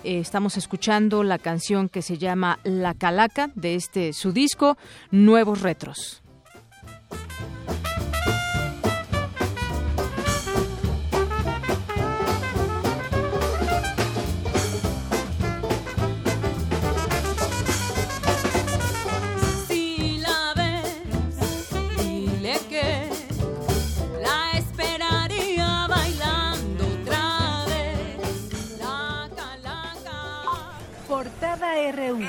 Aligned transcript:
Eh, 0.05 0.21
Estamos 0.21 0.57
escuchando 0.57 1.23
la 1.23 1.37
canción 1.39 1.91
que 1.91 2.01
se 2.01 2.17
llama 2.17 2.61
La 2.65 2.95
Calaca 2.95 3.51
de 3.55 3.75
este 3.75 4.15
su 4.15 4.33
disco 4.33 4.79
Nuevos 5.11 5.61
Retros. 5.61 6.23
RU. 31.75 32.21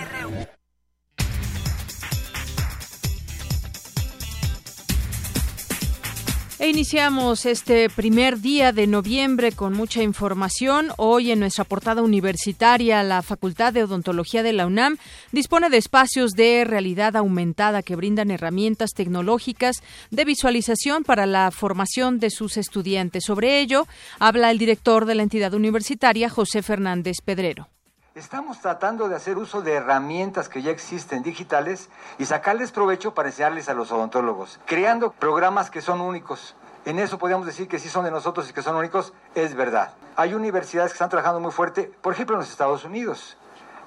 E 6.58 6.70
iniciamos 6.70 7.46
este 7.46 7.92
primer 7.92 8.40
día 8.40 8.72
de 8.72 8.88
noviembre 8.88 9.52
con 9.52 9.74
mucha 9.74 10.02
información. 10.02 10.88
Hoy 10.98 11.32
en 11.32 11.42
nuestra 11.42 11.64
portada 11.64 12.02
universitaria, 12.02 13.04
la 13.04 13.22
Facultad 13.22 13.72
de 13.72 13.84
Odontología 13.84 14.42
de 14.42 14.54
la 14.54 14.66
UNAM 14.66 14.98
dispone 15.32 15.70
de 15.70 15.78
espacios 15.78 16.32
de 16.32 16.64
realidad 16.66 17.16
aumentada 17.16 17.84
que 17.84 17.96
brindan 17.96 18.32
herramientas 18.32 18.94
tecnológicas 18.96 19.84
de 20.10 20.26
visualización 20.26 21.04
para 21.04 21.28
la 21.28 21.52
formación 21.52 22.18
de 22.18 22.32
sus 22.32 22.58
estudiantes. 22.58 23.26
Sobre 23.26 23.60
ello, 23.60 23.86
habla 24.18 24.50
el 24.50 24.58
director 24.58 25.06
de 25.06 25.14
la 25.14 25.24
entidad 25.24 25.54
universitaria, 25.54 26.32
José 26.32 26.64
Fernández 26.64 27.18
Pedrero. 27.24 27.75
Estamos 28.16 28.62
tratando 28.62 29.10
de 29.10 29.16
hacer 29.18 29.38
uso 29.38 29.62
de 29.62 29.74
herramientas 29.74 30.48
que 30.48 30.62
ya 30.62 30.72
existen 30.72 31.22
digitales 31.22 31.90
y 32.18 32.24
sacarles 32.24 32.72
provecho 32.72 33.14
para 33.14 33.28
enseñarles 33.28 33.68
a 33.68 33.74
los 33.74 33.92
odontólogos, 33.92 34.58
creando 34.66 35.12
programas 35.12 35.70
que 35.70 35.82
son 35.82 36.00
únicos. 36.00 36.56
En 36.86 36.98
eso 36.98 37.18
podríamos 37.18 37.46
decir 37.46 37.68
que 37.68 37.78
sí 37.78 37.90
son 37.90 38.06
de 38.06 38.12
nosotros 38.12 38.50
y 38.50 38.54
que 38.54 38.62
son 38.62 38.78
únicos, 38.78 39.12
es 39.36 39.54
verdad. 39.54 39.96
Hay 40.16 40.34
universidades 40.34 40.94
que 40.94 40.96
están 40.96 41.10
trabajando 41.10 41.42
muy 41.42 41.52
fuerte, 41.52 41.92
por 42.02 42.14
ejemplo 42.14 42.38
en 42.38 42.40
los 42.40 42.50
Estados 42.50 42.86
Unidos, 42.86 43.36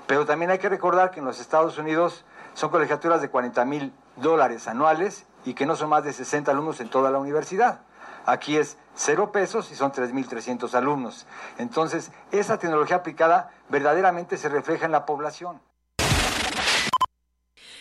pero 0.07 0.27
también 0.27 0.51
hay 0.51 0.59
que 0.59 0.69
recordar 0.69 1.11
que 1.11 1.21
en 1.21 1.25
los 1.25 1.41
Estados 1.41 1.79
Unidos 1.79 2.27
son 2.53 2.69
colegiaturas 2.69 3.23
de 3.23 3.31
40 3.31 3.65
mil 3.65 3.95
dólares 4.17 4.69
anuales 4.69 5.25
y 5.47 5.55
que 5.55 5.65
no 5.65 5.75
son 5.75 5.89
más 5.89 6.05
de 6.05 6.13
60 6.13 6.51
alumnos 6.51 6.81
en 6.81 6.91
toda 6.91 7.11
la 7.11 7.19
universidad. 7.19 7.81
Aquí 8.27 8.59
es 8.59 8.77
cero 8.95 9.33
pesos 9.33 9.73
y 9.73 9.75
son 9.75 9.91
3.300 9.91 10.75
alumnos. 10.75 11.27
Entonces, 11.57 12.11
esa 12.31 12.59
tecnología 12.59 12.97
aplicada 12.97 13.53
verdaderamente 13.71 14.37
se 14.37 14.49
refleja 14.49 14.87
en 14.87 14.93
la 14.93 15.05
población. 15.05 15.61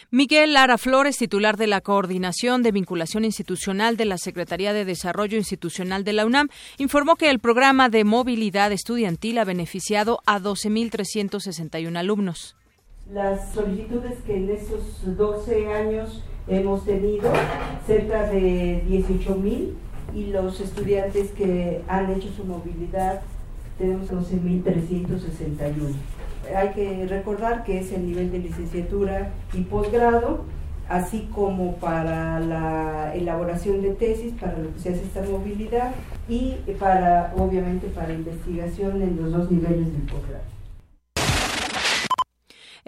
Miguel 0.09 0.53
Lara 0.53 0.77
Flores, 0.77 1.17
titular 1.17 1.57
de 1.57 1.67
la 1.67 1.81
Coordinación 1.81 2.63
de 2.63 2.71
Vinculación 2.71 3.25
Institucional 3.25 3.97
de 3.97 4.05
la 4.05 4.17
Secretaría 4.17 4.71
de 4.71 4.85
Desarrollo 4.85 5.37
Institucional 5.37 6.05
de 6.05 6.13
la 6.13 6.25
UNAM, 6.25 6.47
informó 6.77 7.17
que 7.17 7.29
el 7.29 7.39
programa 7.39 7.89
de 7.89 8.05
movilidad 8.05 8.71
estudiantil 8.71 9.37
ha 9.37 9.43
beneficiado 9.43 10.19
a 10.25 10.39
12.361 10.39 11.97
alumnos. 11.97 12.55
Las 13.11 13.51
solicitudes 13.53 14.19
que 14.25 14.37
en 14.37 14.49
estos 14.49 15.17
12 15.17 15.73
años 15.73 16.23
hemos 16.47 16.85
tenido, 16.85 17.29
cerca 17.85 18.29
de 18.29 18.85
18 18.87 19.35
mil, 19.35 19.77
y 20.13 20.27
los 20.27 20.61
estudiantes 20.61 21.31
que 21.31 21.83
han 21.89 22.11
hecho 22.13 22.29
su 22.31 22.45
movilidad, 22.45 23.21
tenemos 23.77 24.09
12.361. 24.11 25.93
Hay 26.55 26.69
que 26.69 27.05
recordar 27.07 27.63
que 27.63 27.79
es 27.79 27.91
el 27.91 28.05
nivel 28.05 28.31
de 28.31 28.39
licenciatura 28.39 29.31
y 29.53 29.61
posgrado, 29.61 30.45
así 30.87 31.27
como 31.33 31.75
para 31.75 32.39
la 32.39 33.13
elaboración 33.13 33.81
de 33.81 33.93
tesis, 33.93 34.33
para 34.39 34.57
lo 34.57 34.73
que 34.73 34.79
se 34.79 34.89
hace 34.89 35.03
esta 35.03 35.21
movilidad, 35.23 35.91
y 36.29 36.55
para, 36.79 37.33
obviamente, 37.37 37.87
para 37.87 38.13
investigación 38.13 39.01
en 39.01 39.17
los 39.21 39.31
dos 39.31 39.51
niveles 39.51 39.91
del 39.91 40.03
posgrado. 40.03 40.56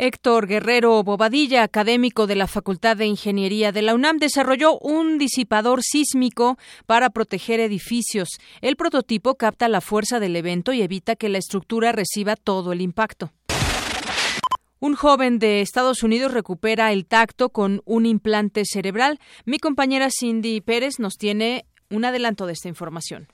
Héctor 0.02 0.48
Guerrero 0.48 1.04
Bobadilla, 1.04 1.62
académico 1.62 2.26
de 2.26 2.36
la 2.36 2.48
Facultad 2.48 2.96
de 2.96 3.06
Ingeniería 3.06 3.74
de 3.74 3.82
la 3.82 3.94
UNAM, 3.94 4.18
desarrolló 4.18 4.80
un 4.80 5.18
disipador 5.18 5.82
sísmico 5.84 6.58
para 6.86 7.10
proteger 7.10 7.60
edificios. 7.60 8.30
El 8.62 8.78
prototipo 8.78 9.36
capta 9.36 9.68
la 9.68 9.82
fuerza 9.82 10.22
del 10.22 10.38
evento 10.38 10.72
y 10.72 10.82
evita 10.82 11.18
que 11.18 11.28
la 11.28 11.38
estructura 11.38 11.92
reciba 11.92 12.38
todo 12.38 12.72
el 12.72 12.80
impacto. 12.80 13.34
Un 14.80 14.96
joven 14.96 15.38
de 15.38 15.60
Estados 15.60 16.02
Unidos 16.02 16.32
recupera 16.32 16.94
el 16.94 17.06
tacto 17.06 17.50
con 17.50 17.82
un 17.84 18.06
implante 18.06 18.64
cerebral. 18.64 19.20
Mi 19.44 19.60
compañera 19.60 20.08
Cindy 20.18 20.62
Pérez 20.62 21.00
nos 21.00 21.18
tiene 21.18 21.66
un 21.90 22.06
adelanto 22.06 22.46
de 22.46 22.54
esta 22.54 22.70
información. 22.70 23.28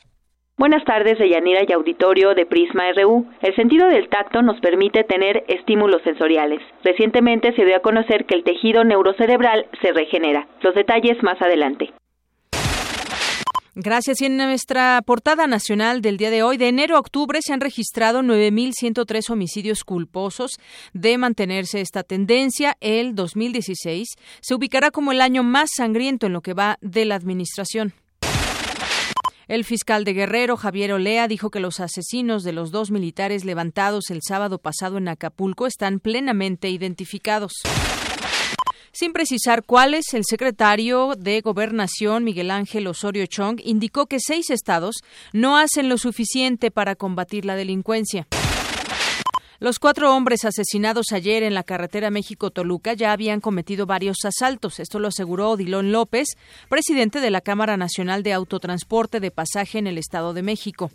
Buenas 0.57 0.85
tardes, 0.85 1.19
Deyanira 1.19 1.63
y 1.67 1.73
auditorio 1.73 2.33
de 2.33 2.45
Prisma 2.45 2.83
RU. 2.93 3.25
El 3.41 3.53
sentido 3.57 3.89
del 3.89 4.07
tacto 4.07 4.41
nos 4.41 4.57
permite 4.61 5.03
tener 5.03 5.43
estímulos 5.49 6.01
sensoriales. 6.03 6.61
Recientemente 6.81 7.53
se 7.55 7.65
dio 7.65 7.75
a 7.75 7.81
conocer 7.81 8.25
que 8.25 8.35
el 8.35 8.45
tejido 8.45 8.85
neurocerebral 8.85 9.67
se 9.81 9.91
regenera. 9.91 10.47
Los 10.61 10.73
detalles 10.73 11.21
más 11.23 11.41
adelante. 11.41 11.91
Gracias. 13.77 14.21
Y 14.21 14.27
en 14.27 14.37
nuestra 14.37 15.01
portada 15.05 15.45
nacional 15.45 16.01
del 16.01 16.15
día 16.15 16.29
de 16.29 16.41
hoy, 16.41 16.55
de 16.55 16.69
enero 16.69 16.95
a 16.95 16.99
octubre, 17.01 17.39
se 17.41 17.51
han 17.51 17.59
registrado 17.59 18.21
9.103 18.21 19.29
homicidios 19.29 19.83
culposos. 19.83 20.51
De 20.93 21.17
mantenerse 21.17 21.81
esta 21.81 22.03
tendencia, 22.03 22.77
el 22.79 23.13
2016 23.13 24.07
se 24.39 24.55
ubicará 24.55 24.91
como 24.91 25.11
el 25.11 25.19
año 25.19 25.43
más 25.43 25.71
sangriento 25.75 26.27
en 26.27 26.31
lo 26.31 26.39
que 26.39 26.53
va 26.53 26.77
de 26.79 27.03
la 27.03 27.15
administración. 27.15 27.91
El 29.47 29.63
fiscal 29.63 30.05
de 30.05 30.13
Guerrero, 30.13 30.57
Javier 30.57 30.93
Olea, 30.93 31.27
dijo 31.27 31.51
que 31.51 31.59
los 31.59 31.79
asesinos 31.79 32.43
de 32.43 32.51
los 32.51 32.71
dos 32.71 32.89
militares 32.89 33.45
levantados 33.45 34.09
el 34.09 34.21
sábado 34.27 34.57
pasado 34.57 34.97
en 34.97 35.07
Acapulco 35.07 35.67
están 35.67 35.99
plenamente 35.99 36.69
identificados. 36.69 37.53
Sin 38.91 39.13
precisar 39.13 39.63
cuáles, 39.63 40.13
el 40.13 40.23
secretario 40.25 41.15
de 41.17 41.41
Gobernación, 41.41 42.23
Miguel 42.23 42.49
Ángel 42.49 42.87
Osorio 42.87 43.25
Chong, 43.27 43.59
indicó 43.63 44.07
que 44.07 44.19
seis 44.19 44.49
estados 44.49 44.95
no 45.31 45.57
hacen 45.57 45.89
lo 45.89 45.97
suficiente 45.97 46.71
para 46.71 46.95
combatir 46.95 47.45
la 47.45 47.55
delincuencia. 47.55 48.25
Los 49.59 49.79
cuatro 49.79 50.13
hombres 50.13 50.43
asesinados 50.43 51.13
ayer 51.13 51.41
en 51.43 51.53
la 51.53 51.63
carretera 51.63 52.09
México-Toluca 52.09 52.93
ya 52.93 53.13
habían 53.13 53.39
cometido 53.39 53.85
varios 53.85 54.17
asaltos. 54.25 54.81
Esto 54.81 54.99
lo 54.99 55.07
aseguró 55.07 55.51
Odilón 55.51 55.93
López, 55.93 56.27
presidente 56.67 57.21
de 57.21 57.31
la 57.31 57.39
Cámara 57.39 57.77
Nacional 57.77 58.21
de 58.21 58.33
Autotransporte 58.33 59.21
de 59.21 59.31
Pasaje 59.31 59.79
en 59.79 59.87
el 59.87 59.97
Estado 59.97 60.33
de 60.33 60.43
México. 60.43 60.91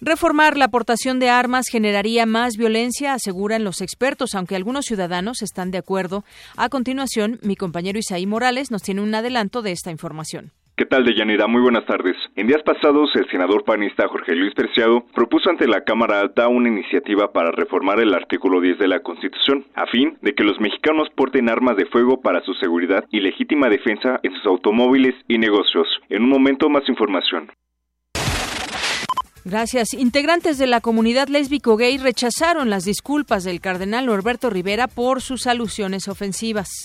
Reformar 0.00 0.56
la 0.56 0.66
aportación 0.66 1.18
de 1.18 1.30
armas 1.30 1.66
generaría 1.68 2.24
más 2.26 2.56
violencia, 2.56 3.14
aseguran 3.14 3.64
los 3.64 3.80
expertos, 3.80 4.34
aunque 4.34 4.54
algunos 4.54 4.84
ciudadanos 4.84 5.42
están 5.42 5.70
de 5.70 5.78
acuerdo. 5.78 6.24
A 6.56 6.68
continuación, 6.68 7.40
mi 7.42 7.56
compañero 7.56 7.98
Isaí 7.98 8.26
Morales 8.26 8.70
nos 8.70 8.82
tiene 8.82 9.00
un 9.00 9.14
adelanto 9.14 9.62
de 9.62 9.72
esta 9.72 9.90
información. 9.90 10.52
¿Qué 10.76 10.86
tal, 10.86 11.04
Deyanira? 11.04 11.46
Muy 11.46 11.62
buenas 11.62 11.86
tardes. 11.86 12.16
En 12.34 12.48
días 12.48 12.62
pasados, 12.64 13.08
el 13.14 13.30
senador 13.30 13.62
panista 13.62 14.08
Jorge 14.08 14.34
Luis 14.34 14.52
Preciado 14.54 15.06
propuso 15.14 15.48
ante 15.48 15.68
la 15.68 15.84
Cámara 15.84 16.18
Alta 16.18 16.48
una 16.48 16.68
iniciativa 16.68 17.32
para 17.32 17.52
reformar 17.52 18.00
el 18.00 18.12
artículo 18.12 18.60
10 18.60 18.80
de 18.80 18.88
la 18.88 18.98
Constitución, 18.98 19.64
a 19.76 19.86
fin 19.86 20.18
de 20.20 20.34
que 20.34 20.42
los 20.42 20.58
mexicanos 20.58 21.06
porten 21.14 21.48
armas 21.48 21.76
de 21.76 21.86
fuego 21.86 22.20
para 22.20 22.40
su 22.40 22.54
seguridad 22.54 23.04
y 23.12 23.20
legítima 23.20 23.68
defensa 23.68 24.18
en 24.24 24.32
sus 24.32 24.46
automóviles 24.46 25.14
y 25.28 25.38
negocios. 25.38 25.86
En 26.08 26.24
un 26.24 26.30
momento, 26.30 26.68
más 26.68 26.88
información. 26.88 27.52
Gracias. 29.44 29.94
Integrantes 29.94 30.58
de 30.58 30.66
la 30.66 30.80
comunidad 30.80 31.28
lésbico-gay 31.28 31.98
rechazaron 31.98 32.68
las 32.68 32.84
disculpas 32.84 33.44
del 33.44 33.60
cardenal 33.60 34.06
Norberto 34.06 34.50
Rivera 34.50 34.88
por 34.88 35.22
sus 35.22 35.46
alusiones 35.46 36.08
ofensivas. 36.08 36.82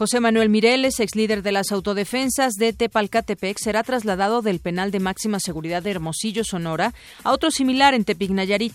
José 0.00 0.18
Manuel 0.18 0.48
Mireles, 0.48 0.98
ex 0.98 1.14
líder 1.14 1.42
de 1.42 1.52
las 1.52 1.72
autodefensas 1.72 2.54
de 2.54 2.72
Tepalcatepec, 2.72 3.58
será 3.58 3.82
trasladado 3.82 4.40
del 4.40 4.58
penal 4.58 4.92
de 4.92 4.98
máxima 4.98 5.40
seguridad 5.40 5.82
de 5.82 5.90
Hermosillo, 5.90 6.42
Sonora, 6.42 6.94
a 7.22 7.32
otro 7.32 7.50
similar 7.50 7.92
en 7.92 8.04
Tepic, 8.04 8.30
Nayarit. 8.30 8.72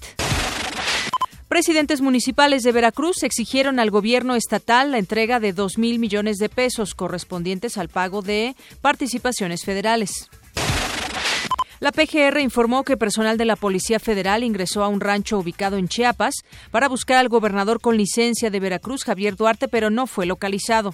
Presidentes 1.47 2.01
municipales 2.01 2.61
de 2.61 2.71
Veracruz 2.71 3.23
exigieron 3.23 3.79
al 3.79 3.89
gobierno 3.89 4.35
estatal 4.35 4.91
la 4.91 4.99
entrega 4.99 5.39
de 5.39 5.51
dos 5.51 5.79
mil 5.79 5.97
millones 5.97 6.37
de 6.37 6.47
pesos 6.47 6.93
correspondientes 6.93 7.79
al 7.79 7.89
pago 7.89 8.21
de 8.21 8.55
participaciones 8.81 9.65
federales. 9.65 10.29
La 11.79 11.91
PGR 11.91 12.39
informó 12.39 12.83
que 12.83 12.97
personal 12.97 13.39
de 13.39 13.45
la 13.45 13.55
Policía 13.55 13.99
Federal 13.99 14.43
ingresó 14.43 14.83
a 14.83 14.89
un 14.89 15.01
rancho 15.01 15.39
ubicado 15.39 15.77
en 15.77 15.87
Chiapas 15.87 16.35
para 16.69 16.87
buscar 16.87 17.17
al 17.17 17.29
gobernador 17.29 17.81
con 17.81 17.97
licencia 17.97 18.51
de 18.51 18.59
Veracruz, 18.59 19.03
Javier 19.03 19.35
Duarte, 19.35 19.67
pero 19.67 19.89
no 19.89 20.05
fue 20.05 20.27
localizado. 20.27 20.93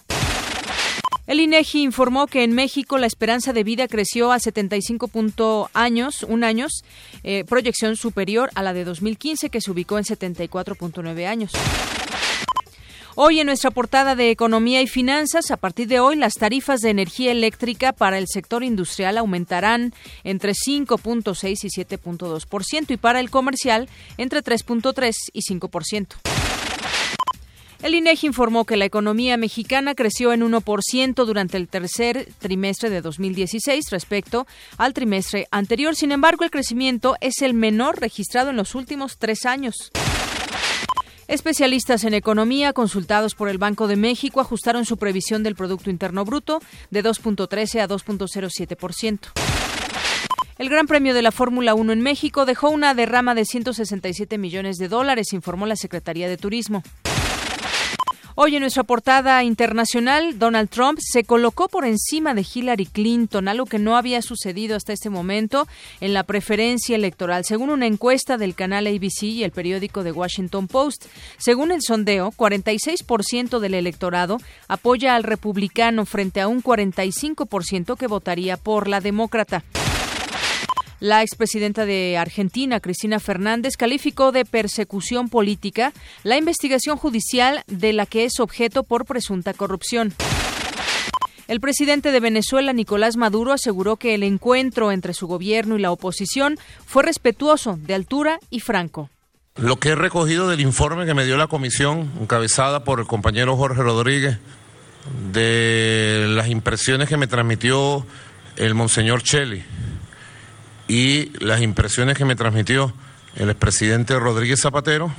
El 1.27 1.39
INEGI 1.39 1.83
informó 1.83 2.27
que 2.27 2.43
en 2.43 2.53
México 2.53 2.97
la 2.97 3.05
esperanza 3.05 3.53
de 3.53 3.63
vida 3.63 3.87
creció 3.87 4.31
a 4.31 4.39
75 4.39 5.69
años, 5.73 6.23
un 6.23 6.43
años, 6.43 6.83
eh, 7.23 7.43
proyección 7.45 7.95
superior 7.95 8.49
a 8.55 8.63
la 8.63 8.73
de 8.73 8.83
2015 8.83 9.49
que 9.49 9.61
se 9.61 9.71
ubicó 9.71 9.97
en 9.97 10.03
74.9 10.05 11.27
años. 11.27 11.51
Hoy 13.15 13.39
en 13.41 13.47
nuestra 13.47 13.71
portada 13.71 14.15
de 14.15 14.31
Economía 14.31 14.81
y 14.81 14.87
Finanzas, 14.87 15.51
a 15.51 15.57
partir 15.57 15.87
de 15.87 15.99
hoy 15.99 16.15
las 16.15 16.35
tarifas 16.35 16.79
de 16.79 16.89
energía 16.89 17.31
eléctrica 17.31 17.91
para 17.91 18.17
el 18.17 18.27
sector 18.27 18.63
industrial 18.63 19.17
aumentarán 19.17 19.93
entre 20.23 20.53
5.6 20.53 21.63
y 21.63 21.83
7.2% 21.83 22.91
y 22.91 22.97
para 22.97 23.19
el 23.19 23.29
comercial 23.29 23.89
entre 24.17 24.41
3.3 24.41 25.13
y 25.33 25.41
5%. 25.41 26.50
El 27.81 27.95
INEGI 27.95 28.27
informó 28.27 28.65
que 28.65 28.77
la 28.77 28.85
economía 28.85 29.37
mexicana 29.37 29.95
creció 29.95 30.33
en 30.33 30.41
1% 30.41 31.25
durante 31.25 31.57
el 31.57 31.67
tercer 31.67 32.27
trimestre 32.37 32.91
de 32.91 33.01
2016 33.01 33.89
respecto 33.89 34.45
al 34.77 34.93
trimestre 34.93 35.47
anterior. 35.49 35.95
Sin 35.95 36.11
embargo, 36.11 36.43
el 36.43 36.51
crecimiento 36.51 37.15
es 37.21 37.41
el 37.41 37.55
menor 37.55 37.99
registrado 37.99 38.51
en 38.51 38.57
los 38.57 38.75
últimos 38.75 39.17
tres 39.17 39.47
años. 39.47 39.91
Especialistas 41.27 42.03
en 42.03 42.13
economía 42.13 42.71
consultados 42.73 43.33
por 43.33 43.49
el 43.49 43.57
Banco 43.57 43.87
de 43.87 43.95
México 43.95 44.41
ajustaron 44.41 44.85
su 44.85 44.97
previsión 44.97 45.41
del 45.41 45.55
Producto 45.55 45.89
Interno 45.89 46.23
Bruto 46.23 46.59
de 46.91 47.03
2.13 47.03 47.79
a 47.79 47.87
2.07%. 47.87 49.31
El 50.59 50.69
Gran 50.69 50.85
Premio 50.85 51.15
de 51.15 51.23
la 51.23 51.31
Fórmula 51.31 51.73
1 51.73 51.93
en 51.93 52.01
México 52.01 52.45
dejó 52.45 52.69
una 52.69 52.93
derrama 52.93 53.33
de 53.33 53.45
167 53.45 54.37
millones 54.37 54.77
de 54.77 54.89
dólares, 54.89 55.33
informó 55.33 55.65
la 55.65 55.75
Secretaría 55.75 56.29
de 56.29 56.37
Turismo. 56.37 56.83
Hoy 58.43 58.55
en 58.55 58.61
nuestra 58.61 58.81
portada 58.81 59.43
internacional, 59.43 60.39
Donald 60.39 60.67
Trump 60.67 60.97
se 60.99 61.23
colocó 61.23 61.67
por 61.67 61.85
encima 61.85 62.33
de 62.33 62.43
Hillary 62.51 62.87
Clinton, 62.87 63.47
algo 63.47 63.67
que 63.67 63.77
no 63.77 63.95
había 63.95 64.23
sucedido 64.23 64.75
hasta 64.75 64.93
este 64.93 65.11
momento 65.11 65.67
en 65.99 66.15
la 66.15 66.23
preferencia 66.23 66.95
electoral, 66.95 67.45
según 67.45 67.69
una 67.69 67.85
encuesta 67.85 68.37
del 68.37 68.55
canal 68.55 68.87
ABC 68.87 69.21
y 69.25 69.43
el 69.43 69.51
periódico 69.51 70.01
The 70.01 70.11
Washington 70.11 70.67
Post. 70.67 71.05
Según 71.37 71.71
el 71.71 71.83
sondeo, 71.83 72.31
46% 72.31 73.59
del 73.59 73.75
electorado 73.75 74.39
apoya 74.67 75.13
al 75.13 75.21
republicano 75.21 76.07
frente 76.07 76.41
a 76.41 76.47
un 76.47 76.63
45% 76.63 77.95
que 77.95 78.07
votaría 78.07 78.57
por 78.57 78.87
la 78.87 79.01
demócrata. 79.01 79.63
La 81.01 81.23
expresidenta 81.23 81.87
de 81.87 82.15
Argentina, 82.19 82.79
Cristina 82.79 83.19
Fernández, 83.19 83.75
calificó 83.75 84.31
de 84.31 84.45
persecución 84.45 85.29
política 85.29 85.93
la 86.21 86.37
investigación 86.37 86.95
judicial 86.95 87.63
de 87.65 87.91
la 87.91 88.05
que 88.05 88.23
es 88.25 88.39
objeto 88.39 88.83
por 88.83 89.05
presunta 89.05 89.55
corrupción. 89.55 90.13
El 91.47 91.59
presidente 91.59 92.11
de 92.11 92.19
Venezuela, 92.19 92.71
Nicolás 92.71 93.17
Maduro, 93.17 93.51
aseguró 93.51 93.97
que 93.97 94.13
el 94.13 94.21
encuentro 94.21 94.91
entre 94.91 95.15
su 95.15 95.25
gobierno 95.25 95.75
y 95.75 95.81
la 95.81 95.91
oposición 95.91 96.59
fue 96.85 97.01
respetuoso, 97.01 97.79
de 97.81 97.95
altura 97.95 98.39
y 98.51 98.59
franco. 98.59 99.09
Lo 99.55 99.77
que 99.77 99.89
he 99.89 99.95
recogido 99.95 100.47
del 100.47 100.61
informe 100.61 101.07
que 101.07 101.15
me 101.15 101.25
dio 101.25 101.35
la 101.35 101.47
comisión, 101.47 102.11
encabezada 102.21 102.83
por 102.83 102.99
el 102.99 103.07
compañero 103.07 103.57
Jorge 103.57 103.81
Rodríguez, 103.81 104.37
de 105.33 106.27
las 106.29 106.47
impresiones 106.49 107.09
que 107.09 107.17
me 107.17 107.25
transmitió 107.25 108.05
el 108.55 108.75
monseñor 108.75 109.23
Cheli, 109.23 109.63
y 110.91 111.31
las 111.39 111.61
impresiones 111.61 112.17
que 112.17 112.25
me 112.25 112.35
transmitió 112.35 112.93
el 113.37 113.49
expresidente 113.49 114.19
Rodríguez 114.19 114.59
Zapatero 114.59 115.09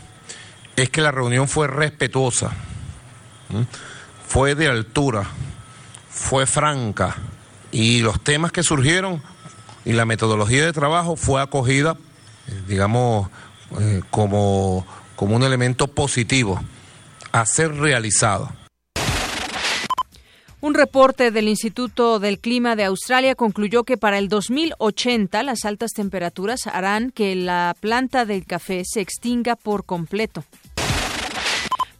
es 0.76 0.90
que 0.90 1.00
la 1.00 1.10
reunión 1.10 1.48
fue 1.48 1.66
respetuosa, 1.66 2.50
fue 4.28 4.54
de 4.54 4.68
altura, 4.68 5.24
fue 6.10 6.44
franca 6.44 7.16
y 7.70 8.02
los 8.02 8.22
temas 8.22 8.52
que 8.52 8.62
surgieron 8.62 9.22
y 9.86 9.94
la 9.94 10.04
metodología 10.04 10.66
de 10.66 10.74
trabajo 10.74 11.16
fue 11.16 11.40
acogida, 11.40 11.96
eh, 12.48 12.62
digamos, 12.68 13.30
eh, 13.80 14.02
como, 14.10 14.86
como 15.16 15.36
un 15.36 15.42
elemento 15.42 15.88
positivo 15.88 16.62
a 17.32 17.46
ser 17.46 17.74
realizado. 17.76 18.52
Un 20.62 20.74
reporte 20.74 21.32
del 21.32 21.48
Instituto 21.48 22.20
del 22.20 22.38
Clima 22.38 22.76
de 22.76 22.84
Australia 22.84 23.34
concluyó 23.34 23.82
que 23.82 23.96
para 23.96 24.18
el 24.18 24.28
2080 24.28 25.42
las 25.42 25.64
altas 25.64 25.90
temperaturas 25.90 26.68
harán 26.68 27.10
que 27.10 27.34
la 27.34 27.74
planta 27.80 28.24
del 28.24 28.46
café 28.46 28.82
se 28.84 29.00
extinga 29.00 29.56
por 29.56 29.84
completo. 29.84 30.44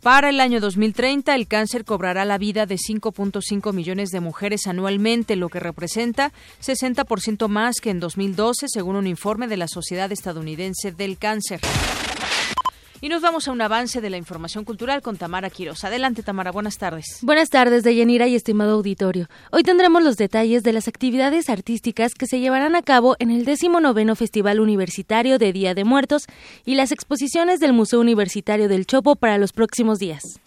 Para 0.01 0.31
el 0.31 0.39
año 0.39 0.61
2030, 0.61 1.35
el 1.35 1.49
cáncer 1.49 1.85
cobrará 1.85 2.25
la 2.25 2.39
vida 2.39 2.65
de 2.65 2.77
5.5 2.77 3.73
millones 3.73 4.11
de 4.11 4.21
mujeres 4.21 4.69
anualmente, 4.69 5.35
lo 5.35 5.49
que 5.49 5.59
representa 5.59 6.33
60% 6.65 7.49
más 7.49 7.81
que 7.81 7.91
en 7.91 7.99
2012, 7.99 8.67
según 8.69 8.95
un 8.95 9.09
informe 9.09 9.49
de 9.49 9.57
la 9.57 9.67
Sociedad 9.67 10.13
Estadounidense 10.13 10.93
del 10.93 11.19
Cáncer. 11.19 11.59
Y 13.05 13.09
nos 13.09 13.21
vamos 13.21 13.49
a 13.49 13.51
un 13.51 13.61
avance 13.61 14.01
de 14.01 14.11
la 14.11 14.17
información 14.17 14.65
cultural 14.65 15.03
con 15.03 15.17
Tamara 15.17 15.51
Quiroz. 15.51 15.83
Adelante, 15.83 16.23
Tamara, 16.23 16.53
buenas 16.53 16.79
tardes. 16.79 17.19
Buenas 17.23 17.51
tardes, 17.51 17.83
Deyanira 17.83 18.29
y 18.29 18.37
estimado 18.37 18.75
auditorio. 18.75 19.29
Hoy 19.51 19.65
tendremos 19.65 20.05
los 20.05 20.17
detalles 20.17 20.63
de 20.63 20.73
las 20.73 20.87
actividades 20.87 21.51
artísticas 21.51 22.15
que 22.15 22.29
se 22.29 22.39
llevarán 22.39 22.77
a 22.77 22.83
cabo 22.83 23.17
en 23.19 23.33
el 23.33 23.45
19 23.45 24.15
Festival 24.15 24.61
Universitario 24.61 25.39
de 25.39 25.53
Día 25.53 25.75
de 25.75 25.83
Muertos 25.83 26.27
y 26.65 26.77
las 26.77 26.93
exposiciones 26.93 27.59
del 27.59 27.73
Museo 27.73 27.99
Universitario 27.99 28.69
del 28.69 28.87
Chopo 28.87 29.17
para 29.17 29.37
los 29.37 29.53
próximos 29.53 29.99
días. 29.99 30.39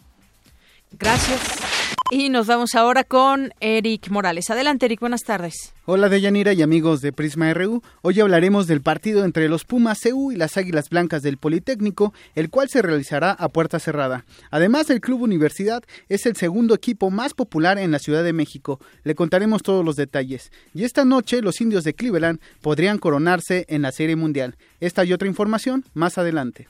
Gracias. 0.97 1.64
Y 2.12 2.30
nos 2.30 2.46
vamos 2.46 2.75
ahora 2.75 3.04
con 3.04 3.51
Eric 3.60 4.10
Morales. 4.10 4.51
Adelante, 4.51 4.86
Eric, 4.86 5.00
buenas 5.00 5.24
tardes. 5.24 5.74
Hola 5.86 6.08
Deyanira 6.08 6.54
y 6.54 6.62
amigos 6.62 7.01
de 7.01 7.12
Prisma 7.12 7.51
RU. 7.54 7.82
Hoy 8.04 8.20
hablaremos 8.20 8.68
del 8.68 8.82
partido 8.82 9.25
entre 9.25 9.50
los 9.50 9.65
Pumas 9.65 10.01
CU 10.01 10.32
y 10.32 10.36
las 10.36 10.56
Águilas 10.56 10.89
Blancas 10.89 11.24
del 11.24 11.38
Politécnico, 11.38 12.13
el 12.36 12.51
cual 12.51 12.70
se 12.70 12.84
realizará 12.84 13.32
a 13.32 13.50
puerta 13.50 13.80
cerrada. 13.80 14.24
Además, 14.51 14.89
el 14.92 15.01
Club 15.01 15.24
Universidad 15.24 15.84
es 16.08 16.27
el 16.27 16.36
segundo 16.36 16.75
equipo 16.75 17.10
más 17.10 17.34
popular 17.34 17.80
en 17.80 17.92
la 17.92 18.00
Ciudad 18.00 18.24
de 18.24 18.34
México. 18.34 18.80
Le 19.04 19.15
contaremos 19.15 19.63
todos 19.63 19.84
los 19.84 19.96
detalles. 19.96 20.51
Y 20.75 20.84
esta 20.84 21.06
noche 21.06 21.42
los 21.42 21.60
indios 21.60 21.84
de 21.84 21.96
Cleveland 21.96 22.39
podrían 22.62 23.00
coronarse 23.00 23.65
en 23.68 23.82
la 23.82 23.92
Serie 23.92 24.15
Mundial. 24.15 24.58
Esta 24.80 25.04
y 25.06 25.12
otra 25.12 25.27
información 25.27 25.84
más 25.96 26.20
adelante. 26.20 26.68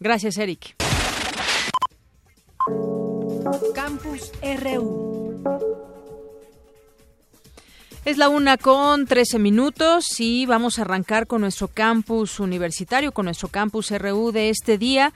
Gracias, 0.00 0.38
Eric. 0.38 0.76
Campus 3.74 4.32
RU. 4.62 5.42
Es 8.04 8.18
la 8.18 8.28
una 8.28 8.56
con 8.56 9.06
13 9.06 9.38
minutos 9.38 10.04
y 10.18 10.44
vamos 10.46 10.78
a 10.78 10.82
arrancar 10.82 11.26
con 11.26 11.40
nuestro 11.40 11.68
campus 11.68 12.40
universitario, 12.40 13.12
con 13.12 13.24
nuestro 13.24 13.48
campus 13.48 13.90
RU 13.90 14.32
de 14.32 14.50
este 14.50 14.76
día 14.76 15.12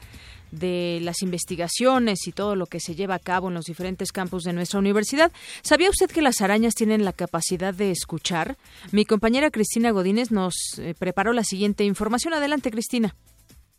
de 0.50 1.00
las 1.02 1.22
investigaciones 1.22 2.26
y 2.26 2.32
todo 2.32 2.56
lo 2.56 2.66
que 2.66 2.80
se 2.80 2.94
lleva 2.94 3.16
a 3.16 3.18
cabo 3.18 3.48
en 3.48 3.54
los 3.54 3.66
diferentes 3.66 4.12
campus 4.12 4.44
de 4.44 4.52
nuestra 4.52 4.78
universidad. 4.78 5.30
¿Sabía 5.62 5.90
usted 5.90 6.10
que 6.10 6.22
las 6.22 6.40
arañas 6.40 6.74
tienen 6.74 7.04
la 7.04 7.12
capacidad 7.12 7.74
de 7.74 7.90
escuchar? 7.90 8.56
Mi 8.92 9.04
compañera 9.04 9.50
Cristina 9.50 9.90
Godínez 9.90 10.30
nos 10.30 10.54
eh, 10.78 10.94
preparó 10.98 11.32
la 11.32 11.44
siguiente 11.44 11.84
información. 11.84 12.34
Adelante, 12.34 12.70
Cristina. 12.70 13.14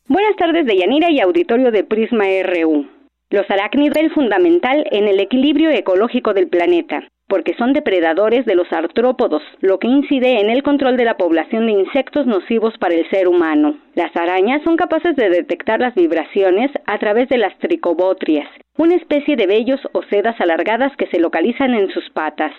Buenas 0.07 0.35
tardes 0.37 0.65
de 0.65 0.77
Yanira 0.77 1.11
y 1.11 1.19
auditorio 1.21 1.71
de 1.71 1.83
Prisma 1.83 2.25
RU. 2.43 3.02
Los 3.29 3.49
arácnidos 3.49 3.97
son 3.97 4.09
fundamental 4.11 4.85
en 4.91 5.07
el 5.07 5.19
equilibrio 5.19 5.69
ecológico 5.69 6.33
del 6.33 6.47
planeta 6.47 7.03
porque 7.33 7.55
son 7.55 7.73
depredadores 7.73 8.45
de 8.45 8.53
los 8.53 8.71
artrópodos, 8.71 9.41
lo 9.59 9.79
que 9.79 9.87
incide 9.87 10.39
en 10.39 10.51
el 10.51 10.61
control 10.61 10.97
de 10.97 11.05
la 11.05 11.17
población 11.17 11.65
de 11.65 11.71
insectos 11.71 12.27
nocivos 12.27 12.77
para 12.77 12.93
el 12.93 13.09
ser 13.09 13.27
humano. 13.27 13.75
Las 13.95 14.15
arañas 14.15 14.61
son 14.63 14.77
capaces 14.77 15.15
de 15.15 15.29
detectar 15.29 15.79
las 15.79 15.95
vibraciones 15.95 16.69
a 16.85 16.99
través 16.99 17.29
de 17.29 17.39
las 17.39 17.57
tricobotrias, 17.57 18.47
una 18.77 18.95
especie 18.95 19.35
de 19.35 19.47
vellos 19.47 19.79
o 19.93 20.03
sedas 20.11 20.39
alargadas 20.39 20.95
que 20.95 21.07
se 21.07 21.19
localizan 21.19 21.73
en 21.73 21.89
sus 21.89 22.07
patas. 22.11 22.51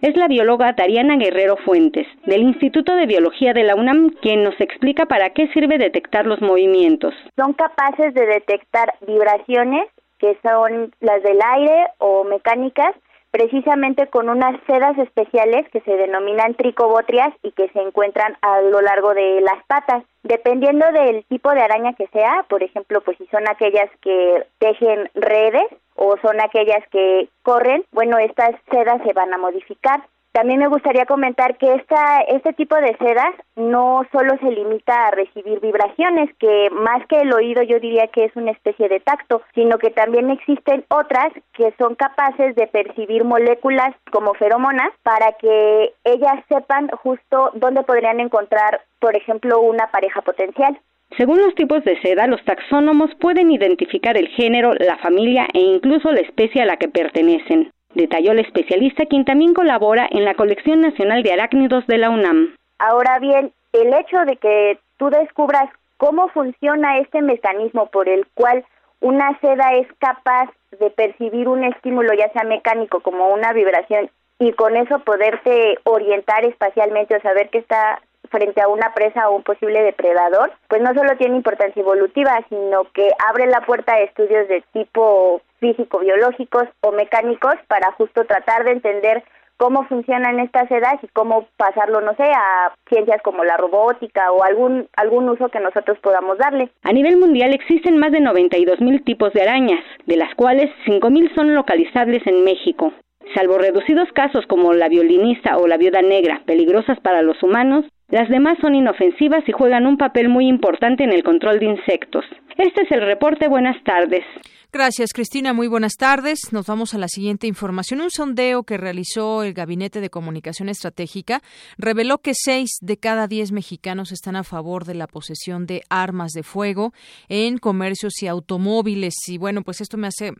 Es 0.00 0.16
la 0.16 0.28
bióloga 0.28 0.74
Dariana 0.74 1.16
Guerrero 1.16 1.56
Fuentes, 1.64 2.06
del 2.24 2.42
Instituto 2.42 2.94
de 2.94 3.06
Biología 3.06 3.52
de 3.52 3.64
la 3.64 3.74
UNAM, 3.74 4.10
quien 4.22 4.44
nos 4.44 4.60
explica 4.60 5.06
para 5.06 5.30
qué 5.30 5.48
sirve 5.48 5.76
detectar 5.76 6.24
los 6.26 6.40
movimientos. 6.40 7.14
Son 7.34 7.52
capaces 7.52 8.14
de 8.14 8.26
detectar 8.26 8.94
vibraciones, 9.06 9.88
que 10.18 10.38
son 10.42 10.92
las 11.00 11.22
del 11.22 11.40
aire 11.42 11.86
o 11.98 12.24
mecánicas, 12.24 12.94
precisamente 13.30 14.06
con 14.08 14.28
unas 14.28 14.58
sedas 14.66 14.96
especiales 14.98 15.68
que 15.70 15.80
se 15.80 15.96
denominan 15.96 16.54
tricobotrias 16.54 17.32
y 17.42 17.52
que 17.52 17.68
se 17.70 17.80
encuentran 17.80 18.36
a 18.40 18.60
lo 18.62 18.80
largo 18.80 19.14
de 19.14 19.40
las 19.42 19.62
patas. 19.66 20.02
Dependiendo 20.22 20.90
del 20.92 21.24
tipo 21.26 21.50
de 21.50 21.60
araña 21.60 21.92
que 21.92 22.06
sea, 22.08 22.46
por 22.48 22.62
ejemplo, 22.62 23.00
pues 23.02 23.18
si 23.18 23.26
son 23.26 23.48
aquellas 23.48 23.90
que 24.00 24.46
tejen 24.58 25.10
redes 25.14 25.66
o 25.94 26.16
son 26.22 26.40
aquellas 26.40 26.86
que 26.90 27.28
corren, 27.42 27.84
bueno, 27.92 28.18
estas 28.18 28.50
sedas 28.70 29.00
se 29.04 29.12
van 29.12 29.32
a 29.32 29.38
modificar. 29.38 30.02
También 30.38 30.60
me 30.60 30.68
gustaría 30.68 31.04
comentar 31.04 31.58
que 31.58 31.74
esta, 31.74 32.20
este 32.28 32.52
tipo 32.52 32.76
de 32.76 32.96
sedas 32.98 33.34
no 33.56 34.02
solo 34.12 34.38
se 34.38 34.52
limita 34.52 35.08
a 35.08 35.10
recibir 35.10 35.58
vibraciones, 35.58 36.30
que 36.38 36.68
más 36.70 37.04
que 37.08 37.16
el 37.16 37.32
oído 37.32 37.64
yo 37.64 37.80
diría 37.80 38.06
que 38.06 38.26
es 38.26 38.36
una 38.36 38.52
especie 38.52 38.88
de 38.88 39.00
tacto, 39.00 39.42
sino 39.56 39.78
que 39.78 39.90
también 39.90 40.30
existen 40.30 40.84
otras 40.90 41.32
que 41.54 41.74
son 41.76 41.96
capaces 41.96 42.54
de 42.54 42.68
percibir 42.68 43.24
moléculas 43.24 43.96
como 44.12 44.32
feromonas 44.34 44.92
para 45.02 45.32
que 45.40 45.92
ellas 46.04 46.36
sepan 46.48 46.86
justo 47.02 47.50
dónde 47.54 47.82
podrían 47.82 48.20
encontrar, 48.20 48.82
por 49.00 49.16
ejemplo, 49.16 49.58
una 49.58 49.88
pareja 49.90 50.22
potencial. 50.22 50.78
Según 51.16 51.38
los 51.38 51.56
tipos 51.56 51.82
de 51.82 52.00
seda, 52.00 52.28
los 52.28 52.44
taxónomos 52.44 53.10
pueden 53.16 53.50
identificar 53.50 54.16
el 54.16 54.28
género, 54.28 54.72
la 54.74 54.98
familia 54.98 55.48
e 55.52 55.58
incluso 55.58 56.12
la 56.12 56.20
especie 56.20 56.62
a 56.62 56.66
la 56.66 56.76
que 56.76 56.86
pertenecen 56.86 57.72
detalló 57.94 58.32
el 58.32 58.40
especialista 58.40 59.06
quien 59.06 59.24
también 59.24 59.54
colabora 59.54 60.08
en 60.10 60.24
la 60.24 60.34
Colección 60.34 60.80
Nacional 60.80 61.22
de 61.22 61.32
Arácnidos 61.32 61.86
de 61.86 61.98
la 61.98 62.10
UNAM. 62.10 62.54
Ahora 62.78 63.18
bien, 63.18 63.52
el 63.72 63.92
hecho 63.94 64.18
de 64.24 64.36
que 64.36 64.78
tú 64.98 65.10
descubras 65.10 65.68
cómo 65.96 66.28
funciona 66.28 66.98
este 66.98 67.22
mecanismo 67.22 67.86
por 67.86 68.08
el 68.08 68.26
cual 68.34 68.64
una 69.00 69.38
seda 69.40 69.74
es 69.74 69.86
capaz 69.98 70.50
de 70.78 70.90
percibir 70.90 71.48
un 71.48 71.64
estímulo, 71.64 72.12
ya 72.14 72.30
sea 72.32 72.44
mecánico 72.44 73.00
como 73.00 73.28
una 73.28 73.52
vibración, 73.52 74.10
y 74.38 74.52
con 74.52 74.76
eso 74.76 75.00
poderte 75.00 75.78
orientar 75.84 76.44
espacialmente 76.44 77.16
o 77.16 77.20
saber 77.20 77.48
que 77.50 77.58
está 77.58 78.00
frente 78.30 78.60
a 78.60 78.68
una 78.68 78.92
presa 78.94 79.28
o 79.28 79.36
un 79.36 79.42
posible 79.42 79.82
depredador, 79.82 80.52
pues 80.68 80.82
no 80.82 80.92
solo 80.94 81.16
tiene 81.16 81.36
importancia 81.36 81.80
evolutiva, 81.80 82.44
sino 82.48 82.84
que 82.92 83.10
abre 83.26 83.46
la 83.46 83.62
puerta 83.62 83.94
a 83.94 84.00
estudios 84.00 84.46
de 84.48 84.62
tipo 84.72 85.40
físico-biológicos 85.60 86.64
o 86.80 86.92
mecánicos 86.92 87.54
para 87.68 87.92
justo 87.92 88.24
tratar 88.24 88.64
de 88.64 88.72
entender 88.72 89.22
cómo 89.58 89.84
funcionan 89.86 90.40
estas 90.40 90.68
sedas 90.68 90.94
y 91.02 91.08
cómo 91.08 91.48
pasarlo, 91.56 92.00
no 92.00 92.14
sé, 92.14 92.22
a 92.24 92.72
ciencias 92.88 93.20
como 93.22 93.44
la 93.44 93.56
robótica 93.56 94.30
o 94.30 94.44
algún, 94.44 94.88
algún 94.96 95.28
uso 95.28 95.48
que 95.48 95.60
nosotros 95.60 95.98
podamos 95.98 96.38
darle. 96.38 96.70
A 96.84 96.92
nivel 96.92 97.18
mundial 97.18 97.52
existen 97.52 97.98
más 97.98 98.12
de 98.12 98.20
92 98.20 98.80
mil 98.80 99.04
tipos 99.04 99.32
de 99.32 99.42
arañas, 99.42 99.84
de 100.06 100.16
las 100.16 100.34
cuales 100.36 100.70
5 100.86 101.10
mil 101.10 101.30
son 101.34 101.54
localizables 101.54 102.26
en 102.26 102.44
México. 102.44 102.92
Salvo 103.34 103.58
reducidos 103.58 104.08
casos 104.14 104.44
como 104.46 104.72
la 104.72 104.88
violinista 104.88 105.58
o 105.58 105.66
la 105.66 105.76
viuda 105.76 106.02
negra, 106.02 106.42
peligrosas 106.46 106.98
para 107.00 107.22
los 107.22 107.42
humanos, 107.42 107.84
las 108.08 108.28
demás 108.30 108.56
son 108.62 108.74
inofensivas 108.74 109.46
y 109.46 109.52
juegan 109.52 109.86
un 109.86 109.98
papel 109.98 110.30
muy 110.30 110.48
importante 110.48 111.04
en 111.04 111.12
el 111.12 111.22
control 111.22 111.58
de 111.58 111.66
insectos. 111.66 112.24
Este 112.56 112.82
es 112.82 112.90
el 112.90 113.02
reporte. 113.02 113.48
Buenas 113.48 113.76
tardes. 113.84 114.24
Gracias, 114.72 115.12
Cristina. 115.12 115.52
Muy 115.52 115.66
buenas 115.66 115.94
tardes. 115.94 116.52
Nos 116.52 116.66
vamos 116.66 116.92
a 116.92 116.98
la 116.98 117.08
siguiente 117.08 117.46
información. 117.46 118.00
Un 118.00 118.10
sondeo 118.10 118.64
que 118.64 118.76
realizó 118.76 119.42
el 119.42 119.52
Gabinete 119.52 120.00
de 120.00 120.10
Comunicación 120.10 120.68
Estratégica 120.68 121.42
reveló 121.76 122.18
que 122.18 122.32
seis 122.34 122.78
de 122.80 122.96
cada 122.96 123.28
diez 123.28 123.52
mexicanos 123.52 124.10
están 124.10 124.36
a 124.36 124.44
favor 124.44 124.84
de 124.84 124.94
la 124.94 125.06
posesión 125.06 125.66
de 125.66 125.82
armas 125.88 126.32
de 126.32 126.42
fuego 126.42 126.92
en 127.28 127.58
comercios 127.58 128.22
y 128.22 128.26
automóviles. 128.26 129.14
Y 129.28 129.38
bueno, 129.38 129.62
pues 129.62 129.80
esto 129.80 129.96
me 129.96 130.06
hace 130.06 130.32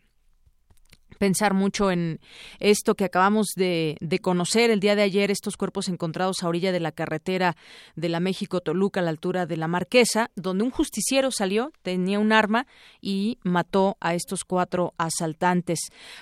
pensar 1.19 1.55
mucho 1.55 1.91
en 1.91 2.21
esto 2.61 2.95
que 2.95 3.05
acabamos 3.05 3.49
de, 3.57 3.97
conocer 4.23 4.71
el 4.71 4.81
día 4.81 4.97
de 4.97 5.03
ayer, 5.03 5.31
estos 5.31 5.57
cuerpos 5.57 5.89
encontrados 5.89 6.43
a 6.43 6.49
orilla 6.49 6.73
de 6.73 6.81
la 6.81 6.93
carretera 6.93 7.57
de 7.95 8.09
la 8.09 8.21
México-Toluca 8.21 9.01
a 9.01 9.03
la 9.03 9.11
altura 9.11 9.47
de 9.47 9.57
la 9.57 9.69
Marquesa, 9.69 10.31
donde 10.35 10.65
un 10.65 10.71
justiciero 10.71 11.31
salió, 11.31 11.73
tenía 11.83 12.19
un 12.19 12.33
arma 12.33 12.67
y 13.01 13.39
mató 13.43 13.97
a 14.01 14.15
estos 14.15 14.45
cuatro 14.45 14.95
asaltantes. 14.99 15.81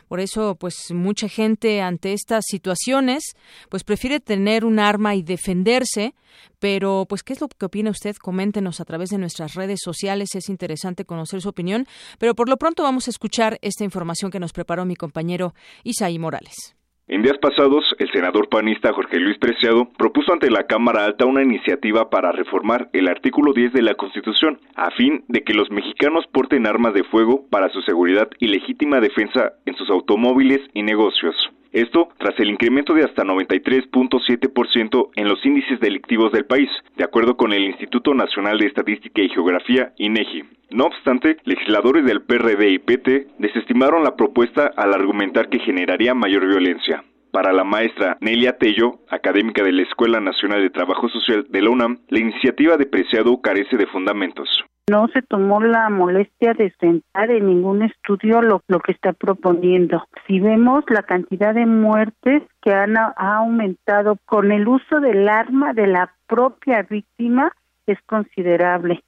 Por 0.08 0.20
eso, 0.20 0.56
pues 0.56 0.90
mucha 0.92 1.28
gente 1.28 1.80
ante 1.80 2.12
estas 2.12 2.44
situaciones, 2.46 3.34
pues 3.68 3.84
prefiere 3.84 4.20
tener 4.20 4.64
un 4.64 4.78
arma 4.78 5.14
y 5.14 5.22
defenderse, 5.22 6.14
pero 6.58 7.06
pues 7.08 7.22
qué 7.22 7.32
es 7.32 7.40
lo 7.40 7.48
que 7.48 7.66
opina 7.66 7.90
usted? 7.90 8.16
Coméntenos 8.16 8.80
a 8.80 8.84
través 8.84 9.10
de 9.10 9.18
nuestras 9.18 9.54
redes 9.54 9.80
sociales, 9.82 10.34
es 10.34 10.48
interesante 10.48 11.04
conocer 11.04 11.40
su 11.40 11.48
opinión, 11.48 11.86
pero 12.18 12.34
por 12.34 12.48
lo 12.48 12.56
pronto 12.56 12.82
vamos 12.82 13.06
a 13.06 13.10
escuchar 13.10 13.58
esta 13.62 13.84
información 13.84 14.30
que 14.30 14.40
nos 14.40 14.52
preparó 14.52 14.84
mi 14.86 14.96
compañero 14.96 15.54
Isaí 15.84 16.18
Morales. 16.18 16.76
En 17.08 17.22
días 17.22 17.38
pasados, 17.38 17.84
el 18.00 18.10
senador 18.10 18.48
panista 18.48 18.92
Jorge 18.92 19.20
Luis 19.20 19.38
Preciado 19.38 19.88
propuso 19.96 20.32
ante 20.32 20.50
la 20.50 20.64
Cámara 20.64 21.04
Alta 21.04 21.24
una 21.24 21.44
iniciativa 21.44 22.10
para 22.10 22.32
reformar 22.32 22.88
el 22.92 23.06
artículo 23.06 23.52
10 23.52 23.74
de 23.74 23.82
la 23.82 23.94
Constitución, 23.94 24.58
a 24.74 24.90
fin 24.90 25.22
de 25.28 25.44
que 25.44 25.54
los 25.54 25.70
mexicanos 25.70 26.24
porten 26.32 26.66
armas 26.66 26.94
de 26.94 27.04
fuego 27.04 27.46
para 27.48 27.68
su 27.68 27.80
seguridad 27.82 28.28
y 28.40 28.48
legítima 28.48 28.98
defensa 28.98 29.52
en 29.66 29.76
sus 29.76 29.88
automóviles 29.88 30.60
y 30.74 30.82
negocios. 30.82 31.36
Esto 31.76 32.08
tras 32.16 32.40
el 32.40 32.48
incremento 32.48 32.94
de 32.94 33.04
hasta 33.04 33.22
93.7% 33.22 35.10
en 35.14 35.28
los 35.28 35.44
índices 35.44 35.78
delictivos 35.78 36.32
del 36.32 36.46
país, 36.46 36.70
de 36.96 37.04
acuerdo 37.04 37.36
con 37.36 37.52
el 37.52 37.64
Instituto 37.64 38.14
Nacional 38.14 38.58
de 38.58 38.64
Estadística 38.64 39.20
y 39.20 39.28
Geografía, 39.28 39.92
INEGI. 39.98 40.44
No 40.70 40.84
obstante, 40.86 41.36
legisladores 41.44 42.06
del 42.06 42.22
PRD 42.22 42.70
y 42.70 42.78
PT 42.78 43.26
desestimaron 43.38 44.04
la 44.04 44.16
propuesta 44.16 44.70
al 44.74 44.94
argumentar 44.94 45.50
que 45.50 45.58
generaría 45.58 46.14
mayor 46.14 46.48
violencia. 46.48 47.04
Para 47.30 47.52
la 47.52 47.64
maestra 47.64 48.16
Nelia 48.22 48.56
Tello, 48.56 49.00
académica 49.10 49.62
de 49.62 49.72
la 49.72 49.82
Escuela 49.82 50.18
Nacional 50.18 50.62
de 50.62 50.70
Trabajo 50.70 51.10
Social 51.10 51.44
de 51.50 51.60
la 51.60 51.68
UNAM, 51.68 51.98
la 52.08 52.20
iniciativa 52.20 52.78
de 52.78 52.86
Preciado 52.86 53.38
carece 53.42 53.76
de 53.76 53.86
fundamentos. 53.88 54.48
No 54.88 55.08
se 55.08 55.20
tomó 55.20 55.60
la 55.60 55.90
molestia 55.90 56.54
de 56.54 56.72
sentar 56.78 57.28
en 57.32 57.48
ningún 57.48 57.82
estudio 57.82 58.40
lo, 58.40 58.60
que 58.60 58.92
está 58.92 59.12
proponiendo. 59.12 60.06
Si 60.28 60.38
vemos 60.38 60.84
la 60.88 61.02
cantidad 61.02 61.54
de 61.54 61.66
muertes 61.66 62.44
que 62.62 62.72
han 62.72 62.96
ha 62.96 63.12
aumentado 63.16 64.16
con 64.26 64.52
el 64.52 64.68
uso 64.68 65.00
del 65.00 65.28
arma 65.28 65.72
de 65.72 65.88
la 65.88 66.14
propia 66.28 66.82
víctima, 66.88 67.52
es 67.88 67.98
considerable. 68.06 69.02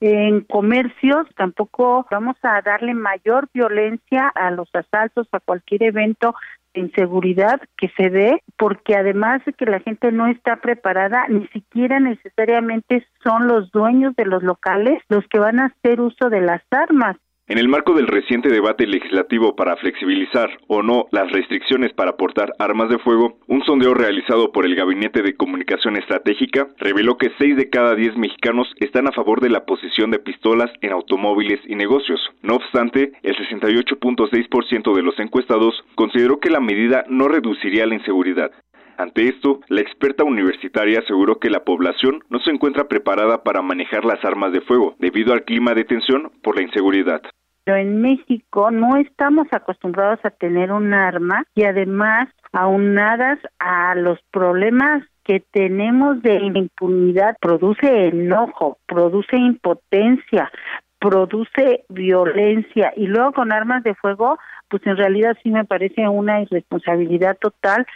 En 0.00 0.40
comercios 0.40 1.26
tampoco 1.36 2.06
vamos 2.10 2.36
a 2.40 2.62
darle 2.62 2.94
mayor 2.94 3.50
violencia 3.52 4.26
a 4.28 4.50
los 4.50 4.70
asaltos, 4.72 5.28
a 5.32 5.40
cualquier 5.40 5.82
evento 5.82 6.34
inseguridad 6.74 7.60
que 7.76 7.90
se 7.96 8.10
dé, 8.10 8.42
porque 8.56 8.94
además 8.94 9.44
de 9.44 9.52
que 9.52 9.66
la 9.66 9.80
gente 9.80 10.12
no 10.12 10.26
está 10.26 10.56
preparada, 10.56 11.26
ni 11.28 11.46
siquiera 11.48 12.00
necesariamente 12.00 13.06
son 13.22 13.48
los 13.48 13.70
dueños 13.70 14.14
de 14.16 14.24
los 14.24 14.42
locales 14.42 15.02
los 15.08 15.26
que 15.28 15.38
van 15.38 15.60
a 15.60 15.66
hacer 15.66 16.00
uso 16.00 16.30
de 16.30 16.40
las 16.40 16.62
armas. 16.70 17.16
En 17.50 17.58
el 17.58 17.66
marco 17.66 17.94
del 17.94 18.06
reciente 18.06 18.48
debate 18.48 18.86
legislativo 18.86 19.56
para 19.56 19.74
flexibilizar 19.74 20.56
o 20.68 20.84
no 20.84 21.06
las 21.10 21.32
restricciones 21.32 21.92
para 21.92 22.16
portar 22.16 22.52
armas 22.60 22.88
de 22.88 23.00
fuego, 23.00 23.38
un 23.48 23.64
sondeo 23.64 23.92
realizado 23.92 24.52
por 24.52 24.66
el 24.66 24.76
Gabinete 24.76 25.20
de 25.20 25.34
Comunicación 25.34 25.96
Estratégica 25.96 26.68
reveló 26.78 27.18
que 27.18 27.32
6 27.38 27.56
de 27.56 27.68
cada 27.68 27.96
10 27.96 28.16
mexicanos 28.18 28.72
están 28.76 29.08
a 29.08 29.12
favor 29.12 29.40
de 29.40 29.48
la 29.48 29.64
posesión 29.64 30.12
de 30.12 30.20
pistolas 30.20 30.70
en 30.80 30.92
automóviles 30.92 31.58
y 31.66 31.74
negocios. 31.74 32.20
No 32.40 32.54
obstante, 32.54 33.14
el 33.24 33.34
68.6% 33.34 34.94
de 34.94 35.02
los 35.02 35.18
encuestados 35.18 35.74
consideró 35.96 36.38
que 36.38 36.50
la 36.50 36.60
medida 36.60 37.04
no 37.08 37.26
reduciría 37.26 37.84
la 37.84 37.96
inseguridad. 37.96 38.52
Ante 38.96 39.26
esto, 39.26 39.58
la 39.66 39.80
experta 39.80 40.22
universitaria 40.22 41.00
aseguró 41.00 41.40
que 41.40 41.50
la 41.50 41.64
población 41.64 42.22
no 42.28 42.38
se 42.38 42.52
encuentra 42.52 42.86
preparada 42.86 43.42
para 43.42 43.60
manejar 43.60 44.04
las 44.04 44.24
armas 44.24 44.52
de 44.52 44.60
fuego 44.60 44.94
debido 45.00 45.32
al 45.32 45.42
clima 45.42 45.74
de 45.74 45.82
tensión 45.82 46.30
por 46.44 46.54
la 46.54 46.62
inseguridad. 46.62 47.22
Pero 47.70 47.82
en 47.82 48.00
México 48.00 48.72
no 48.72 48.96
estamos 48.96 49.46
acostumbrados 49.52 50.18
a 50.24 50.30
tener 50.30 50.72
un 50.72 50.92
arma 50.92 51.44
y 51.54 51.62
además 51.62 52.28
aunadas 52.50 53.38
a 53.60 53.94
los 53.94 54.18
problemas 54.32 55.04
que 55.22 55.38
tenemos 55.52 56.20
de 56.20 56.34
impunidad 56.34 57.36
produce 57.40 58.08
enojo, 58.08 58.78
produce 58.86 59.36
impotencia, 59.36 60.50
produce 60.98 61.84
violencia 61.88 62.92
y 62.96 63.06
luego 63.06 63.34
con 63.34 63.52
armas 63.52 63.84
de 63.84 63.94
fuego, 63.94 64.36
pues 64.68 64.84
en 64.84 64.96
realidad 64.96 65.36
sí 65.44 65.50
me 65.52 65.64
parece 65.64 66.08
una 66.08 66.42
irresponsabilidad 66.42 67.38
total 67.38 67.86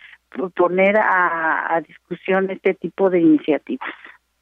poner 0.54 0.98
a, 0.98 1.74
a 1.74 1.80
discusión 1.80 2.48
este 2.48 2.74
tipo 2.74 3.10
de 3.10 3.22
iniciativas. 3.22 3.90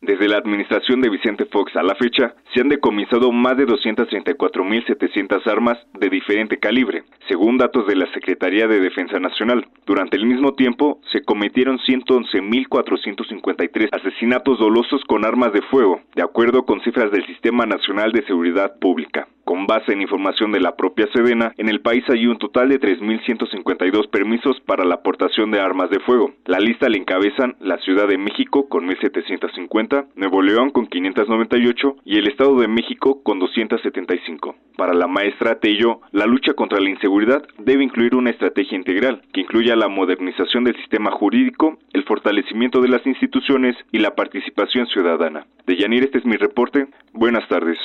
Desde 0.03 0.27
la 0.27 0.39
administración 0.39 1.01
de 1.01 1.09
Vicente 1.09 1.45
Fox 1.45 1.77
a 1.77 1.83
la 1.85 1.95
fecha, 1.95 2.35
se 2.53 2.61
han 2.61 2.69
decomisado 2.69 3.31
más 3.31 3.57
de 3.57 3.69
234.700 3.69 5.47
armas 5.47 5.79
de 5.97 6.11
diferente 6.11 6.59
calibre, 6.59 7.05
según 7.29 7.57
datos 7.57 7.87
de 7.87 7.95
la 7.95 8.13
Secretaría 8.13 8.67
de 8.67 8.81
Defensa 8.81 9.21
Nacional. 9.21 9.65
Durante 9.87 10.17
el 10.17 10.27
mismo 10.27 10.55
tiempo, 10.55 11.01
se 11.13 11.23
cometieron 11.23 11.79
111.453 11.79 13.91
asesinatos 13.93 14.59
dolosos 14.59 15.05
con 15.07 15.25
armas 15.25 15.53
de 15.53 15.63
fuego, 15.63 16.01
de 16.17 16.23
acuerdo 16.23 16.65
con 16.65 16.81
cifras 16.81 17.13
del 17.13 17.25
Sistema 17.27 17.65
Nacional 17.65 18.11
de 18.11 18.27
Seguridad 18.27 18.81
Pública. 18.81 19.29
Con 19.45 19.67
base 19.67 19.93
en 19.93 20.03
información 20.03 20.53
de 20.53 20.61
la 20.61 20.77
propia 20.77 21.09
Sedena, 21.13 21.53
en 21.59 21.69
el 21.69 21.81
país 21.81 22.05
hay 22.09 22.27
un 22.27 22.39
total 22.39 22.69
de 22.69 22.81
3.152 22.81 24.09
permisos 24.09 24.61
para 24.61 24.85
la 24.85 24.95
aportación 24.95 25.51
de 25.51 25.61
armas 25.61 25.91
de 25.91 25.99
fuego. 26.01 26.33
La 26.47 26.61
lista 26.61 26.89
la 26.89 26.97
encabezan 26.97 27.57
la 27.61 27.77
Ciudad 27.79 28.07
de 28.07 28.19
México 28.19 28.69
con 28.69 28.89
1.750, 28.89 29.92
Nuevo 30.17 30.43
León 30.43 30.71
con 30.71 30.87
598 30.87 31.97
y 32.05 32.19
el 32.19 32.29
Estado 32.29 32.59
de 32.59 32.69
México 32.69 33.23
con 33.23 33.39
275. 33.39 34.55
Para 34.77 34.95
la 34.95 35.07
maestra 35.07 35.61
Tello, 35.61 36.01
la 36.13 36.27
lucha 36.27 36.55
contra 36.55 36.81
la 36.81 36.91
inseguridad 36.91 37.43
debe 37.59 37.85
incluir 37.85 38.15
una 38.15 38.31
estrategia 38.31 38.77
integral 38.77 39.23
que 39.33 39.43
incluya 39.43 39.77
la 39.77 39.89
modernización 39.89 40.65
del 40.65 40.77
sistema 40.77 41.11
jurídico, 41.11 41.79
el 41.93 42.05
fortalecimiento 42.05 42.81
de 42.81 42.89
las 42.89 43.07
instituciones 43.07 43.77
y 43.93 43.99
la 43.99 44.15
participación 44.15 44.87
ciudadana. 44.87 45.47
De 45.67 45.77
Yanir, 45.77 46.05
este 46.05 46.19
es 46.19 46.25
mi 46.25 46.37
reporte. 46.37 46.87
Buenas 47.13 47.47
tardes. 47.49 47.79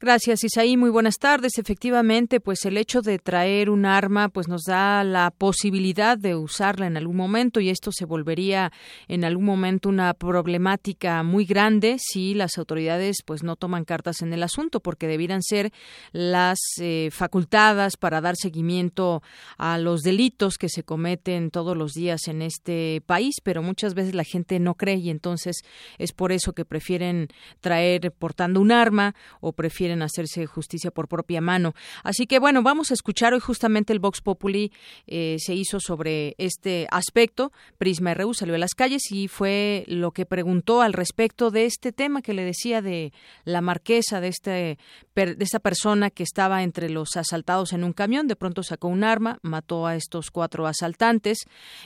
Gracias, 0.00 0.44
Isaí. 0.44 0.76
Muy 0.76 0.90
buenas 0.90 1.18
tardes. 1.18 1.58
Efectivamente, 1.58 2.40
pues 2.40 2.64
el 2.64 2.76
hecho 2.76 3.00
de 3.00 3.18
traer 3.18 3.70
un 3.70 3.86
arma 3.86 4.28
pues 4.28 4.48
nos 4.48 4.64
da 4.64 5.04
la 5.04 5.30
posibilidad 5.30 6.18
de 6.18 6.34
usarla 6.34 6.86
en 6.86 6.96
algún 6.96 7.16
momento 7.16 7.60
y 7.60 7.70
esto 7.70 7.90
se 7.92 8.04
volvería 8.04 8.72
en 9.08 9.24
algún 9.24 9.44
momento 9.44 9.88
una 9.88 10.12
problemática 10.14 11.22
muy 11.22 11.44
grande 11.44 11.96
si 11.98 12.34
las 12.34 12.58
autoridades 12.58 13.18
pues 13.24 13.42
no 13.42 13.56
toman 13.56 13.84
cartas 13.84 14.20
en 14.22 14.32
el 14.32 14.42
asunto 14.42 14.80
porque 14.80 15.06
debieran 15.06 15.42
ser 15.42 15.72
las 16.12 16.58
eh, 16.80 17.10
facultadas 17.12 17.96
para 17.96 18.20
dar 18.20 18.36
seguimiento 18.36 19.22
a 19.58 19.78
los 19.78 20.02
delitos 20.02 20.58
que 20.58 20.68
se 20.68 20.82
cometen 20.82 21.50
todos 21.50 21.76
los 21.76 21.92
días 21.92 22.28
en 22.28 22.42
este 22.42 23.02
país, 23.06 23.36
pero 23.42 23.62
muchas 23.62 23.94
veces 23.94 24.14
la 24.14 24.24
gente 24.24 24.58
no 24.58 24.74
cree 24.74 24.96
y 24.96 25.10
entonces 25.10 25.62
es 25.98 26.12
por 26.12 26.32
eso 26.32 26.52
que 26.52 26.64
prefieren 26.64 27.28
traer 27.60 28.12
portando 28.12 28.60
un 28.60 28.72
arma 28.72 29.14
o 29.40 29.52
prefieren 29.52 29.93
hacerse 30.02 30.46
justicia 30.46 30.90
por 30.90 31.08
propia 31.08 31.40
mano. 31.40 31.74
Así 32.02 32.26
que 32.26 32.38
bueno, 32.38 32.62
vamos 32.62 32.90
a 32.90 32.94
escuchar 32.94 33.34
hoy 33.34 33.40
justamente 33.40 33.92
el 33.92 33.98
Vox 33.98 34.20
Populi 34.20 34.72
eh, 35.06 35.36
se 35.38 35.54
hizo 35.54 35.80
sobre 35.80 36.34
este 36.38 36.86
aspecto. 36.90 37.52
Prisma 37.78 38.14
RU 38.14 38.34
salió 38.34 38.54
a 38.54 38.58
las 38.58 38.74
calles 38.74 39.10
y 39.10 39.28
fue 39.28 39.84
lo 39.86 40.12
que 40.12 40.26
preguntó 40.26 40.82
al 40.82 40.92
respecto 40.92 41.50
de 41.50 41.66
este 41.66 41.92
tema 41.92 42.22
que 42.22 42.34
le 42.34 42.44
decía 42.44 42.82
de 42.82 43.12
la 43.44 43.60
marquesa 43.60 44.20
de 44.20 44.28
este 44.28 44.78
de 45.14 45.36
esta 45.38 45.60
persona 45.60 46.10
que 46.10 46.24
estaba 46.24 46.64
entre 46.64 46.90
los 46.90 47.16
asaltados 47.16 47.72
en 47.72 47.84
un 47.84 47.92
camión, 47.92 48.26
de 48.26 48.34
pronto 48.34 48.64
sacó 48.64 48.88
un 48.88 49.04
arma, 49.04 49.38
mató 49.42 49.86
a 49.86 49.94
estos 49.94 50.32
cuatro 50.32 50.66
asaltantes 50.66 51.38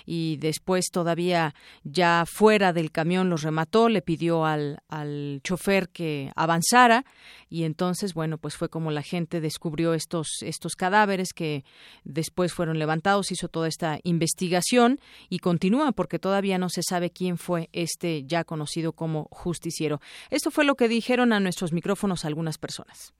y 0.06 0.38
después 0.38 0.86
todavía 0.90 1.54
ya 1.84 2.24
fuera 2.26 2.72
del 2.72 2.90
camión 2.90 3.28
los 3.28 3.42
remató, 3.42 3.90
le 3.90 4.00
pidió 4.00 4.46
al, 4.46 4.78
al 4.88 5.40
chofer 5.44 5.90
que 5.90 6.32
avanzara 6.36 7.04
y 7.50 7.64
entonces, 7.64 7.87
bueno, 8.14 8.38
pues 8.38 8.56
fue 8.56 8.68
como 8.68 8.90
la 8.90 9.02
gente 9.02 9.40
descubrió 9.40 9.94
estos, 9.94 10.28
estos 10.42 10.74
cadáveres 10.74 11.32
que 11.32 11.64
después 12.04 12.52
fueron 12.52 12.78
levantados, 12.78 13.32
hizo 13.32 13.48
toda 13.48 13.68
esta 13.68 13.98
investigación 14.02 15.00
y 15.28 15.38
continúa 15.38 15.92
porque 15.92 16.18
todavía 16.18 16.58
no 16.58 16.68
se 16.68 16.82
sabe 16.82 17.10
quién 17.10 17.38
fue 17.38 17.68
este 17.72 18.24
ya 18.24 18.44
conocido 18.44 18.92
como 18.92 19.28
justiciero. 19.30 20.00
Esto 20.30 20.50
fue 20.50 20.64
lo 20.64 20.74
que 20.74 20.88
dijeron 20.88 21.32
a 21.32 21.40
nuestros 21.40 21.72
micrófonos 21.72 22.24
algunas 22.24 22.58
personas. 22.58 23.12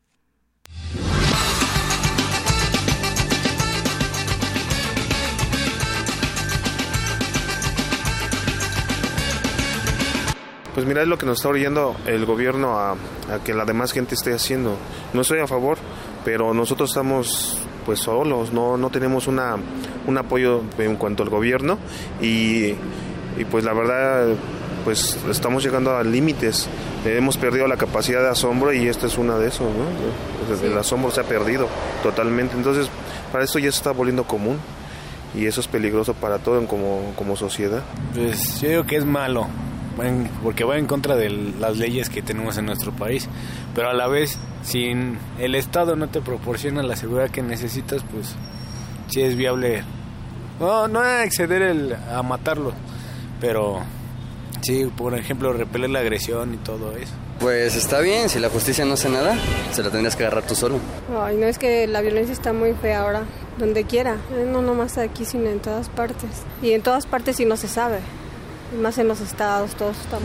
Pues 10.79 10.87
mira, 10.87 11.03
es 11.03 11.09
lo 11.09 11.19
que 11.19 11.27
nos 11.27 11.39
está 11.39 11.49
orillando 11.49 11.97
el 12.07 12.25
gobierno 12.25 12.79
a, 12.79 12.95
que 13.45 13.53
la 13.53 13.65
demás 13.65 13.91
gente 13.91 14.15
esté 14.15 14.33
haciendo. 14.33 14.77
No 15.13 15.23
estoy 15.23 15.41
a 15.41 15.49
favor, 15.49 15.77
pero 16.25 16.55
nosotros 16.55 16.91
estamos 16.91 17.59
pues 17.85 17.99
solos, 17.99 18.53
no, 18.53 18.77
no 18.77 18.89
tenemos 18.89 19.27
una, 19.27 19.57
un 20.07 20.19
apoyo 20.19 20.63
en 20.79 20.95
cuanto 20.95 21.25
al 21.25 21.31
gobierno 21.31 21.81
y, 22.23 22.75
pues 23.51 23.65
la 23.65 23.73
verdad 23.73 24.29
pues 24.85 25.19
estamos 25.29 25.65
llegando 25.65 25.97
a 25.97 26.05
límites. 26.05 26.69
Hemos 27.05 27.37
perdido 27.39 27.67
la 27.67 27.77
capacidad 27.77 28.23
de 28.23 28.29
asombro 28.29 28.73
y 28.73 28.87
esta 28.87 29.09
es 29.09 29.19
una 29.19 29.37
de 29.37 29.49
esos, 29.49 29.67
¿no? 29.75 30.65
El 30.65 30.79
asombro 30.79 31.11
se 31.11 31.23
ha 31.23 31.25
perdido 31.25 31.67
totalmente. 32.05 32.55
Entonces, 32.55 32.89
para 33.33 33.43
esto 33.43 33.59
ya 33.59 33.73
se 33.73 33.79
está 33.79 33.91
volviendo 33.91 34.29
común 34.29 34.59
y 35.35 35.47
eso 35.47 35.61
es 35.61 35.67
peligroso 35.67 36.15
para 36.15 36.39
todo 36.39 36.65
como, 36.69 37.15
como 37.17 37.35
sociedad. 37.35 37.83
Pues 38.15 38.61
yo 38.61 38.69
digo 38.69 38.85
que 38.85 38.95
es 38.95 39.05
malo, 39.05 39.49
porque 40.43 40.65
va 40.65 40.79
en 40.79 40.87
contra 40.87 41.17
de 41.17 41.31
las 41.31 41.77
leyes 41.77 42.09
que 42.09 42.23
tenemos 42.23 42.57
en 42.59 42.67
nuestro 42.67 42.93
país. 42.93 43.29
Pero 43.75 43.91
a 43.91 43.95
la 43.95 44.07
vez, 44.07 44.39
si 44.63 44.93
el 45.39 45.55
Estado 45.55 45.97
no 45.97 46.09
te 46.09 46.21
proporciona 46.21 46.83
la 46.83 46.97
seguridad 46.97 47.31
que 47.31 47.43
necesitas, 47.43 48.03
pues 48.11 48.35
sí 49.09 49.23
es 49.23 49.37
viable. 49.37 49.83
No, 50.61 50.89
no 50.89 51.05
exceder 51.21 51.63
el, 51.63 51.95
a 51.95 52.23
matarlo, 52.23 52.73
pero 53.41 53.81
sí, 54.63 54.91
por 54.97 55.15
ejemplo, 55.15 55.53
repeler 55.53 55.91
la 55.91 56.01
agresión 56.01 56.55
y 56.55 56.57
todo 56.59 56.97
eso. 56.97 57.13
Pues 57.39 57.77
está 57.77 58.01
bien, 58.01 58.29
si 58.29 58.41
la 58.41 58.49
justicia 58.49 58.85
no 58.85 58.95
hace 58.95 59.09
nada, 59.09 59.37
se 59.71 59.85
la 59.85 59.91
tendrías 59.91 60.17
que 60.17 60.25
agarrar 60.25 60.45
tú 60.45 60.57
solo. 60.57 60.81
Ay, 61.17 61.37
no 61.37 61.47
es 61.47 61.57
que 61.57 61.87
la 61.87 62.01
violencia 62.01 62.33
está 62.33 62.53
muy 62.53 62.73
fea 62.73 63.03
ahora, 63.03 63.23
donde 63.59 63.85
quiera, 63.85 64.17
eh, 64.33 64.45
no 64.51 64.61
nomás 64.61 64.99
aquí, 64.99 65.25
sino 65.25 65.49
en 65.49 65.61
todas 65.61 65.89
partes. 65.89 66.31
Y 66.61 66.73
en 66.73 66.83
todas 66.83 67.07
partes 67.07 67.37
sí 67.37 67.45
no 67.45 67.57
se 67.57 67.69
sabe 67.69 68.01
más 68.77 68.99
en 68.99 69.09
los 69.09 69.21
estados, 69.21 69.75
todo 69.75 69.91
está 69.91 70.19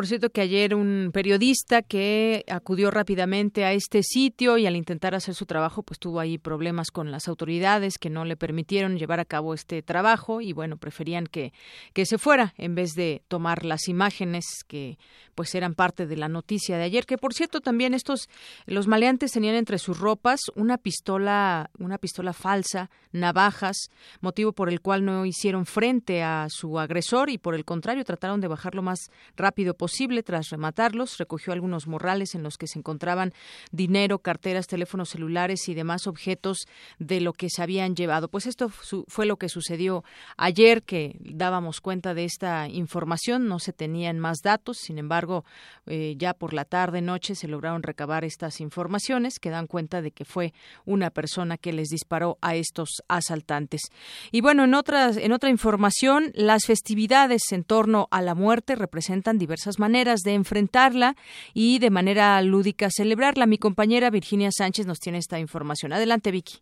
Por 0.00 0.06
cierto 0.06 0.30
que 0.30 0.40
ayer 0.40 0.74
un 0.74 1.10
periodista 1.12 1.82
que 1.82 2.42
acudió 2.48 2.90
rápidamente 2.90 3.66
a 3.66 3.74
este 3.74 4.02
sitio 4.02 4.56
y 4.56 4.66
al 4.66 4.74
intentar 4.74 5.14
hacer 5.14 5.34
su 5.34 5.44
trabajo 5.44 5.82
pues 5.82 6.00
tuvo 6.00 6.20
ahí 6.20 6.38
problemas 6.38 6.90
con 6.90 7.10
las 7.10 7.28
autoridades 7.28 7.98
que 7.98 8.08
no 8.08 8.24
le 8.24 8.38
permitieron 8.38 8.96
llevar 8.96 9.20
a 9.20 9.26
cabo 9.26 9.52
este 9.52 9.82
trabajo 9.82 10.40
y 10.40 10.54
bueno, 10.54 10.78
preferían 10.78 11.26
que, 11.26 11.52
que 11.92 12.06
se 12.06 12.16
fuera 12.16 12.54
en 12.56 12.74
vez 12.74 12.94
de 12.94 13.22
tomar 13.28 13.66
las 13.66 13.88
imágenes 13.88 14.64
que 14.66 14.96
pues 15.34 15.54
eran 15.54 15.74
parte 15.74 16.06
de 16.06 16.16
la 16.16 16.28
noticia 16.28 16.78
de 16.78 16.84
ayer, 16.84 17.04
que 17.04 17.18
por 17.18 17.34
cierto 17.34 17.60
también 17.60 17.92
estos 17.92 18.30
los 18.64 18.86
maleantes 18.86 19.32
tenían 19.32 19.54
entre 19.54 19.78
sus 19.78 19.98
ropas 19.98 20.40
una 20.54 20.78
pistola, 20.78 21.68
una 21.78 21.98
pistola 21.98 22.32
falsa, 22.32 22.88
navajas, 23.12 23.90
motivo 24.22 24.52
por 24.52 24.70
el 24.70 24.80
cual 24.80 25.04
no 25.04 25.26
hicieron 25.26 25.66
frente 25.66 26.22
a 26.22 26.46
su 26.48 26.78
agresor 26.78 27.28
y 27.28 27.36
por 27.36 27.54
el 27.54 27.66
contrario 27.66 28.02
trataron 28.02 28.40
de 28.40 28.48
bajar 28.48 28.74
lo 28.74 28.80
más 28.80 29.10
rápido 29.36 29.74
posible 29.74 29.89
tras 30.24 30.50
rematarlos. 30.50 31.18
Recogió 31.18 31.52
algunos 31.52 31.86
morrales 31.86 32.34
en 32.34 32.42
los 32.42 32.56
que 32.56 32.66
se 32.66 32.78
encontraban 32.78 33.32
dinero, 33.70 34.20
carteras, 34.20 34.66
teléfonos 34.66 35.10
celulares 35.10 35.68
y 35.68 35.74
demás 35.74 36.06
objetos 36.06 36.66
de 36.98 37.20
lo 37.20 37.32
que 37.32 37.50
se 37.50 37.62
habían 37.62 37.94
llevado. 37.94 38.28
Pues 38.28 38.46
esto 38.46 38.68
fue 38.68 39.26
lo 39.26 39.36
que 39.36 39.48
sucedió 39.48 40.04
ayer, 40.36 40.82
que 40.82 41.16
dábamos 41.20 41.80
cuenta 41.80 42.14
de 42.14 42.24
esta 42.24 42.68
información. 42.68 43.46
No 43.46 43.58
se 43.58 43.72
tenían 43.72 44.18
más 44.18 44.38
datos, 44.42 44.78
sin 44.78 44.98
embargo, 44.98 45.44
eh, 45.86 46.14
ya 46.16 46.32
por 46.32 46.54
la 46.54 46.64
tarde, 46.64 47.02
noche, 47.02 47.34
se 47.34 47.48
lograron 47.48 47.82
recabar 47.82 48.24
estas 48.24 48.60
informaciones 48.60 49.38
que 49.38 49.50
dan 49.50 49.66
cuenta 49.66 50.02
de 50.02 50.12
que 50.12 50.24
fue 50.24 50.54
una 50.86 51.10
persona 51.10 51.58
que 51.58 51.72
les 51.72 51.88
disparó 51.88 52.38
a 52.40 52.54
estos 52.54 53.02
asaltantes. 53.08 53.82
Y 54.30 54.40
bueno, 54.40 54.64
en, 54.64 54.74
otras, 54.74 55.16
en 55.16 55.32
otra 55.32 55.50
información, 55.50 56.32
las 56.34 56.64
festividades 56.64 57.42
en 57.50 57.64
torno 57.64 58.08
a 58.10 58.22
la 58.22 58.34
muerte 58.34 58.76
representan 58.76 59.38
diversas 59.38 59.79
maneras 59.80 60.20
de 60.20 60.34
enfrentarla 60.34 61.16
y 61.54 61.80
de 61.80 61.90
manera 61.90 62.40
lúdica 62.42 62.88
celebrarla. 62.90 63.46
Mi 63.46 63.58
compañera 63.58 64.10
Virginia 64.10 64.50
Sánchez 64.52 64.86
nos 64.86 65.00
tiene 65.00 65.18
esta 65.18 65.40
información. 65.40 65.92
Adelante, 65.92 66.30
Vicky. 66.30 66.58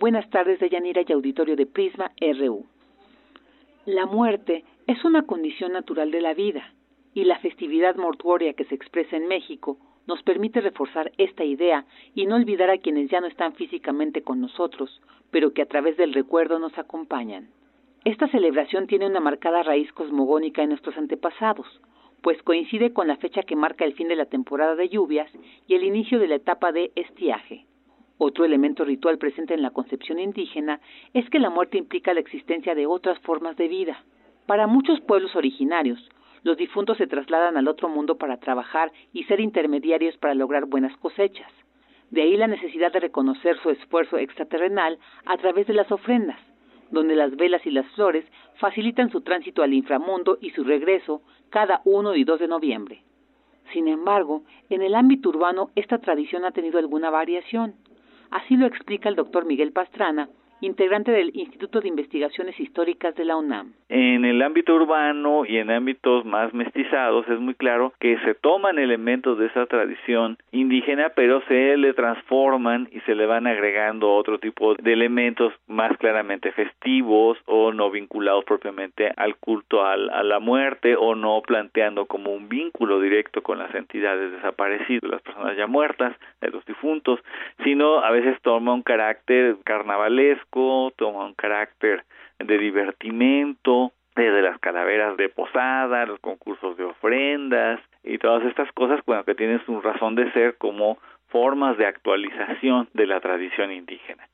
Buenas 0.00 0.28
tardes, 0.30 0.58
Deyanira 0.60 1.02
y 1.06 1.12
auditorio 1.12 1.56
de 1.56 1.66
Prisma 1.66 2.10
RU. 2.18 2.64
La 3.84 4.06
muerte 4.06 4.64
es 4.86 5.04
una 5.04 5.22
condición 5.22 5.72
natural 5.72 6.10
de 6.10 6.22
la 6.22 6.32
vida 6.32 6.72
y 7.12 7.24
la 7.24 7.38
festividad 7.40 7.96
mortuoria 7.96 8.54
que 8.54 8.64
se 8.64 8.74
expresa 8.74 9.16
en 9.16 9.28
México 9.28 9.78
nos 10.06 10.22
permite 10.22 10.60
reforzar 10.60 11.12
esta 11.18 11.44
idea 11.44 11.84
y 12.14 12.26
no 12.26 12.36
olvidar 12.36 12.70
a 12.70 12.78
quienes 12.78 13.10
ya 13.10 13.20
no 13.20 13.26
están 13.26 13.54
físicamente 13.54 14.22
con 14.22 14.40
nosotros, 14.40 15.00
pero 15.30 15.52
que 15.52 15.62
a 15.62 15.66
través 15.66 15.96
del 15.96 16.12
recuerdo 16.12 16.58
nos 16.58 16.76
acompañan. 16.78 17.48
Esta 18.04 18.28
celebración 18.28 18.86
tiene 18.86 19.06
una 19.06 19.20
marcada 19.20 19.62
raíz 19.62 19.90
cosmogónica 19.92 20.62
en 20.62 20.70
nuestros 20.70 20.96
antepasados, 20.98 21.66
pues 22.24 22.42
coincide 22.42 22.94
con 22.94 23.06
la 23.06 23.18
fecha 23.18 23.42
que 23.42 23.54
marca 23.54 23.84
el 23.84 23.92
fin 23.92 24.08
de 24.08 24.16
la 24.16 24.24
temporada 24.24 24.74
de 24.76 24.88
lluvias 24.88 25.30
y 25.68 25.74
el 25.74 25.84
inicio 25.84 26.18
de 26.18 26.26
la 26.26 26.36
etapa 26.36 26.72
de 26.72 26.90
estiaje. 26.96 27.66
Otro 28.16 28.46
elemento 28.46 28.82
ritual 28.86 29.18
presente 29.18 29.52
en 29.52 29.60
la 29.60 29.72
concepción 29.72 30.18
indígena 30.18 30.80
es 31.12 31.28
que 31.28 31.38
la 31.38 31.50
muerte 31.50 31.76
implica 31.76 32.14
la 32.14 32.20
existencia 32.20 32.74
de 32.74 32.86
otras 32.86 33.18
formas 33.18 33.58
de 33.58 33.68
vida. 33.68 34.02
Para 34.46 34.66
muchos 34.66 35.02
pueblos 35.02 35.36
originarios, 35.36 36.00
los 36.44 36.56
difuntos 36.56 36.96
se 36.96 37.06
trasladan 37.06 37.58
al 37.58 37.68
otro 37.68 37.90
mundo 37.90 38.16
para 38.16 38.38
trabajar 38.38 38.90
y 39.12 39.24
ser 39.24 39.40
intermediarios 39.40 40.16
para 40.16 40.34
lograr 40.34 40.64
buenas 40.64 40.96
cosechas. 40.96 41.52
De 42.10 42.22
ahí 42.22 42.38
la 42.38 42.46
necesidad 42.46 42.90
de 42.90 43.00
reconocer 43.00 43.58
su 43.62 43.68
esfuerzo 43.68 44.16
extraterrenal 44.16 44.98
a 45.26 45.36
través 45.36 45.66
de 45.66 45.74
las 45.74 45.92
ofrendas, 45.92 46.40
donde 46.90 47.16
las 47.16 47.36
velas 47.36 47.64
y 47.66 47.70
las 47.70 47.86
flores 47.92 48.24
facilitan 48.56 49.10
su 49.10 49.20
tránsito 49.22 49.62
al 49.62 49.74
inframundo 49.74 50.38
y 50.40 50.50
su 50.50 50.64
regreso 50.64 51.22
cada 51.50 51.80
1 51.84 52.14
y 52.16 52.24
2 52.24 52.40
de 52.40 52.48
noviembre. 52.48 53.02
Sin 53.72 53.88
embargo, 53.88 54.42
en 54.70 54.82
el 54.82 54.94
ámbito 54.94 55.28
urbano 55.30 55.70
esta 55.74 55.98
tradición 55.98 56.44
ha 56.44 56.52
tenido 56.52 56.78
alguna 56.78 57.10
variación. 57.10 57.74
Así 58.30 58.56
lo 58.56 58.66
explica 58.66 59.08
el 59.08 59.16
doctor 59.16 59.44
Miguel 59.44 59.72
Pastrana, 59.72 60.28
integrante 60.64 61.12
del 61.12 61.30
Instituto 61.34 61.80
de 61.80 61.88
Investigaciones 61.88 62.58
Históricas 62.58 63.14
de 63.14 63.24
la 63.24 63.36
UNAM. 63.36 63.72
En 63.88 64.24
el 64.24 64.40
ámbito 64.42 64.74
urbano 64.74 65.44
y 65.46 65.58
en 65.58 65.70
ámbitos 65.70 66.24
más 66.24 66.52
mestizados 66.54 67.28
es 67.28 67.38
muy 67.38 67.54
claro 67.54 67.92
que 68.00 68.18
se 68.24 68.34
toman 68.34 68.78
elementos 68.78 69.38
de 69.38 69.46
esa 69.46 69.66
tradición 69.66 70.38
indígena, 70.52 71.10
pero 71.14 71.42
se 71.48 71.76
le 71.76 71.92
transforman 71.92 72.88
y 72.92 73.00
se 73.00 73.14
le 73.14 73.26
van 73.26 73.46
agregando 73.46 74.12
otro 74.14 74.38
tipo 74.38 74.74
de 74.74 74.92
elementos 74.92 75.52
más 75.66 75.96
claramente 75.98 76.52
festivos 76.52 77.38
o 77.46 77.72
no 77.72 77.90
vinculados 77.90 78.44
propiamente 78.44 79.12
al 79.16 79.36
culto 79.36 79.84
a 79.84 79.96
la 79.96 80.38
muerte 80.40 80.96
o 80.96 81.14
no 81.14 81.40
planteando 81.42 82.06
como 82.06 82.32
un 82.32 82.48
vínculo 82.48 83.00
directo 83.00 83.42
con 83.42 83.58
las 83.58 83.74
entidades 83.74 84.32
desaparecidas, 84.32 85.10
las 85.10 85.22
personas 85.22 85.56
ya 85.56 85.66
muertas, 85.66 86.16
los 86.40 86.64
difuntos, 86.64 87.20
sino 87.64 87.98
a 87.98 88.10
veces 88.10 88.40
toma 88.42 88.72
un 88.72 88.82
carácter 88.82 89.56
carnavalesco 89.64 90.53
toma 90.96 91.26
un 91.26 91.34
carácter 91.34 92.04
de 92.38 92.58
divertimento, 92.58 93.92
desde 94.14 94.42
las 94.42 94.58
calaveras 94.60 95.16
de 95.16 95.28
posada, 95.28 96.06
los 96.06 96.20
concursos 96.20 96.76
de 96.76 96.84
ofrendas 96.84 97.80
y 98.04 98.18
todas 98.18 98.44
estas 98.44 98.70
cosas, 98.72 99.00
bueno, 99.06 99.24
que 99.24 99.34
tienen 99.34 99.64
su 99.66 99.80
razón 99.80 100.14
de 100.14 100.30
ser 100.32 100.56
como 100.56 100.98
formas 101.28 101.76
de 101.78 101.86
actualización 101.86 102.88
de 102.94 103.06
la 103.06 103.20
tradición 103.20 103.72
indígena. 103.72 104.28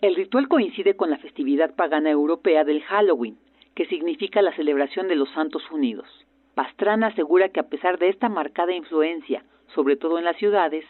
El 0.00 0.14
ritual 0.14 0.48
coincide 0.48 0.96
con 0.96 1.10
la 1.10 1.18
festividad 1.18 1.74
pagana 1.74 2.10
europea 2.10 2.64
del 2.64 2.82
Halloween, 2.82 3.36
que 3.74 3.86
significa 3.86 4.40
la 4.40 4.54
celebración 4.54 5.08
de 5.08 5.16
los 5.16 5.30
Santos 5.32 5.70
Unidos. 5.70 6.08
Pastrana 6.54 7.08
asegura 7.08 7.50
que 7.50 7.60
a 7.60 7.68
pesar 7.68 7.98
de 7.98 8.08
esta 8.08 8.30
marcada 8.30 8.72
influencia, 8.72 9.44
sobre 9.74 9.96
todo 9.96 10.18
en 10.18 10.24
las 10.24 10.36
ciudades, 10.38 10.86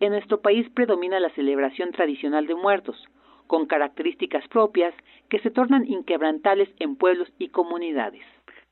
en 0.00 0.12
nuestro 0.12 0.40
país 0.40 0.66
predomina 0.70 1.20
la 1.20 1.28
celebración 1.30 1.90
tradicional 1.92 2.46
de 2.46 2.54
muertos, 2.54 2.96
con 3.50 3.66
características 3.66 4.46
propias 4.46 4.94
que 5.28 5.40
se 5.40 5.50
tornan 5.50 5.84
inquebrantables 5.84 6.68
en 6.78 6.94
pueblos 6.94 7.28
y 7.36 7.48
comunidades. 7.48 8.22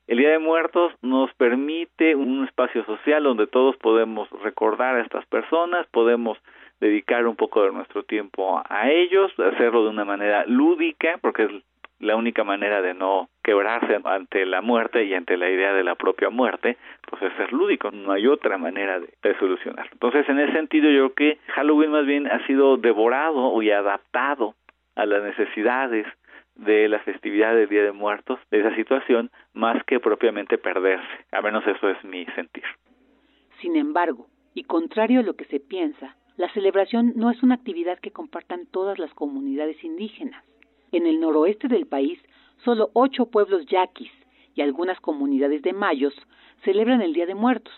El 0.07 0.19
Día 0.19 0.31
de 0.31 0.39
Muertos 0.39 0.93
nos 1.03 1.35
permite 1.35 2.15
un 2.15 2.45
espacio 2.45 2.85
social 2.85 3.25
donde 3.25 3.49
todos 3.49 3.77
podemos 3.79 4.31
recordar 4.41 4.95
a 4.95 5.01
estas 5.01 5.27
personas, 5.27 5.85
podemos 5.89 6.39
dedicar 6.79 7.27
un 7.27 7.35
poco 7.35 7.65
de 7.65 7.73
nuestro 7.73 8.05
tiempo 8.05 8.63
a 8.69 8.89
ellos, 8.89 9.33
hacerlo 9.41 9.83
de 9.83 9.91
una 9.91 10.05
manera 10.05 10.45
lúdica, 10.47 11.19
porque 11.21 11.43
es 11.47 11.51
la 11.99 12.15
única 12.15 12.45
manera 12.45 12.81
de 12.81 12.95
no 12.95 13.29
quebrarse 13.43 13.99
ante 14.05 14.47
la 14.47 14.63
muerte 14.63 15.03
y 15.03 15.13
ante 15.13 15.37
la 15.37 15.51
idea 15.51 15.73
de 15.73 15.83
la 15.83 15.97
propia 15.97 16.31
muerte, 16.31 16.77
pues 17.11 17.21
es 17.21 17.37
ser 17.37 17.53
lúdico, 17.53 17.91
no 17.91 18.13
hay 18.13 18.29
otra 18.29 18.59
manera 18.59 19.01
de, 19.01 19.09
de 19.25 19.39
solucionarlo. 19.41 19.91
Entonces, 19.93 20.29
en 20.29 20.39
ese 20.39 20.53
sentido, 20.53 20.89
yo 20.89 21.13
creo 21.13 21.15
que 21.15 21.53
Halloween 21.55 21.91
más 21.91 22.07
bien 22.07 22.29
ha 22.29 22.47
sido 22.47 22.77
devorado 22.77 23.61
y 23.61 23.73
adaptado 23.73 24.55
a 24.99 25.07
las 25.07 25.23
necesidades 25.23 26.07
de 26.57 26.89
la 26.89 26.99
festividad 26.99 27.55
del 27.55 27.69
Día 27.69 27.85
de 27.85 27.93
Muertos, 27.93 28.41
de 28.51 28.59
esa 28.59 28.75
situación, 28.75 29.31
más 29.53 29.83
que 29.85 30.01
propiamente 30.01 30.59
perderse. 30.59 31.07
A 31.31 31.41
menos 31.41 31.65
eso 31.67 31.89
es 31.89 32.03
mi 32.05 32.27
sentir. 32.35 32.65
Sin 33.61 33.77
embargo, 33.77 34.27
y 34.55 34.65
contrario 34.65 35.21
a 35.21 35.23
lo 35.23 35.37
que 35.37 35.45
se 35.45 35.61
piensa, 35.61 36.17
la 36.37 36.53
celebración 36.53 37.13
no 37.15 37.31
es 37.31 37.41
una 37.45 37.55
actividad 37.55 38.01
que 38.01 38.11
compartan 38.11 38.67
todas 38.67 38.99
las 38.99 39.15
comunidades 39.15 39.83
indígenas. 39.85 40.45
En 40.91 41.07
el 41.07 41.21
noroeste 41.21 41.69
del 41.69 41.87
país, 41.87 42.19
solo 42.65 42.91
ocho 42.93 43.27
pueblos 43.27 43.67
yaquis 43.67 44.11
y 44.57 44.63
algunas 44.63 44.99
comunidades 45.01 45.63
de 45.63 45.73
mayos 45.73 46.15
celebran 46.65 47.03
el 47.03 47.13
Día 47.13 47.27
de 47.27 47.37
Muertos, 47.37 47.75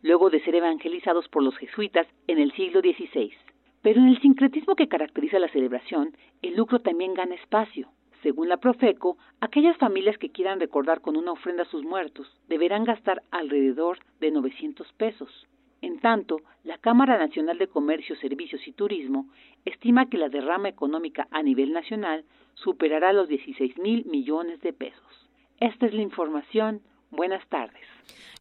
luego 0.00 0.30
de 0.30 0.42
ser 0.44 0.54
evangelizados 0.54 1.28
por 1.28 1.42
los 1.42 1.56
jesuitas 1.58 2.06
en 2.26 2.38
el 2.38 2.52
siglo 2.52 2.80
XVI. 2.80 3.34
Pero 3.84 4.00
en 4.00 4.08
el 4.08 4.18
sincretismo 4.22 4.76
que 4.76 4.88
caracteriza 4.88 5.38
la 5.38 5.50
celebración, 5.50 6.16
el 6.40 6.56
lucro 6.56 6.78
también 6.78 7.12
gana 7.12 7.34
espacio. 7.34 7.90
Según 8.22 8.48
la 8.48 8.56
Profeco, 8.56 9.18
aquellas 9.42 9.76
familias 9.76 10.16
que 10.16 10.30
quieran 10.30 10.58
recordar 10.58 11.02
con 11.02 11.18
una 11.18 11.32
ofrenda 11.32 11.64
a 11.64 11.66
sus 11.66 11.84
muertos 11.84 12.26
deberán 12.48 12.84
gastar 12.84 13.22
alrededor 13.30 13.98
de 14.20 14.30
900 14.30 14.90
pesos. 14.94 15.46
En 15.82 16.00
tanto, 16.00 16.40
la 16.62 16.78
Cámara 16.78 17.18
Nacional 17.18 17.58
de 17.58 17.66
Comercio, 17.66 18.16
Servicios 18.16 18.66
y 18.66 18.72
Turismo 18.72 19.28
estima 19.66 20.08
que 20.08 20.16
la 20.16 20.30
derrama 20.30 20.70
económica 20.70 21.28
a 21.30 21.42
nivel 21.42 21.74
nacional 21.74 22.24
superará 22.54 23.12
los 23.12 23.28
16 23.28 23.76
mil 23.76 24.06
millones 24.06 24.62
de 24.62 24.72
pesos. 24.72 25.28
Esta 25.60 25.84
es 25.84 25.92
la 25.92 26.00
información. 26.00 26.80
Buenas 27.10 27.46
tardes. 27.48 27.84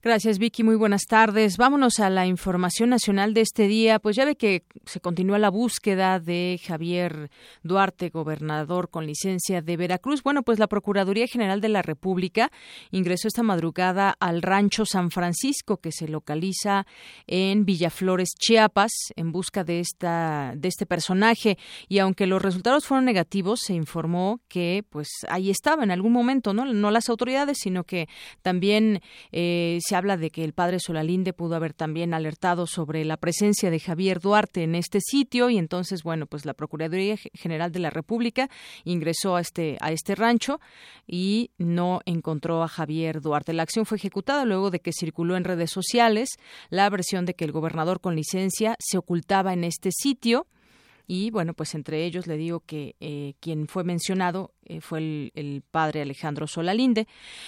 Gracias, 0.03 0.37
Vicky. 0.37 0.63
Muy 0.63 0.75
buenas 0.75 1.05
tardes. 1.05 1.55
Vámonos 1.55 2.01
a 2.01 2.09
la 2.09 2.27
información 2.27 2.89
nacional 2.89 3.33
de 3.33 3.39
este 3.39 3.69
día. 3.69 3.99
Pues 3.99 4.17
ya 4.17 4.25
ve 4.25 4.35
que 4.35 4.65
se 4.85 4.99
continúa 4.99 5.39
la 5.39 5.49
búsqueda 5.49 6.19
de 6.19 6.59
Javier 6.61 7.29
Duarte, 7.63 8.09
gobernador 8.09 8.89
con 8.89 9.05
licencia 9.05 9.61
de 9.61 9.77
Veracruz. 9.77 10.21
Bueno, 10.21 10.43
pues 10.43 10.59
la 10.59 10.67
Procuraduría 10.67 11.25
General 11.27 11.61
de 11.61 11.69
la 11.69 11.81
República 11.81 12.51
ingresó 12.91 13.29
esta 13.29 13.43
madrugada 13.43 14.13
al 14.19 14.41
rancho 14.41 14.85
San 14.85 15.09
Francisco, 15.09 15.77
que 15.77 15.93
se 15.93 16.09
localiza 16.09 16.85
en 17.25 17.63
Villaflores, 17.63 18.31
Chiapas, 18.37 18.91
en 19.15 19.31
busca 19.31 19.63
de 19.63 19.79
esta 19.79 20.53
de 20.57 20.67
este 20.67 20.85
personaje. 20.85 21.57
Y 21.87 21.99
aunque 21.99 22.27
los 22.27 22.41
resultados 22.41 22.85
fueron 22.85 23.05
negativos, 23.05 23.61
se 23.61 23.73
informó 23.73 24.41
que 24.49 24.83
pues 24.89 25.07
ahí 25.29 25.49
estaba 25.49 25.85
en 25.85 25.91
algún 25.91 26.11
momento, 26.11 26.53
no, 26.53 26.65
no 26.65 26.91
las 26.91 27.07
autoridades, 27.07 27.59
sino 27.59 27.85
que 27.85 28.09
también 28.41 29.01
eh, 29.31 29.52
se 29.81 29.95
habla 29.95 30.17
de 30.17 30.29
que 30.29 30.43
el 30.43 30.53
padre 30.53 30.79
Solalinde 30.79 31.33
pudo 31.33 31.55
haber 31.55 31.73
también 31.73 32.13
alertado 32.13 32.67
sobre 32.67 33.05
la 33.05 33.17
presencia 33.17 33.71
de 33.71 33.79
Javier 33.79 34.19
Duarte 34.19 34.63
en 34.63 34.75
este 34.75 34.99
sitio 35.01 35.49
y 35.49 35.57
entonces, 35.57 36.03
bueno, 36.03 36.25
pues 36.25 36.45
la 36.45 36.53
Procuraduría 36.53 37.17
General 37.33 37.71
de 37.71 37.79
la 37.79 37.89
República 37.89 38.49
ingresó 38.83 39.35
a 39.35 39.41
este, 39.41 39.77
a 39.81 39.91
este 39.91 40.15
rancho 40.15 40.59
y 41.07 41.51
no 41.57 42.01
encontró 42.05 42.63
a 42.63 42.67
Javier 42.67 43.21
Duarte. 43.21 43.53
La 43.53 43.63
acción 43.63 43.85
fue 43.85 43.97
ejecutada 43.97 44.45
luego 44.45 44.71
de 44.71 44.79
que 44.79 44.91
circuló 44.93 45.35
en 45.35 45.43
redes 45.43 45.71
sociales 45.71 46.29
la 46.69 46.89
versión 46.89 47.25
de 47.25 47.33
que 47.33 47.45
el 47.45 47.51
gobernador 47.51 47.99
con 47.99 48.15
licencia 48.15 48.75
se 48.79 48.97
ocultaba 48.97 49.53
en 49.53 49.63
este 49.63 49.91
sitio 49.91 50.47
y 51.07 51.31
bueno, 51.31 51.53
pues 51.53 51.75
entre 51.75 52.05
ellos 52.05 52.27
le 52.27 52.37
digo 52.37 52.61
que 52.61 52.95
eh, 52.99 53.33
quien 53.39 53.67
fue 53.67 53.83
mencionado 53.83 54.52
eh, 54.65 54.81
fue 54.81 55.31
el, 55.33 55.63
padre 55.71 56.01
Alejandro 56.01 56.47
Solalinde. 56.47 57.07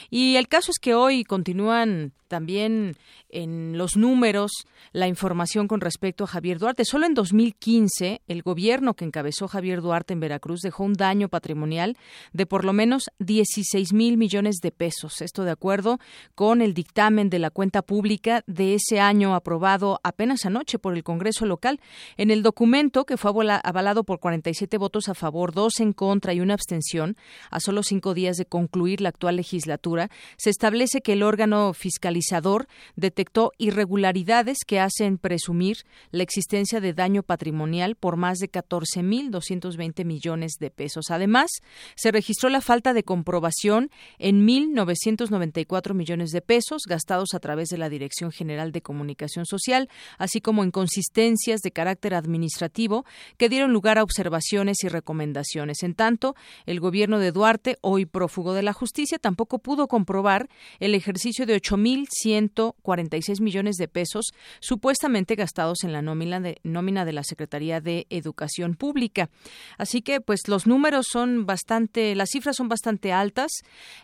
Y 0.09 0.35
el 0.35 0.47
caso 0.47 0.71
es 0.71 0.79
que 0.79 0.95
hoy 0.95 1.23
continúan 1.23 2.13
también 2.27 2.95
en 3.29 3.77
los 3.77 3.97
números 3.97 4.51
la 4.91 5.07
información 5.07 5.67
con 5.67 5.79
respecto 5.79 6.23
a 6.23 6.27
Javier 6.27 6.57
Duarte. 6.57 6.83
Solo 6.85 7.05
en 7.05 7.13
2015 7.13 8.21
el 8.27 8.41
gobierno 8.41 8.95
que 8.95 9.05
encabezó 9.05 9.47
Javier 9.47 9.81
Duarte 9.81 10.13
en 10.13 10.19
Veracruz 10.19 10.61
dejó 10.61 10.83
un 10.83 10.93
daño 10.93 11.29
patrimonial 11.29 11.97
de 12.33 12.45
por 12.45 12.65
lo 12.65 12.73
menos 12.73 13.09
16 13.19 13.93
mil 13.93 14.17
millones 14.17 14.55
de 14.61 14.71
pesos. 14.71 15.21
Esto 15.21 15.43
de 15.43 15.51
acuerdo 15.51 15.99
con 16.33 16.61
el 16.61 16.73
dictamen 16.73 17.29
de 17.29 17.39
la 17.39 17.51
cuenta 17.51 17.81
pública 17.83 18.43
de 18.47 18.75
ese 18.75 18.99
año 18.99 19.35
aprobado 19.35 19.99
apenas 20.03 20.45
anoche 20.45 20.79
por 20.79 20.95
el 20.95 21.03
Congreso 21.03 21.45
local. 21.45 21.79
En 22.17 22.31
el 22.31 22.41
documento 22.41 23.05
que 23.05 23.17
fue 23.17 23.31
avalado 23.63 24.03
por 24.03 24.19
47 24.19 24.77
votos 24.77 25.09
a 25.09 25.13
favor, 25.13 25.53
dos 25.53 25.79
en 25.79 25.93
contra 25.93 26.33
y 26.33 26.39
una 26.39 26.53
abstención, 26.53 27.04
a 27.51 27.59
solo 27.59 27.83
cinco 27.83 28.13
días 28.13 28.37
de 28.37 28.45
concluir 28.45 29.01
la 29.01 29.09
actual 29.09 29.35
legislatura, 29.35 30.09
se 30.37 30.49
establece 30.49 31.01
que 31.01 31.13
el 31.13 31.23
órgano 31.23 31.73
fiscalizador 31.73 32.67
detectó 32.95 33.51
irregularidades 33.57 34.59
que 34.65 34.79
hacen 34.79 35.17
presumir 35.17 35.77
la 36.11 36.23
existencia 36.23 36.79
de 36.79 36.93
daño 36.93 37.23
patrimonial 37.23 37.95
por 37.95 38.17
más 38.17 38.39
de 38.39 38.49
14.220 38.51 40.05
millones 40.05 40.53
de 40.59 40.71
pesos. 40.71 41.05
Además, 41.09 41.51
se 41.95 42.11
registró 42.11 42.49
la 42.49 42.61
falta 42.61 42.93
de 42.93 43.03
comprobación 43.03 43.91
en 44.17 44.47
1.994 44.47 45.93
millones 45.93 46.31
de 46.31 46.41
pesos 46.41 46.83
gastados 46.87 47.33
a 47.33 47.39
través 47.39 47.69
de 47.69 47.77
la 47.77 47.89
Dirección 47.89 48.31
General 48.31 48.71
de 48.71 48.81
Comunicación 48.81 49.45
Social, 49.45 49.89
así 50.17 50.41
como 50.41 50.63
inconsistencias 50.63 51.61
de 51.61 51.71
carácter 51.71 52.13
administrativo 52.13 53.05
que 53.37 53.49
dieron 53.49 53.73
lugar 53.73 53.97
a 53.97 54.03
observaciones 54.03 54.83
y 54.83 54.87
recomendaciones. 54.87 55.83
En 55.83 55.93
tanto, 55.93 56.35
el 56.65 56.79
gobierno 56.79 56.94
de 56.95 57.31
Duarte, 57.33 57.77
hoy 57.81 58.05
prófugo 58.05 58.53
de 58.53 58.63
la 58.63 58.71
justicia, 58.71 59.19
tampoco 59.19 59.59
pudo 59.59 59.89
comprobar 59.89 60.47
el 60.79 60.95
ejercicio 60.95 61.45
de 61.45 61.61
8.146 61.61 63.41
millones 63.41 63.75
de 63.75 63.89
pesos 63.89 64.31
supuestamente 64.61 65.35
gastados 65.35 65.83
en 65.83 65.91
la 65.91 66.01
nómina 66.01 66.39
de, 66.39 66.57
nómina 66.63 67.03
de 67.03 67.11
la 67.11 67.23
Secretaría 67.23 67.81
de 67.81 68.07
Educación 68.09 68.75
Pública. 68.75 69.29
Así 69.77 70.01
que, 70.01 70.21
pues, 70.21 70.47
los 70.47 70.67
números 70.67 71.07
son 71.11 71.45
bastante, 71.45 72.15
las 72.15 72.29
cifras 72.29 72.55
son 72.55 72.69
bastante 72.69 73.11
altas 73.11 73.51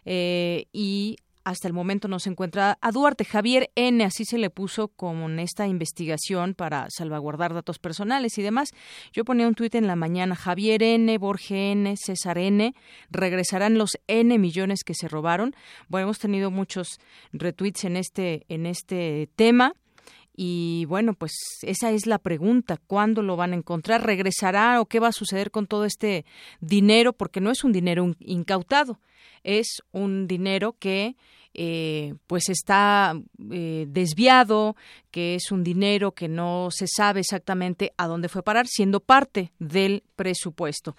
eh, 0.04 0.66
y 0.74 1.16
hasta 1.44 1.68
el 1.68 1.74
momento 1.74 2.08
no 2.08 2.20
se 2.20 2.30
encuentra 2.30 2.78
a 2.82 2.92
Duarte. 2.92 3.26
Javier 3.26 3.72
N, 3.76 4.04
así 4.04 4.26
se 4.26 4.38
le 4.38 4.50
puso 4.50 4.90
con 4.90 5.40
esta 5.40 5.68
investigación 5.68 6.54
para 6.54 6.88
salvaguardar 6.90 7.54
datos 7.54 7.80
personales 7.80 8.38
y 8.38 8.42
demás. 8.42 8.70
Yo 9.14 9.26
ponía 9.26 9.48
un 9.48 9.56
tuit 9.56 9.76
en 9.76 9.88
la 9.88 9.96
mañana, 9.96 10.36
Javier 10.36 10.84
N, 10.84 11.18
Borge 11.18 11.72
N, 11.72 11.96
César 11.98 12.38
N, 12.38 12.74
regresarán 13.10 13.78
los 13.78 13.98
N 14.08 14.38
millones 14.38 14.84
que 14.84 14.94
se 14.94 15.08
robaron. 15.08 15.56
Bueno, 15.88 16.08
hemos 16.08 16.20
tenido 16.20 16.52
muchos 16.52 17.00
retweets 17.34 17.86
en 17.86 17.98
este, 17.98 18.46
en 18.48 18.66
este 18.66 19.30
tema. 19.36 19.74
Y 20.36 20.86
bueno, 20.86 21.14
pues 21.14 21.34
esa 21.62 21.92
es 21.92 22.06
la 22.06 22.18
pregunta, 22.18 22.78
¿cuándo 22.88 23.22
lo 23.22 23.36
van 23.36 23.54
a 23.54 23.58
encontrar? 23.58 24.06
¿Regresará 24.06 24.80
o 24.80 24.86
qué 24.86 25.00
va 25.00 25.10
a 25.10 25.14
suceder 25.14 25.52
con 25.52 25.68
todo 25.68 25.86
este 25.86 26.26
dinero? 26.62 27.14
Porque 27.14 27.42
no 27.42 27.52
es 27.52 27.64
un 27.64 27.74
dinero 27.74 28.16
incautado, 28.20 29.00
es 29.44 29.82
un 29.92 30.28
dinero 30.28 30.76
que 30.80 31.16
eh, 31.54 32.16
pues 32.28 32.48
está 32.48 33.14
eh, 33.52 33.86
desviado, 33.90 34.78
que 35.12 35.36
es 35.36 35.52
un 35.52 35.66
dinero 35.66 36.14
que 36.14 36.30
no 36.30 36.70
se 36.72 36.88
sabe 36.88 37.20
exactamente 37.20 37.92
a 37.98 38.08
dónde 38.08 38.30
fue 38.30 38.42
parar, 38.42 38.68
siendo 38.68 39.02
parte 39.02 39.52
del 39.60 40.04
presupuesto. 40.16 40.96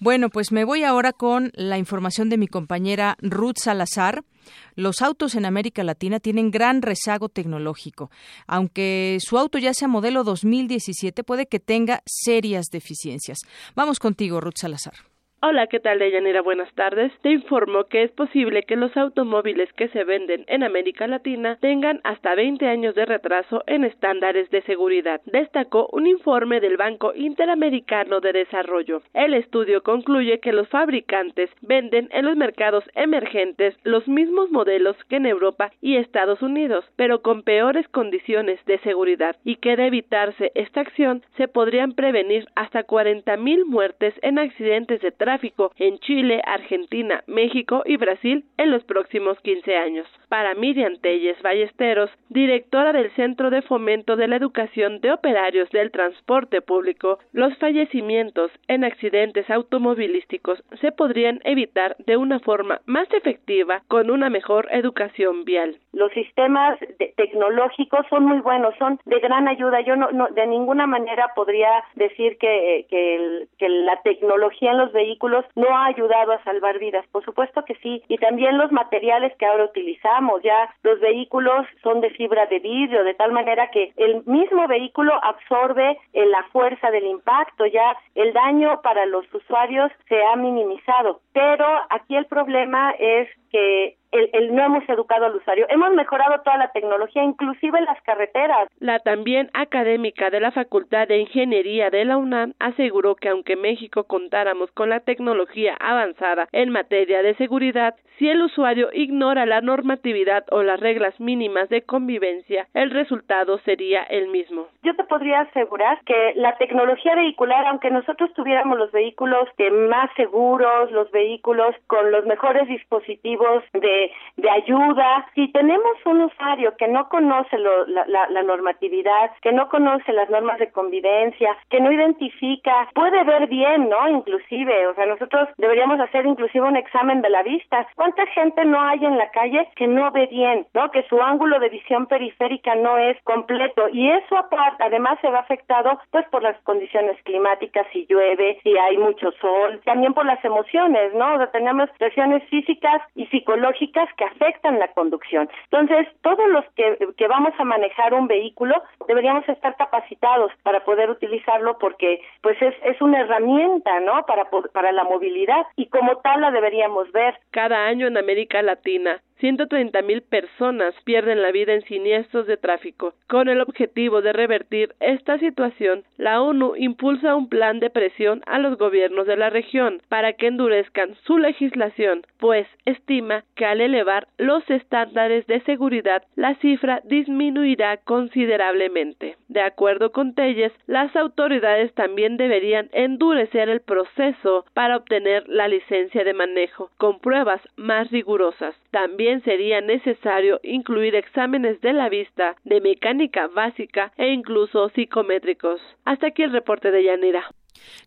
Bueno, 0.00 0.28
pues 0.28 0.50
me 0.50 0.64
voy 0.64 0.82
ahora 0.82 1.12
con 1.12 1.52
la 1.54 1.78
información 1.78 2.28
de 2.30 2.38
mi 2.38 2.48
compañera 2.48 3.16
Ruth 3.20 3.58
Salazar. 3.58 4.24
Los 4.74 5.02
autos 5.02 5.34
en 5.34 5.44
América 5.44 5.84
Latina 5.84 6.20
tienen 6.20 6.50
gran 6.50 6.82
rezago 6.82 7.28
tecnológico. 7.28 8.10
Aunque 8.46 9.18
su 9.20 9.38
auto 9.38 9.58
ya 9.58 9.74
sea 9.74 9.88
modelo 9.88 10.24
2017, 10.24 11.24
puede 11.24 11.46
que 11.46 11.60
tenga 11.60 12.02
serias 12.06 12.66
deficiencias. 12.70 13.38
Vamos 13.74 13.98
contigo, 13.98 14.40
Ruth 14.40 14.58
Salazar. 14.58 15.11
Hola, 15.44 15.66
¿qué 15.66 15.80
tal, 15.80 15.98
Deyanira? 15.98 16.40
Buenas 16.40 16.72
tardes. 16.74 17.10
Te 17.20 17.30
informo 17.32 17.86
que 17.88 18.04
es 18.04 18.12
posible 18.12 18.62
que 18.62 18.76
los 18.76 18.96
automóviles 18.96 19.72
que 19.72 19.88
se 19.88 20.04
venden 20.04 20.44
en 20.46 20.62
América 20.62 21.08
Latina 21.08 21.58
tengan 21.60 22.00
hasta 22.04 22.36
20 22.36 22.64
años 22.68 22.94
de 22.94 23.04
retraso 23.06 23.64
en 23.66 23.82
estándares 23.82 24.48
de 24.50 24.62
seguridad, 24.62 25.20
destacó 25.24 25.88
un 25.90 26.06
informe 26.06 26.60
del 26.60 26.76
Banco 26.76 27.12
Interamericano 27.16 28.20
de 28.20 28.32
Desarrollo. 28.32 29.02
El 29.14 29.34
estudio 29.34 29.82
concluye 29.82 30.38
que 30.38 30.52
los 30.52 30.68
fabricantes 30.68 31.50
venden 31.60 32.08
en 32.12 32.24
los 32.24 32.36
mercados 32.36 32.84
emergentes 32.94 33.74
los 33.82 34.06
mismos 34.06 34.48
modelos 34.52 34.94
que 35.08 35.16
en 35.16 35.26
Europa 35.26 35.72
y 35.80 35.96
Estados 35.96 36.40
Unidos, 36.40 36.84
pero 36.94 37.20
con 37.20 37.42
peores 37.42 37.88
condiciones 37.88 38.64
de 38.66 38.78
seguridad, 38.78 39.34
y 39.42 39.56
que 39.56 39.74
de 39.74 39.88
evitarse 39.88 40.52
esta 40.54 40.82
acción 40.82 41.24
se 41.36 41.48
podrían 41.48 41.94
prevenir 41.94 42.46
hasta 42.54 42.86
40.000 42.86 43.64
muertes 43.64 44.14
en 44.22 44.38
accidentes 44.38 45.00
de 45.00 45.10
tráfico 45.10 45.31
en 45.78 45.98
Chile, 46.00 46.40
Argentina, 46.44 47.24
México 47.26 47.82
y 47.86 47.96
Brasil 47.96 48.44
en 48.58 48.70
los 48.70 48.84
próximos 48.84 49.38
15 49.40 49.76
años. 49.76 50.06
Para 50.32 50.54
Miriam 50.54 50.96
Telles 50.96 51.36
Ballesteros, 51.42 52.08
directora 52.30 52.94
del 52.94 53.10
Centro 53.10 53.50
de 53.50 53.60
Fomento 53.60 54.16
de 54.16 54.28
la 54.28 54.36
Educación 54.36 55.02
de 55.02 55.12
Operarios 55.12 55.68
del 55.72 55.90
Transporte 55.90 56.62
Público, 56.62 57.18
los 57.34 57.54
fallecimientos 57.58 58.50
en 58.66 58.82
accidentes 58.82 59.50
automovilísticos 59.50 60.64
se 60.80 60.90
podrían 60.90 61.40
evitar 61.44 61.96
de 61.98 62.16
una 62.16 62.40
forma 62.40 62.80
más 62.86 63.12
efectiva 63.12 63.82
con 63.88 64.10
una 64.10 64.30
mejor 64.30 64.68
educación 64.70 65.44
vial. 65.44 65.76
Los 65.92 66.10
sistemas 66.12 66.78
tecnológicos 67.18 68.06
son 68.08 68.24
muy 68.24 68.40
buenos, 68.40 68.74
son 68.78 68.98
de 69.04 69.20
gran 69.20 69.48
ayuda. 69.48 69.82
Yo 69.82 69.96
no, 69.96 70.28
de 70.28 70.46
ninguna 70.46 70.86
manera 70.86 71.30
podría 71.36 71.84
decir 71.94 72.38
que, 72.38 72.86
que 72.88 73.68
la 73.68 74.00
tecnología 74.00 74.70
en 74.70 74.78
los 74.78 74.92
vehículos 74.94 75.44
no 75.56 75.68
ha 75.76 75.84
ayudado 75.88 76.32
a 76.32 76.42
salvar 76.42 76.78
vidas. 76.78 77.04
Por 77.12 77.22
supuesto 77.22 77.66
que 77.66 77.74
sí. 77.82 78.02
Y 78.08 78.16
también 78.16 78.56
los 78.56 78.72
materiales 78.72 79.36
que 79.36 79.44
ahora 79.44 79.66
utilizamos. 79.66 80.21
Ya 80.42 80.74
los 80.82 81.00
vehículos 81.00 81.66
son 81.82 82.00
de 82.00 82.10
fibra 82.10 82.46
de 82.46 82.58
vidrio, 82.58 83.04
de 83.04 83.14
tal 83.14 83.32
manera 83.32 83.70
que 83.70 83.92
el 83.96 84.22
mismo 84.24 84.66
vehículo 84.68 85.12
absorbe 85.22 85.98
eh, 86.12 86.26
la 86.26 86.44
fuerza 86.52 86.90
del 86.90 87.06
impacto. 87.06 87.66
Ya 87.66 87.96
el 88.14 88.32
daño 88.32 88.80
para 88.82 89.06
los 89.06 89.24
usuarios 89.34 89.90
se 90.08 90.22
ha 90.24 90.36
minimizado. 90.36 91.20
Pero 91.32 91.66
aquí 91.90 92.16
el 92.16 92.26
problema 92.26 92.92
es 92.92 93.28
que 93.50 93.96
el, 94.12 94.54
no 94.54 94.64
hemos 94.64 94.88
educado 94.88 95.26
al 95.26 95.36
usuario. 95.36 95.66
Hemos 95.68 95.92
mejorado 95.94 96.40
toda 96.42 96.58
la 96.58 96.70
tecnología, 96.72 97.24
inclusive 97.24 97.80
las 97.80 98.00
carreteras. 98.02 98.68
La 98.78 98.98
también 99.00 99.50
académica 99.54 100.30
de 100.30 100.40
la 100.40 100.52
Facultad 100.52 101.08
de 101.08 101.18
Ingeniería 101.18 101.90
de 101.90 102.04
la 102.04 102.16
UNAM 102.16 102.54
aseguró 102.58 103.16
que 103.16 103.28
aunque 103.28 103.56
México 103.56 104.04
contáramos 104.04 104.70
con 104.72 104.90
la 104.90 105.00
tecnología 105.00 105.76
avanzada 105.80 106.48
en 106.52 106.70
materia 106.70 107.22
de 107.22 107.34
seguridad, 107.34 107.94
si 108.18 108.28
el 108.28 108.42
usuario 108.42 108.90
ignora 108.92 109.46
la 109.46 109.60
normatividad 109.60 110.44
o 110.50 110.62
las 110.62 110.78
reglas 110.78 111.18
mínimas 111.18 111.68
de 111.70 111.82
convivencia, 111.82 112.68
el 112.74 112.90
resultado 112.90 113.58
sería 113.60 114.02
el 114.04 114.28
mismo. 114.28 114.68
Yo 114.82 114.94
te 114.94 115.04
podría 115.04 115.40
asegurar 115.40 115.98
que 116.04 116.32
la 116.36 116.56
tecnología 116.56 117.14
vehicular, 117.14 117.66
aunque 117.66 117.90
nosotros 117.90 118.32
tuviéramos 118.34 118.78
los 118.78 118.92
vehículos 118.92 119.48
más 119.88 120.10
seguros, 120.16 120.90
los 120.92 121.10
vehículos 121.10 121.74
con 121.86 122.10
los 122.12 122.24
mejores 122.26 122.68
dispositivos 122.68 123.64
de 123.72 124.01
de, 124.36 124.50
ayuda. 124.50 125.26
Si 125.34 125.48
tenemos 125.52 125.96
un 126.04 126.22
usuario 126.22 126.76
que 126.76 126.88
no 126.88 127.08
conoce 127.08 127.58
la, 127.58 128.42
normatividad, 128.42 129.30
que 129.40 129.52
no 129.52 129.68
conoce 129.68 130.12
las 130.12 130.28
normas 130.30 130.58
de 130.58 130.70
convivencia, 130.70 131.56
que 131.70 131.80
no 131.80 131.92
identifica, 131.92 132.88
puede 132.94 133.24
ver 133.24 133.46
bien, 133.46 133.88
¿no? 133.88 134.08
Inclusive, 134.08 134.86
o 134.88 134.94
sea, 134.94 135.06
nosotros 135.06 135.48
deberíamos 135.58 136.00
hacer 136.00 136.26
inclusive 136.26 136.66
un 136.66 136.76
examen 136.76 137.22
de 137.22 137.30
la 137.30 137.42
vista. 137.42 137.86
¿Cuánta 137.94 138.26
gente 138.26 138.64
no 138.64 138.80
hay 138.80 139.04
en 139.04 139.16
la 139.16 139.30
calle 139.30 139.68
que 139.76 139.86
no 139.86 140.10
ve 140.10 140.26
bien, 140.26 140.66
¿no? 140.74 140.90
Que 140.90 141.02
su 141.08 141.20
ángulo 141.20 141.58
de 141.58 141.68
visión 141.68 142.06
periférica 142.06 142.74
no 142.74 142.98
es 142.98 143.16
completo 143.22 143.88
y 143.92 144.10
eso 144.10 144.36
aparte, 144.36 144.82
además 144.84 145.18
se 145.20 145.30
ve 145.30 145.38
afectado 145.38 145.98
pues 146.10 146.26
por 146.28 146.42
las 146.42 146.58
condiciones 146.62 147.16
climáticas, 147.24 147.86
si 147.92 148.06
llueve, 148.06 148.58
si 148.62 148.76
hay 148.76 148.98
mucho 148.98 149.30
sol, 149.40 149.80
también 149.84 150.14
por 150.14 150.26
las 150.26 150.44
emociones, 150.44 151.14
¿no? 151.14 151.34
O 151.34 151.36
sea, 151.38 151.50
tenemos 151.50 151.88
presiones 151.98 152.42
físicas 152.48 153.02
y 153.14 153.26
psicológicas 153.26 153.91
que 154.16 154.24
afectan 154.24 154.78
la 154.78 154.88
conducción. 154.88 155.48
Entonces, 155.70 156.08
todos 156.22 156.48
los 156.50 156.64
que, 156.74 156.98
que 157.16 157.28
vamos 157.28 157.52
a 157.58 157.64
manejar 157.64 158.14
un 158.14 158.26
vehículo 158.26 158.82
deberíamos 159.06 159.48
estar 159.48 159.76
capacitados 159.76 160.52
para 160.62 160.84
poder 160.84 161.10
utilizarlo 161.10 161.78
porque 161.78 162.20
pues 162.42 162.60
es, 162.60 162.74
es 162.84 163.00
una 163.00 163.20
herramienta, 163.20 164.00
¿no? 164.00 164.24
Para, 164.26 164.48
para 164.72 164.92
la 164.92 165.04
movilidad 165.04 165.66
y 165.76 165.86
como 165.86 166.16
tal 166.18 166.40
la 166.40 166.50
deberíamos 166.50 167.10
ver. 167.12 167.38
Cada 167.50 167.86
año 167.86 168.06
en 168.06 168.16
América 168.16 168.62
Latina 168.62 169.20
130 169.42 170.02
mil 170.02 170.22
personas 170.22 170.94
pierden 171.02 171.42
la 171.42 171.50
vida 171.50 171.74
en 171.74 171.82
siniestros 171.82 172.46
de 172.46 172.56
tráfico. 172.56 173.14
Con 173.26 173.48
el 173.48 173.60
objetivo 173.60 174.22
de 174.22 174.32
revertir 174.32 174.94
esta 175.00 175.36
situación, 175.40 176.04
la 176.16 176.40
ONU 176.40 176.76
impulsa 176.76 177.34
un 177.34 177.48
plan 177.48 177.80
de 177.80 177.90
presión 177.90 178.42
a 178.46 178.60
los 178.60 178.78
gobiernos 178.78 179.26
de 179.26 179.36
la 179.36 179.50
región 179.50 180.00
para 180.08 180.34
que 180.34 180.46
endurezcan 180.46 181.16
su 181.26 181.38
legislación, 181.38 182.22
pues 182.38 182.68
estima 182.84 183.42
que 183.56 183.66
al 183.66 183.80
elevar 183.80 184.28
los 184.38 184.62
estándares 184.70 185.44
de 185.48 185.60
seguridad, 185.62 186.22
la 186.36 186.54
cifra 186.60 187.00
disminuirá 187.02 187.96
considerablemente. 187.96 189.34
De 189.52 189.60
acuerdo 189.60 190.12
con 190.12 190.34
Telles, 190.34 190.72
las 190.86 191.14
autoridades 191.14 191.92
también 191.92 192.38
deberían 192.38 192.88
endurecer 192.92 193.68
el 193.68 193.82
proceso 193.82 194.64
para 194.72 194.96
obtener 194.96 195.46
la 195.46 195.68
licencia 195.68 196.24
de 196.24 196.32
manejo, 196.32 196.90
con 196.96 197.20
pruebas 197.20 197.60
más 197.76 198.10
rigurosas. 198.10 198.74
También 198.92 199.44
sería 199.44 199.82
necesario 199.82 200.58
incluir 200.62 201.14
exámenes 201.16 201.78
de 201.82 201.92
la 201.92 202.08
vista, 202.08 202.56
de 202.64 202.80
mecánica 202.80 203.46
básica 203.48 204.10
e 204.16 204.32
incluso 204.32 204.88
psicométricos. 204.88 205.82
Hasta 206.06 206.28
aquí 206.28 206.44
el 206.44 206.52
reporte 206.52 206.90
de 206.90 207.04
Yanira. 207.04 207.44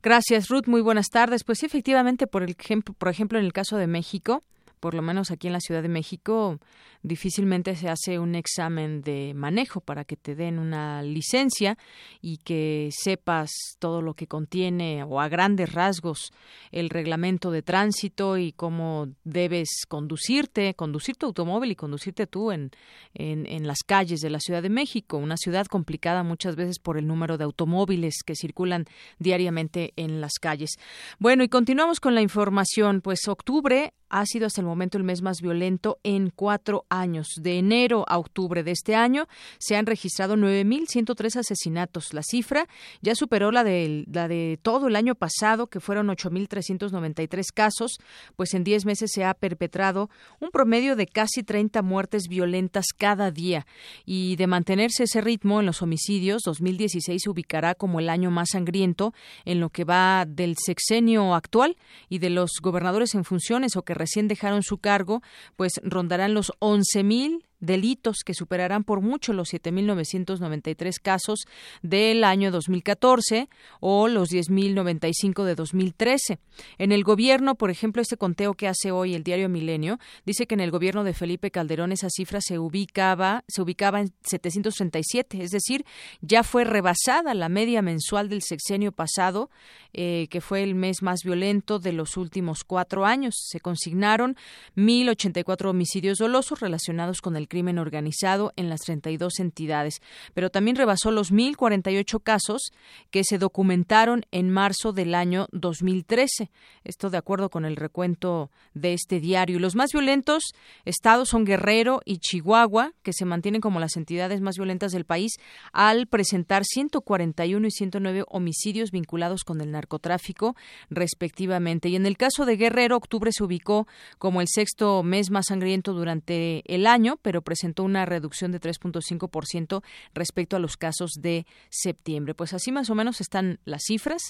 Gracias, 0.02 0.50
Ruth. 0.50 0.66
Muy 0.66 0.82
buenas 0.82 1.12
tardes. 1.12 1.44
Pues 1.44 1.60
sí, 1.60 1.68
efectivamente, 1.68 2.26
por, 2.26 2.42
ejemplo, 2.42 2.96
por 2.98 3.10
ejemplo, 3.10 3.38
en 3.38 3.46
el 3.46 3.54
caso 3.54 3.78
de 3.78 3.86
México, 3.86 4.42
por 4.80 4.94
lo 4.94 5.02
menos 5.02 5.32
aquí 5.32 5.48
en 5.48 5.54
la 5.54 5.60
Ciudad 5.60 5.82
de 5.82 5.90
México, 5.90 6.60
difícilmente 7.04 7.76
se 7.76 7.90
hace 7.90 8.20
un 8.20 8.36
examen 8.36 9.02
de 9.02 9.34
manejo 9.36 9.80
para 9.82 10.06
que 10.06 10.18
te 10.18 10.36
den 10.36 10.60
una 10.60 11.04
licencia 11.04 11.78
y 12.22 12.38
que 12.38 12.90
sepas 12.92 13.52
todo 13.80 14.02
lo 14.02 14.14
que 14.16 14.28
contiene 14.28 15.04
o 15.04 15.22
a 15.22 15.28
grandes 15.28 15.74
rasgos 15.74 16.32
el 16.72 16.90
reglamento 16.90 17.52
de 17.52 17.62
tránsito 17.62 18.38
y 18.38 18.52
cómo 18.52 19.10
debes 19.24 19.86
conducirte, 19.88 20.74
conducir 20.74 21.16
tu 21.16 21.28
automóvil 21.28 21.72
y 21.72 21.76
conducirte 21.76 22.28
tú 22.28 22.52
en, 22.52 22.72
en, 23.14 23.46
en 23.46 23.68
las 23.68 23.80
calles 23.86 24.22
de 24.22 24.30
la 24.30 24.40
Ciudad 24.40 24.64
de 24.64 24.70
México, 24.70 25.18
una 25.18 25.38
ciudad 25.38 25.68
complicada 25.68 26.24
muchas 26.24 26.56
veces 26.56 26.80
por 26.80 26.98
el 26.98 27.08
número 27.08 27.38
de 27.38 27.44
automóviles 27.44 28.16
que 28.26 28.36
circulan 28.36 28.86
diariamente 29.20 29.94
en 29.96 30.22
las 30.22 30.34
calles. 30.40 30.72
Bueno, 31.20 31.44
y 31.44 31.50
continuamos 31.50 32.00
con 32.00 32.16
la 32.16 32.22
información, 32.22 33.02
pues 33.02 33.28
octubre 33.28 33.94
ha 34.10 34.26
sido 34.26 34.48
hasta 34.48 34.62
momento 34.66 34.98
el 34.98 35.04
mes 35.04 35.22
más 35.22 35.42
violento 35.42 36.00
en 36.04 36.30
cuatro 36.30 36.86
años. 36.90 37.28
De 37.42 37.58
enero 37.58 38.06
a 38.08 38.18
octubre 38.18 38.64
de 38.64 38.72
este 38.72 38.96
año 38.96 39.28
se 39.58 39.76
han 39.76 39.86
registrado 39.86 40.36
9.103 40.36 41.38
asesinatos. 41.38 42.14
La 42.14 42.24
cifra 42.24 42.68
ya 43.02 43.16
superó 43.16 43.52
la 43.52 43.64
de, 43.64 44.06
la 44.12 44.28
de 44.28 44.60
todo 44.62 44.88
el 44.88 44.96
año 44.96 45.16
pasado, 45.16 45.68
que 45.68 45.80
fueron 45.80 46.08
8.393 46.08 47.46
casos, 47.54 48.00
pues 48.36 48.54
en 48.54 48.64
10 48.64 48.86
meses 48.86 49.12
se 49.14 49.24
ha 49.24 49.34
perpetrado 49.34 50.10
un 50.40 50.52
promedio 50.52 50.96
de 50.96 51.08
casi 51.08 51.44
30 51.44 51.82
muertes 51.82 52.28
violentas 52.28 52.88
cada 52.98 53.32
día. 53.32 53.66
Y 54.06 54.36
de 54.36 54.48
mantenerse 54.48 55.04
ese 55.04 55.22
ritmo 55.22 55.60
en 55.60 55.66
los 55.66 55.82
homicidios, 55.82 56.42
2016 56.44 57.22
se 57.24 57.30
ubicará 57.30 57.76
como 57.76 58.00
el 58.00 58.10
año 58.10 58.32
más 58.32 58.50
sangriento 58.52 59.14
en 59.46 59.60
lo 59.60 59.70
que 59.70 59.84
va 59.84 60.26
del 60.28 60.56
sexenio 60.58 61.36
actual 61.36 61.78
y 62.10 62.20
de 62.20 62.30
los 62.30 62.52
gobernadores 62.62 63.16
en 63.16 63.24
funciones 63.24 63.76
o 63.76 63.84
que 63.84 63.94
recién 63.94 64.28
dejaron 64.28 64.55
su 64.64 64.78
cargo, 64.78 65.22
pues 65.56 65.74
rondarán 65.84 66.34
los 66.34 66.52
11.000 66.60 67.44
delitos 67.66 68.18
que 68.26 68.34
superarán 68.34 68.84
por 68.84 69.02
mucho 69.02 69.34
los 69.34 69.54
7.993 69.54 71.00
casos 71.02 71.46
del 71.82 72.24
año 72.24 72.52
2014 72.52 73.50
o 73.80 74.08
los 74.08 74.30
10.095 74.30 75.44
de 75.44 75.56
2013. 75.56 76.40
En 76.78 76.92
el 76.92 77.04
gobierno, 77.04 77.56
por 77.56 77.70
ejemplo, 77.70 78.02
este 78.02 78.18
conteo 78.18 78.54
que 78.54 78.68
hace 78.68 78.92
hoy 78.92 79.16
el 79.16 79.24
diario 79.24 79.50
Milenio 79.50 80.00
dice 80.26 80.48
que 80.48 80.56
en 80.56 80.62
el 80.62 80.72
gobierno 80.72 81.04
de 81.04 81.14
Felipe 81.14 81.52
Calderón 81.52 81.92
esa 81.92 82.10
cifra 82.10 82.40
se 82.42 82.60
ubicaba 82.60 83.44
se 83.48 83.62
ubicaba 83.62 84.02
en 84.02 84.14
737, 84.24 85.44
es 85.44 85.52
decir, 85.52 85.86
ya 86.22 86.44
fue 86.44 86.64
rebasada 86.64 87.34
la 87.34 87.50
media 87.50 87.82
mensual 87.82 88.30
del 88.30 88.42
sexenio 88.42 88.92
pasado, 88.92 89.50
eh, 89.94 90.28
que 90.30 90.42
fue 90.42 90.64
el 90.64 90.76
mes 90.76 91.02
más 91.02 91.22
violento 91.24 91.80
de 91.80 91.94
los 91.94 92.18
últimos 92.18 92.64
cuatro 92.64 93.06
años. 93.06 93.36
Se 93.50 93.60
consignaron 93.60 94.36
1.084 94.76 95.70
homicidios 95.70 96.18
dolosos 96.18 96.60
relacionados 96.60 97.22
con 97.22 97.36
el 97.36 97.48
crimen 97.48 97.55
organizado 97.80 98.52
en 98.56 98.70
las 98.70 98.82
32 98.82 99.40
entidades, 99.40 100.02
pero 100.34 100.50
también 100.50 100.76
rebasó 100.76 101.12
los 101.12 101.32
1.048 101.32 102.22
casos 102.22 102.72
que 103.12 103.24
se 103.24 103.38
documentaron 103.38 104.26
en 104.32 104.50
marzo 104.50 104.92
del 104.92 105.16
año 105.16 105.48
2013. 105.52 106.52
Esto 106.84 107.10
de 107.10 107.18
acuerdo 107.18 107.50
con 107.50 107.66
el 107.66 107.76
recuento 107.76 108.50
de 108.74 108.94
este 108.94 109.20
diario. 109.20 109.60
Los 109.60 109.76
más 109.76 109.92
violentos 109.92 110.44
estados 110.84 111.30
son 111.30 111.46
Guerrero 111.46 112.02
y 112.06 112.18
Chihuahua, 112.18 112.94
que 113.04 113.14
se 113.14 113.26
mantienen 113.26 113.62
como 113.62 113.80
las 113.80 113.96
entidades 113.96 114.42
más 114.42 114.56
violentas 114.58 114.92
del 114.92 115.06
país 115.06 115.34
al 115.72 116.08
presentar 116.08 116.64
141 116.66 117.68
y 117.68 117.72
109 117.72 118.24
homicidios 118.28 118.92
vinculados 118.92 119.44
con 119.44 119.62
el 119.62 119.72
narcotráfico, 119.72 120.56
respectivamente. 120.90 121.90
Y 121.90 121.96
en 121.96 122.06
el 122.06 122.18
caso 122.18 122.46
de 122.46 122.58
Guerrero, 122.58 122.98
octubre 122.98 123.32
se 123.32 123.44
ubicó 123.44 123.88
como 124.18 124.42
el 124.42 124.48
sexto 124.48 125.04
mes 125.04 125.32
más 125.32 125.46
sangriento 125.48 125.94
durante 125.94 126.64
el 126.74 126.88
año, 126.88 127.18
pero 127.22 127.42
presentó 127.46 127.84
una 127.84 128.06
reducción 128.06 128.52
de 128.52 128.60
3.5% 128.60 129.82
respecto 130.14 130.58
a 130.58 130.60
los 130.60 130.76
casos 130.76 131.12
de 131.22 131.46
septiembre. 131.70 132.34
Pues 132.34 132.54
así 132.54 132.74
más 132.74 132.90
o 132.90 132.96
menos 132.96 133.22
están 133.22 133.60
las 133.64 133.84
cifras 133.86 134.22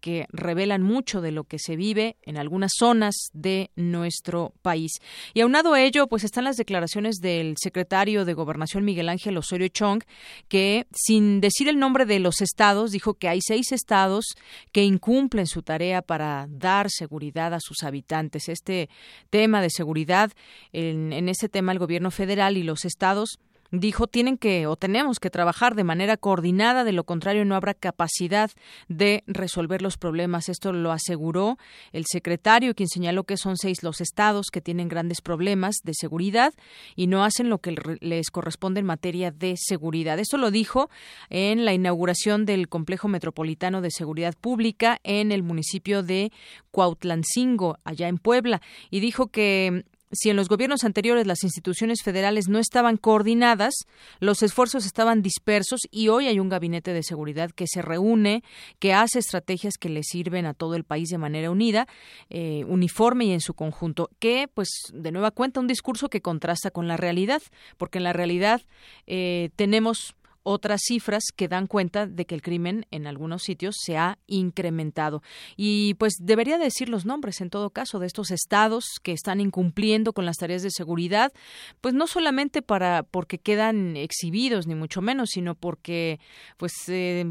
que 0.00 0.26
revelan 0.30 0.82
mucho 0.82 1.22
de 1.22 1.32
lo 1.32 1.44
que 1.44 1.58
se 1.58 1.76
vive 1.76 2.16
en 2.22 2.36
algunas 2.36 2.72
zonas 2.76 3.14
de 3.32 3.70
nuestro 3.76 4.52
país. 4.60 4.92
Y 5.32 5.40
aunado 5.40 5.72
a 5.72 5.80
ello, 5.80 6.06
pues 6.08 6.24
están 6.24 6.44
las 6.44 6.56
declaraciones 6.56 7.16
del 7.16 7.54
secretario 7.58 8.24
de 8.24 8.34
Gobernación 8.34 8.84
Miguel 8.84 9.08
Ángel 9.08 9.38
Osorio 9.38 9.68
Chong, 9.68 10.02
que 10.48 10.86
sin 10.92 11.40
decir 11.40 11.68
el 11.68 11.78
nombre 11.78 12.04
de 12.04 12.18
los 12.18 12.40
estados, 12.40 12.90
dijo 12.90 13.14
que 13.14 13.28
hay 13.28 13.40
seis 13.40 13.72
estados 13.72 14.34
que 14.72 14.84
incumplen 14.84 15.46
su 15.46 15.62
tarea 15.62 16.02
para 16.02 16.46
dar 16.50 16.90
seguridad 16.90 17.54
a 17.54 17.60
sus 17.60 17.82
habitantes. 17.84 18.48
Este 18.48 18.88
tema 19.30 19.62
de 19.62 19.70
seguridad, 19.70 20.32
en, 20.72 21.12
en 21.12 21.28
este 21.28 21.48
tema 21.48 21.72
el 21.72 21.78
gobierno 21.78 22.10
federal 22.10 22.53
y 22.56 22.62
los 22.62 22.84
estados 22.84 23.38
dijo 23.80 24.06
tienen 24.06 24.38
que 24.38 24.66
o 24.66 24.76
tenemos 24.76 25.20
que 25.20 25.30
trabajar 25.30 25.74
de 25.74 25.84
manera 25.84 26.16
coordinada, 26.16 26.84
de 26.84 26.92
lo 26.92 27.04
contrario 27.04 27.44
no 27.44 27.54
habrá 27.54 27.74
capacidad 27.74 28.50
de 28.88 29.24
resolver 29.26 29.82
los 29.82 29.96
problemas. 29.96 30.48
Esto 30.48 30.72
lo 30.72 30.92
aseguró 30.92 31.58
el 31.92 32.04
secretario, 32.06 32.74
quien 32.74 32.88
señaló 32.88 33.24
que 33.24 33.36
son 33.36 33.56
seis 33.56 33.82
los 33.82 34.00
estados 34.00 34.46
que 34.52 34.60
tienen 34.60 34.88
grandes 34.88 35.20
problemas 35.20 35.76
de 35.84 35.92
seguridad 35.94 36.54
y 36.96 37.06
no 37.06 37.24
hacen 37.24 37.50
lo 37.50 37.58
que 37.58 37.76
les 38.00 38.30
corresponde 38.30 38.80
en 38.80 38.86
materia 38.86 39.30
de 39.30 39.54
seguridad. 39.56 40.18
Esto 40.18 40.36
lo 40.36 40.50
dijo 40.50 40.90
en 41.30 41.64
la 41.64 41.72
inauguración 41.72 42.44
del 42.44 42.68
complejo 42.68 43.08
metropolitano 43.08 43.80
de 43.80 43.90
seguridad 43.90 44.34
pública 44.40 44.98
en 45.02 45.32
el 45.32 45.42
municipio 45.42 46.02
de 46.02 46.32
Cuautlancingo, 46.70 47.78
allá 47.84 48.08
en 48.08 48.18
Puebla, 48.18 48.60
y 48.90 49.00
dijo 49.00 49.28
que 49.28 49.84
si 50.14 50.30
en 50.30 50.36
los 50.36 50.48
gobiernos 50.48 50.84
anteriores 50.84 51.26
las 51.26 51.44
instituciones 51.44 52.02
federales 52.02 52.48
no 52.48 52.58
estaban 52.58 52.96
coordinadas, 52.96 53.74
los 54.20 54.42
esfuerzos 54.42 54.86
estaban 54.86 55.22
dispersos 55.22 55.80
y 55.90 56.08
hoy 56.08 56.26
hay 56.26 56.40
un 56.40 56.48
gabinete 56.48 56.92
de 56.92 57.02
seguridad 57.02 57.50
que 57.50 57.66
se 57.66 57.82
reúne, 57.82 58.42
que 58.78 58.92
hace 58.92 59.18
estrategias 59.18 59.74
que 59.78 59.88
le 59.88 60.02
sirven 60.02 60.46
a 60.46 60.54
todo 60.54 60.74
el 60.74 60.84
país 60.84 61.08
de 61.08 61.18
manera 61.18 61.50
unida, 61.50 61.86
eh, 62.30 62.64
uniforme 62.66 63.26
y 63.26 63.32
en 63.32 63.40
su 63.40 63.54
conjunto, 63.54 64.10
que 64.18 64.48
pues 64.52 64.68
de 64.92 65.12
nueva 65.12 65.30
cuenta 65.30 65.60
un 65.60 65.66
discurso 65.66 66.08
que 66.08 66.20
contrasta 66.20 66.70
con 66.70 66.88
la 66.88 66.96
realidad, 66.96 67.42
porque 67.76 67.98
en 67.98 68.04
la 68.04 68.12
realidad 68.12 68.62
eh, 69.06 69.50
tenemos 69.56 70.14
otras 70.44 70.82
cifras 70.84 71.24
que 71.34 71.48
dan 71.48 71.66
cuenta 71.66 72.06
de 72.06 72.26
que 72.26 72.34
el 72.34 72.42
crimen 72.42 72.86
en 72.90 73.06
algunos 73.08 73.42
sitios 73.42 73.76
se 73.82 73.96
ha 73.96 74.18
incrementado. 74.26 75.22
Y 75.56 75.94
pues 75.94 76.14
debería 76.20 76.58
decir 76.58 76.88
los 76.88 77.04
nombres 77.04 77.40
en 77.40 77.50
todo 77.50 77.70
caso 77.70 77.98
de 77.98 78.06
estos 78.06 78.30
estados 78.30 78.84
que 79.02 79.12
están 79.12 79.40
incumpliendo 79.40 80.12
con 80.12 80.26
las 80.26 80.36
tareas 80.36 80.62
de 80.62 80.70
seguridad, 80.70 81.32
pues 81.80 81.94
no 81.94 82.06
solamente 82.06 82.62
para 82.62 83.02
porque 83.02 83.38
quedan 83.38 83.96
exhibidos 83.96 84.66
ni 84.66 84.74
mucho 84.74 85.02
menos, 85.02 85.30
sino 85.30 85.54
porque 85.54 86.20
pues 86.56 86.72
eh, 86.88 87.26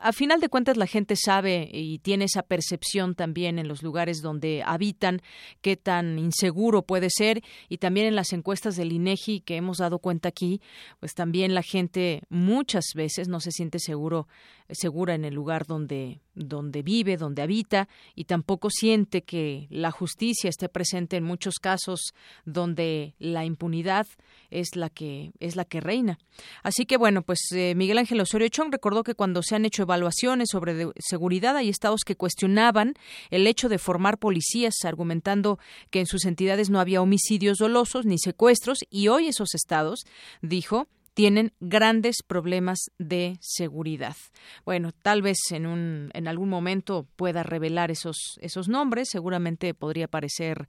a 0.00 0.12
final 0.12 0.40
de 0.40 0.48
cuentas 0.48 0.76
la 0.76 0.86
gente 0.86 1.16
sabe 1.16 1.68
y 1.72 1.98
tiene 1.98 2.26
esa 2.26 2.42
percepción 2.42 3.14
también 3.14 3.58
en 3.58 3.68
los 3.68 3.82
lugares 3.82 4.20
donde 4.22 4.62
habitan 4.64 5.20
qué 5.60 5.76
tan 5.76 6.18
inseguro 6.18 6.82
puede 6.82 7.08
ser. 7.10 7.42
Y 7.68 7.78
también 7.78 8.06
en 8.06 8.16
las 8.16 8.32
encuestas 8.32 8.76
del 8.76 8.92
INEGI 8.92 9.40
que 9.40 9.56
hemos 9.56 9.78
dado 9.78 9.98
cuenta 9.98 10.28
aquí, 10.28 10.60
pues 11.00 11.14
también 11.14 11.54
la 11.54 11.62
gente 11.62 12.22
muchas 12.28 12.84
veces 12.94 13.28
no 13.28 13.40
se 13.40 13.50
siente 13.50 13.78
seguro 13.78 14.28
segura 14.70 15.14
en 15.14 15.24
el 15.24 15.34
lugar 15.34 15.66
donde 15.66 16.20
donde 16.38 16.82
vive, 16.82 17.16
donde 17.16 17.42
habita 17.42 17.88
y 18.14 18.24
tampoco 18.24 18.70
siente 18.70 19.22
que 19.22 19.66
la 19.70 19.90
justicia 19.90 20.48
esté 20.48 20.68
presente 20.68 21.16
en 21.16 21.24
muchos 21.24 21.56
casos 21.56 22.14
donde 22.44 23.14
la 23.18 23.44
impunidad 23.44 24.06
es 24.50 24.76
la 24.76 24.88
que 24.88 25.32
es 25.40 25.56
la 25.56 25.64
que 25.64 25.80
reina. 25.80 26.18
Así 26.62 26.86
que 26.86 26.96
bueno, 26.96 27.22
pues 27.22 27.40
eh, 27.52 27.74
Miguel 27.74 27.98
Ángel 27.98 28.20
Osorio 28.20 28.48
Chong 28.48 28.72
recordó 28.72 29.02
que 29.02 29.14
cuando 29.14 29.42
se 29.42 29.56
han 29.56 29.64
hecho 29.64 29.82
evaluaciones 29.82 30.48
sobre 30.50 30.88
seguridad 30.98 31.56
hay 31.56 31.68
estados 31.68 32.02
que 32.04 32.16
cuestionaban 32.16 32.94
el 33.30 33.46
hecho 33.46 33.68
de 33.68 33.78
formar 33.78 34.18
policías 34.18 34.74
argumentando 34.84 35.58
que 35.90 36.00
en 36.00 36.06
sus 36.06 36.24
entidades 36.24 36.70
no 36.70 36.80
había 36.80 37.02
homicidios 37.02 37.58
dolosos 37.58 38.06
ni 38.06 38.18
secuestros 38.18 38.78
y 38.90 39.08
hoy 39.08 39.28
esos 39.28 39.54
estados 39.54 40.04
dijo 40.40 40.86
tienen 41.18 41.52
grandes 41.58 42.22
problemas 42.24 42.92
de 43.00 43.38
seguridad. 43.40 44.14
Bueno, 44.64 44.92
tal 44.92 45.20
vez 45.20 45.38
en 45.50 45.66
un 45.66 46.12
en 46.14 46.28
algún 46.28 46.48
momento 46.48 47.08
pueda 47.16 47.42
revelar 47.42 47.90
esos 47.90 48.38
esos 48.40 48.68
nombres, 48.68 49.08
seguramente 49.10 49.74
podría 49.74 50.04
aparecer 50.04 50.68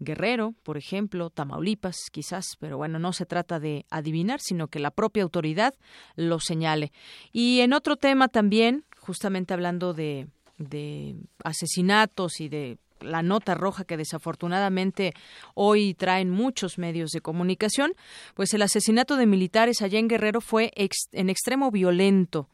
Guerrero, 0.00 0.56
por 0.64 0.78
ejemplo, 0.78 1.30
Tamaulipas, 1.30 2.10
quizás, 2.10 2.56
pero 2.58 2.76
bueno, 2.76 2.98
no 2.98 3.12
se 3.12 3.24
trata 3.24 3.60
de 3.60 3.86
adivinar, 3.88 4.40
sino 4.40 4.66
que 4.66 4.80
la 4.80 4.90
propia 4.90 5.22
autoridad 5.22 5.76
lo 6.16 6.40
señale. 6.40 6.90
Y 7.30 7.60
en 7.60 7.72
otro 7.72 7.94
tema 7.94 8.26
también, 8.26 8.84
justamente 8.98 9.54
hablando 9.54 9.94
de, 9.94 10.26
de 10.58 11.14
asesinatos 11.44 12.40
y 12.40 12.48
de 12.48 12.78
la 13.04 13.22
nota 13.22 13.54
roja 13.54 13.84
que 13.84 13.96
desafortunadamente 13.96 15.14
hoy 15.54 15.94
traen 15.94 16.30
muchos 16.30 16.78
medios 16.78 17.10
de 17.10 17.20
comunicación, 17.20 17.92
pues 18.34 18.54
el 18.54 18.62
asesinato 18.62 19.16
de 19.16 19.26
militares 19.26 19.82
allá 19.82 19.98
en 19.98 20.08
Guerrero 20.08 20.40
fue 20.40 20.72
en 21.12 21.30
extremo 21.30 21.70
violento. 21.70 22.48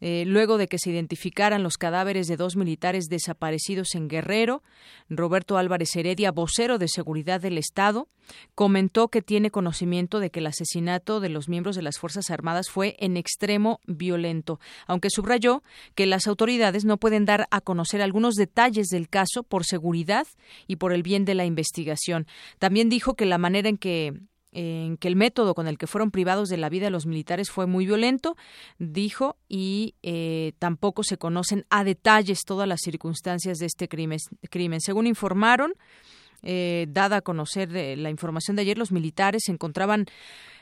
Eh, 0.00 0.24
luego 0.26 0.58
de 0.58 0.68
que 0.68 0.78
se 0.78 0.90
identificaran 0.90 1.62
los 1.62 1.76
cadáveres 1.76 2.26
de 2.26 2.36
dos 2.36 2.56
militares 2.56 3.06
desaparecidos 3.08 3.94
en 3.94 4.08
Guerrero, 4.08 4.62
Roberto 5.08 5.58
Álvarez 5.58 5.94
Heredia, 5.96 6.32
vocero 6.32 6.78
de 6.78 6.88
seguridad 6.88 7.40
del 7.40 7.58
Estado, 7.58 8.08
comentó 8.54 9.08
que 9.08 9.22
tiene 9.22 9.50
conocimiento 9.50 10.20
de 10.20 10.30
que 10.30 10.40
el 10.40 10.46
asesinato 10.46 11.20
de 11.20 11.28
los 11.28 11.48
miembros 11.48 11.76
de 11.76 11.82
las 11.82 11.98
Fuerzas 11.98 12.30
Armadas 12.30 12.68
fue 12.70 12.96
en 12.98 13.16
extremo 13.16 13.80
violento, 13.86 14.60
aunque 14.86 15.10
subrayó 15.10 15.62
que 15.94 16.06
las 16.06 16.26
autoridades 16.26 16.84
no 16.84 16.96
pueden 16.96 17.24
dar 17.24 17.46
a 17.50 17.60
conocer 17.60 18.02
algunos 18.02 18.34
detalles 18.34 18.88
del 18.88 19.08
caso 19.08 19.42
por 19.42 19.64
seguridad 19.64 19.95
y 20.66 20.76
por 20.76 20.92
el 20.92 21.02
bien 21.02 21.24
de 21.24 21.34
la 21.34 21.44
investigación. 21.44 22.26
También 22.58 22.88
dijo 22.88 23.14
que 23.14 23.26
la 23.26 23.38
manera 23.38 23.68
en 23.68 23.78
que 23.78 24.12
en 24.52 24.96
que 24.96 25.08
el 25.08 25.16
método 25.16 25.54
con 25.54 25.68
el 25.68 25.76
que 25.76 25.86
fueron 25.86 26.10
privados 26.10 26.48
de 26.48 26.56
la 26.56 26.70
vida 26.70 26.88
los 26.88 27.04
militares 27.04 27.50
fue 27.50 27.66
muy 27.66 27.84
violento, 27.84 28.36
dijo, 28.78 29.36
y 29.50 29.94
eh, 30.02 30.52
tampoco 30.58 31.02
se 31.02 31.18
conocen 31.18 31.66
a 31.68 31.84
detalles 31.84 32.40
todas 32.46 32.66
las 32.66 32.80
circunstancias 32.80 33.58
de 33.58 33.66
este 33.66 33.86
crimen. 33.86 34.18
crimen. 34.48 34.80
Según 34.80 35.06
informaron, 35.06 35.74
eh, 36.42 36.86
dada 36.88 37.18
a 37.18 37.20
conocer 37.20 37.76
eh, 37.76 37.96
la 37.96 38.08
información 38.08 38.56
de 38.56 38.62
ayer, 38.62 38.78
los 38.78 38.92
militares 38.92 39.42
se 39.44 39.52
encontraban 39.52 40.06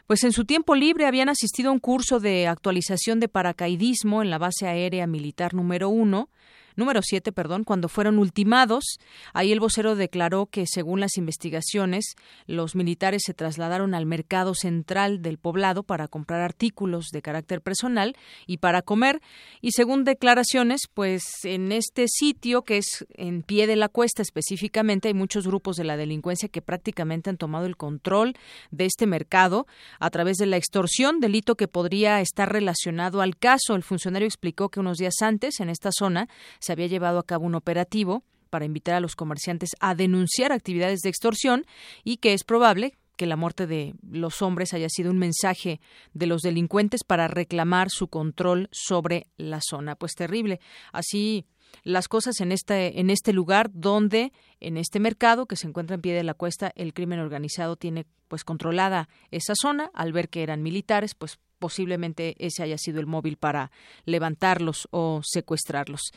pues 0.06 0.22
en 0.24 0.32
su 0.32 0.44
tiempo 0.44 0.74
libre 0.74 1.06
habían 1.06 1.28
asistido 1.30 1.70
a 1.70 1.72
un 1.72 1.78
curso 1.78 2.20
de 2.20 2.46
actualización 2.46 3.20
de 3.20 3.28
paracaidismo 3.28 4.22
en 4.22 4.28
la 4.28 4.38
base 4.38 4.66
aérea 4.66 5.06
militar 5.06 5.54
número 5.54 5.88
uno 5.88 6.28
número 6.76 7.00
7, 7.02 7.32
perdón, 7.32 7.64
cuando 7.64 7.88
fueron 7.88 8.18
ultimados. 8.18 8.98
Ahí 9.32 9.52
el 9.52 9.60
vocero 9.60 9.96
declaró 9.96 10.46
que, 10.46 10.66
según 10.66 11.00
las 11.00 11.16
investigaciones, 11.16 12.14
los 12.46 12.74
militares 12.74 13.22
se 13.24 13.34
trasladaron 13.34 13.94
al 13.94 14.06
mercado 14.06 14.54
central 14.54 15.22
del 15.22 15.38
poblado 15.38 15.82
para 15.82 16.08
comprar 16.08 16.40
artículos 16.40 17.08
de 17.12 17.22
carácter 17.22 17.60
personal 17.60 18.16
y 18.46 18.58
para 18.58 18.82
comer. 18.82 19.20
Y 19.60 19.72
según 19.72 20.04
declaraciones, 20.04 20.82
pues 20.92 21.22
en 21.44 21.72
este 21.72 22.06
sitio, 22.08 22.62
que 22.62 22.78
es 22.78 23.06
en 23.14 23.42
pie 23.42 23.66
de 23.66 23.76
la 23.76 23.88
cuesta 23.88 24.22
específicamente, 24.22 25.08
hay 25.08 25.14
muchos 25.14 25.46
grupos 25.46 25.76
de 25.76 25.84
la 25.84 25.96
delincuencia 25.96 26.48
que 26.48 26.62
prácticamente 26.62 27.30
han 27.30 27.36
tomado 27.36 27.66
el 27.66 27.76
control 27.76 28.34
de 28.70 28.86
este 28.86 29.06
mercado 29.06 29.66
a 29.98 30.10
través 30.10 30.36
de 30.36 30.46
la 30.46 30.56
extorsión, 30.56 31.20
delito 31.20 31.56
que 31.56 31.68
podría 31.68 32.20
estar 32.20 32.52
relacionado 32.52 33.20
al 33.20 33.36
caso. 33.36 33.74
El 33.74 33.82
funcionario 33.82 34.26
explicó 34.26 34.68
que 34.68 34.80
unos 34.80 34.98
días 34.98 35.14
antes, 35.20 35.60
en 35.60 35.70
esta 35.70 35.90
zona, 35.92 36.28
se 36.64 36.72
había 36.72 36.86
llevado 36.86 37.18
a 37.18 37.26
cabo 37.26 37.46
un 37.46 37.54
operativo 37.54 38.24
para 38.50 38.64
invitar 38.64 38.94
a 38.94 39.00
los 39.00 39.16
comerciantes 39.16 39.70
a 39.80 39.94
denunciar 39.94 40.52
actividades 40.52 41.00
de 41.00 41.08
extorsión 41.08 41.66
y 42.04 42.18
que 42.18 42.34
es 42.34 42.44
probable 42.44 42.94
que 43.16 43.26
la 43.26 43.36
muerte 43.36 43.66
de 43.66 43.94
los 44.08 44.42
hombres 44.42 44.74
haya 44.74 44.88
sido 44.88 45.10
un 45.10 45.18
mensaje 45.18 45.80
de 46.12 46.26
los 46.26 46.42
delincuentes 46.42 47.04
para 47.04 47.28
reclamar 47.28 47.90
su 47.90 48.08
control 48.08 48.68
sobre 48.72 49.26
la 49.36 49.60
zona. 49.60 49.94
Pues 49.94 50.14
terrible. 50.14 50.60
Así 50.92 51.46
las 51.82 52.08
cosas 52.08 52.40
en 52.40 52.52
este, 52.52 53.00
en 53.00 53.10
este 53.10 53.32
lugar 53.32 53.70
donde, 53.72 54.32
en 54.60 54.76
este 54.76 55.00
mercado 55.00 55.46
que 55.46 55.56
se 55.56 55.66
encuentra 55.66 55.94
en 55.94 56.02
pie 56.02 56.14
de 56.14 56.22
la 56.22 56.34
cuesta, 56.34 56.72
el 56.76 56.94
crimen 56.94 57.18
organizado 57.18 57.76
tiene 57.76 58.06
pues 58.28 58.44
controlada 58.44 59.08
esa 59.30 59.54
zona. 59.60 59.90
Al 59.94 60.12
ver 60.12 60.28
que 60.28 60.42
eran 60.42 60.62
militares, 60.62 61.14
pues 61.14 61.38
posiblemente 61.64 62.34
ese 62.38 62.62
haya 62.62 62.76
sido 62.76 63.00
el 63.00 63.06
móvil 63.06 63.38
para 63.38 63.70
levantarlos 64.04 64.86
o 64.90 65.22
secuestrarlos. 65.24 66.12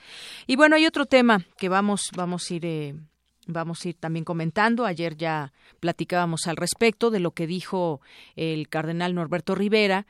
Y 0.46 0.58
bueno, 0.58 0.76
hay 0.76 0.86
otro 0.86 1.06
tema 1.06 1.46
que 1.58 1.70
vamos, 1.70 2.12
vamos 2.18 2.52
a 2.52 2.54
ir. 2.54 2.66
Eh, 2.66 2.96
vamos 3.46 3.86
a 3.86 3.88
ir 3.88 3.96
también 3.96 4.26
comentando. 4.26 4.86
Ayer 4.86 5.16
ya 5.16 5.54
platicábamos 5.80 6.48
al 6.48 6.58
respecto 6.58 7.12
de 7.12 7.22
lo 7.22 7.32
que 7.32 7.48
dijo 7.48 8.02
el 8.36 8.68
cardenal 8.68 9.16
Norberto 9.16 9.56
Rivera 9.56 10.06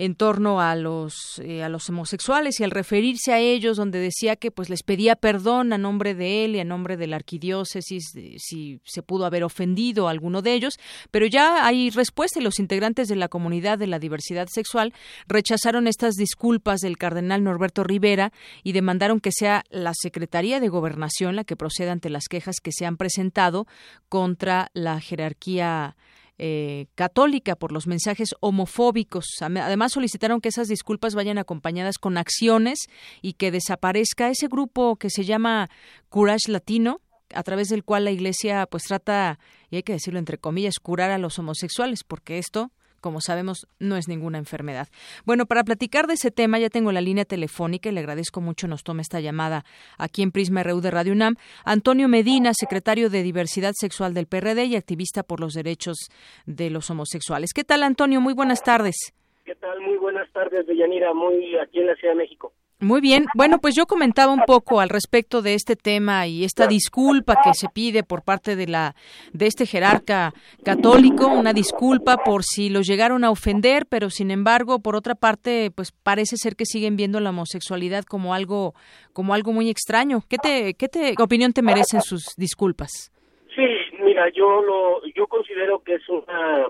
en 0.00 0.14
torno 0.14 0.62
a 0.62 0.76
los 0.76 1.38
eh, 1.44 1.62
a 1.62 1.68
los 1.68 1.90
homosexuales 1.90 2.58
y 2.58 2.64
al 2.64 2.70
referirse 2.70 3.34
a 3.34 3.38
ellos 3.38 3.76
donde 3.76 3.98
decía 3.98 4.34
que 4.34 4.50
pues 4.50 4.70
les 4.70 4.82
pedía 4.82 5.14
perdón 5.14 5.74
a 5.74 5.78
nombre 5.78 6.14
de 6.14 6.46
él 6.46 6.56
y 6.56 6.60
a 6.60 6.64
nombre 6.64 6.96
de 6.96 7.06
la 7.06 7.16
arquidiócesis 7.16 8.14
si 8.38 8.80
se 8.82 9.02
pudo 9.02 9.26
haber 9.26 9.44
ofendido 9.44 10.08
a 10.08 10.10
alguno 10.10 10.40
de 10.40 10.54
ellos 10.54 10.78
pero 11.10 11.26
ya 11.26 11.66
hay 11.66 11.90
respuesta 11.90 12.40
y 12.40 12.42
los 12.42 12.58
integrantes 12.58 13.08
de 13.08 13.16
la 13.16 13.28
comunidad 13.28 13.76
de 13.76 13.88
la 13.88 13.98
diversidad 13.98 14.48
sexual 14.50 14.94
rechazaron 15.28 15.86
estas 15.86 16.14
disculpas 16.14 16.80
del 16.80 16.96
cardenal 16.96 17.44
Norberto 17.44 17.84
Rivera 17.84 18.32
y 18.62 18.72
demandaron 18.72 19.20
que 19.20 19.32
sea 19.32 19.64
la 19.68 19.92
Secretaría 19.92 20.60
de 20.60 20.68
Gobernación 20.68 21.36
la 21.36 21.44
que 21.44 21.56
proceda 21.56 21.92
ante 21.92 22.08
las 22.08 22.24
quejas 22.30 22.56
que 22.62 22.72
se 22.72 22.86
han 22.86 22.96
presentado 22.96 23.66
contra 24.08 24.70
la 24.72 24.98
jerarquía 24.98 25.94
eh, 26.42 26.86
católica 26.94 27.54
por 27.54 27.70
los 27.70 27.86
mensajes 27.86 28.30
homofóbicos. 28.40 29.26
Además, 29.42 29.92
solicitaron 29.92 30.40
que 30.40 30.48
esas 30.48 30.68
disculpas 30.68 31.14
vayan 31.14 31.36
acompañadas 31.36 31.98
con 31.98 32.16
acciones 32.16 32.78
y 33.20 33.34
que 33.34 33.50
desaparezca 33.50 34.30
ese 34.30 34.48
grupo 34.48 34.96
que 34.96 35.10
se 35.10 35.24
llama 35.24 35.68
Courage 36.08 36.50
Latino, 36.50 37.02
a 37.34 37.42
través 37.42 37.68
del 37.68 37.84
cual 37.84 38.06
la 38.06 38.10
Iglesia 38.10 38.66
pues 38.70 38.84
trata, 38.84 39.38
y 39.68 39.76
hay 39.76 39.82
que 39.82 39.92
decirlo 39.92 40.18
entre 40.18 40.38
comillas, 40.38 40.78
curar 40.80 41.10
a 41.10 41.18
los 41.18 41.38
homosexuales, 41.38 42.04
porque 42.04 42.38
esto 42.38 42.72
como 43.00 43.20
sabemos, 43.20 43.66
no 43.78 43.96
es 43.96 44.08
ninguna 44.08 44.38
enfermedad. 44.38 44.88
Bueno, 45.24 45.46
para 45.46 45.64
platicar 45.64 46.06
de 46.06 46.14
ese 46.14 46.30
tema 46.30 46.58
ya 46.58 46.70
tengo 46.70 46.92
la 46.92 47.00
línea 47.00 47.24
telefónica 47.24 47.88
y 47.88 47.92
le 47.92 48.00
agradezco 48.00 48.40
mucho 48.40 48.68
nos 48.68 48.84
tome 48.84 49.02
esta 49.02 49.20
llamada 49.20 49.64
aquí 49.98 50.22
en 50.22 50.32
Prisma 50.32 50.62
RU 50.62 50.80
de 50.80 50.90
Radio 50.90 51.12
UNAM. 51.12 51.36
Antonio 51.64 52.08
Medina, 52.08 52.52
secretario 52.54 53.10
de 53.10 53.22
Diversidad 53.22 53.72
Sexual 53.74 54.14
del 54.14 54.26
PRD 54.26 54.64
y 54.64 54.76
activista 54.76 55.22
por 55.22 55.40
los 55.40 55.54
derechos 55.54 56.10
de 56.46 56.70
los 56.70 56.90
homosexuales. 56.90 57.52
¿Qué 57.54 57.64
tal, 57.64 57.82
Antonio? 57.82 58.20
Muy 58.20 58.34
buenas 58.34 58.62
tardes. 58.62 59.14
¿Qué 59.44 59.54
tal? 59.54 59.80
Muy 59.80 59.96
buenas 59.96 60.30
tardes, 60.32 60.66
Deyanira, 60.66 61.12
muy 61.12 61.56
aquí 61.58 61.80
en 61.80 61.86
la 61.86 61.96
Ciudad 61.96 62.14
de 62.14 62.18
México. 62.18 62.52
Muy 62.80 63.02
bien. 63.02 63.26
Bueno, 63.34 63.58
pues 63.58 63.74
yo 63.76 63.84
comentaba 63.86 64.32
un 64.32 64.40
poco 64.46 64.80
al 64.80 64.88
respecto 64.88 65.42
de 65.42 65.52
este 65.52 65.76
tema 65.76 66.26
y 66.26 66.44
esta 66.44 66.66
disculpa 66.66 67.36
que 67.44 67.52
se 67.52 67.68
pide 67.68 68.02
por 68.02 68.24
parte 68.24 68.56
de 68.56 68.66
la 68.66 68.94
de 69.34 69.46
este 69.46 69.66
jerarca 69.66 70.32
católico, 70.64 71.26
una 71.26 71.52
disculpa 71.52 72.16
por 72.24 72.42
si 72.42 72.70
los 72.70 72.86
llegaron 72.86 73.22
a 73.24 73.30
ofender, 73.30 73.84
pero 73.86 74.08
sin 74.08 74.30
embargo, 74.30 74.80
por 74.80 74.96
otra 74.96 75.14
parte, 75.14 75.70
pues 75.74 75.92
parece 75.92 76.38
ser 76.38 76.56
que 76.56 76.64
siguen 76.64 76.96
viendo 76.96 77.20
la 77.20 77.30
homosexualidad 77.30 78.04
como 78.04 78.32
algo 78.32 78.72
como 79.12 79.34
algo 79.34 79.52
muy 79.52 79.68
extraño. 79.68 80.22
¿Qué 80.30 80.38
te 80.38 80.72
qué 80.72 80.88
te 80.88 81.14
qué 81.14 81.22
opinión 81.22 81.52
te 81.52 81.60
merecen 81.60 82.00
sus 82.00 82.34
disculpas? 82.38 83.12
Sí, 83.54 83.66
mira, 84.02 84.30
yo 84.34 84.62
lo 84.62 85.06
yo 85.14 85.26
considero 85.26 85.82
que 85.82 85.96
es 85.96 86.08
una 86.08 86.66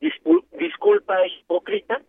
disculpa 0.00 1.26
hipócrita 1.26 2.00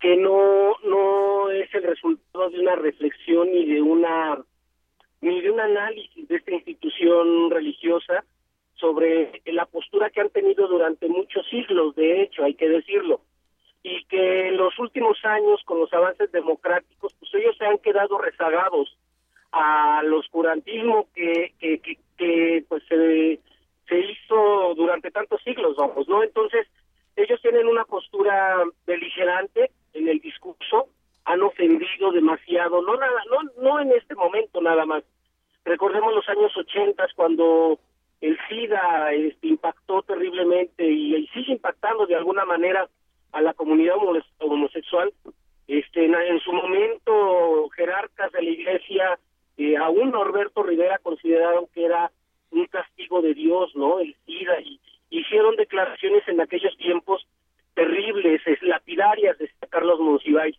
que 0.00 0.16
no 0.16 0.74
no 0.84 1.50
es 1.50 1.72
el 1.74 1.84
resultado 1.84 2.50
de 2.50 2.60
una 2.60 2.74
reflexión 2.74 3.50
ni 3.50 3.64
de 3.66 3.80
una 3.80 4.38
ni 5.20 5.40
de 5.40 5.50
un 5.50 5.60
análisis 5.60 6.28
de 6.28 6.36
esta 6.36 6.50
institución 6.50 7.50
religiosa 7.50 8.24
sobre 8.74 9.40
la 9.46 9.64
postura 9.66 10.10
que 10.10 10.20
han 10.20 10.30
tenido 10.30 10.68
durante 10.68 11.08
muchos 11.08 11.48
siglos, 11.48 11.94
de 11.94 12.22
hecho, 12.22 12.44
hay 12.44 12.54
que 12.54 12.68
decirlo, 12.68 13.20
y 13.82 14.04
que 14.04 14.48
en 14.48 14.56
los 14.56 14.78
últimos 14.78 15.16
años, 15.24 15.62
con 15.64 15.80
los 15.80 15.92
avances 15.94 16.30
democráticos, 16.32 17.14
pues 17.18 17.34
ellos 17.34 17.56
se 17.56 17.64
han 17.64 17.78
quedado 17.78 18.18
rezagados 18.18 18.98
al 19.52 20.12
oscurantismo 20.12 21.08
que, 21.14 21.54
que, 21.58 21.78
que, 21.78 21.98
que 22.18 22.64
pues 22.68 22.82
se, 22.88 23.40
se 23.88 23.98
hizo 24.00 24.74
durante 24.74 25.10
tantos 25.10 25.40
siglos, 25.42 25.76
vamos, 25.76 26.08
¿no? 26.08 26.22
Entonces, 26.22 26.66
ellos 27.16 27.40
tienen 27.42 27.66
una 27.66 27.84
postura 27.84 28.62
beligerante 28.86 29.70
en 29.92 30.08
el 30.08 30.20
discurso, 30.20 30.88
han 31.24 31.42
ofendido 31.42 32.12
demasiado, 32.12 32.82
no 32.82 32.96
nada, 32.96 33.22
no, 33.30 33.62
no 33.62 33.80
en 33.80 33.92
este 33.92 34.14
momento 34.14 34.60
nada 34.60 34.84
más. 34.84 35.04
Recordemos 35.64 36.14
los 36.14 36.28
años 36.28 36.54
80 36.56 37.06
cuando 37.14 37.78
el 38.20 38.38
SIDA 38.48 39.12
este, 39.12 39.48
impactó 39.48 40.02
terriblemente 40.02 40.90
y, 40.90 41.26
sigue 41.28 41.52
impactando 41.52 42.06
de 42.06 42.16
alguna 42.16 42.44
manera 42.44 42.88
a 43.32 43.40
la 43.40 43.54
comunidad 43.54 43.96
homosexual. 44.38 45.12
Este, 45.66 46.04
en, 46.04 46.40
su 46.40 46.52
momento, 46.52 47.68
jerarcas 47.70 48.30
de 48.32 48.42
la 48.42 48.50
iglesia, 48.50 49.18
eh, 49.56 49.76
aún 49.76 50.10
Norberto 50.10 50.62
Rivera 50.62 50.98
consideraron 50.98 51.66
que 51.72 51.86
era 51.86 52.10
un 52.50 52.66
castigo 52.66 53.22
de 53.22 53.34
Dios, 53.34 53.74
¿no? 53.74 53.98
El 53.98 54.14
SIDA 54.26 54.60
y 54.60 54.78
hicieron 55.20 55.56
declaraciones 55.56 56.26
en 56.28 56.40
aquellos 56.40 56.76
tiempos 56.76 57.26
terribles, 57.74 58.40
lapidarias, 58.62 59.38
de 59.38 59.50
Carlos 59.68 60.00
Monsiváis. 60.00 60.56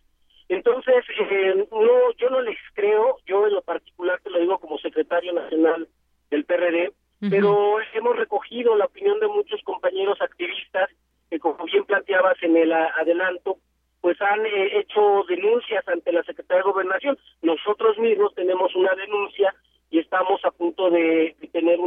Entonces, 0.48 1.04
eh, 1.18 1.66
no, 1.70 2.12
yo 2.18 2.30
no 2.30 2.40
les 2.40 2.58
creo, 2.74 3.18
yo 3.26 3.46
en 3.46 3.54
lo 3.54 3.62
particular 3.62 4.20
te 4.22 4.30
lo 4.30 4.38
digo 4.38 4.58
como 4.58 4.78
secretario 4.78 5.32
nacional 5.32 5.88
del 6.30 6.44
PRD, 6.44 6.92
pero 7.30 7.78
hemos 7.94 8.16
recogido 8.16 8.76
la 8.76 8.84
opinión 8.84 9.18
de 9.20 9.26
muchos 9.26 9.60
compañeros 9.62 10.20
activistas 10.20 10.90
que, 11.30 11.40
como 11.40 11.64
bien 11.64 11.84
planteabas 11.84 12.40
en 12.42 12.56
el 12.56 12.72
adelanto, 12.72 13.58
pues 14.00 14.20
han 14.20 14.46
eh, 14.46 14.78
hecho 14.78 15.24
denuncias 15.28 15.86
ante 15.88 16.12
la 16.12 16.22
Secretaría 16.22 16.62
de 16.62 16.70
Gobernación. 16.70 17.18
Nosotros 17.42 17.98
mismos 17.98 18.34
tenemos 18.34 18.74
una 18.76 18.94
denuncia 18.94 19.52
y 19.90 19.98
estamos 19.98 20.44
a 20.44 20.50
punto 20.50 20.90
de, 20.90 21.34
tener 21.52 21.80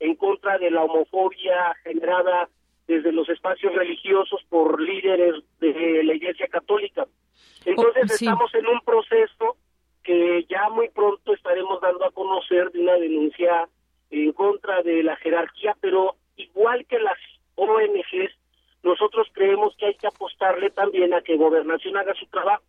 en 0.00 0.14
contra 0.16 0.58
de 0.58 0.70
la 0.70 0.82
homofobia 0.82 1.74
generada 1.84 2.48
desde 2.88 3.12
los 3.12 3.28
espacios 3.28 3.72
religiosos 3.74 4.40
por 4.48 4.80
líderes 4.80 5.36
de 5.60 6.02
la 6.02 6.14
Iglesia 6.14 6.48
Católica. 6.48 7.04
Oh, 7.04 7.62
Entonces 7.64 8.20
estamos 8.20 8.52
en 8.54 8.66
un 8.66 8.80
proceso 8.80 9.56
que 10.02 10.44
ya 10.48 10.68
muy 10.70 10.88
pronto 10.88 11.32
estaremos 11.32 11.80
dando 11.80 12.04
a 12.04 12.10
conocer 12.10 12.72
de 12.72 12.80
una 12.80 12.94
denuncia 12.94 13.68
en 14.10 14.32
contra 14.32 14.82
de 14.82 15.02
la 15.02 15.14
jerarquía, 15.16 15.76
pero 15.80 16.16
igual 16.36 16.84
que 16.86 16.98
las 16.98 17.18
ONGs, 17.54 18.34
nosotros 18.82 19.28
creemos 19.32 19.76
que 19.76 19.86
hay 19.86 19.94
que 19.94 20.06
apostarle 20.06 20.70
también 20.70 21.12
a 21.14 21.20
que 21.20 21.36
Gobernación 21.36 21.96
haga 21.96 22.14
su 22.14 22.26
trabajo, 22.26 22.64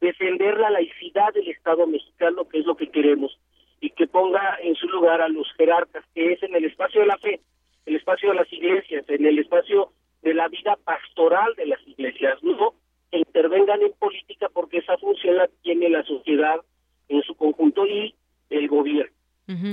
defender 0.00 0.58
la 0.58 0.70
laicidad 0.70 1.32
del 1.32 1.48
Estado 1.48 1.86
mexicano, 1.86 2.46
que 2.46 2.58
es 2.58 2.66
lo 2.66 2.76
que 2.76 2.90
queremos 2.90 3.36
y 3.80 3.90
que 3.90 4.06
ponga 4.06 4.58
en 4.62 4.74
su 4.74 4.88
lugar 4.88 5.20
a 5.20 5.28
los 5.28 5.46
jerarcas, 5.54 6.04
que 6.14 6.32
es 6.32 6.42
en 6.42 6.54
el 6.54 6.64
espacio 6.64 7.00
de 7.00 7.06
la 7.06 7.18
fe, 7.18 7.40
el 7.84 7.96
espacio 7.96 8.30
de 8.30 8.36
las 8.36 8.52
iglesias, 8.52 9.04
en 9.08 9.26
el 9.26 9.38
espacio 9.38 9.92
de 10.22 10.34
la 10.34 10.48
vida 10.48 10.76
pastoral 10.84 11.54
de 11.56 11.66
las 11.66 11.80
iglesias, 11.86 12.42
no 12.42 12.74
que 13.10 13.18
intervengan 13.18 13.80
en 13.82 13.92
política 13.92 14.48
porque 14.52 14.78
esa 14.78 14.98
función 14.98 15.36
la 15.36 15.48
tiene 15.62 15.88
la 15.88 16.02
sociedad 16.02 16.60
en 17.08 17.22
su 17.22 17.34
conjunto 17.36 17.86
y 17.86 18.14
el 18.50 18.68
gobierno. 18.68 19.15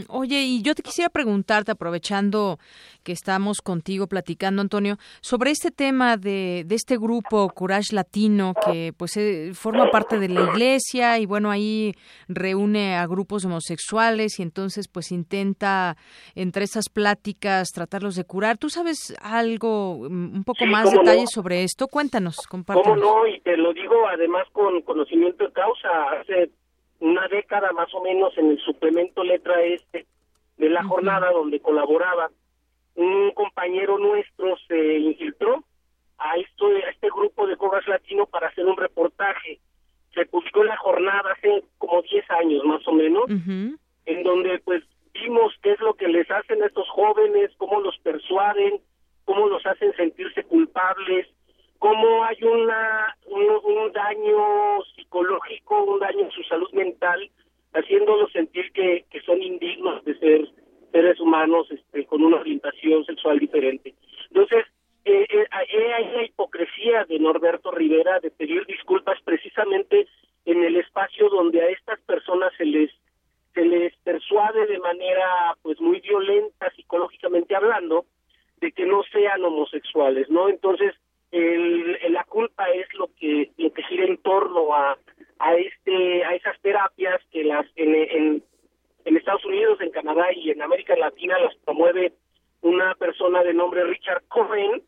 Oye, 0.09 0.43
y 0.43 0.61
yo 0.61 0.76
te 0.76 0.84
quisiera 0.84 1.09
preguntarte, 1.09 1.71
aprovechando 1.71 2.59
que 3.03 3.11
estamos 3.11 3.61
contigo 3.61 4.05
platicando, 4.05 4.61
Antonio, 4.61 4.97
sobre 5.21 5.49
este 5.49 5.71
tema 5.71 6.15
de, 6.15 6.63
de 6.65 6.76
este 6.76 6.97
grupo 6.97 7.49
Courage 7.49 7.95
Latino 7.95 8.53
que 8.65 8.93
pues 8.95 9.17
eh, 9.17 9.51
forma 9.53 9.89
parte 9.89 10.19
de 10.19 10.30
la 10.30 10.41
iglesia 10.41 11.17
y 11.17 11.26
bueno, 11.26 11.49
ahí 11.49 11.95
reúne 12.28 12.95
a 12.95 13.07
grupos 13.07 13.45
homosexuales 13.45 14.39
y 14.39 14.43
entonces 14.43 14.88
pues 14.88 15.11
intenta 15.11 15.97
entre 16.36 16.65
esas 16.65 16.89
pláticas 16.89 17.69
tratarlos 17.69 18.15
de 18.15 18.26
curar. 18.26 18.57
¿Tú 18.57 18.69
sabes 18.69 19.15
algo, 19.21 20.07
mm, 20.09 20.36
un 20.36 20.43
poco 20.43 20.65
más 20.65 20.91
detalles 20.91 21.32
sobre 21.32 21.63
esto? 21.63 21.88
Cuéntanos, 21.88 22.38
compártenos. 22.47 22.99
¿Cómo 22.99 23.21
no? 23.21 23.28
Y 23.28 23.39
te 23.41 23.57
lo 23.57 23.74
digo 23.74 24.07
además 24.07 24.47
con 24.51 24.82
conocimiento 24.84 25.45
de 25.45 25.51
causa. 25.51 25.89
Hace 26.21 26.51
una 27.04 27.28
década 27.28 27.74
más 27.74 27.93
o 27.93 28.01
menos 28.01 28.36
en 28.38 28.51
el 28.51 28.60
suplemento 28.60 29.26
letra 29.26 29.62
este 29.62 30.06
de 30.58 30.70
la 30.70 30.84
jornada 30.84 31.32
donde 31.32 31.60
colaboraba. 31.60 32.32
Un 32.95 33.32
compañero 33.32 33.97
nuestro 33.97 34.56
se 34.68 34.99
infiltró 34.99 35.64
a 36.18 36.38
esto 36.38 36.68
a 36.68 36.89
este 36.89 37.10
grupo 37.10 37.45
de 37.45 37.58
cobras 37.58 37.86
latino 37.89 38.26
para 38.26 38.47
hacer 38.47 38.66
un 38.66 38.78
reportaje. 38.78 39.60
Se 40.14 40.26
publicó 40.28 40.62
en 40.62 40.68
la 40.68 40.78
jornada 40.78 41.34
hace 41.34 41.66
como 41.78 42.01
10 42.04 42.32
años 42.32 42.64
más 42.64 42.88
o 42.88 42.93
menos 42.93 43.26
en 44.06 44.24
donde 44.24 44.60
pues 44.60 44.84
vimos 45.14 45.54
qué 45.62 45.74
es 45.74 45.80
lo 45.82 45.95
que 45.95 46.08
les 46.08 46.30
hacen 46.32 46.64
a 46.64 46.68
estos 46.68 46.88
jóvenes 46.89 47.51
cómo 47.58 47.82
los 47.82 47.97
persuaden 47.99 48.80
cómo 49.26 49.47
los 49.47 49.66
hacen 49.66 49.93
sentirse 49.95 50.43
culpables 50.43 51.28
cómo 51.84 52.24
hay 52.24 52.42
una 52.44 53.14
un, 53.26 53.92
daño 53.92 54.82
psicológico, 54.96 55.84
un 55.84 56.00
daño 56.00 56.22
en 56.22 56.32
su 56.32 56.42
salud 56.44 56.72
mental, 56.72 57.30
haciéndolos 57.74 58.32
sentir 58.32 58.72
que, 58.72 59.04
son 59.26 59.44
indignos 59.44 60.02
de 60.06 60.18
ser 60.18 60.48
seres 60.94 61.20
humanos 61.20 61.68
este, 61.70 62.06
con 62.06 62.24
una 62.24 62.38
orientación 62.38 63.04
sexual 63.04 63.38
diferente. 63.38 63.94
Entonces, 64.30 64.66
eh, 65.04 65.28
eh, 65.30 65.46
hay 65.52 66.06
la 66.16 66.24
hipocresía 66.24 67.04
de 67.04 67.20
Norberto 67.20 67.72
Rivera 67.72 68.22
de 68.22 68.32
pedir 68.32 68.66
disculpas 68.66 69.22
precisamente 69.26 70.08
en 70.46 70.64
el 70.64 70.78
espacio 70.78 71.28
donde 71.28 71.64
a 71.64 71.68
estas 71.68 72.00
personas 72.02 72.54
se 72.58 72.64
les 72.66 72.92
se 73.54 73.66
les 73.66 73.94
persuade 73.98 74.68
de 74.68 74.80
manera 74.80 75.56
pues 75.62 75.80
muy 75.82 76.00
violenta 76.00 76.72
psicológicamente 76.78 77.56
hablando 77.56 78.06
de 78.62 78.72
que 78.72 78.86
no 78.86 79.04
sean 79.12 79.44
homosexuales, 79.44 80.30
¿no? 80.30 80.48
Entonces, 80.48 80.96
el, 81.34 81.98
la 82.14 82.24
culpa 82.26 82.70
es 82.70 82.94
lo 82.94 83.10
que 83.20 83.50
lo 83.58 83.74
que 83.74 83.84
gira 83.84 84.06
en 84.06 84.18
torno 84.18 84.74
a 84.76 84.98
a 85.40 85.56
este 85.56 86.24
a 86.24 86.36
esas 86.36 86.60
terapias 86.62 87.20
que 87.32 87.44
las 87.44 87.66
en, 87.76 87.96
en, 87.96 88.44
en 89.06 89.18
Estados 89.18 89.44
Unidos 89.44 89.82
en 89.82 89.90
Canadá 89.90 90.32
y 90.32 90.52
en 90.52 90.62
América 90.62 90.96
Latina 90.96 91.40
las 91.40 91.56
promueve 91.66 92.14
una 92.62 92.94
persona 92.96 93.44
de 93.44 93.54
nombre 93.56 93.84
Richard 93.84 94.24
Cohen 94.28 94.84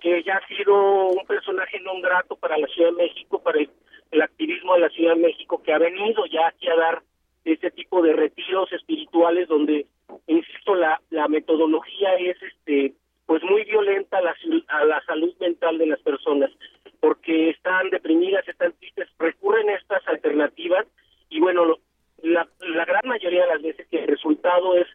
que 0.00 0.22
ya 0.22 0.36
ha 0.36 0.46
sido 0.48 1.08
un 1.08 1.26
personaje 1.26 1.80
non 1.80 2.02
grato 2.02 2.36
para 2.36 2.58
la 2.58 2.68
Ciudad 2.68 2.92
de 2.92 3.00
México 3.00 3.40
para 3.40 3.58
el, 3.58 3.70
el 4.10 4.20
activismo 4.20 4.74
de 4.74 4.80
la 4.80 4.90
Ciudad 4.90 5.14
de 5.14 5.22
México 5.22 5.62
que 5.62 5.72
ha 5.72 5.78
venido 5.78 6.26
ya 6.26 6.48
aquí 6.48 6.68
a 6.68 6.76
dar 6.76 7.02
este 7.46 7.70
tipo 7.70 8.02
de 8.02 8.12
retiros 8.12 8.70
espirituales 8.70 9.48
donde 9.48 9.86
insisto 10.26 10.74
la 10.74 11.00
la 11.08 11.26
metodología 11.26 12.16
es 12.20 12.36
este 12.42 12.99
pues 13.30 13.44
muy 13.44 13.62
violenta 13.62 14.18
a 14.18 14.22
la, 14.22 14.34
a 14.66 14.84
la 14.86 15.00
salud 15.04 15.32
mental 15.38 15.78
de 15.78 15.86
las 15.86 16.00
personas, 16.00 16.50
porque 16.98 17.50
están 17.50 17.88
deprimidas, 17.90 18.42
están 18.48 18.72
tristes, 18.72 19.06
recurren 19.20 19.70
a 19.70 19.76
estas 19.76 20.02
alternativas 20.08 20.84
y 21.28 21.38
bueno, 21.38 21.78
la, 22.24 22.48
la 22.58 22.84
gran 22.84 23.02
mayoría 23.04 23.42
de 23.42 23.52
las 23.54 23.62
veces 23.62 23.86
que 23.86 24.00
el 24.00 24.08
resultado 24.08 24.74
es 24.74 24.88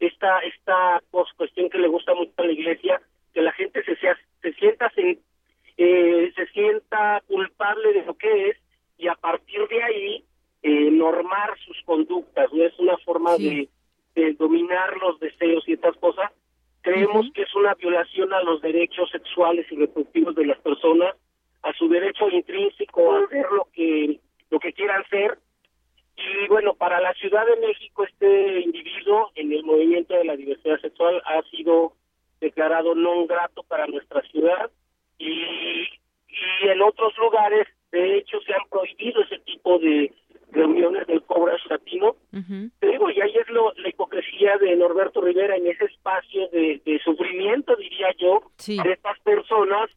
esta 0.00 0.38
esta 0.38 1.02
pues, 1.10 1.28
cuestión 1.36 1.68
que 1.68 1.76
le 1.76 1.88
gusta 1.88 2.14
mucho 2.14 2.32
a 2.38 2.44
la 2.46 2.52
iglesia, 2.52 3.02
que 3.34 3.42
la 3.42 3.52
gente 3.52 3.84
se, 3.84 3.94
sea, 3.96 4.16
se 4.40 4.54
sienta 4.54 4.88
se, 4.94 5.18
eh, 5.76 6.32
se 6.34 6.46
sienta 6.46 7.22
culpable 7.26 7.92
de 7.92 8.06
lo 8.06 8.14
que 8.14 8.48
es 8.48 8.56
y 8.96 9.08
a 9.08 9.16
partir 9.16 9.68
de 9.68 9.82
ahí 9.82 10.24
eh, 10.62 10.90
normar 10.90 11.58
sus 11.66 11.76
conductas, 11.84 12.50
no 12.54 12.64
es 12.64 12.72
una 12.78 12.96
forma 13.04 13.36
de, 13.36 13.68
de 14.14 14.32
dominar 14.32 14.96
los 14.96 15.20
deseos 15.20 15.68
y 15.68 15.74
estas 15.74 15.94
cosas, 15.98 16.32
Creemos 16.82 17.26
que 17.32 17.42
es 17.42 17.54
una 17.54 17.74
violación 17.74 18.32
a 18.32 18.42
los 18.42 18.60
derechos 18.60 19.08
sexuales 19.10 19.66
y 19.70 19.76
reproductivos 19.76 20.34
de 20.34 20.46
las 20.46 20.58
personas, 20.58 21.14
a 21.62 21.72
su 21.74 21.88
derecho 21.88 22.28
intrínseco 22.28 23.12
a 23.12 23.24
hacer 23.24 23.46
lo 23.52 23.68
que 23.72 24.20
lo 24.50 24.58
que 24.58 24.72
quieran 24.72 25.04
ser. 25.08 25.38
Y 26.16 26.48
bueno, 26.48 26.74
para 26.74 27.00
la 27.00 27.14
Ciudad 27.14 27.46
de 27.46 27.66
México 27.66 28.04
este 28.04 28.60
individuo 28.60 29.30
en 29.36 29.52
el 29.52 29.62
movimiento 29.64 30.14
de 30.14 30.24
la 30.24 30.36
diversidad 30.36 30.80
sexual 30.80 31.22
ha 31.24 31.42
sido 31.50 31.94
declarado 32.40 32.94
no 32.94 33.26
grato 33.26 33.62
para 33.62 33.86
nuestra 33.86 34.20
ciudad. 34.22 34.70
Y, 35.18 35.30
y 35.30 36.68
en 36.68 36.82
otros 36.82 37.16
lugares 37.16 37.68
de 37.92 38.18
hecho 38.18 38.40
se 38.40 38.52
han 38.54 38.68
prohibido 38.68 39.22
ese 39.22 39.38
tipo 39.40 39.78
de 39.78 40.12
reuniones 40.52 41.06
del 41.06 41.22
Cobra 41.22 41.56
Latino. 41.68 42.16
digo, 42.30 43.10
y 43.10 43.20
ahí 43.20 43.36
es 43.36 43.48
lo, 43.48 43.72
la 43.74 43.88
hipocresía 43.88 44.56
de 44.58 44.76
Norberto 44.76 45.20
Rivera 45.20 45.56
en 45.56 45.66
ese 45.66 45.86
espacio 45.86 46.48
de, 46.48 47.00
sufrimiento, 47.04 47.74
diría 47.76 48.08
yo, 48.18 48.42
de 48.66 48.92
estas 48.92 49.18
personas, 49.20 49.90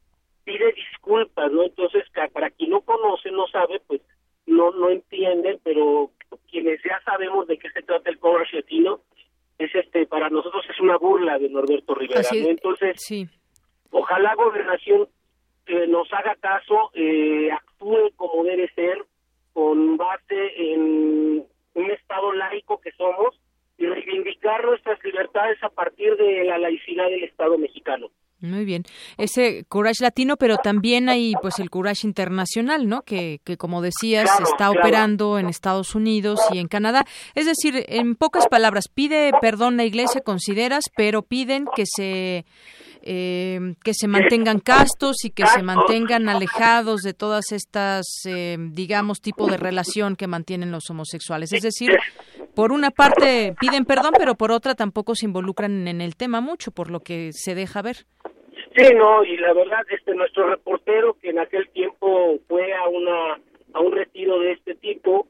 pide 0.43 0.74
disculpas, 0.74 1.51
¿no? 1.51 1.64
Entonces, 1.64 2.03
para 2.34 2.49
quien 2.51 2.72
no 2.72 2.82
conoce, 2.82 3.32
no 3.32 3.47
sabe, 3.47 3.82
pues 3.88 4.01
no 4.45 4.72
no 4.72 4.89
entiende, 4.89 5.60
pero 5.64 6.12
quienes 6.49 6.80
ya 6.84 7.01
sabemos 7.03 7.47
de 7.47 7.58
qué 7.58 7.70
se 7.72 7.82
trata 7.82 8.10
el 8.10 8.20
Cobra 8.20 8.45
Latino, 8.51 9.01
es 9.58 9.74
este, 9.74 10.06
para 10.06 10.30
nosotros 10.30 10.66
es 10.70 10.80
una 10.80 10.97
burla 10.97 11.38
de 11.38 11.49
Norberto 11.49 11.95
Rivera, 11.95 12.22
¿no? 12.22 12.49
Entonces, 12.49 13.01
sí. 13.01 13.28
ojalá 13.89 14.36
Gobernación 14.36 15.08
eh, 15.68 15.88
nos 15.88 16.12
haga 16.14 16.36
caso, 16.36 16.91
eh, 16.93 17.49
actúe 17.51 18.12
como 18.16 18.43
debe 18.43 18.70
ser, 18.74 19.03
con 19.56 19.95
base 19.95 20.51
en 20.58 21.45
un 21.76 21.91
Estado 21.91 22.34
laico 22.34 22.82
que 22.82 22.91
somos 22.91 23.39
y 23.78 23.86
reivindicar 23.86 24.66
nuestras 24.66 25.01
libertades 25.01 25.58
a 25.64 25.70
partir 25.70 26.18
de 26.18 26.43
la 26.43 26.58
laicidad 26.58 27.06
del 27.06 27.24
Estado 27.24 27.58
mexicano. 27.58 28.10
Muy 28.41 28.66
bien. 28.66 28.84
Ese 29.18 29.64
courage 29.70 30.03
latino, 30.03 30.36
pero 30.36 30.58
también 30.58 31.08
hay 31.08 31.34
pues 31.41 31.60
el 31.60 31.70
courage 31.70 32.06
internacional, 32.06 32.89
¿no? 32.89 33.03
Que, 33.03 33.39
que 33.45 33.56
como 33.56 33.82
decías, 33.82 34.30
está 34.41 34.72
operando 34.72 35.39
en 35.39 35.47
Estados 35.47 35.95
Unidos 35.95 36.41
y 36.51 36.60
en 36.60 36.68
Canadá. 36.68 37.06
Es 37.34 37.45
decir, 37.45 37.86
en 37.88 38.16
pocas 38.16 38.47
palabras, 38.47 38.89
pide 38.93 39.32
perdón 39.39 39.78
la 39.78 39.86
iglesia, 39.86 40.20
consideras, 40.20 40.84
pero 40.97 41.22
piden 41.22 41.66
que 41.78 41.84
se 41.86 42.45
eh, 43.06 43.76
que 43.84 43.93
se 43.93 44.08
mantengan 44.08 44.60
castos 44.60 45.24
y 45.24 45.30
que 45.30 45.45
se 45.45 45.62
mantengan 45.62 46.28
alejados 46.28 47.01
de 47.01 47.14
todas 47.14 47.51
estas, 47.51 48.06
eh, 48.28 48.58
digamos, 48.60 49.22
tipo 49.22 49.47
de 49.47 49.58
relación 49.58 50.16
que 50.16 50.26
mantienen 50.26 50.72
los 50.72 50.89
homosexuales. 50.89 51.53
Es 51.53 51.62
decir, 51.62 51.91
por 52.56 52.72
una 52.72 52.89
parte 52.89 53.53
piden 53.60 53.86
perdón, 53.86 54.14
pero 54.18 54.34
por 54.34 54.51
otra 54.51 54.74
tampoco 54.74 55.14
se 55.14 55.28
involucran 55.28 55.88
en 55.88 56.01
el 56.01 56.16
tema 56.16 56.41
mucho, 56.41 56.72
por 56.72 56.89
lo 56.89 57.01
que 57.01 57.30
se 57.32 57.53
deja 57.53 57.84
ver. 57.84 58.08
Sí, 58.76 58.93
no, 58.95 59.24
y 59.24 59.38
la 59.38 59.53
verdad, 59.53 59.82
este 59.89 60.16
nuestro 60.16 60.49
reportero 60.49 61.16
que 61.22 61.30
en 61.30 61.39
aquel 61.39 61.70
tiempo 61.70 62.39
fue 62.47 62.74
a 62.74 62.88
una 62.88 63.39
a 63.74 63.80
un 63.82 63.91
retiro 63.91 64.39
de 64.39 64.53
este 64.53 64.74
tipo 64.74 65.28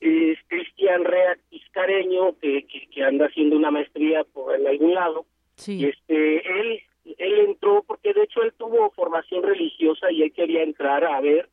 es 0.00 0.38
Cristian 0.46 1.04
Rea 1.04 1.36
Iscareño 1.50 2.38
que, 2.40 2.64
que, 2.66 3.02
anda 3.02 3.26
haciendo 3.26 3.56
una 3.56 3.70
maestría 3.70 4.24
por 4.24 4.54
en 4.54 4.66
algún 4.66 4.94
lado. 4.94 5.26
Sí. 5.56 5.84
este 5.84 6.60
él 6.60 6.80
él 7.18 7.38
entró 7.40 7.82
porque 7.86 8.12
de 8.12 8.22
hecho 8.22 8.42
él 8.42 8.52
tuvo 8.56 8.90
formación 8.90 9.42
religiosa 9.42 10.10
y 10.10 10.22
él 10.22 10.32
quería 10.32 10.62
entrar 10.62 11.04
a 11.04 11.20
ver. 11.20 11.48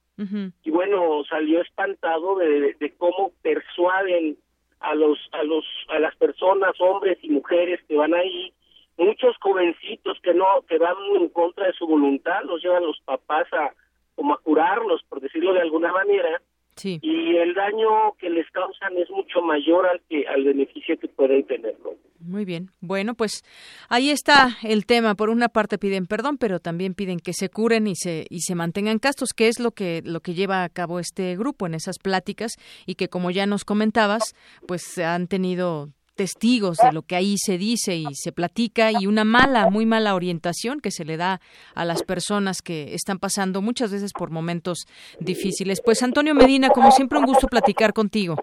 Y 0.63 0.71
bueno 0.71 1.25
salió 1.25 1.61
espantado 1.61 2.37
de, 2.37 2.73
de, 2.79 2.93
cómo 2.97 3.33
persuaden 3.41 4.37
a 4.79 4.95
los 4.95 5.19
a 5.33 5.43
los 5.43 5.65
a 5.89 5.99
las 5.99 6.15
personas 6.15 6.71
hombres 6.79 7.17
y 7.21 7.29
mujeres 7.29 7.81
que 7.87 7.97
van 7.97 8.13
ahí. 8.13 8.53
Muchos 8.97 9.35
jovencitos 9.41 10.17
que 10.21 10.33
no 10.33 10.45
que 10.69 10.77
van 10.77 10.95
en 11.17 11.27
contra 11.29 11.67
de 11.67 11.73
su 11.73 11.85
voluntad 11.85 12.43
los 12.45 12.63
llevan 12.63 12.85
los 12.85 12.99
papás 13.01 13.51
a 13.51 13.73
como 14.15 14.33
a 14.33 14.37
curarlos 14.37 15.03
por 15.09 15.19
decirlo 15.19 15.51
de 15.53 15.61
alguna 15.61 15.91
manera 15.91 16.41
y 16.83 17.37
el 17.37 17.53
daño 17.53 18.13
que 18.19 18.29
les 18.29 18.49
causan 18.51 18.97
es 18.97 19.09
mucho 19.09 19.41
mayor 19.41 19.87
al 19.87 20.01
que 20.09 20.27
al 20.27 20.43
beneficio 20.43 20.97
que 20.99 21.07
pueden 21.07 21.45
tener. 21.45 21.75
Muy 22.19 22.43
bien. 22.43 22.71
Bueno, 22.81 23.13
pues 23.13 23.43
ahí 23.87 24.09
está 24.09 24.57
el 24.63 24.85
tema. 24.85 25.15
Por 25.15 25.29
una 25.29 25.47
parte 25.49 25.77
piden 25.77 26.07
perdón, 26.07 26.37
pero 26.37 26.59
también 26.59 26.93
piden 26.93 27.19
que 27.19 27.33
se 27.33 27.49
curen 27.49 27.87
y 27.87 27.95
se 27.95 28.25
y 28.29 28.41
se 28.41 28.55
mantengan 28.55 28.99
castos, 28.99 29.29
que 29.33 29.47
es 29.47 29.59
lo 29.59 29.71
que 29.71 30.01
lo 30.03 30.19
que 30.21 30.33
lleva 30.33 30.63
a 30.63 30.69
cabo 30.69 30.99
este 30.99 31.35
grupo 31.37 31.65
en 31.67 31.75
esas 31.75 31.97
pláticas 31.99 32.53
y 32.85 32.95
que 32.95 33.07
como 33.07 33.31
ya 33.31 33.45
nos 33.45 33.63
comentabas, 33.63 34.35
pues 34.67 34.97
han 34.97 35.27
tenido 35.27 35.89
testigos 36.15 36.77
de 36.77 36.91
lo 36.91 37.03
que 37.03 37.15
ahí 37.15 37.35
se 37.37 37.57
dice 37.57 37.95
y 37.95 38.05
se 38.13 38.31
platica 38.31 38.91
y 38.91 39.05
una 39.07 39.23
mala, 39.23 39.69
muy 39.69 39.85
mala 39.85 40.15
orientación 40.15 40.79
que 40.79 40.91
se 40.91 41.05
le 41.05 41.17
da 41.17 41.39
a 41.75 41.85
las 41.85 42.03
personas 42.03 42.61
que 42.61 42.93
están 42.93 43.19
pasando 43.19 43.61
muchas 43.61 43.91
veces 43.91 44.11
por 44.13 44.31
momentos 44.31 44.85
difíciles. 45.19 45.81
Pues 45.83 46.01
Antonio 46.03 46.33
Medina, 46.33 46.69
como 46.69 46.91
siempre, 46.91 47.19
un 47.19 47.25
gusto 47.25 47.47
platicar 47.47 47.93
contigo. 47.93 48.35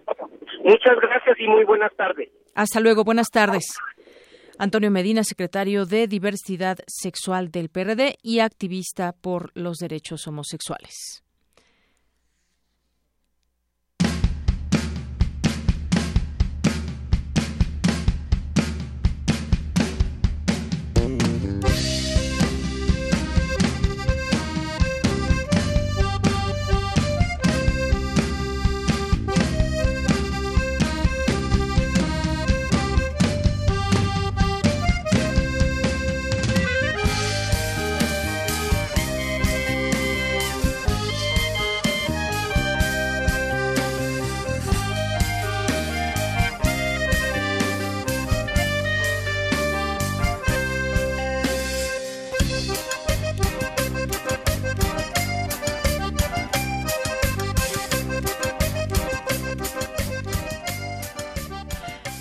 Muchas 0.65 0.97
gracias 1.01 1.39
y 1.41 1.49
muy 1.49 1.65
buenas 1.65 1.93
tardes. 1.97 2.29
Hasta 2.55 2.81
luego, 2.81 3.05
buenas 3.05 3.29
tardes. 3.31 3.65
Antonio 4.59 4.91
Medina, 4.91 5.25
secretario 5.25 5.87
de 5.87 6.07
Diversidad 6.07 6.79
Sexual 6.87 7.51
del 7.51 7.69
PRD 7.69 8.17
y 8.23 8.41
activista 8.41 9.13
por 9.13 9.51
los 9.55 9.79
derechos 9.79 10.27
homosexuales. 10.29 11.25
Bye. 21.63 21.92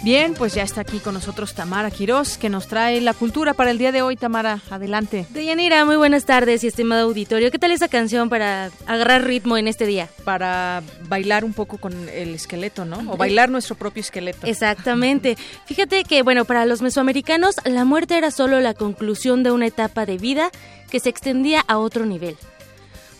Bien, 0.03 0.33
pues 0.33 0.55
ya 0.55 0.63
está 0.63 0.81
aquí 0.81 0.97
con 0.97 1.13
nosotros 1.13 1.53
Tamara 1.53 1.91
Quirós, 1.91 2.39
que 2.39 2.49
nos 2.49 2.67
trae 2.67 2.99
la 3.01 3.13
cultura 3.13 3.53
para 3.53 3.69
el 3.69 3.77
día 3.77 3.91
de 3.91 4.01
hoy. 4.01 4.15
Tamara, 4.15 4.59
adelante. 4.71 5.27
Deyanira, 5.29 5.85
muy 5.85 5.95
buenas 5.95 6.25
tardes 6.25 6.63
y 6.63 6.67
estimado 6.67 7.03
auditorio. 7.03 7.51
¿Qué 7.51 7.59
tal 7.59 7.71
esa 7.71 7.87
canción 7.87 8.27
para 8.27 8.71
agarrar 8.87 9.23
ritmo 9.25 9.57
en 9.57 9.67
este 9.67 9.85
día? 9.85 10.09
Para 10.23 10.81
bailar 11.07 11.45
un 11.45 11.53
poco 11.53 11.77
con 11.77 12.09
el 12.09 12.33
esqueleto, 12.33 12.83
¿no? 12.83 13.11
O 13.11 13.15
bailar 13.15 13.51
nuestro 13.51 13.75
propio 13.75 14.01
esqueleto. 14.01 14.47
Exactamente. 14.47 15.37
Fíjate 15.65 16.03
que, 16.03 16.23
bueno, 16.23 16.45
para 16.45 16.65
los 16.65 16.81
mesoamericanos, 16.81 17.57
la 17.63 17.85
muerte 17.85 18.17
era 18.17 18.31
solo 18.31 18.59
la 18.59 18.73
conclusión 18.73 19.43
de 19.43 19.51
una 19.51 19.67
etapa 19.67 20.07
de 20.07 20.17
vida 20.17 20.49
que 20.89 20.99
se 20.99 21.09
extendía 21.09 21.63
a 21.67 21.77
otro 21.77 22.07
nivel. 22.07 22.37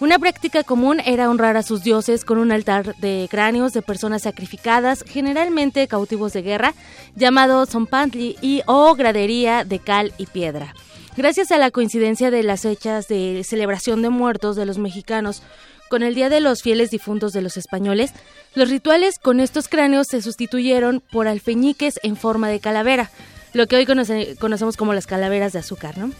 Una 0.02 0.18
práctica 0.18 0.64
común 0.64 1.00
era 1.06 1.30
honrar 1.30 1.58
a 1.58 1.62
sus 1.62 1.84
dioses 1.84 2.26
con 2.26 2.40
un 2.40 2.52
altar 2.52 2.96
de 2.96 3.28
cráneos 3.30 3.72
de 3.72 3.84
personas 3.84 4.24
sacrificadas, 4.24 5.06
generalmente 5.08 5.88
cautivos 5.88 6.34
de 6.34 6.42
guerra, 6.42 6.74
llamado 7.16 7.68
Zompantli 7.68 8.36
y 8.42 8.64
o 8.66 8.96
gradería 8.96 9.64
de 9.64 9.78
cal 9.78 10.12
y 10.18 10.26
piedra. 10.26 10.74
Gracias 11.16 11.52
a 11.52 11.60
la 11.60 11.70
coincidencia 11.70 12.32
de 12.32 12.42
las 12.42 12.64
fechas 12.64 13.08
de 13.10 13.44
celebración 13.44 14.02
de 14.02 14.10
muertos 14.10 14.56
de 14.56 14.66
los 14.66 14.80
mexicanos 14.80 15.44
con 15.88 16.02
el 16.02 16.16
Día 16.16 16.30
de 16.30 16.40
los 16.40 16.64
Fieles 16.64 16.90
Difuntos 16.90 17.32
de 17.32 17.44
los 17.44 17.56
Españoles, 17.56 18.12
los 18.56 18.72
rituales 18.72 19.20
con 19.20 19.40
estos 19.40 19.68
cráneos 19.68 20.08
se 20.10 20.24
sustituyeron 20.24 21.04
por 21.12 21.28
alfeñiques 21.28 22.00
en 22.02 22.16
forma 22.16 22.50
de 22.50 22.60
calavera, 22.60 23.12
lo 23.54 23.68
que 23.68 23.76
hoy 23.76 23.86
conocemos 23.86 24.78
como 24.78 24.96
las 24.96 25.06
calaveras 25.06 25.54
de 25.54 25.60
azúcar, 25.60 26.00
¿no? 26.00 26.12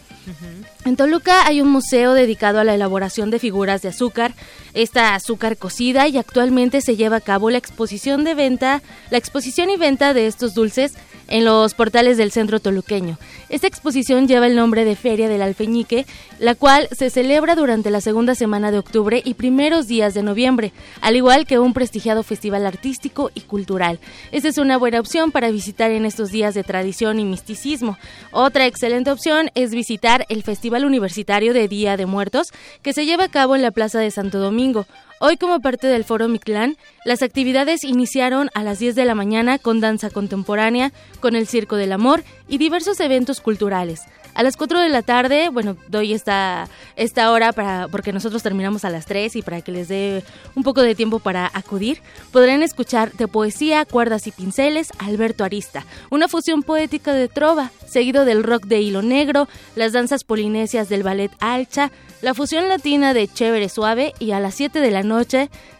En 0.84 0.96
Toluca 0.96 1.46
hay 1.46 1.60
un 1.60 1.68
museo 1.68 2.14
dedicado 2.14 2.60
a 2.60 2.64
la 2.64 2.74
elaboración 2.74 3.30
de 3.30 3.38
figuras 3.38 3.82
de 3.82 3.88
azúcar, 3.88 4.34
esta 4.74 5.14
azúcar 5.14 5.56
cocida 5.56 6.08
y 6.08 6.18
actualmente 6.18 6.80
se 6.80 6.96
lleva 6.96 7.16
a 7.16 7.20
cabo 7.20 7.50
la 7.50 7.58
exposición 7.58 8.24
de 8.24 8.34
venta, 8.34 8.82
la 9.10 9.18
exposición 9.18 9.70
y 9.70 9.76
venta 9.76 10.14
de 10.14 10.26
estos 10.26 10.54
dulces 10.54 10.94
en 11.28 11.44
los 11.44 11.74
portales 11.74 12.18
del 12.18 12.30
centro 12.30 12.60
toluqueño. 12.60 13.18
Esta 13.48 13.66
exposición 13.66 14.28
lleva 14.28 14.46
el 14.46 14.56
nombre 14.56 14.84
de 14.84 14.96
Feria 14.96 15.28
del 15.28 15.42
Alfeñique, 15.42 16.06
la 16.42 16.56
cual 16.56 16.88
se 16.90 17.08
celebra 17.08 17.54
durante 17.54 17.88
la 17.92 18.00
segunda 18.00 18.34
semana 18.34 18.72
de 18.72 18.78
octubre 18.78 19.22
y 19.24 19.34
primeros 19.34 19.86
días 19.86 20.12
de 20.12 20.24
noviembre, 20.24 20.72
al 21.00 21.14
igual 21.14 21.46
que 21.46 21.60
un 21.60 21.72
prestigiado 21.72 22.24
festival 22.24 22.66
artístico 22.66 23.30
y 23.32 23.42
cultural. 23.42 24.00
Esta 24.32 24.48
es 24.48 24.58
una 24.58 24.76
buena 24.76 24.98
opción 24.98 25.30
para 25.30 25.52
visitar 25.52 25.92
en 25.92 26.04
estos 26.04 26.32
días 26.32 26.54
de 26.54 26.64
tradición 26.64 27.20
y 27.20 27.24
misticismo. 27.24 27.96
Otra 28.32 28.66
excelente 28.66 29.12
opción 29.12 29.50
es 29.54 29.70
visitar 29.70 30.26
el 30.28 30.42
Festival 30.42 30.84
Universitario 30.84 31.54
de 31.54 31.68
Día 31.68 31.96
de 31.96 32.06
Muertos, 32.06 32.48
que 32.82 32.92
se 32.92 33.06
lleva 33.06 33.22
a 33.22 33.30
cabo 33.30 33.54
en 33.54 33.62
la 33.62 33.70
Plaza 33.70 34.00
de 34.00 34.10
Santo 34.10 34.40
Domingo. 34.40 34.84
Hoy, 35.24 35.36
como 35.36 35.60
parte 35.60 35.86
del 35.86 36.02
Foro 36.02 36.26
Mictlán, 36.26 36.76
las 37.04 37.22
actividades 37.22 37.84
iniciaron 37.84 38.50
a 38.54 38.64
las 38.64 38.80
10 38.80 38.96
de 38.96 39.04
la 39.04 39.14
mañana 39.14 39.56
con 39.56 39.78
danza 39.78 40.10
contemporánea, 40.10 40.92
con 41.20 41.36
el 41.36 41.46
Circo 41.46 41.76
del 41.76 41.92
Amor 41.92 42.24
y 42.48 42.58
diversos 42.58 42.98
eventos 42.98 43.40
culturales. 43.40 44.02
A 44.34 44.42
las 44.42 44.56
4 44.56 44.80
de 44.80 44.88
la 44.88 45.02
tarde, 45.02 45.50
bueno, 45.50 45.76
doy 45.88 46.12
esta, 46.14 46.66
esta 46.96 47.30
hora 47.30 47.52
para, 47.52 47.86
porque 47.86 48.12
nosotros 48.12 48.42
terminamos 48.42 48.84
a 48.84 48.90
las 48.90 49.06
3 49.06 49.36
y 49.36 49.42
para 49.42 49.60
que 49.60 49.70
les 49.70 49.88
dé 49.88 50.24
un 50.56 50.64
poco 50.64 50.82
de 50.82 50.96
tiempo 50.96 51.20
para 51.20 51.48
acudir, 51.52 52.00
podrán 52.32 52.62
escuchar 52.62 53.12
de 53.12 53.28
poesía, 53.28 53.84
cuerdas 53.84 54.26
y 54.26 54.32
pinceles 54.32 54.88
Alberto 54.98 55.44
Arista, 55.44 55.84
una 56.10 56.28
fusión 56.28 56.62
poética 56.62 57.12
de 57.12 57.28
trova, 57.28 57.70
seguido 57.86 58.24
del 58.24 58.42
rock 58.42 58.64
de 58.64 58.80
hilo 58.80 59.02
negro, 59.02 59.48
las 59.76 59.92
danzas 59.92 60.24
polinesias 60.24 60.88
del 60.88 61.02
ballet 61.02 61.30
alcha, 61.38 61.92
la 62.22 62.34
fusión 62.34 62.68
latina 62.68 63.12
de 63.12 63.28
Chévere 63.28 63.68
Suave 63.68 64.14
y 64.18 64.30
a 64.30 64.40
las 64.40 64.54
7 64.54 64.80
de 64.80 64.90
la 64.90 65.02
noche 65.02 65.11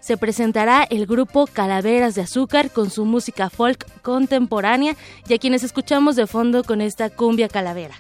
se 0.01 0.17
presentará 0.17 0.85
el 0.89 1.07
grupo 1.07 1.47
Calaveras 1.47 2.15
de 2.15 2.23
Azúcar 2.23 2.71
con 2.71 2.91
su 2.91 3.05
música 3.05 3.51
folk 3.51 3.87
contemporánea 4.03 4.97
y 5.29 5.35
a 5.35 5.39
quienes 5.39 5.63
escuchamos 5.63 6.17
de 6.17 6.27
fondo 6.27 6.65
con 6.65 6.81
esta 6.81 7.11
cumbia 7.11 7.49
calavera. 7.49 7.95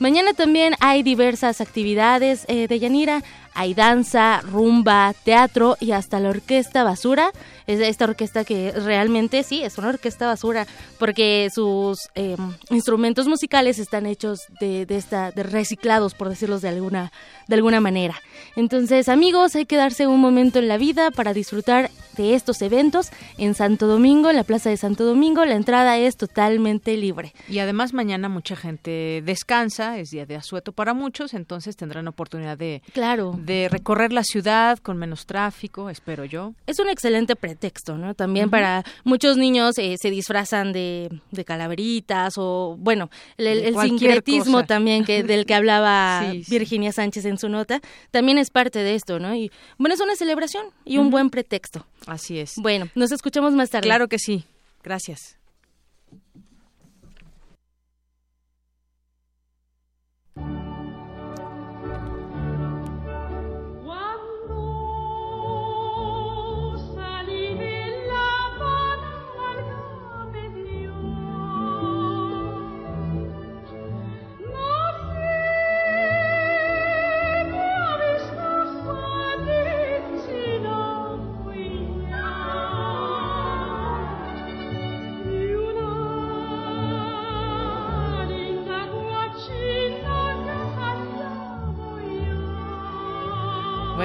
Mañana 0.00 0.32
también 0.32 0.74
hay 0.80 1.04
diversas 1.04 1.60
actividades 1.60 2.44
eh, 2.48 2.66
de 2.66 2.78
Yanira. 2.80 3.22
Hay 3.54 3.74
danza, 3.74 4.40
rumba, 4.40 5.14
teatro 5.24 5.76
y 5.80 5.92
hasta 5.92 6.20
la 6.20 6.30
orquesta 6.30 6.84
basura. 6.84 7.30
Es 7.66 7.80
esta 7.80 8.04
orquesta 8.04 8.44
que 8.44 8.72
realmente 8.72 9.42
sí, 9.42 9.62
es 9.62 9.78
una 9.78 9.88
orquesta 9.88 10.26
basura 10.26 10.66
porque 10.98 11.48
sus 11.54 12.08
em, 12.14 12.54
instrumentos 12.70 13.28
musicales 13.28 13.78
están 13.78 14.06
hechos 14.06 14.40
de, 14.60 14.86
de, 14.86 14.96
esta, 14.96 15.30
de 15.30 15.42
reciclados, 15.42 16.14
por 16.14 16.28
decirlos 16.28 16.62
de 16.62 16.68
alguna, 16.68 17.12
de 17.48 17.54
alguna 17.54 17.80
manera. 17.80 18.20
Entonces, 18.56 19.08
amigos, 19.08 19.54
hay 19.54 19.66
que 19.66 19.76
darse 19.76 20.06
un 20.06 20.20
momento 20.20 20.58
en 20.58 20.68
la 20.68 20.76
vida 20.76 21.10
para 21.10 21.32
disfrutar 21.32 21.90
de 22.16 22.34
estos 22.34 22.60
eventos 22.62 23.10
en 23.38 23.54
Santo 23.54 23.86
Domingo, 23.86 24.30
en 24.30 24.36
la 24.36 24.44
Plaza 24.44 24.70
de 24.70 24.76
Santo 24.76 25.04
Domingo. 25.04 25.44
La 25.44 25.54
entrada 25.54 25.96
es 25.98 26.16
totalmente 26.16 26.96
libre. 26.96 27.32
Y 27.48 27.58
además 27.58 27.92
mañana 27.92 28.28
mucha 28.28 28.56
gente 28.56 29.22
descansa, 29.24 29.98
es 29.98 30.10
día 30.10 30.26
de 30.26 30.36
asueto 30.36 30.72
para 30.72 30.94
muchos, 30.94 31.34
entonces 31.34 31.76
tendrán 31.76 32.08
oportunidad 32.08 32.58
de, 32.58 32.82
claro. 32.92 33.38
De 33.44 33.68
recorrer 33.68 34.12
la 34.12 34.22
ciudad 34.22 34.78
con 34.78 34.96
menos 34.96 35.26
tráfico, 35.26 35.90
espero 35.90 36.24
yo. 36.24 36.54
Es 36.66 36.78
un 36.78 36.88
excelente 36.88 37.36
pretexto, 37.36 37.98
¿no? 37.98 38.14
También 38.14 38.46
uh 38.46 38.48
-huh. 38.48 38.52
para 38.52 38.84
muchos 39.04 39.36
niños 39.36 39.78
eh, 39.78 39.96
se 40.00 40.10
disfrazan 40.10 40.72
de, 40.72 41.08
de, 41.30 41.44
calaveritas 41.44 42.34
o, 42.36 42.76
bueno, 42.78 43.10
el, 43.36 43.46
el 43.46 43.76
sincretismo 43.76 44.58
cosa. 44.58 44.66
también 44.66 45.04
que 45.04 45.22
del 45.22 45.46
que 45.46 45.54
hablaba 45.60 46.30
sí, 46.30 46.44
Virginia 46.48 46.92
Sánchez 46.92 47.24
en 47.24 47.38
su 47.38 47.48
nota, 47.48 47.80
también 48.10 48.38
es 48.38 48.50
parte 48.50 48.78
de 48.80 48.94
esto, 48.94 49.18
¿no? 49.18 49.34
Y 49.34 49.50
bueno, 49.78 49.94
es 49.94 50.00
una 50.00 50.16
celebración 50.16 50.66
y 50.84 50.98
un 50.98 51.06
uh 51.06 51.08
-huh. 51.08 51.12
buen 51.12 51.30
pretexto. 51.30 51.86
Así 52.06 52.38
es. 52.38 52.54
Bueno, 52.56 52.88
nos 52.94 53.12
escuchamos 53.12 53.52
más 53.54 53.70
tarde. 53.70 53.86
Claro 53.86 54.08
que 54.08 54.18
sí. 54.18 54.44
Gracias. 54.82 55.41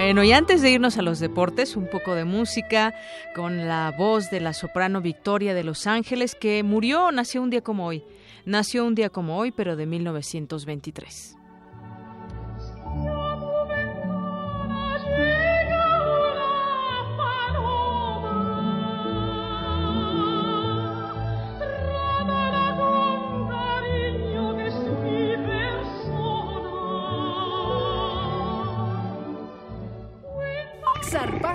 Bueno, 0.08 0.24
y 0.24 0.32
antes 0.32 0.62
de 0.62 0.72
irnos 0.72 0.98
a 0.98 1.02
los 1.02 1.20
deportes, 1.20 1.76
un 1.76 1.90
poco 1.90 2.16
de 2.16 2.24
música 2.24 2.94
con 3.36 3.68
la 3.68 3.94
voz 3.98 4.30
de 4.32 4.40
la 4.40 4.54
soprano 4.54 5.02
Victoria 5.02 5.54
de 5.54 5.66
Los 5.66 5.86
Ángeles, 5.86 6.34
que 6.34 6.64
murió, 6.64 7.12
nació 7.12 7.44
un 7.44 7.50
día 7.50 7.60
como 7.60 7.86
hoy. 7.86 8.06
Nació 8.46 8.86
un 8.86 8.96
día 8.96 9.10
como 9.10 9.38
hoy, 9.38 9.52
pero 9.52 9.76
de 9.76 9.86
1923. 9.86 11.36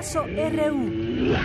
RU. 0.03 1.37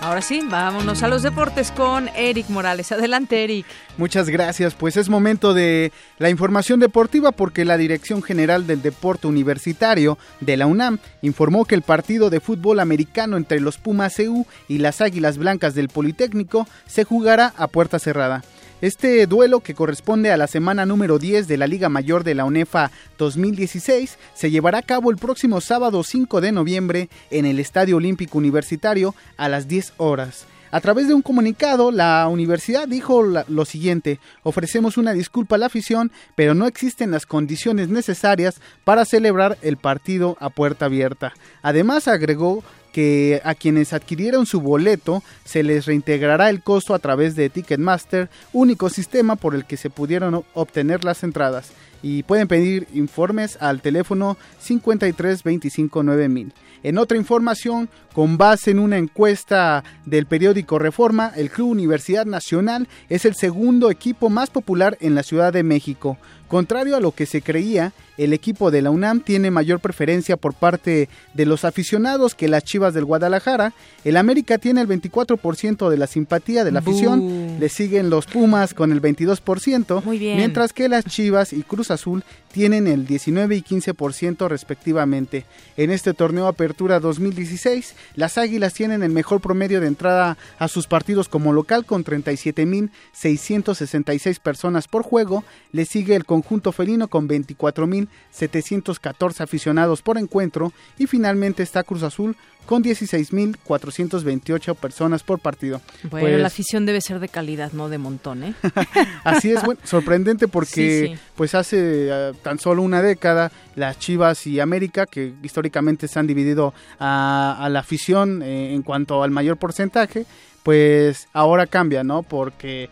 Ahora 0.00 0.22
sí, 0.22 0.40
vámonos 0.48 1.02
a 1.02 1.08
los 1.08 1.22
deportes 1.22 1.72
con 1.72 2.08
Eric 2.16 2.48
Morales. 2.48 2.90
Adelante, 2.92 3.44
Eric. 3.44 3.66
Muchas 3.98 4.28
gracias. 4.28 4.74
Pues 4.74 4.96
es 4.96 5.08
momento 5.08 5.52
de 5.52 5.92
la 6.18 6.30
información 6.30 6.80
deportiva 6.80 7.32
porque 7.32 7.64
la 7.64 7.76
Dirección 7.76 8.22
General 8.22 8.66
del 8.66 8.82
Deporte 8.82 9.26
Universitario 9.26 10.16
de 10.40 10.56
la 10.56 10.66
UNAM 10.66 10.98
informó 11.22 11.64
que 11.64 11.74
el 11.74 11.82
partido 11.82 12.30
de 12.30 12.40
fútbol 12.40 12.80
americano 12.80 13.36
entre 13.36 13.60
los 13.60 13.78
Pumas 13.78 14.18
EU 14.20 14.46
y 14.68 14.78
las 14.78 15.00
Águilas 15.00 15.38
Blancas 15.38 15.74
del 15.74 15.88
Politécnico 15.88 16.66
se 16.86 17.04
jugará 17.04 17.52
a 17.56 17.66
puerta 17.66 17.98
cerrada. 17.98 18.42
Este 18.80 19.26
duelo, 19.26 19.60
que 19.60 19.74
corresponde 19.74 20.32
a 20.32 20.38
la 20.38 20.46
semana 20.46 20.86
número 20.86 21.18
10 21.18 21.46
de 21.48 21.58
la 21.58 21.66
Liga 21.66 21.90
Mayor 21.90 22.24
de 22.24 22.34
la 22.34 22.46
UNEFA 22.46 22.90
2016, 23.18 24.16
se 24.32 24.50
llevará 24.50 24.78
a 24.78 24.82
cabo 24.82 25.10
el 25.10 25.18
próximo 25.18 25.60
sábado 25.60 26.02
5 26.02 26.40
de 26.40 26.50
noviembre 26.50 27.10
en 27.30 27.44
el 27.44 27.58
Estadio 27.58 27.98
Olímpico 27.98 28.38
Universitario 28.38 29.14
a 29.36 29.50
las 29.50 29.68
10 29.68 29.92
horas. 29.98 30.46
A 30.70 30.80
través 30.80 31.08
de 31.08 31.14
un 31.14 31.20
comunicado, 31.20 31.90
la 31.90 32.26
universidad 32.28 32.88
dijo 32.88 33.22
lo 33.22 33.64
siguiente, 33.66 34.18
ofrecemos 34.44 34.96
una 34.96 35.12
disculpa 35.12 35.56
a 35.56 35.58
la 35.58 35.66
afición, 35.66 36.10
pero 36.34 36.54
no 36.54 36.66
existen 36.66 37.10
las 37.10 37.26
condiciones 37.26 37.88
necesarias 37.88 38.62
para 38.84 39.04
celebrar 39.04 39.58
el 39.60 39.76
partido 39.76 40.38
a 40.40 40.48
puerta 40.48 40.86
abierta. 40.86 41.34
Además, 41.60 42.08
agregó 42.08 42.62
que 42.92 43.40
a 43.44 43.54
quienes 43.54 43.92
adquirieron 43.92 44.46
su 44.46 44.60
boleto 44.60 45.22
se 45.44 45.62
les 45.62 45.86
reintegrará 45.86 46.50
el 46.50 46.62
costo 46.62 46.94
a 46.94 46.98
través 46.98 47.36
de 47.36 47.50
Ticketmaster, 47.50 48.28
único 48.52 48.88
sistema 48.90 49.36
por 49.36 49.54
el 49.54 49.64
que 49.64 49.76
se 49.76 49.90
pudieron 49.90 50.44
obtener 50.54 51.04
las 51.04 51.22
entradas. 51.22 51.72
Y 52.02 52.22
pueden 52.22 52.48
pedir 52.48 52.88
informes 52.94 53.58
al 53.60 53.82
teléfono 53.82 54.38
53 54.60 55.42
25 55.42 56.02
9000. 56.02 56.52
En 56.82 56.96
otra 56.96 57.18
información, 57.18 57.90
con 58.14 58.38
base 58.38 58.70
en 58.70 58.78
una 58.78 58.96
encuesta 58.96 59.84
del 60.06 60.24
periódico 60.24 60.78
Reforma, 60.78 61.30
el 61.36 61.50
Club 61.50 61.68
Universidad 61.68 62.24
Nacional 62.24 62.88
es 63.10 63.26
el 63.26 63.34
segundo 63.34 63.90
equipo 63.90 64.30
más 64.30 64.48
popular 64.48 64.96
en 65.00 65.14
la 65.14 65.22
Ciudad 65.22 65.52
de 65.52 65.62
México. 65.62 66.16
Contrario 66.50 66.96
a 66.96 67.00
lo 67.00 67.12
que 67.12 67.26
se 67.26 67.42
creía, 67.42 67.92
el 68.18 68.32
equipo 68.32 68.72
de 68.72 68.82
la 68.82 68.90
UNAM 68.90 69.20
tiene 69.20 69.52
mayor 69.52 69.78
preferencia 69.78 70.36
por 70.36 70.52
parte 70.52 71.08
de 71.32 71.46
los 71.46 71.64
aficionados 71.64 72.34
que 72.34 72.48
las 72.48 72.64
Chivas 72.64 72.92
del 72.92 73.04
Guadalajara. 73.04 73.72
El 74.04 74.16
América 74.16 74.58
tiene 74.58 74.80
el 74.80 74.88
24% 74.88 75.88
de 75.88 75.96
la 75.96 76.08
simpatía 76.08 76.64
de 76.64 76.72
la 76.72 76.80
afición, 76.80 77.60
le 77.60 77.68
siguen 77.68 78.10
los 78.10 78.26
Pumas 78.26 78.74
con 78.74 78.90
el 78.90 79.00
22%, 79.00 80.02
mientras 80.04 80.72
que 80.72 80.88
las 80.88 81.04
Chivas 81.04 81.52
y 81.52 81.62
Cruz 81.62 81.92
Azul 81.92 82.24
tienen 82.52 82.88
el 82.88 83.06
19 83.06 83.56
y 83.56 83.62
15% 83.62 84.48
respectivamente. 84.48 85.46
En 85.76 85.90
este 85.90 86.14
torneo 86.14 86.48
Apertura 86.48 86.98
2016, 87.00 87.94
las 88.16 88.38
Águilas 88.38 88.74
tienen 88.74 89.04
el 89.04 89.12
mejor 89.12 89.40
promedio 89.40 89.80
de 89.80 89.86
entrada 89.86 90.36
a 90.58 90.66
sus 90.68 90.88
partidos 90.88 91.28
como 91.28 91.52
local 91.52 91.86
con 91.86 92.04
37.666 92.04 94.40
personas 94.40 94.88
por 94.88 95.04
juego, 95.04 95.44
le 95.72 95.84
sigue 95.84 96.16
el 96.16 96.24
conjunto 96.40 96.72
felino 96.72 97.08
con 97.08 97.28
24.714 97.28 99.42
aficionados 99.42 100.00
por 100.00 100.16
encuentro 100.16 100.72
y 100.98 101.06
finalmente 101.06 101.62
está 101.62 101.82
Cruz 101.82 102.02
Azul 102.02 102.34
con 102.64 102.82
16.428 102.82 104.74
personas 104.76 105.22
por 105.22 105.38
partido. 105.38 105.82
Bueno, 106.04 106.28
la 106.28 106.34
pues 106.34 106.46
afición 106.46 106.86
debe 106.86 107.02
ser 107.02 107.20
de 107.20 107.28
calidad, 107.28 107.72
no 107.72 107.90
de 107.90 107.98
montón, 107.98 108.44
¿eh? 108.44 108.54
Así 109.24 109.50
es, 109.50 109.62
bueno, 109.62 109.78
sorprendente 109.84 110.48
porque 110.48 111.18
pues 111.34 111.54
hace 111.54 112.08
eh, 112.10 112.32
tan 112.42 112.58
solo 112.58 112.80
una 112.82 113.02
década 113.02 113.52
las 113.76 113.98
Chivas 113.98 114.46
y 114.46 114.60
América, 114.60 115.04
que 115.06 115.34
históricamente 115.42 116.08
se 116.08 116.18
han 116.18 116.26
dividido 116.26 116.72
a, 116.98 117.68
la 117.70 117.80
afición 117.80 118.42
eh, 118.42 118.72
en 118.74 118.80
cuanto 118.82 119.22
al 119.22 119.30
mayor 119.30 119.58
porcentaje, 119.58 120.24
pues 120.62 121.28
ahora 121.32 121.66
cambia, 121.66 122.04
¿no? 122.04 122.22
Porque 122.22 122.90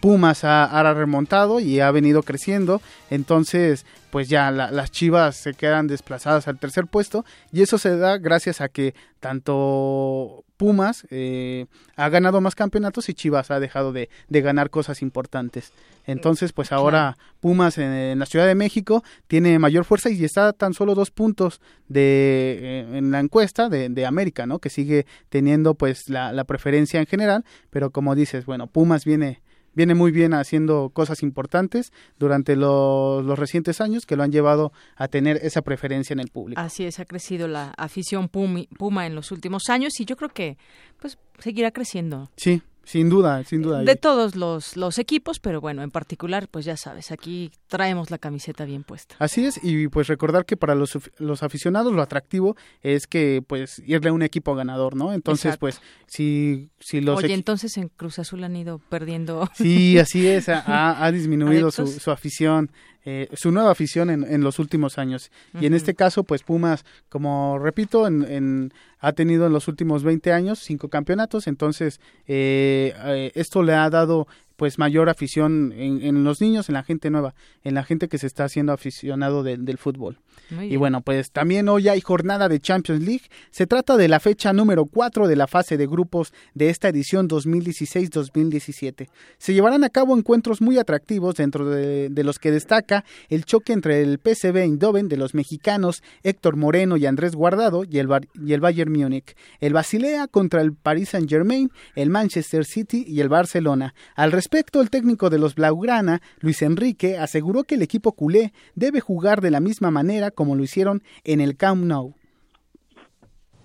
Pumas 0.00 0.44
ha, 0.44 0.94
remontado 0.94 1.60
y 1.60 1.80
ha 1.80 1.90
venido 1.90 2.22
creciendo, 2.22 2.80
entonces 3.10 3.84
pues 4.10 4.28
ya 4.28 4.50
las 4.50 4.90
Chivas 4.90 5.36
se 5.36 5.54
quedan 5.54 5.86
desplazadas 5.86 6.48
al 6.48 6.58
tercer 6.58 6.86
puesto 6.86 7.24
y 7.52 7.62
eso 7.62 7.78
se 7.78 7.96
da 7.96 8.18
gracias 8.18 8.60
a 8.60 8.68
que 8.68 8.94
tanto 9.20 10.44
Pumas 10.56 11.06
eh, 11.10 11.66
ha 11.96 12.08
ganado 12.08 12.40
más 12.40 12.54
campeonatos 12.54 13.08
y 13.08 13.14
Chivas 13.14 13.50
ha 13.50 13.60
dejado 13.60 13.92
de, 13.92 14.10
ganar 14.28 14.70
cosas 14.70 15.00
importantes. 15.00 15.72
Entonces, 16.06 16.52
pues 16.52 16.72
ahora 16.72 17.16
Pumas 17.40 17.78
en, 17.78 18.18
la 18.18 18.26
Ciudad 18.26 18.46
de 18.46 18.54
México 18.54 19.04
tiene 19.28 19.58
mayor 19.58 19.84
fuerza 19.84 20.10
y 20.10 20.24
está 20.24 20.52
tan 20.52 20.74
solo 20.74 20.94
dos 20.94 21.10
puntos 21.10 21.60
de 21.88 22.58
eh, 22.60 22.98
en 22.98 23.10
la 23.10 23.20
encuesta 23.20 23.68
de, 23.68 24.06
América, 24.06 24.46
¿no? 24.46 24.58
Que 24.58 24.70
sigue 24.70 25.06
teniendo 25.28 25.74
pues 25.74 26.08
la, 26.10 26.32
la 26.32 26.44
preferencia 26.44 27.00
en 27.00 27.06
general, 27.06 27.44
pero 27.70 27.90
como 27.90 28.14
dices, 28.14 28.44
bueno, 28.44 28.66
Pumas 28.66 29.04
viene 29.04 29.40
viene 29.74 29.94
muy 29.94 30.10
bien 30.10 30.34
haciendo 30.34 30.90
cosas 30.90 31.22
importantes 31.22 31.92
durante 32.18 32.56
los, 32.56 33.38
recientes 33.38 33.80
años 33.80 34.06
que 34.06 34.16
lo 34.16 34.22
han 34.22 34.32
llevado 34.32 34.72
a 34.96 35.08
tener 35.08 35.38
esa 35.42 35.62
preferencia 35.62 36.12
en 36.12 36.20
el 36.20 36.28
público. 36.28 36.60
Así 36.60 36.84
es, 36.84 36.98
ha 37.00 37.04
crecido 37.04 37.48
la 37.48 37.72
afición 37.76 38.28
Puma 38.28 39.06
en 39.06 39.14
los 39.14 39.32
últimos 39.32 39.68
años 39.68 39.98
y 40.00 40.04
yo 40.04 40.16
creo 40.16 40.30
que 40.30 40.58
pues 40.98 41.18
seguirá 41.38 41.70
creciendo. 41.70 42.30
Sí, 42.36 42.62
sin 42.90 43.08
duda, 43.08 43.44
sin 43.44 43.62
duda. 43.62 43.84
De 43.84 43.94
todos 43.94 44.34
los, 44.34 44.76
los 44.76 44.98
equipos, 44.98 45.38
pero 45.38 45.60
bueno, 45.60 45.84
en 45.84 45.92
particular, 45.92 46.48
pues 46.50 46.64
ya 46.64 46.76
sabes, 46.76 47.12
aquí 47.12 47.52
traemos 47.68 48.10
la 48.10 48.18
camiseta 48.18 48.64
bien 48.64 48.82
puesta. 48.82 49.14
Así 49.20 49.46
es, 49.46 49.60
y 49.62 49.86
pues 49.86 50.08
recordar 50.08 50.44
que 50.44 50.56
para 50.56 50.74
los, 50.74 50.98
los 51.18 51.44
aficionados 51.44 51.92
lo 51.92 52.02
atractivo 52.02 52.56
es 52.82 53.06
que 53.06 53.44
pues 53.46 53.80
irle 53.86 54.10
a 54.10 54.12
un 54.12 54.22
equipo 54.22 54.56
ganador, 54.56 54.96
¿no? 54.96 55.12
Entonces, 55.12 55.56
pues, 55.56 55.80
si, 56.08 56.70
si 56.80 57.00
los... 57.00 57.22
Oye, 57.22 57.32
entonces 57.32 57.76
en 57.76 57.90
Cruz 57.90 58.18
Azul 58.18 58.42
han 58.42 58.56
ido 58.56 58.80
perdiendo... 58.88 59.48
Sí, 59.54 59.96
así 60.00 60.26
es, 60.26 60.48
ha, 60.48 61.04
ha 61.04 61.12
disminuido 61.12 61.70
su, 61.70 61.86
su 61.86 62.10
afición. 62.10 62.72
Eh, 63.04 63.28
su 63.32 63.50
nueva 63.50 63.70
afición 63.70 64.10
en, 64.10 64.24
en, 64.24 64.42
los 64.42 64.58
últimos 64.58 64.98
años. 64.98 65.30
Y 65.58 65.64
en 65.64 65.72
este 65.72 65.94
caso, 65.94 66.22
pues 66.22 66.42
Pumas, 66.42 66.84
como 67.08 67.58
repito, 67.58 68.06
en, 68.06 68.24
en, 68.24 68.72
ha 68.98 69.12
tenido 69.12 69.46
en 69.46 69.54
los 69.54 69.68
últimos 69.68 70.02
20 70.02 70.32
años 70.32 70.58
cinco 70.58 70.88
campeonatos, 70.88 71.46
entonces 71.46 71.98
eh, 72.26 72.94
eh, 73.06 73.32
esto 73.34 73.62
le 73.62 73.72
ha 73.72 73.88
dado 73.88 74.26
pues 74.56 74.78
mayor 74.78 75.08
afición 75.08 75.72
en, 75.74 76.02
en, 76.02 76.22
los 76.22 76.42
niños, 76.42 76.68
en 76.68 76.74
la 76.74 76.82
gente 76.82 77.08
nueva, 77.08 77.34
en 77.64 77.72
la 77.72 77.82
gente 77.82 78.08
que 78.08 78.18
se 78.18 78.26
está 78.26 78.44
haciendo 78.44 78.74
aficionado 78.74 79.42
del 79.42 79.78
fútbol. 79.78 80.18
Y 80.50 80.76
bueno, 80.76 81.00
pues 81.00 81.30
también 81.30 81.68
hoy 81.68 81.88
hay 81.88 82.00
jornada 82.00 82.48
de 82.48 82.60
Champions 82.60 83.02
League. 83.02 83.24
Se 83.50 83.66
trata 83.66 83.96
de 83.96 84.08
la 84.08 84.20
fecha 84.20 84.52
número 84.52 84.86
4 84.86 85.28
de 85.28 85.36
la 85.36 85.46
fase 85.46 85.76
de 85.76 85.86
grupos 85.86 86.32
de 86.54 86.70
esta 86.70 86.88
edición 86.88 87.28
2016-2017. 87.28 89.08
Se 89.38 89.54
llevarán 89.54 89.84
a 89.84 89.90
cabo 89.90 90.16
encuentros 90.16 90.60
muy 90.60 90.78
atractivos 90.78 91.36
dentro 91.36 91.68
de, 91.68 92.10
los 92.22 92.38
que 92.38 92.50
destaca 92.50 93.04
el 93.28 93.44
choque 93.44 93.72
entre 93.72 94.02
el 94.02 94.18
PSV 94.18 94.56
Eindhoven 94.58 95.08
de 95.08 95.16
los 95.16 95.34
mexicanos 95.34 96.02
Héctor 96.22 96.56
Moreno 96.56 96.96
y 96.96 97.06
Andrés 97.06 97.34
Guardado 97.34 97.84
y 97.84 97.98
el, 97.98 98.08
y 98.44 98.52
el 98.52 98.60
Bayern 98.60 98.92
Múnich, 98.92 99.34
el 99.60 99.72
Basilea 99.72 100.26
contra 100.26 100.60
el 100.60 100.74
Paris 100.74 101.10
Saint-Germain, 101.10 101.70
el 101.94 102.10
Manchester 102.10 102.64
City 102.64 103.04
y 103.06 103.20
el 103.20 103.28
Barcelona. 103.28 103.94
Al 104.14 104.32
respecto, 104.32 104.80
el 104.80 104.90
técnico 104.90 105.30
de 105.30 105.38
los 105.38 105.54
Blaugrana, 105.54 106.20
Luis 106.40 106.62
Enrique, 106.62 107.18
aseguró 107.18 107.64
que 107.64 107.76
el 107.76 107.82
equipo 107.82 108.12
culé 108.12 108.52
debe 108.74 109.00
jugar 109.00 109.40
de 109.40 109.50
la 109.50 109.60
misma 109.60 109.90
manera 109.90 110.29
como 110.30 110.54
lo 110.54 110.62
hicieron 110.62 111.02
en 111.24 111.40
el 111.40 111.56
Camp 111.56 111.84
Nou. 111.84 112.14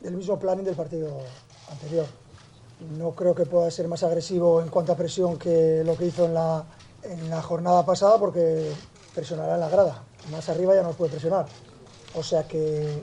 El 0.03 0.16
mismo 0.16 0.38
planning 0.38 0.66
del 0.66 0.76
partido 0.76 1.18
anterior. 1.72 2.05
No 2.97 3.11
creo 3.11 3.34
que 3.34 3.45
pueda 3.45 3.72
ser 3.72 3.88
más 3.88 4.03
agresivo 4.03 4.61
en 4.61 4.70
cuanto 4.70 4.91
a 4.91 4.97
presión 4.97 5.39
que 5.39 5.84
lo 5.86 5.95
que 5.97 6.05
hizo 6.05 6.26
en 6.26 6.34
la, 6.34 7.41
jornada 7.41 7.86
pasada 7.86 8.20
porque 8.20 8.72
presionará 9.13 9.55
en 9.55 9.61
la 9.61 9.70
grada. 9.70 10.03
Más 10.32 10.49
arriba 10.49 10.76
ya 10.76 10.84
no 10.84 10.91
puede 10.91 11.11
presionar. 11.11 11.45
O 12.16 12.24
sea 12.24 12.47
que 12.47 13.01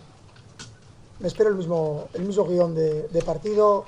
me 1.18 1.28
espero 1.28 1.50
el 1.50 1.56
mismo, 1.56 2.08
el 2.14 2.22
mismo 2.22 2.44
guion 2.44 2.74
de, 2.74 3.22
partido, 3.24 3.84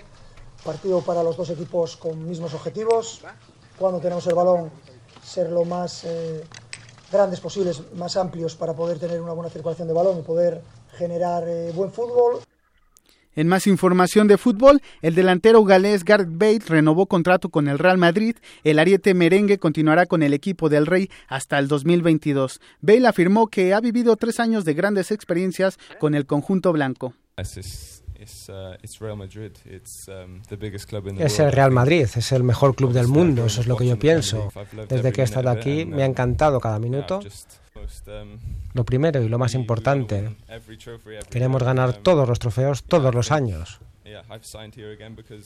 partido 0.64 1.00
para 1.02 1.22
los 1.22 1.36
dos 1.36 1.50
equipos 1.50 1.96
con 1.96 2.26
mismos 2.26 2.54
objetivos. 2.54 3.22
Cuando 3.78 4.00
tenemos 4.00 4.26
el 4.26 4.34
balón, 4.34 4.70
ser 5.22 5.50
lo 5.50 5.64
más 5.64 6.04
eh, 6.04 6.44
grandes 7.14 7.40
posibles, 7.40 7.82
más 7.96 8.16
amplios 8.16 8.54
para 8.56 8.74
poder 8.74 8.98
tener 8.98 9.20
una 9.20 9.32
buena 9.32 9.50
circulación 9.50 9.88
de 9.88 9.94
balón 9.94 10.18
y 10.18 10.22
poder 10.22 10.60
generar 10.98 11.44
eh, 11.48 11.72
buen 11.74 11.90
fútbol. 11.90 12.40
En 13.36 13.48
más 13.48 13.66
información 13.66 14.28
de 14.28 14.38
fútbol, 14.38 14.80
el 15.02 15.14
delantero 15.14 15.64
galés 15.64 16.04
Gareth 16.04 16.28
Bale 16.30 16.60
renovó 16.66 17.06
contrato 17.06 17.48
con 17.48 17.66
el 17.66 17.80
Real 17.80 17.98
Madrid. 17.98 18.36
El 18.62 18.78
ariete 18.78 19.12
merengue 19.12 19.58
continuará 19.58 20.06
con 20.06 20.22
el 20.22 20.34
equipo 20.34 20.68
del 20.68 20.86
Rey 20.86 21.10
hasta 21.26 21.58
el 21.58 21.66
2022. 21.66 22.60
Bale 22.80 23.08
afirmó 23.08 23.48
que 23.48 23.74
ha 23.74 23.80
vivido 23.80 24.16
tres 24.16 24.38
años 24.38 24.64
de 24.64 24.74
grandes 24.74 25.10
experiencias 25.10 25.78
con 25.98 26.14
el 26.14 26.26
conjunto 26.26 26.72
blanco. 26.72 27.14
Es 31.18 31.38
el 31.38 31.52
Real 31.52 31.70
Madrid, 31.70 32.02
es 32.02 32.32
el 32.32 32.42
mejor 32.42 32.74
club 32.74 32.92
del 32.92 33.08
mundo, 33.08 33.46
eso 33.46 33.60
es 33.60 33.66
lo 33.66 33.76
que 33.76 33.86
yo 33.86 33.98
pienso. 33.98 34.52
Desde 34.88 35.12
que 35.12 35.20
he 35.20 35.24
estado 35.24 35.50
aquí 35.50 35.84
me 35.84 36.02
ha 36.02 36.06
encantado 36.06 36.60
cada 36.60 36.78
minuto. 36.78 37.20
Lo 38.72 38.84
primero 38.84 39.22
y 39.22 39.28
lo 39.28 39.38
más 39.38 39.54
importante, 39.54 40.36
queremos 41.30 41.62
ganar 41.62 41.94
todos 41.94 42.28
los 42.28 42.38
trofeos 42.38 42.84
todos 42.84 43.14
los 43.14 43.30
años. 43.30 43.80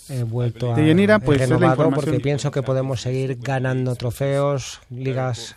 He 0.09 0.23
vuelto 0.25 0.73
a 0.73 1.19
pues, 1.21 1.41
renovado 1.41 1.91
porque 1.91 2.21
pienso 2.21 2.51
que 2.51 2.63
podemos 2.63 3.01
seguir 3.01 3.39
ganando 3.41 3.95
trofeos, 3.97 4.81
ligas, 4.91 5.57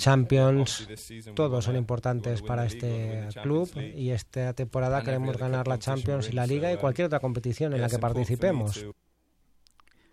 champions, 0.00 0.88
todos 1.34 1.64
son 1.64 1.76
importantes 1.76 2.42
para 2.42 2.64
este 2.64 3.28
club 3.42 3.70
y 3.76 4.10
esta 4.10 4.54
temporada 4.54 5.02
queremos 5.02 5.36
ganar 5.36 5.68
la 5.68 5.78
Champions 5.78 6.28
y 6.30 6.32
la 6.32 6.46
liga 6.46 6.72
y 6.72 6.78
cualquier 6.78 7.06
otra 7.06 7.20
competición 7.20 7.74
en 7.74 7.82
la 7.82 7.88
que 7.88 7.98
participemos. 7.98 8.86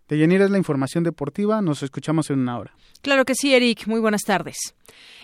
De 0.07 0.17
Yanira 0.17 0.45
es 0.45 0.51
la 0.51 0.57
información 0.57 1.03
deportiva. 1.03 1.61
Nos 1.61 1.83
escuchamos 1.83 2.29
en 2.29 2.39
una 2.39 2.57
hora. 2.57 2.73
Claro 3.01 3.25
que 3.25 3.35
sí, 3.35 3.53
Eric. 3.53 3.87
Muy 3.87 3.99
buenas 3.99 4.23
tardes. 4.23 4.73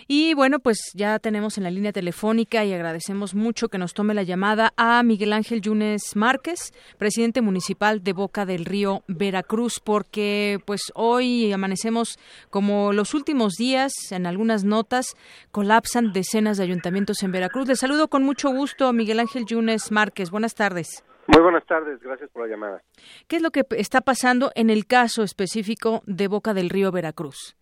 Y 0.06 0.34
bueno, 0.34 0.58
pues 0.58 0.90
ya 0.92 1.18
tenemos 1.18 1.56
en 1.56 1.64
la 1.64 1.70
línea 1.70 1.92
telefónica 1.92 2.64
y 2.64 2.72
agradecemos 2.74 3.34
mucho 3.34 3.68
que 3.68 3.78
nos 3.78 3.94
tome 3.94 4.12
la 4.12 4.22
llamada 4.22 4.74
a 4.76 5.02
Miguel 5.02 5.32
Ángel 5.32 5.62
Yunes 5.62 6.14
Márquez, 6.14 6.74
presidente 6.98 7.40
municipal 7.40 8.04
de 8.04 8.12
Boca 8.12 8.44
del 8.44 8.66
Río, 8.66 9.02
Veracruz, 9.08 9.80
porque 9.80 10.60
pues 10.66 10.92
hoy 10.94 11.50
amanecemos 11.52 12.18
como 12.50 12.92
los 12.92 13.14
últimos 13.14 13.54
días, 13.54 13.92
en 14.10 14.26
algunas 14.26 14.64
notas, 14.64 15.16
colapsan 15.50 16.12
decenas 16.12 16.58
de 16.58 16.64
ayuntamientos 16.64 17.22
en 17.22 17.32
Veracruz. 17.32 17.66
Le 17.66 17.76
saludo 17.76 18.08
con 18.08 18.22
mucho 18.22 18.50
gusto, 18.50 18.92
Miguel 18.92 19.20
Ángel 19.20 19.46
Yunes 19.46 19.90
Márquez. 19.90 20.30
Buenas 20.30 20.54
tardes. 20.54 21.02
Muy 21.26 21.40
buenas 21.40 21.64
tardes, 21.66 22.00
gracias 22.00 22.30
por 22.30 22.42
la 22.42 22.48
llamada. 22.48 22.82
¿Qué 23.28 23.36
es 23.36 23.42
lo 23.42 23.50
que 23.50 23.62
está 23.76 24.02
pasando 24.02 24.50
en 24.54 24.68
el 24.68 24.86
caso 24.86 25.22
específico 25.22 26.02
de 26.06 26.28
Boca 26.28 26.52
del 26.52 26.68
Río 26.68 26.92
Veracruz? 26.92 27.56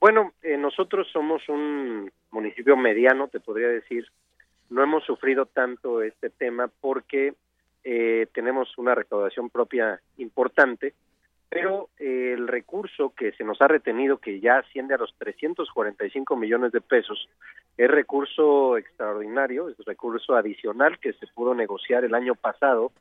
Bueno, 0.00 0.32
eh, 0.42 0.56
nosotros 0.56 1.08
somos 1.12 1.48
un 1.48 2.10
municipio 2.30 2.76
mediano, 2.76 3.28
te 3.28 3.40
podría 3.40 3.68
decir. 3.68 4.06
No 4.68 4.82
hemos 4.82 5.04
sufrido 5.04 5.46
tanto 5.46 6.02
este 6.02 6.30
tema 6.30 6.68
porque 6.80 7.34
eh, 7.82 8.26
tenemos 8.32 8.76
una 8.78 8.94
recaudación 8.94 9.50
propia 9.50 10.00
importante, 10.18 10.94
pero 11.48 11.90
eh, 11.98 12.32
el 12.34 12.48
recurso 12.48 13.12
que 13.16 13.32
se 13.32 13.44
nos 13.44 13.60
ha 13.62 13.68
retenido, 13.68 14.18
que 14.18 14.40
ya 14.40 14.58
asciende 14.58 14.94
a 14.94 14.98
los 14.98 15.14
345 15.18 16.36
millones 16.36 16.72
de 16.72 16.80
pesos, 16.80 17.28
es 17.76 17.90
recurso 17.90 18.76
extraordinario, 18.76 19.68
es 19.68 19.76
recurso 19.84 20.34
adicional 20.34 20.98
que 20.98 21.12
se 21.12 21.26
pudo 21.28 21.54
negociar 21.54 22.04
el 22.04 22.14
año 22.14 22.34
pasado 22.34 22.92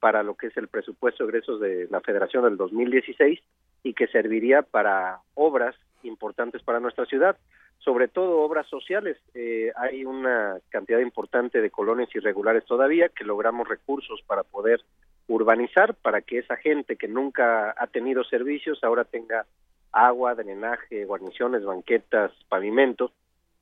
para 0.00 0.22
lo 0.22 0.34
que 0.34 0.48
es 0.48 0.56
el 0.56 0.68
presupuesto 0.68 1.24
de 1.24 1.30
egresos 1.30 1.60
de 1.60 1.88
la 1.90 2.00
Federación 2.00 2.44
del 2.44 2.56
2016 2.56 3.40
y 3.82 3.94
que 3.94 4.06
serviría 4.08 4.62
para 4.62 5.20
obras 5.34 5.74
importantes 6.02 6.62
para 6.62 6.80
nuestra 6.80 7.06
ciudad, 7.06 7.36
sobre 7.78 8.08
todo 8.08 8.40
obras 8.40 8.66
sociales. 8.68 9.16
Eh, 9.34 9.72
hay 9.76 10.04
una 10.04 10.58
cantidad 10.68 11.00
importante 11.00 11.60
de 11.60 11.70
colonias 11.70 12.14
irregulares 12.14 12.64
todavía 12.66 13.08
que 13.08 13.24
logramos 13.24 13.68
recursos 13.68 14.22
para 14.26 14.42
poder 14.42 14.82
urbanizar, 15.28 15.94
para 15.94 16.22
que 16.22 16.38
esa 16.38 16.56
gente 16.56 16.96
que 16.96 17.08
nunca 17.08 17.74
ha 17.76 17.86
tenido 17.88 18.24
servicios 18.24 18.82
ahora 18.82 19.04
tenga 19.04 19.46
agua, 19.92 20.34
drenaje, 20.34 21.04
guarniciones, 21.04 21.64
banquetas, 21.64 22.32
pavimentos. 22.48 23.12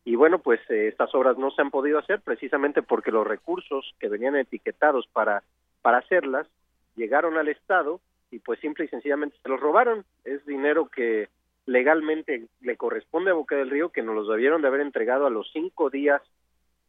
Y 0.05 0.17
bueno, 0.17 0.39
pues 0.41 0.61
eh, 0.69 0.89
estas 0.89 1.15
obras 1.15 1.39
no 1.39 1.51
se 1.51 1.63
han 1.63 1.71
podido 1.71 1.99
hacer 1.99 2.21
precisamente 2.21 2.83
porque 2.83 3.11
los 3.11 3.27
recursos 3.27 3.95
que 3.99 4.09
venían 4.09 4.37
etiquetados 4.37 5.07
para, 5.13 5.43
para 5.81 5.99
hacerlas 5.99 6.47
llegaron 6.97 7.39
al 7.39 7.49
Estado 7.49 8.01
y 8.31 8.41
pues 8.41 8.61
simple 8.61 8.85
y 8.85 8.89
sencillamente 8.89 9.37
se 9.43 9.49
los 9.49 9.61
robaron. 9.61 10.05
Es 10.25 10.45
dinero 10.45 10.89
que 10.89 11.29
legalmente 11.67 12.47
le 12.61 12.77
corresponde 12.77 13.31
a 13.31 13.35
Boca 13.35 13.57
del 13.57 13.71
Río, 13.71 13.89
que 13.91 14.03
nos 14.03 14.15
los 14.15 14.29
debieron 14.29 14.61
de 14.61 14.69
haber 14.69 14.81
entregado 14.81 15.27
a 15.27 15.31
los 15.31 15.51
cinco 15.53 15.89
días 15.89 16.21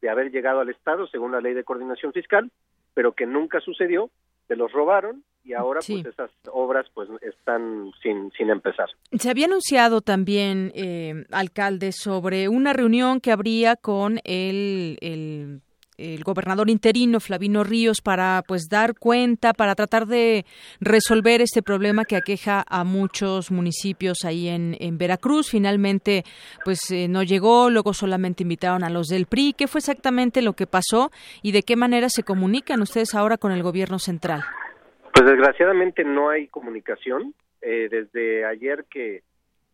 de 0.01 0.09
haber 0.09 0.32
llegado 0.32 0.59
al 0.59 0.69
Estado, 0.69 1.07
según 1.07 1.32
la 1.32 1.41
ley 1.41 1.53
de 1.53 1.63
coordinación 1.63 2.11
fiscal, 2.11 2.51
pero 2.93 3.13
que 3.13 3.26
nunca 3.26 3.59
sucedió, 3.61 4.09
se 4.47 4.55
los 4.55 4.71
robaron 4.71 5.23
y 5.43 5.53
ahora 5.53 5.79
pues 5.85 6.05
esas 6.05 6.31
obras 6.51 6.87
pues 6.93 7.07
están 7.21 7.91
sin, 8.01 8.31
sin 8.31 8.49
empezar. 8.49 8.89
Se 9.11 9.29
había 9.29 9.45
anunciado 9.45 10.01
también, 10.01 10.71
eh, 10.73 11.25
alcalde, 11.31 11.91
sobre 11.91 12.49
una 12.49 12.73
reunión 12.73 13.21
que 13.21 13.31
habría 13.31 13.75
con 13.75 14.19
el, 14.23 14.97
el 15.01 15.61
el 15.97 16.23
gobernador 16.23 16.69
interino 16.69 17.19
Flavino 17.19 17.63
Ríos 17.63 18.01
para 18.01 18.43
pues 18.47 18.67
dar 18.69 18.95
cuenta 18.97 19.53
para 19.53 19.75
tratar 19.75 20.05
de 20.05 20.45
resolver 20.79 21.41
este 21.41 21.61
problema 21.61 22.05
que 22.05 22.15
aqueja 22.15 22.63
a 22.67 22.83
muchos 22.83 23.51
municipios 23.51 24.25
ahí 24.25 24.47
en, 24.47 24.75
en 24.79 24.97
Veracruz. 24.97 25.49
Finalmente 25.49 26.23
pues 26.63 26.91
eh, 26.91 27.07
no 27.07 27.23
llegó 27.23 27.69
luego 27.69 27.93
solamente 27.93 28.43
invitaron 28.43 28.83
a 28.83 28.89
los 28.89 29.07
del 29.07 29.25
PRI 29.25 29.53
qué 29.57 29.67
fue 29.67 29.79
exactamente 29.79 30.41
lo 30.41 30.53
que 30.53 30.67
pasó 30.67 31.11
y 31.41 31.51
de 31.51 31.63
qué 31.63 31.75
manera 31.75 32.09
se 32.09 32.23
comunican 32.23 32.81
ustedes 32.81 33.15
ahora 33.15 33.37
con 33.37 33.51
el 33.51 33.63
gobierno 33.63 33.99
central 33.99 34.43
pues 35.15 35.31
desgraciadamente 35.31 36.03
no 36.03 36.29
hay 36.29 36.47
comunicación. 36.47 37.33
Eh, 37.61 37.87
desde 37.89 38.43
ayer 38.45 38.83
que 38.89 39.23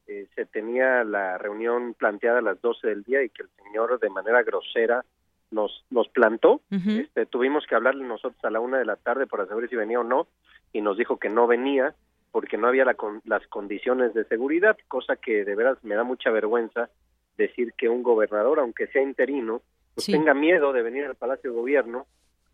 eh, 0.07 0.27
se 0.35 0.45
tenía 0.45 1.03
la 1.03 1.39
reunión 1.39 1.95
planteada 1.95 2.39
a 2.39 2.43
las 2.43 2.61
12 2.61 2.87
del 2.87 3.03
día 3.03 3.23
y 3.23 3.29
que 3.29 3.41
el 3.43 3.49
señor 3.63 3.99
de 3.99 4.09
manera 4.11 4.43
grosera 4.43 5.03
nos, 5.51 5.85
nos 5.89 6.07
plantó. 6.09 6.61
este, 6.71 7.25
tuvimos 7.25 7.65
que 7.67 7.75
hablarle 7.75 8.05
nosotros 8.05 8.43
a 8.43 8.49
la 8.49 8.59
una 8.59 8.79
de 8.79 8.85
la 8.85 8.95
tarde 8.95 9.27
para 9.27 9.45
saber 9.45 9.69
si 9.69 9.75
venía 9.75 9.99
o 9.99 10.03
no 10.03 10.27
y 10.73 10.81
nos 10.81 10.97
dijo 10.97 11.17
que 11.17 11.29
no 11.29 11.47
venía 11.47 11.93
porque 12.31 12.57
no 12.57 12.67
había 12.67 12.85
la 12.85 12.95
las 13.25 13.45
condiciones 13.47 14.13
de 14.13 14.23
seguridad, 14.23 14.77
cosa 14.87 15.17
que 15.17 15.43
de 15.43 15.55
veras 15.55 15.83
me 15.83 15.95
da 15.95 16.03
mucha 16.03 16.31
vergüenza 16.31 16.89
decir 17.37 17.73
que 17.77 17.89
un 17.89 18.03
gobernador, 18.03 18.59
aunque 18.59 18.87
sea 18.87 19.01
interino, 19.01 19.61
pues 19.95 20.07
tenga 20.07 20.33
miedo 20.33 20.71
de 20.71 20.81
venir 20.81 21.05
al 21.05 21.15
Palacio 21.15 21.51
de 21.51 21.57
Gobierno 21.57 22.05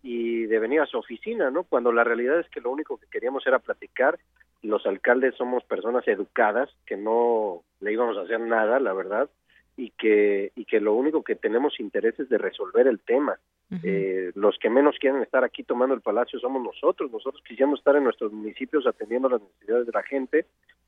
y 0.02 0.46
de 0.46 0.60
venir 0.60 0.82
a 0.82 0.88
su 0.88 0.98
oficina, 0.98 1.52
¿no? 1.52 1.64
Cuando 1.64 1.92
la 1.92 2.04
realidad 2.04 2.40
es 2.40 2.50
que 2.50 2.62
lo 2.62 2.72
único 2.72 2.98
que 2.98 3.08
queríamos 3.08 3.46
era 3.46 3.60
platicar. 3.60 4.18
Los 4.64 4.86
alcaldes 4.88 5.36
somos 5.36 5.64
personas 5.64 6.08
educadas 6.08 6.70
que 6.88 6.98
no 6.98 7.62
le 7.80 7.94
íbamos 7.94 8.18
a 8.18 8.22
hacer 8.22 8.40
nada, 8.40 8.80
la 8.80 8.94
verdad 8.94 9.30
y 9.78 9.92
que 9.92 10.52
y 10.56 10.66
que 10.66 10.82
lo 10.82 10.94
único 10.94 11.24
que 11.24 11.36
tenemos 11.36 11.80
interés 11.80 12.20
es 12.20 12.28
de 12.30 12.38
resolver 12.38 12.88
el 12.88 13.00
tema. 13.00 13.40
eh, 13.84 14.32
los 14.36 14.58
que 14.60 14.70
menos 14.70 14.96
quieren 14.98 15.22
estar 15.22 15.44
aquí 15.44 15.64
tomando 15.64 15.94
el 15.94 16.02
palacio 16.02 16.40
somos 16.40 16.64
nosotros. 16.64 17.12
Nosotros 17.12 17.44
quisiéramos 17.48 17.80
estar 17.80 17.96
en 17.96 18.06
nuestros 18.06 18.32
municipios 18.32 18.88
atendiendo 18.88 19.30
las 19.30 19.42
necesidades 19.42 19.86
de 19.86 19.92
la 19.92 20.04
gente, 20.04 20.46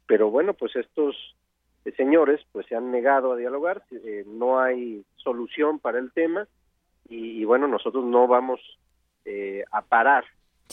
pero 0.08 0.32
bueno, 0.32 0.54
pues 0.54 0.76
estos 0.76 1.36
eh, 1.86 1.92
señores 1.96 2.42
pues 2.52 2.66
se 2.68 2.76
han 2.76 2.92
negado 2.92 3.34
a 3.34 3.38
dialogar. 3.38 3.84
Eh, 3.92 4.26
no 4.28 4.60
hay 4.60 5.04
solución 5.18 5.80
para 5.80 6.00
el 6.00 6.12
tema 6.12 6.48
y, 7.08 7.42
y 7.42 7.46
bueno, 7.46 7.68
nosotros 7.68 8.06
no 8.06 8.28
vamos 8.28 8.60
eh, 9.26 9.64
a 9.72 9.82
parar 9.82 10.26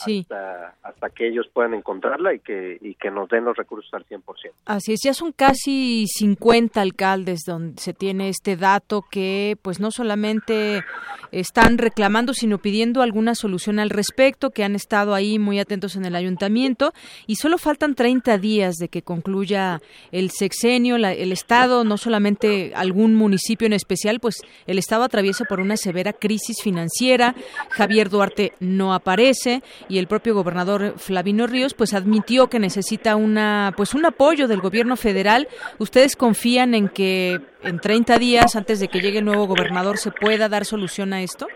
hasta, 0.05 0.75
hasta 0.83 1.09
que 1.09 1.27
ellos 1.27 1.47
puedan 1.51 1.73
encontrarla 1.73 2.33
y 2.33 2.39
que, 2.39 2.77
y 2.81 2.95
que 2.95 3.11
nos 3.11 3.29
den 3.29 3.45
los 3.45 3.57
recursos 3.57 3.93
al 3.93 4.05
100%. 4.05 4.21
Así 4.65 4.93
es, 4.93 5.01
ya 5.03 5.13
son 5.13 5.31
casi 5.31 6.05
50 6.07 6.81
alcaldes 6.81 7.41
donde 7.45 7.81
se 7.81 7.93
tiene 7.93 8.29
este 8.29 8.55
dato 8.55 9.03
que 9.09 9.57
pues 9.61 9.79
no 9.79 9.91
solamente 9.91 10.83
están 11.31 11.77
reclamando, 11.77 12.33
sino 12.33 12.57
pidiendo 12.57 13.01
alguna 13.01 13.35
solución 13.35 13.79
al 13.79 13.89
respecto, 13.89 14.51
que 14.51 14.63
han 14.63 14.75
estado 14.75 15.13
ahí 15.13 15.39
muy 15.39 15.59
atentos 15.59 15.95
en 15.95 16.05
el 16.05 16.15
ayuntamiento 16.15 16.93
y 17.25 17.35
solo 17.35 17.57
faltan 17.57 17.95
30 17.95 18.37
días 18.37 18.75
de 18.75 18.89
que 18.89 19.01
concluya 19.01 19.81
el 20.11 20.31
sexenio, 20.31 20.95
el 20.95 21.31
Estado, 21.31 21.83
no 21.83 21.97
solamente 21.97 22.73
algún 22.75 23.15
municipio 23.15 23.65
en 23.65 23.73
especial, 23.73 24.19
pues 24.19 24.41
el 24.65 24.77
Estado 24.77 25.03
atraviesa 25.03 25.45
por 25.45 25.59
una 25.59 25.77
severa 25.77 26.13
crisis 26.13 26.61
financiera, 26.61 27.35
Javier 27.69 28.09
Duarte 28.09 28.53
no 28.59 28.93
aparece 28.93 29.61
y 29.89 29.99
el 29.99 30.07
propio 30.07 30.33
gobernador 30.33 30.97
Flavino 30.97 31.47
Ríos 31.47 31.73
pues 31.73 31.93
admitió 31.93 32.47
que 32.47 32.59
necesita 32.59 33.15
una 33.15 33.73
pues 33.75 33.93
un 33.93 34.05
apoyo 34.05 34.47
del 34.47 34.61
gobierno 34.61 34.95
federal. 34.95 35.47
¿Ustedes 35.79 36.15
confían 36.15 36.73
en 36.73 36.89
que 36.89 37.39
en 37.63 37.79
30 37.79 38.17
días 38.17 38.55
antes 38.55 38.79
de 38.79 38.87
que 38.87 38.99
llegue 38.99 39.19
el 39.19 39.25
nuevo 39.25 39.47
gobernador 39.47 39.97
se 39.97 40.11
pueda 40.11 40.49
dar 40.49 40.65
solución 40.65 41.13
a 41.13 41.21
esto? 41.21 41.47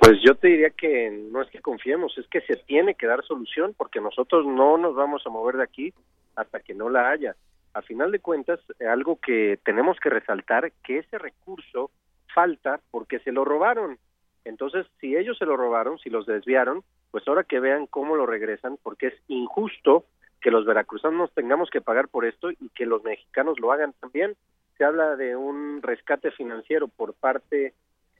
Pues 0.00 0.18
yo 0.24 0.34
te 0.34 0.48
diría 0.48 0.70
que 0.70 1.10
no 1.32 1.42
es 1.42 1.50
que 1.50 1.60
confiemos, 1.60 2.16
es 2.18 2.26
que 2.28 2.40
se 2.42 2.56
tiene 2.56 2.94
que 2.94 3.06
dar 3.06 3.24
solución 3.24 3.74
porque 3.76 4.00
nosotros 4.00 4.46
no 4.46 4.76
nos 4.76 4.94
vamos 4.94 5.22
a 5.26 5.30
mover 5.30 5.56
de 5.56 5.64
aquí 5.64 5.94
hasta 6.36 6.60
que 6.60 6.74
no 6.74 6.90
la 6.90 7.10
haya. 7.10 7.34
a 7.72 7.82
final 7.82 8.10
de 8.10 8.20
cuentas, 8.20 8.58
algo 8.90 9.18
que 9.20 9.58
tenemos 9.62 9.98
que 10.00 10.08
resaltar, 10.08 10.72
que 10.82 10.98
ese 10.98 11.18
recurso 11.18 11.90
falta 12.34 12.80
porque 12.90 13.18
se 13.20 13.32
lo 13.32 13.44
robaron. 13.44 13.98
Entonces, 14.46 14.86
si 15.00 15.16
ellos 15.16 15.36
se 15.38 15.44
lo 15.44 15.56
robaron, 15.56 15.98
si 15.98 16.08
los 16.08 16.24
desviaron, 16.24 16.84
pues 17.10 17.26
ahora 17.26 17.42
que 17.42 17.58
vean 17.58 17.86
cómo 17.86 18.14
lo 18.14 18.26
regresan, 18.26 18.78
porque 18.80 19.08
es 19.08 19.14
injusto 19.26 20.04
que 20.40 20.52
los 20.52 20.64
veracruzanos 20.64 21.32
tengamos 21.34 21.68
que 21.68 21.80
pagar 21.80 22.06
por 22.06 22.24
esto 22.24 22.52
y 22.52 22.68
que 22.68 22.86
los 22.86 23.02
mexicanos 23.02 23.58
lo 23.58 23.72
hagan 23.72 23.92
también. 24.00 24.36
Se 24.78 24.84
habla 24.84 25.16
de 25.16 25.34
un 25.34 25.82
rescate 25.82 26.30
financiero 26.30 26.86
por 26.86 27.14
parte 27.14 27.74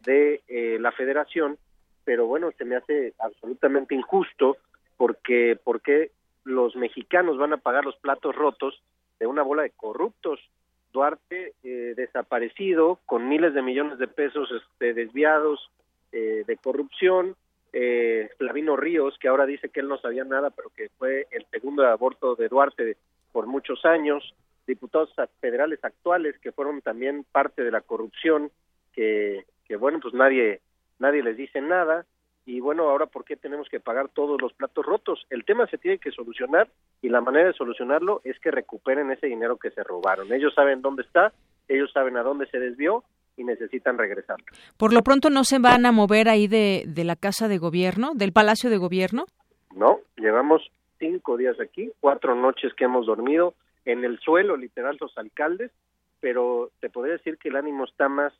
de 0.04 0.42
eh, 0.48 0.78
la 0.80 0.90
federación, 0.90 1.58
pero 2.04 2.26
bueno, 2.26 2.50
se 2.58 2.64
me 2.64 2.74
hace 2.74 3.14
absolutamente 3.20 3.94
injusto 3.94 4.56
porque, 4.96 5.56
porque 5.62 6.10
los 6.42 6.74
mexicanos 6.74 7.38
van 7.38 7.52
a 7.52 7.58
pagar 7.58 7.84
los 7.84 7.96
platos 7.98 8.34
rotos 8.34 8.82
de 9.20 9.28
una 9.28 9.42
bola 9.42 9.62
de 9.62 9.70
corruptos. 9.70 10.40
Duarte 10.92 11.54
eh, 11.62 11.94
desaparecido 11.96 12.98
con 13.06 13.28
miles 13.28 13.54
de 13.54 13.62
millones 13.62 13.98
de 13.98 14.08
pesos 14.08 14.50
este, 14.50 14.92
desviados 14.92 15.70
eh, 16.16 16.44
de 16.46 16.56
corrupción, 16.56 17.36
eh, 17.74 18.30
Flavino 18.38 18.74
Ríos, 18.74 19.18
que 19.20 19.28
ahora 19.28 19.44
dice 19.44 19.68
que 19.68 19.80
él 19.80 19.88
no 19.88 19.98
sabía 19.98 20.24
nada, 20.24 20.48
pero 20.48 20.70
que 20.74 20.88
fue 20.96 21.26
el 21.30 21.44
segundo 21.50 21.86
aborto 21.86 22.34
de 22.36 22.48
Duarte 22.48 22.96
por 23.32 23.46
muchos 23.46 23.84
años, 23.84 24.34
diputados 24.66 25.12
federales 25.42 25.78
actuales 25.84 26.38
que 26.38 26.52
fueron 26.52 26.80
también 26.80 27.26
parte 27.30 27.62
de 27.62 27.70
la 27.70 27.82
corrupción, 27.82 28.50
que, 28.94 29.44
que 29.66 29.76
bueno, 29.76 30.00
pues 30.00 30.14
nadie, 30.14 30.62
nadie 30.98 31.22
les 31.22 31.36
dice 31.36 31.60
nada, 31.60 32.06
y 32.46 32.60
bueno, 32.60 32.88
ahora 32.88 33.04
¿por 33.04 33.26
qué 33.26 33.36
tenemos 33.36 33.68
que 33.68 33.80
pagar 33.80 34.08
todos 34.08 34.40
los 34.40 34.54
platos 34.54 34.86
rotos? 34.86 35.26
El 35.28 35.44
tema 35.44 35.66
se 35.66 35.76
tiene 35.76 35.98
que 35.98 36.12
solucionar 36.12 36.70
y 37.02 37.10
la 37.10 37.20
manera 37.20 37.48
de 37.48 37.52
solucionarlo 37.52 38.22
es 38.24 38.40
que 38.40 38.50
recuperen 38.50 39.10
ese 39.10 39.26
dinero 39.26 39.58
que 39.58 39.70
se 39.72 39.84
robaron. 39.84 40.32
Ellos 40.32 40.54
saben 40.54 40.80
dónde 40.80 41.02
está, 41.02 41.34
ellos 41.68 41.92
saben 41.92 42.16
a 42.16 42.22
dónde 42.22 42.46
se 42.46 42.58
desvió 42.58 43.04
y 43.36 43.44
necesitan 43.44 43.98
regresar. 43.98 44.36
Por 44.76 44.92
lo 44.92 45.02
pronto 45.02 45.30
no 45.30 45.44
se 45.44 45.58
van 45.58 45.86
a 45.86 45.92
mover 45.92 46.28
ahí 46.28 46.48
de, 46.48 46.84
de 46.86 47.04
la 47.04 47.16
casa 47.16 47.48
de 47.48 47.58
gobierno, 47.58 48.12
del 48.14 48.32
palacio 48.32 48.70
de 48.70 48.78
gobierno. 48.78 49.26
No, 49.74 50.00
llevamos 50.16 50.70
cinco 50.98 51.36
días 51.36 51.60
aquí, 51.60 51.92
cuatro 52.00 52.34
noches 52.34 52.72
que 52.74 52.84
hemos 52.84 53.06
dormido 53.06 53.54
en 53.84 54.04
el 54.04 54.18
suelo, 54.18 54.56
literal, 54.56 54.96
los 55.00 55.16
alcaldes, 55.16 55.70
pero 56.20 56.70
te 56.80 56.90
podría 56.90 57.14
decir 57.14 57.38
que 57.38 57.50
el 57.50 57.56
ánimo 57.56 57.84
está 57.84 58.08
más, 58.08 58.32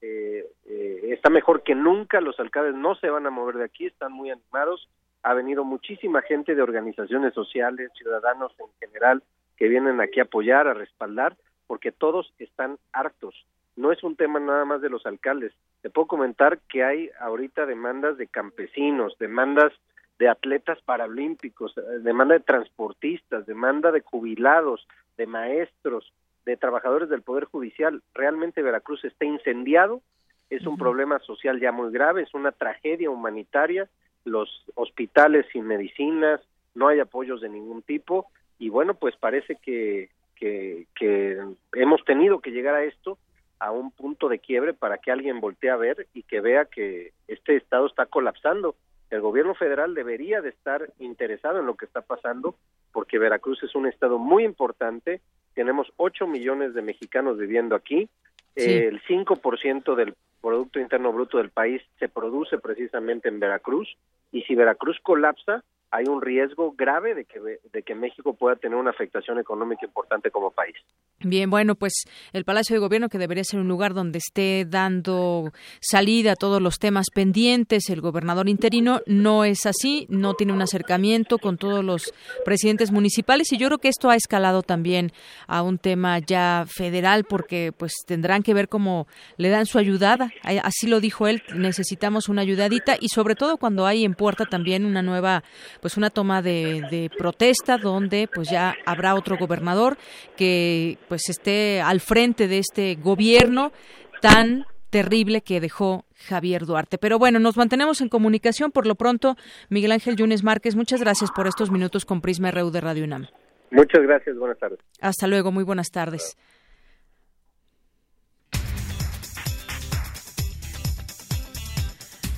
eh, 0.00 0.46
eh, 0.66 1.00
está 1.10 1.30
mejor 1.30 1.62
que 1.62 1.74
nunca, 1.74 2.20
los 2.20 2.38
alcaldes 2.40 2.74
no 2.74 2.94
se 2.96 3.08
van 3.08 3.26
a 3.26 3.30
mover 3.30 3.56
de 3.56 3.64
aquí, 3.64 3.86
están 3.86 4.12
muy 4.12 4.30
animados, 4.30 4.88
ha 5.22 5.34
venido 5.34 5.64
muchísima 5.64 6.22
gente 6.22 6.54
de 6.54 6.62
organizaciones 6.62 7.34
sociales, 7.34 7.90
ciudadanos 7.96 8.52
en 8.58 8.66
general, 8.80 9.22
que 9.56 9.68
vienen 9.68 10.00
aquí 10.00 10.20
a 10.20 10.24
apoyar, 10.24 10.66
a 10.66 10.74
respaldar, 10.74 11.36
porque 11.66 11.92
todos 11.92 12.32
están 12.38 12.78
hartos 12.92 13.46
no 13.80 13.92
es 13.92 14.02
un 14.04 14.14
tema 14.14 14.38
nada 14.38 14.64
más 14.64 14.80
de 14.80 14.90
los 14.90 15.06
alcaldes. 15.06 15.52
Te 15.80 15.90
puedo 15.90 16.06
comentar 16.06 16.58
que 16.68 16.84
hay 16.84 17.10
ahorita 17.18 17.66
demandas 17.66 18.18
de 18.18 18.26
campesinos, 18.26 19.16
demandas 19.18 19.72
de 20.18 20.28
atletas 20.28 20.78
paralímpicos, 20.82 21.76
eh, 21.78 21.80
demanda 22.02 22.34
de 22.34 22.40
transportistas, 22.40 23.46
demanda 23.46 23.90
de 23.90 24.02
jubilados, 24.02 24.86
de 25.16 25.26
maestros, 25.26 26.12
de 26.44 26.58
trabajadores 26.58 27.08
del 27.08 27.22
Poder 27.22 27.44
Judicial. 27.44 28.02
Realmente 28.14 28.62
Veracruz 28.62 29.02
está 29.04 29.24
incendiado, 29.24 30.02
es 30.50 30.66
un 30.66 30.76
problema 30.76 31.18
social 31.20 31.58
ya 31.58 31.72
muy 31.72 31.90
grave, 31.90 32.22
es 32.22 32.34
una 32.34 32.52
tragedia 32.52 33.08
humanitaria, 33.08 33.88
los 34.24 34.64
hospitales 34.74 35.46
sin 35.52 35.66
medicinas, 35.66 36.40
no 36.74 36.88
hay 36.88 37.00
apoyos 37.00 37.40
de 37.40 37.48
ningún 37.48 37.82
tipo 37.82 38.26
y 38.58 38.68
bueno, 38.68 38.94
pues 38.94 39.16
parece 39.16 39.56
que, 39.56 40.10
que, 40.36 40.86
que 40.94 41.40
hemos 41.72 42.04
tenido 42.04 42.40
que 42.40 42.50
llegar 42.50 42.74
a 42.74 42.84
esto 42.84 43.16
a 43.60 43.70
un 43.70 43.92
punto 43.92 44.28
de 44.28 44.40
quiebre 44.40 44.74
para 44.74 44.98
que 44.98 45.12
alguien 45.12 45.40
voltee 45.40 45.70
a 45.70 45.76
ver 45.76 46.08
y 46.12 46.24
que 46.24 46.40
vea 46.40 46.64
que 46.64 47.12
este 47.28 47.56
estado 47.56 47.86
está 47.86 48.06
colapsando. 48.06 48.74
El 49.10 49.20
gobierno 49.20 49.54
federal 49.54 49.94
debería 49.94 50.40
de 50.40 50.48
estar 50.50 50.90
interesado 50.98 51.60
en 51.60 51.66
lo 51.66 51.76
que 51.76 51.84
está 51.84 52.00
pasando 52.00 52.56
porque 52.92 53.18
Veracruz 53.18 53.62
es 53.62 53.74
un 53.74 53.86
estado 53.86 54.18
muy 54.18 54.44
importante, 54.44 55.20
tenemos 55.54 55.92
8 55.96 56.26
millones 56.26 56.74
de 56.74 56.82
mexicanos 56.82 57.38
viviendo 57.38 57.76
aquí, 57.76 58.08
el 58.56 59.00
5% 59.02 59.94
del 59.94 60.14
Producto 60.40 60.80
Interno 60.80 61.12
Bruto 61.12 61.38
del 61.38 61.50
país 61.50 61.82
se 61.98 62.08
produce 62.08 62.58
precisamente 62.58 63.28
en 63.28 63.40
Veracruz. 63.40 63.96
Y 64.32 64.42
si 64.42 64.54
Veracruz 64.54 64.98
colapsa, 65.02 65.62
hay 65.90 66.04
un 66.06 66.22
riesgo 66.22 66.72
grave 66.76 67.14
de 67.14 67.24
que, 67.24 67.40
de 67.40 67.82
que 67.82 67.94
México 67.94 68.34
pueda 68.34 68.56
tener 68.56 68.78
una 68.78 68.90
afectación 68.90 69.38
económica 69.38 69.84
importante 69.84 70.30
como 70.30 70.50
país. 70.50 70.76
Bien, 71.22 71.50
bueno, 71.50 71.74
pues 71.74 72.04
el 72.32 72.44
Palacio 72.44 72.74
de 72.74 72.80
Gobierno, 72.80 73.08
que 73.08 73.18
debería 73.18 73.44
ser 73.44 73.60
un 73.60 73.68
lugar 73.68 73.92
donde 73.92 74.18
esté 74.18 74.64
dando 74.66 75.52
salida 75.80 76.32
a 76.32 76.36
todos 76.36 76.62
los 76.62 76.78
temas 76.78 77.08
pendientes, 77.12 77.90
el 77.90 78.00
gobernador 78.00 78.48
interino, 78.48 79.02
no 79.06 79.44
es 79.44 79.66
así, 79.66 80.06
no 80.08 80.32
tiene 80.34 80.54
un 80.54 80.62
acercamiento 80.62 81.36
con 81.36 81.58
todos 81.58 81.84
los 81.84 82.14
presidentes 82.44 82.90
municipales 82.90 83.52
y 83.52 83.58
yo 83.58 83.66
creo 83.66 83.78
que 83.78 83.88
esto 83.88 84.08
ha 84.08 84.16
escalado 84.16 84.62
también 84.62 85.12
a 85.46 85.62
un 85.62 85.76
tema 85.76 86.20
ya 86.20 86.64
federal 86.66 87.24
porque 87.24 87.72
pues 87.76 87.92
tendrán 88.06 88.42
que 88.42 88.54
ver 88.54 88.68
cómo 88.68 89.06
le 89.36 89.50
dan 89.50 89.66
su 89.66 89.78
ayudada, 89.78 90.32
así 90.62 90.86
lo 90.86 91.00
dijo 91.00 91.26
él, 91.26 91.42
necesitamos 91.54 92.30
una 92.30 92.42
ayudadita 92.42 92.96
y 92.98 93.08
sobre 93.08 93.34
todo 93.34 93.58
cuando 93.58 93.84
hay 93.84 94.04
en 94.04 94.14
puerta 94.14 94.46
también 94.46 94.86
una 94.86 95.02
nueva 95.02 95.42
pues 95.80 95.96
una 95.96 96.10
toma 96.10 96.42
de, 96.42 97.10
protesta 97.16 97.78
donde 97.78 98.28
pues 98.32 98.50
ya 98.50 98.74
habrá 98.86 99.14
otro 99.14 99.36
gobernador 99.36 99.96
que 100.36 100.98
pues 101.08 101.28
esté 101.28 101.80
al 101.80 102.00
frente 102.00 102.48
de 102.48 102.58
este 102.58 102.96
gobierno 102.96 103.72
tan 104.20 104.66
terrible 104.90 105.40
que 105.40 105.60
dejó 105.60 106.04
Javier 106.28 106.66
Duarte. 106.66 106.98
Pero 106.98 107.18
bueno, 107.18 107.38
nos 107.38 107.56
mantenemos 107.56 108.00
en 108.00 108.08
comunicación. 108.08 108.72
Por 108.72 108.86
lo 108.86 108.96
pronto, 108.96 109.36
Miguel 109.68 109.92
Ángel 109.92 110.16
Yunes 110.16 110.42
Márquez, 110.42 110.76
muchas 110.76 111.00
gracias 111.00 111.30
por 111.30 111.46
estos 111.46 111.70
minutos 111.70 112.04
con 112.04 112.20
Prisma 112.20 112.50
RU 112.50 112.70
de 112.70 112.80
Radio 112.80 113.04
UNAM. 113.04 113.28
Muchas 113.70 114.02
gracias, 114.02 114.36
buenas 114.36 114.58
tardes. 114.58 114.80
Hasta 115.00 115.26
luego, 115.28 115.52
muy 115.52 115.62
buenas 115.64 115.90
tardes. 115.90 116.36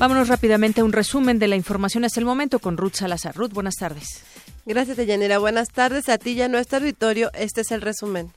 Vámonos 0.03 0.27
rápidamente 0.27 0.81
a 0.81 0.85
un 0.85 0.91
resumen 0.91 1.39
de 1.39 1.47
la 1.47 1.55
información 1.55 2.05
hasta 2.05 2.19
el 2.19 2.27
momento 2.27 2.59
con 2.59 2.77
Ruth 2.77 2.95
Salazar. 2.95 3.37
Ruth, 3.37 3.53
buenas 3.53 3.77
tardes. 3.77 4.25
Gracias, 4.67 4.97
Deyanira. 4.97 5.39
Buenas 5.39 5.69
tardes 5.69 6.09
a 6.09 6.19
ti 6.19 6.33
y 6.33 6.43
a 6.43 6.49
nuestro 6.49 6.79
auditorio. 6.79 7.31
Este 7.35 7.61
es 7.61 7.71
el 7.71 7.83
resumen. 7.83 8.33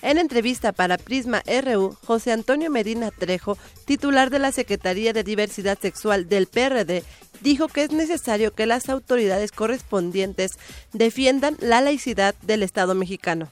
En 0.00 0.16
entrevista 0.16 0.72
para 0.72 0.96
Prisma 0.96 1.42
RU, 1.62 1.94
José 2.06 2.32
Antonio 2.32 2.70
Medina 2.70 3.10
Trejo, 3.10 3.58
titular 3.84 4.30
de 4.30 4.38
la 4.38 4.50
Secretaría 4.50 5.12
de 5.12 5.24
Diversidad 5.24 5.78
Sexual 5.78 6.26
del 6.26 6.46
PRD, 6.46 7.04
dijo 7.42 7.68
que 7.68 7.82
es 7.82 7.92
necesario 7.92 8.54
que 8.54 8.64
las 8.64 8.88
autoridades 8.88 9.52
correspondientes 9.52 10.52
defiendan 10.94 11.58
la 11.60 11.82
laicidad 11.82 12.34
del 12.40 12.62
Estado 12.62 12.94
mexicano 12.94 13.50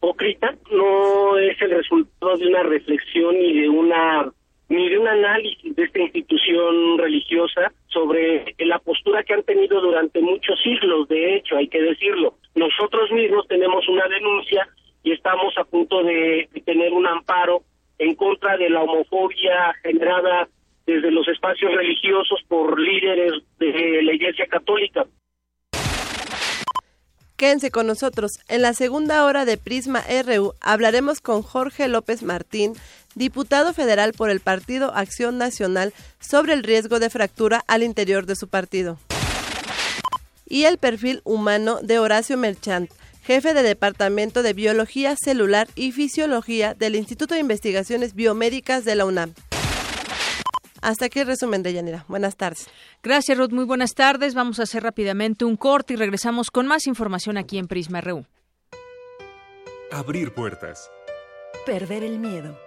hipócrita, 0.00 0.54
no 0.70 1.36
es 1.38 1.60
el 1.60 1.70
resultado 1.70 2.36
de 2.36 2.46
una 2.46 2.62
reflexión 2.62 3.38
ni 3.38 3.60
de 3.60 3.68
una 3.68 4.32
ni 4.68 4.88
de 4.88 4.98
un 4.98 5.08
análisis 5.08 5.74
de 5.74 5.82
esta 5.82 5.98
institución 5.98 6.96
religiosa 6.96 7.72
sobre 7.88 8.54
la 8.60 8.78
postura 8.78 9.24
que 9.24 9.34
han 9.34 9.42
tenido 9.42 9.80
durante 9.80 10.20
muchos 10.20 10.60
siglos, 10.62 11.08
de 11.08 11.34
hecho, 11.34 11.56
hay 11.56 11.66
que 11.66 11.82
decirlo. 11.82 12.34
Nosotros 12.54 13.10
mismos 13.10 13.48
tenemos 13.48 13.88
una 13.88 14.06
denuncia 14.06 14.68
y 15.02 15.10
estamos 15.10 15.52
a 15.58 15.64
punto 15.64 16.04
de, 16.04 16.48
de 16.52 16.60
tener 16.60 16.92
un 16.92 17.04
amparo 17.04 17.64
en 17.98 18.14
contra 18.14 18.56
de 18.56 18.70
la 18.70 18.82
homofobia 18.82 19.74
generada 19.82 20.48
desde 20.86 21.10
los 21.10 21.26
espacios 21.26 21.74
religiosos 21.74 22.40
por 22.46 22.78
líderes 22.78 23.32
de 23.58 24.02
la 24.04 24.12
Iglesia 24.12 24.46
Católica. 24.46 25.04
Quédense 27.40 27.70
con 27.70 27.86
nosotros. 27.86 28.32
En 28.48 28.60
la 28.60 28.74
segunda 28.74 29.24
hora 29.24 29.46
de 29.46 29.56
Prisma 29.56 30.04
RU 30.26 30.52
hablaremos 30.60 31.22
con 31.22 31.40
Jorge 31.40 31.88
López 31.88 32.22
Martín, 32.22 32.74
diputado 33.14 33.72
federal 33.72 34.12
por 34.12 34.28
el 34.28 34.40
Partido 34.40 34.92
Acción 34.94 35.38
Nacional, 35.38 35.94
sobre 36.20 36.52
el 36.52 36.62
riesgo 36.62 36.98
de 36.98 37.08
fractura 37.08 37.64
al 37.66 37.82
interior 37.82 38.26
de 38.26 38.36
su 38.36 38.48
partido. 38.48 38.98
Y 40.46 40.64
el 40.64 40.76
perfil 40.76 41.22
humano 41.24 41.78
de 41.80 41.98
Horacio 41.98 42.36
Merchant, 42.36 42.90
jefe 43.22 43.54
de 43.54 43.62
Departamento 43.62 44.42
de 44.42 44.52
Biología 44.52 45.16
Celular 45.16 45.66
y 45.74 45.92
Fisiología 45.92 46.74
del 46.74 46.94
Instituto 46.94 47.32
de 47.32 47.40
Investigaciones 47.40 48.12
Biomédicas 48.12 48.84
de 48.84 48.96
la 48.96 49.06
UNAM. 49.06 49.32
Hasta 50.82 51.06
aquí 51.06 51.20
el 51.20 51.26
resumen 51.26 51.62
de 51.62 51.72
Yanira. 51.72 52.04
Buenas 52.08 52.36
tardes. 52.36 52.68
Gracias, 53.02 53.36
Ruth. 53.36 53.50
Muy 53.50 53.64
buenas 53.64 53.94
tardes. 53.94 54.34
Vamos 54.34 54.60
a 54.60 54.64
hacer 54.64 54.82
rápidamente 54.82 55.44
un 55.44 55.56
corte 55.56 55.94
y 55.94 55.96
regresamos 55.96 56.50
con 56.50 56.66
más 56.66 56.86
información 56.86 57.36
aquí 57.36 57.58
en 57.58 57.68
Prisma 57.68 58.00
RU. 58.00 58.24
Abrir 59.92 60.32
puertas. 60.32 60.90
Perder 61.66 62.04
el 62.04 62.18
miedo. 62.18 62.58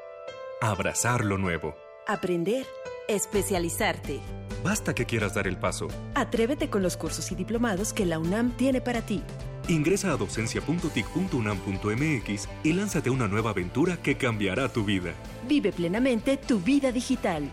Abrazar 0.61 1.25
lo 1.25 1.37
nuevo. 1.37 1.75
Aprender. 2.07 2.65
Especializarte. 3.07 4.19
Basta 4.63 4.93
que 4.93 5.05
quieras 5.05 5.33
dar 5.33 5.47
el 5.47 5.57
paso. 5.57 5.87
Atrévete 6.15 6.69
con 6.69 6.83
los 6.83 6.95
cursos 6.95 7.31
y 7.31 7.35
diplomados 7.35 7.93
que 7.93 8.05
la 8.05 8.19
UNAM 8.19 8.51
tiene 8.51 8.79
para 8.79 9.01
ti. 9.01 9.23
Ingresa 9.67 10.11
a 10.11 10.17
docencia.tic.unam.mx 10.17 12.49
y 12.63 12.73
lánzate 12.73 13.09
a 13.09 13.13
una 13.13 13.27
nueva 13.27 13.51
aventura 13.51 13.97
que 13.97 14.17
cambiará 14.17 14.69
tu 14.69 14.83
vida. 14.83 15.13
Vive 15.47 15.71
plenamente 15.71 16.37
tu 16.37 16.59
vida 16.59 16.91
digital. 16.91 17.49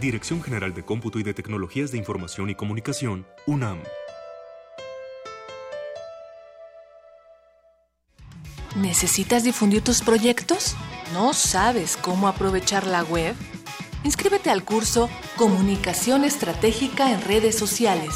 Dirección 0.00 0.42
General 0.42 0.74
de 0.74 0.84
Cómputo 0.84 1.18
y 1.18 1.22
de 1.22 1.34
Tecnologías 1.34 1.92
de 1.92 1.98
Información 1.98 2.50
y 2.50 2.54
Comunicación, 2.54 3.26
UNAM. 3.46 3.80
¿Necesitas 8.76 9.44
difundir 9.44 9.82
tus 9.82 10.02
proyectos? 10.02 10.74
¿No 11.12 11.32
sabes 11.32 11.96
cómo 11.96 12.26
aprovechar 12.26 12.86
la 12.86 13.04
web? 13.04 13.36
Inscríbete 14.02 14.50
al 14.50 14.64
curso 14.64 15.08
Comunicación 15.36 16.24
Estratégica 16.24 17.12
en 17.12 17.22
Redes 17.22 17.56
Sociales, 17.56 18.14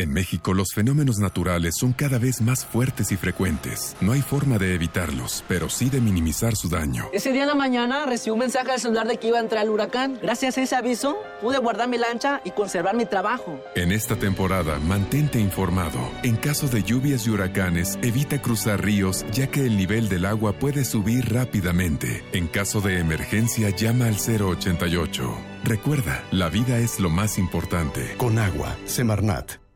En 0.00 0.14
México 0.14 0.54
los 0.54 0.72
fenómenos 0.72 1.18
naturales 1.18 1.74
son 1.78 1.92
cada 1.92 2.18
vez 2.18 2.40
más 2.40 2.64
fuertes 2.64 3.12
y 3.12 3.16
frecuentes. 3.16 3.96
No 4.00 4.12
hay 4.12 4.22
forma 4.22 4.56
de 4.56 4.74
evitarlos, 4.74 5.44
pero 5.46 5.68
sí 5.68 5.90
de 5.90 6.00
minimizar 6.00 6.56
su 6.56 6.70
daño. 6.70 7.10
Ese 7.12 7.32
día 7.32 7.42
en 7.42 7.48
la 7.48 7.54
mañana 7.54 8.06
recibí 8.06 8.30
un 8.30 8.38
mensaje 8.38 8.70
al 8.70 8.80
celular 8.80 9.06
de 9.06 9.18
que 9.18 9.28
iba 9.28 9.36
a 9.36 9.42
entrar 9.42 9.64
el 9.64 9.70
huracán. 9.70 10.18
Gracias 10.22 10.56
a 10.56 10.62
ese 10.62 10.74
aviso 10.74 11.18
pude 11.42 11.58
guardar 11.58 11.88
mi 11.88 11.98
lancha 11.98 12.40
y 12.46 12.52
conservar 12.52 12.94
mi 12.96 13.04
trabajo. 13.04 13.60
En 13.74 13.92
esta 13.92 14.16
temporada, 14.16 14.78
mantente 14.78 15.38
informado. 15.38 15.98
En 16.22 16.36
caso 16.36 16.68
de 16.68 16.82
lluvias 16.82 17.26
y 17.26 17.30
huracanes, 17.30 17.98
evita 18.00 18.40
cruzar 18.40 18.82
ríos 18.82 19.26
ya 19.32 19.48
que 19.48 19.66
el 19.66 19.76
nivel 19.76 20.08
del 20.08 20.24
agua 20.24 20.54
puede 20.54 20.86
subir 20.86 21.30
rápidamente. 21.30 22.24
En 22.32 22.46
caso 22.46 22.80
de 22.80 23.00
emergencia, 23.00 23.68
llama 23.70 24.06
al 24.06 24.14
088. 24.14 25.36
Recuerda, 25.64 26.24
la 26.30 26.48
vida 26.48 26.78
es 26.78 27.00
lo 27.00 27.10
más 27.10 27.36
importante. 27.38 28.14
Con 28.16 28.38
agua, 28.38 28.78
Semarnat. 28.86 29.69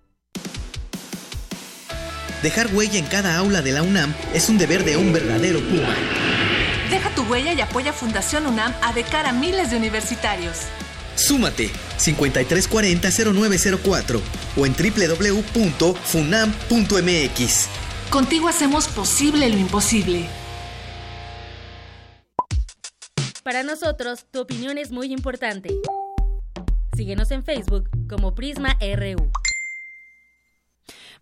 Dejar 2.45 2.69
huella 2.75 2.99
en 2.99 3.07
cada 3.07 3.39
aula 3.39 3.63
de 3.63 3.73
la 3.73 3.83
UNAM 3.83 4.15
es 4.35 4.51
un 4.51 4.59
deber 4.59 4.85
de 4.85 4.99
un 4.99 5.15
verdadero 5.15 5.61
Puma. 5.61 5.97
Deja 6.91 7.09
tu 7.15 7.23
huella 7.23 7.55
y 7.55 7.63
apoya 7.63 7.95
Fundación 7.95 8.47
UNAM 8.47 8.75
a 8.83 8.93
becar 8.93 9.25
a 9.25 9.33
miles 9.33 9.71
de 9.71 9.79
universitarios. 9.79 10.59
Súmate 11.17 11.71
5340-0904 11.99 14.21
o 14.59 14.67
en 14.67 14.75
www.funam.mx. 14.75 17.69
Contigo 18.11 18.49
hacemos 18.49 18.89
posible 18.89 19.49
lo 19.49 19.57
imposible. 19.57 20.29
Para 23.43 23.63
nosotros, 23.63 24.27
tu 24.31 24.41
opinión 24.41 24.77
es 24.77 24.91
muy 24.91 25.15
importante. 25.15 25.75
Síguenos 26.95 27.31
en 27.31 27.43
Facebook 27.43 27.89
como 28.07 28.35
Prisma 28.35 28.77
RU. 28.83 29.33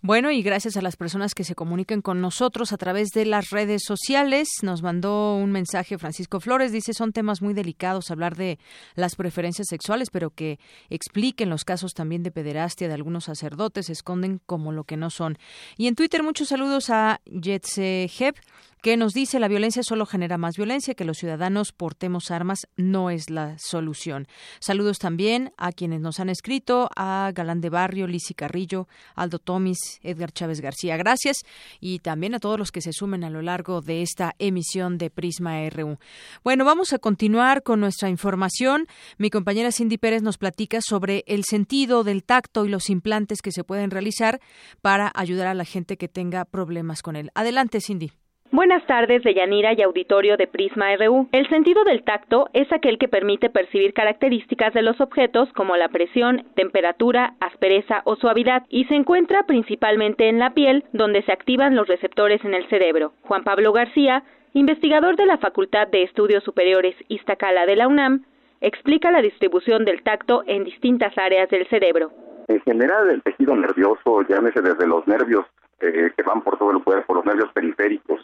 Bueno, 0.04 0.32
y 0.32 0.42
gracias 0.42 0.76
a 0.76 0.82
las 0.82 0.96
personas 0.96 1.32
que 1.32 1.44
se 1.44 1.54
comunican 1.54 2.02
con 2.02 2.20
nosotros 2.20 2.72
a 2.72 2.76
través 2.76 3.10
de 3.10 3.24
las 3.24 3.50
redes 3.50 3.82
sociales. 3.86 4.48
Nos 4.62 4.82
mandó 4.82 5.36
un 5.36 5.52
mensaje 5.52 5.96
Francisco 5.96 6.40
Flores, 6.40 6.72
dice, 6.72 6.92
son 6.92 7.12
temas 7.12 7.40
muy 7.40 7.54
delicados 7.54 8.10
hablar 8.10 8.34
de 8.34 8.58
las 8.96 9.14
preferencias 9.14 9.68
sexuales, 9.70 10.10
pero 10.10 10.30
que 10.30 10.58
expliquen 10.90 11.50
los 11.50 11.64
casos 11.64 11.94
también 11.94 12.24
de 12.24 12.32
pederastia 12.32 12.88
de 12.88 12.94
algunos 12.94 13.26
sacerdotes, 13.26 13.86
se 13.86 13.92
esconden 13.92 14.40
como 14.44 14.72
lo 14.72 14.82
que 14.82 14.96
no 14.96 15.08
son. 15.08 15.38
Y 15.76 15.86
en 15.86 15.94
Twitter 15.94 16.24
muchos 16.24 16.48
saludos 16.48 16.90
a 16.90 17.20
Jetse 17.26 18.10
Heb, 18.18 18.34
que 18.82 18.96
nos 18.96 19.14
dice 19.14 19.38
la 19.38 19.46
violencia 19.46 19.84
solo 19.84 20.06
genera 20.06 20.38
más 20.38 20.56
violencia, 20.56 20.94
que 20.94 21.04
los 21.04 21.16
ciudadanos 21.16 21.70
portemos 21.70 22.32
armas 22.32 22.66
no 22.76 23.10
es 23.10 23.30
la 23.30 23.56
solución. 23.58 24.26
Saludos 24.58 24.98
también 24.98 25.52
a 25.56 25.70
quienes 25.70 26.00
nos 26.00 26.18
han 26.18 26.28
escrito, 26.28 26.90
a 26.96 27.30
Galán 27.32 27.60
de 27.60 27.70
Barrio, 27.70 28.08
Lisi 28.08 28.34
Carrillo, 28.34 28.88
Aldo 29.14 29.38
Tomis, 29.38 30.00
Edgar 30.02 30.32
Chávez 30.32 30.60
García. 30.60 30.96
Gracias 30.96 31.42
y 31.78 32.00
también 32.00 32.34
a 32.34 32.40
todos 32.40 32.58
los 32.58 32.72
que 32.72 32.80
se 32.80 32.92
sumen 32.92 33.22
a 33.22 33.30
lo 33.30 33.40
largo 33.40 33.82
de 33.82 34.02
esta 34.02 34.34
emisión 34.40 34.98
de 34.98 35.10
Prisma 35.10 35.60
RU. 35.70 35.98
Bueno, 36.42 36.64
vamos 36.64 36.92
a 36.92 36.98
continuar 36.98 37.62
con 37.62 37.78
nuestra 37.78 38.08
información. 38.08 38.88
Mi 39.16 39.30
compañera 39.30 39.70
Cindy 39.70 39.96
Pérez 39.96 40.22
nos 40.22 40.38
platica 40.38 40.80
sobre 40.80 41.22
el 41.28 41.44
sentido 41.44 42.02
del 42.02 42.24
tacto 42.24 42.64
y 42.64 42.68
los 42.68 42.90
implantes 42.90 43.42
que 43.42 43.52
se 43.52 43.62
pueden 43.62 43.92
realizar 43.92 44.40
para 44.80 45.12
ayudar 45.14 45.46
a 45.46 45.54
la 45.54 45.64
gente 45.64 45.96
que 45.96 46.08
tenga 46.08 46.44
problemas 46.44 47.00
con 47.00 47.14
él. 47.14 47.30
Adelante, 47.34 47.80
Cindy. 47.80 48.21
Buenas 48.52 48.84
tardes, 48.84 49.22
Deyanira 49.22 49.72
y 49.72 49.80
auditorio 49.80 50.36
de 50.36 50.46
Prisma 50.46 50.94
RU. 50.96 51.26
El 51.32 51.48
sentido 51.48 51.84
del 51.84 52.02
tacto 52.02 52.50
es 52.52 52.70
aquel 52.70 52.98
que 52.98 53.08
permite 53.08 53.48
percibir 53.48 53.94
características 53.94 54.74
de 54.74 54.82
los 54.82 55.00
objetos 55.00 55.50
como 55.54 55.74
la 55.78 55.88
presión, 55.88 56.44
temperatura, 56.54 57.32
aspereza 57.40 58.02
o 58.04 58.14
suavidad 58.16 58.64
y 58.68 58.84
se 58.84 58.94
encuentra 58.94 59.46
principalmente 59.46 60.28
en 60.28 60.38
la 60.38 60.50
piel, 60.50 60.84
donde 60.92 61.22
se 61.22 61.32
activan 61.32 61.74
los 61.74 61.88
receptores 61.88 62.44
en 62.44 62.52
el 62.52 62.68
cerebro. 62.68 63.14
Juan 63.22 63.42
Pablo 63.42 63.72
García, 63.72 64.22
investigador 64.52 65.16
de 65.16 65.24
la 65.24 65.38
Facultad 65.38 65.88
de 65.88 66.02
Estudios 66.02 66.44
Superiores 66.44 66.94
Iztacala 67.08 67.64
de 67.64 67.76
la 67.76 67.88
UNAM, 67.88 68.26
explica 68.60 69.10
la 69.10 69.22
distribución 69.22 69.86
del 69.86 70.02
tacto 70.02 70.44
en 70.46 70.64
distintas 70.64 71.16
áreas 71.16 71.48
del 71.48 71.66
cerebro. 71.68 72.12
En 72.48 72.60
general, 72.62 73.10
el 73.10 73.22
tejido 73.22 73.56
nervioso, 73.56 74.22
llámese 74.22 74.60
desde 74.60 74.86
los 74.86 75.06
nervios 75.06 75.46
eh, 75.80 76.12
que 76.16 76.22
van 76.22 76.42
por 76.42 76.58
todo 76.58 76.72
el 76.72 76.82
cuerpo, 76.82 77.14
los 77.14 77.24
nervios 77.24 77.52
periféricos 77.52 78.20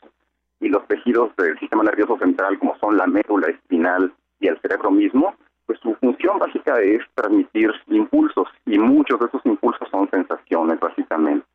y 0.60 0.68
los 0.68 0.86
tejidos 0.88 1.34
del 1.36 1.58
sistema 1.58 1.84
nervioso 1.84 2.18
central, 2.18 2.58
como 2.58 2.76
son 2.78 2.96
la 2.96 3.06
médula 3.06 3.48
espinal 3.48 4.12
y 4.40 4.48
el 4.48 4.60
cerebro 4.60 4.90
mismo, 4.90 5.34
pues 5.66 5.78
su 5.80 5.94
función 5.96 6.38
básica 6.38 6.80
es 6.80 7.02
transmitir 7.14 7.70
impulsos 7.88 8.48
y 8.66 8.78
muchos 8.78 9.20
de 9.20 9.26
esos 9.26 9.44
impulsos 9.44 9.88
son 9.90 10.08
sensaciones, 10.10 10.80
básicamente. 10.80 11.46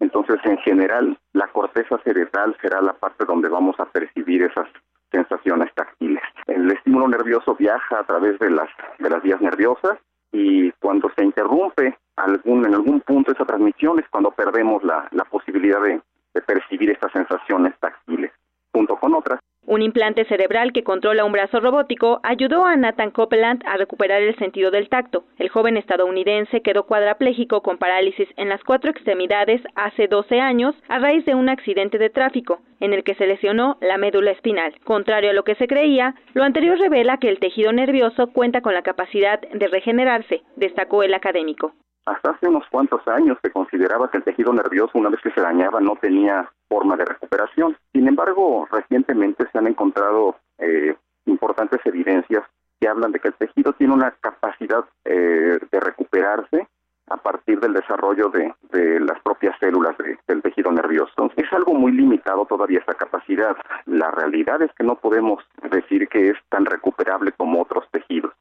Entonces, 0.00 0.36
en 0.44 0.58
general, 0.58 1.18
la 1.34 1.46
corteza 1.48 1.98
cerebral 2.04 2.56
será 2.60 2.80
la 2.80 2.94
parte 2.94 3.24
donde 3.26 3.48
vamos 3.48 3.78
a 3.78 3.84
percibir 3.86 4.42
esas 4.42 4.66
sensaciones 5.12 5.72
táctiles. 5.74 6.22
El 6.46 6.70
estímulo 6.70 7.08
nervioso 7.08 7.54
viaja 7.54 8.00
a 8.00 8.04
través 8.04 8.38
de 8.38 8.50
las 8.50 8.68
de 8.98 9.10
las 9.10 9.22
vías 9.22 9.40
nerviosas 9.40 9.98
y 10.32 10.70
cuando 10.72 11.10
se 11.16 11.24
interrumpe 11.24 11.98
algún 12.24 12.66
en 12.66 12.74
algún 12.74 13.00
punto 13.00 13.32
esa 13.32 13.44
transmisión 13.44 13.98
es 13.98 14.08
cuando 14.08 14.30
perdemos 14.30 14.82
la, 14.84 15.08
posibilidad 15.30 15.80
de, 15.82 16.00
de 16.34 16.42
percibir 16.42 16.90
estas 16.90 17.12
sensaciones 17.12 17.74
táctiles 17.78 18.32
junto 18.72 18.96
con 18.96 19.14
otras. 19.14 19.40
Un 19.66 19.82
implante 19.82 20.24
cerebral 20.24 20.72
que 20.72 20.82
controla 20.82 21.24
un 21.24 21.32
brazo 21.32 21.60
robótico 21.60 22.18
ayudó 22.24 22.64
a 22.64 22.76
Nathan 22.76 23.10
Copeland 23.10 23.62
a 23.66 23.76
recuperar 23.76 24.20
el 24.22 24.34
sentido 24.36 24.70
del 24.70 24.88
tacto. 24.88 25.24
El 25.38 25.48
joven 25.48 25.76
estadounidense 25.76 26.62
quedó 26.62 26.86
cuadrapléjico 26.86 27.62
con 27.62 27.78
parálisis 27.78 28.28
en 28.36 28.48
las 28.48 28.64
cuatro 28.64 28.90
extremidades 28.90 29.60
hace 29.76 30.08
12 30.08 30.40
años 30.40 30.74
a 30.88 30.98
raíz 30.98 31.24
de 31.24 31.34
un 31.34 31.48
accidente 31.48 31.98
de 31.98 32.10
tráfico 32.10 32.62
en 32.80 32.94
el 32.94 33.04
que 33.04 33.14
se 33.14 33.26
lesionó 33.26 33.76
la 33.80 33.98
médula 33.98 34.32
espinal. 34.32 34.74
Contrario 34.84 35.30
a 35.30 35.34
lo 35.34 35.44
que 35.44 35.54
se 35.54 35.68
creía, 35.68 36.14
lo 36.34 36.42
anterior 36.42 36.78
revela 36.78 37.18
que 37.18 37.28
el 37.28 37.38
tejido 37.38 37.72
nervioso 37.72 38.28
cuenta 38.32 38.62
con 38.62 38.74
la 38.74 38.82
capacidad 38.82 39.40
de 39.40 39.68
regenerarse, 39.68 40.42
destacó 40.56 41.02
el 41.02 41.14
académico. 41.14 41.74
Hasta 42.10 42.30
hace 42.30 42.48
unos 42.48 42.64
cuantos 42.68 43.06
años 43.06 43.38
se 43.40 43.52
consideraba 43.52 44.10
que 44.10 44.18
el 44.18 44.24
tejido 44.24 44.52
nervioso, 44.52 44.98
una 44.98 45.10
vez 45.10 45.20
que 45.22 45.30
se 45.30 45.40
dañaba, 45.40 45.80
no 45.80 45.94
tenía 45.94 46.50
forma 46.68 46.96
de 46.96 47.04
recuperación. 47.04 47.76
Sin 47.92 48.08
embargo, 48.08 48.66
recientemente 48.68 49.46
se 49.52 49.58
han 49.58 49.68
encontrado 49.68 50.34
eh, 50.58 50.96
importantes 51.26 51.80
evidencias 51.84 52.42
que 52.80 52.88
hablan 52.88 53.12
de 53.12 53.20
que 53.20 53.28
el 53.28 53.34
tejido 53.34 53.74
tiene 53.74 53.94
una 53.94 54.10
capacidad 54.20 54.84
eh, 55.04 55.60
de 55.70 55.80
recuperarse 55.80 56.66
a 57.10 57.16
partir 57.16 57.60
del 57.60 57.74
desarrollo 57.74 58.30
de, 58.30 59.00
las 59.00 59.20
propias 59.22 59.56
células 59.60 59.96
del 60.26 60.42
tejido 60.42 60.72
nervioso. 60.72 61.30
es 61.36 61.52
algo 61.52 61.74
muy 61.74 61.92
limitado 61.92 62.44
todavía 62.44 62.80
esta 62.80 62.94
capacidad. 62.94 63.56
La 63.86 64.10
realidad 64.10 64.62
es 64.62 64.72
que 64.74 64.84
no 64.84 64.96
podemos 64.96 65.44
decir 65.70 66.08
que 66.08 66.30
es 66.30 66.36
tan 66.48 66.64
recuperable 66.64 67.32
como 67.32 67.62
otros 67.62 67.84
tejidos. 67.92 68.32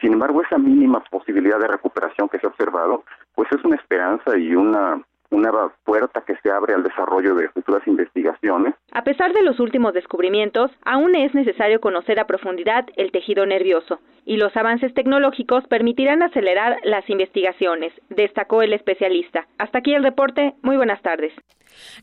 Sin 0.00 0.14
embargo, 0.14 0.42
esa 0.42 0.58
mínima 0.58 1.02
posibilidad 1.10 1.58
de 1.58 1.68
recuperación 1.68 2.28
que 2.28 2.38
se 2.38 2.46
ha 2.46 2.50
observado, 2.50 3.04
pues 3.34 3.50
es 3.52 3.62
una 3.64 3.76
esperanza 3.76 4.36
y 4.36 4.54
una 4.54 5.02
una 5.30 5.50
puerta 5.84 6.22
que 6.26 6.36
se 6.42 6.50
abre 6.50 6.74
al 6.74 6.82
desarrollo 6.82 7.34
de 7.34 7.48
futuras 7.48 7.86
investigaciones. 7.86 8.74
A 8.92 9.04
pesar 9.04 9.32
de 9.32 9.42
los 9.42 9.60
últimos 9.60 9.94
descubrimientos, 9.94 10.70
aún 10.84 11.14
es 11.14 11.34
necesario 11.34 11.80
conocer 11.80 12.18
a 12.20 12.26
profundidad 12.26 12.86
el 12.96 13.12
tejido 13.12 13.46
nervioso 13.46 14.00
y 14.24 14.36
los 14.36 14.56
avances 14.56 14.92
tecnológicos 14.94 15.64
permitirán 15.68 16.22
acelerar 16.22 16.76
las 16.84 17.08
investigaciones, 17.08 17.92
destacó 18.10 18.62
el 18.62 18.72
especialista. 18.72 19.46
Hasta 19.58 19.78
aquí 19.78 19.94
el 19.94 20.02
reporte. 20.02 20.54
Muy 20.62 20.76
buenas 20.76 21.00
tardes. 21.02 21.32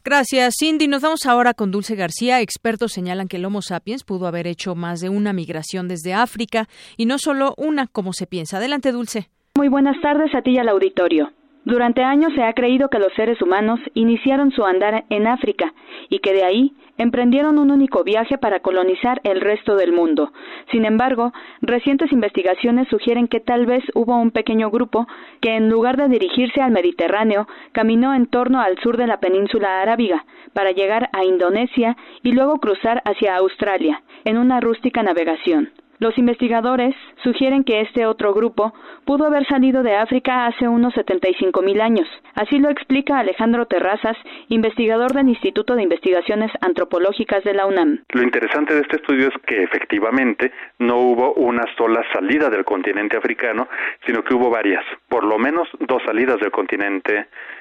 Gracias, 0.04 0.56
Cindy. 0.60 0.88
Nos 0.88 1.02
vamos 1.02 1.26
ahora 1.26 1.54
con 1.54 1.72
Dulce 1.72 1.96
García. 1.96 2.42
Expertos 2.42 2.94
señalan 2.94 3.28
que 3.28 3.38
el 3.38 3.46
Homo 3.46 3.62
sapiens 3.62 4.04
pudo 4.04 4.28
haber 4.28 4.48
hecho 4.48 4.76
más 4.76 5.02
de 5.02 5.10
una 5.10 5.34
migración 5.34 5.88
desde 5.88 6.14
África 6.14 6.68
y 6.96 7.06
no 7.06 7.18
solo 7.18 7.54
una 7.58 7.88
como 7.88 8.14
se 8.14 8.28
piensa. 8.28 8.58
Adelante, 8.58 8.92
Dulce. 8.92 9.30
Muy 9.56 9.70
buenas 9.70 10.00
tardes 10.02 10.34
a 10.36 10.42
ti 10.42 10.52
y 10.52 10.58
al 10.60 10.70
auditorio. 10.70 11.32
Durante 11.68 12.02
años 12.02 12.32
se 12.34 12.44
ha 12.44 12.54
creído 12.54 12.88
que 12.88 12.98
los 12.98 13.12
seres 13.16 13.42
humanos 13.42 13.82
iniciaron 13.94 14.52
su 14.52 14.64
andar 14.64 15.04
en 15.10 15.28
África 15.28 15.74
y 16.08 16.20
que 16.20 16.32
de 16.32 16.46
ahí 16.46 16.72
emprendieron 16.98 17.60
un 17.60 17.72
único 17.72 18.06
viaje 18.06 18.38
para 18.38 18.62
colonizar 18.62 19.20
el 19.26 19.42
resto 19.42 19.76
del 19.76 19.92
mundo. 19.92 20.32
Sin 20.72 20.86
embargo, 20.86 21.34
recientes 21.62 22.14
investigaciones 22.14 22.88
sugieren 22.88 23.28
que 23.28 23.42
tal 23.42 23.66
vez 23.66 23.84
hubo 23.96 24.16
un 24.16 24.32
pequeño 24.32 24.72
grupo 24.72 25.08
que 25.42 25.58
en 25.58 25.70
lugar 25.70 25.98
de 25.98 26.08
dirigirse 26.08 26.62
al 26.62 26.72
Mediterráneo, 26.72 27.50
caminó 27.74 28.14
en 28.14 28.28
torno 28.28 28.62
al 28.62 28.80
sur 28.80 28.96
de 28.96 29.08
la 29.08 29.20
península 29.20 29.82
arábiga 29.82 30.24
para 30.54 30.72
llegar 30.72 31.10
a 31.12 31.26
Indonesia 31.26 31.98
y 32.24 32.32
luego 32.32 32.62
cruzar 32.62 33.02
hacia 33.04 33.36
Australia 33.36 34.02
en 34.24 34.38
una 34.38 34.62
rústica 34.62 35.04
navegación. 35.04 35.72
Los 36.00 36.18
investigadores 36.18 36.96
sugieren 37.24 37.64
que 37.64 37.82
este 37.82 38.06
otro 38.06 38.34
grupo 38.34 38.74
pudo 39.06 39.26
haber 39.26 39.48
salido 39.48 39.82
de 39.82 39.96
África 39.96 40.46
hace 40.46 40.68
unos 40.68 40.94
75 40.94 41.62
mil 41.64 41.82
años. 41.82 42.08
Así 42.36 42.60
lo 42.60 42.70
explica 42.70 43.18
Alejandro 43.18 43.66
Terrazas, 43.66 44.16
investigador 44.50 45.14
del 45.14 45.30
Instituto 45.30 45.76
de 45.76 45.84
Investigaciones 45.84 46.52
Antropológicas 46.62 47.44
de 47.44 47.54
la 47.56 47.66
UNAM. 47.66 48.04
Lo 48.14 48.22
interesante 48.22 48.76
de 48.76 48.82
este 48.82 48.98
estudio 48.98 49.30
es 49.30 49.34
que 49.48 49.64
efectivamente 49.64 50.52
no 50.78 50.98
hubo 50.98 51.34
una 51.34 51.64
sola 51.78 52.04
salida 52.14 52.50
del 52.50 52.64
continente 52.64 53.18
africano, 53.18 53.68
sino 54.06 54.24
que 54.24 54.36
hubo 54.36 54.52
varias, 54.52 54.84
por 55.10 55.24
lo 55.24 55.40
menos 55.40 55.68
dos 55.80 56.04
salidas 56.06 56.40
del 56.40 56.52
continente 56.52 57.18
africano 57.18 57.57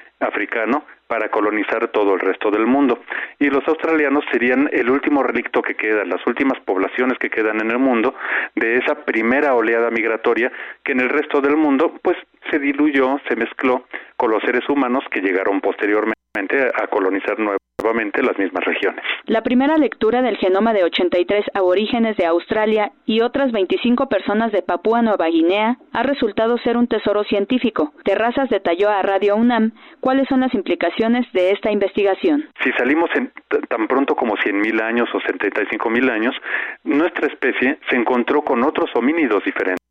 para 1.07 1.29
colonizar 1.29 1.87
todo 1.89 2.13
el 2.13 2.19
resto 2.19 2.51
del 2.51 2.65
mundo. 2.65 2.99
Y 3.39 3.49
los 3.49 3.67
australianos 3.67 4.23
serían 4.31 4.69
el 4.71 4.89
último 4.89 5.23
relicto 5.23 5.61
que 5.61 5.75
queda, 5.75 6.03
las 6.05 6.25
últimas 6.27 6.59
poblaciones 6.61 7.17
que 7.17 7.29
quedan 7.29 7.61
en 7.61 7.71
el 7.71 7.79
mundo 7.79 8.13
de 8.55 8.77
esa 8.77 8.95
primera 8.95 9.53
oleada 9.53 9.89
migratoria 9.89 10.51
que 10.83 10.91
en 10.91 11.01
el 11.01 11.09
resto 11.09 11.41
del 11.41 11.55
mundo 11.55 11.93
pues 12.01 12.17
se 12.51 12.59
diluyó, 12.59 13.19
se 13.27 13.35
mezcló 13.35 13.85
con 14.15 14.31
los 14.31 14.41
seres 14.43 14.67
humanos 14.69 15.03
que 15.11 15.21
llegaron 15.21 15.61
posteriormente 15.61 16.15
a 16.75 16.87
colonizar 16.87 17.39
nuevamente 17.81 18.23
las 18.23 18.37
mismas 18.37 18.65
regiones. 18.65 19.03
La 19.25 19.41
primera 19.41 19.77
lectura 19.77 20.21
del 20.21 20.37
genoma 20.37 20.73
de 20.73 20.83
83 20.83 21.45
aborígenes 21.53 22.17
de 22.17 22.25
Australia 22.25 22.91
y 23.05 23.21
otras 23.21 23.51
25 23.51 24.09
personas 24.09 24.51
de 24.51 24.61
Papúa 24.61 25.01
Nueva 25.01 25.27
Guinea 25.27 25.77
ha 25.93 26.03
resultado 26.03 26.57
ser 26.59 26.77
un 26.77 26.87
tesoro 26.87 27.23
científico. 27.23 27.93
Terrazas 28.03 28.49
detalló 28.49 28.89
a 28.89 29.01
Radio 29.03 29.35
UNAM 29.35 29.71
cuáles 29.99 30.27
son 30.27 30.41
las 30.41 30.53
implicaciones 30.53 31.31
de 31.33 31.51
esta 31.51 31.71
investigación. 31.71 32.49
Si 32.63 32.71
salimos 32.73 33.09
en, 33.15 33.31
tan 33.69 33.87
pronto 33.87 34.15
como 34.15 34.35
100.000 34.35 34.81
años 34.81 35.09
o 35.13 35.19
75.000 35.19 36.11
años, 36.11 36.35
nuestra 36.83 37.27
especie 37.27 37.79
se 37.89 37.95
encontró 37.95 38.41
con 38.41 38.63
otros 38.63 38.89
homínidos 38.95 39.43
diferentes. 39.43 39.86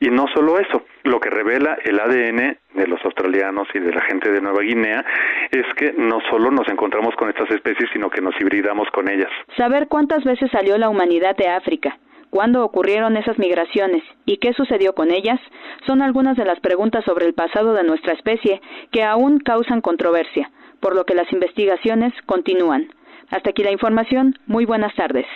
Y 0.00 0.08
no 0.08 0.26
solo 0.34 0.58
eso, 0.58 0.82
lo 1.04 1.20
que 1.20 1.28
revela 1.28 1.76
el 1.84 2.00
ADN 2.00 2.56
de 2.74 2.86
los 2.86 3.04
australianos 3.04 3.68
y 3.74 3.78
de 3.78 3.92
la 3.92 4.00
gente 4.02 4.32
de 4.32 4.40
Nueva 4.40 4.62
Guinea 4.62 5.04
es 5.50 5.66
que 5.76 5.92
no 5.92 6.20
solo 6.30 6.50
nos 6.50 6.66
encontramos 6.68 7.14
con 7.16 7.28
estas 7.28 7.50
especies, 7.50 7.90
sino 7.92 8.08
que 8.08 8.22
nos 8.22 8.34
hibridamos 8.40 8.88
con 8.92 9.10
ellas. 9.10 9.30
Saber 9.58 9.88
cuántas 9.88 10.24
veces 10.24 10.50
salió 10.50 10.78
la 10.78 10.88
humanidad 10.88 11.36
de 11.36 11.48
África, 11.48 11.98
cuándo 12.30 12.64
ocurrieron 12.64 13.18
esas 13.18 13.38
migraciones 13.38 14.02
y 14.24 14.38
qué 14.38 14.54
sucedió 14.54 14.94
con 14.94 15.10
ellas 15.10 15.38
son 15.86 16.00
algunas 16.00 16.36
de 16.38 16.46
las 16.46 16.60
preguntas 16.60 17.04
sobre 17.04 17.26
el 17.26 17.34
pasado 17.34 17.74
de 17.74 17.84
nuestra 17.84 18.14
especie 18.14 18.62
que 18.90 19.04
aún 19.04 19.38
causan 19.38 19.82
controversia, 19.82 20.50
por 20.80 20.94
lo 20.94 21.04
que 21.04 21.14
las 21.14 21.30
investigaciones 21.30 22.14
continúan. 22.24 22.88
Hasta 23.30 23.50
aquí 23.50 23.62
la 23.62 23.70
información. 23.70 24.34
Muy 24.46 24.64
buenas 24.64 24.94
tardes. 24.94 25.26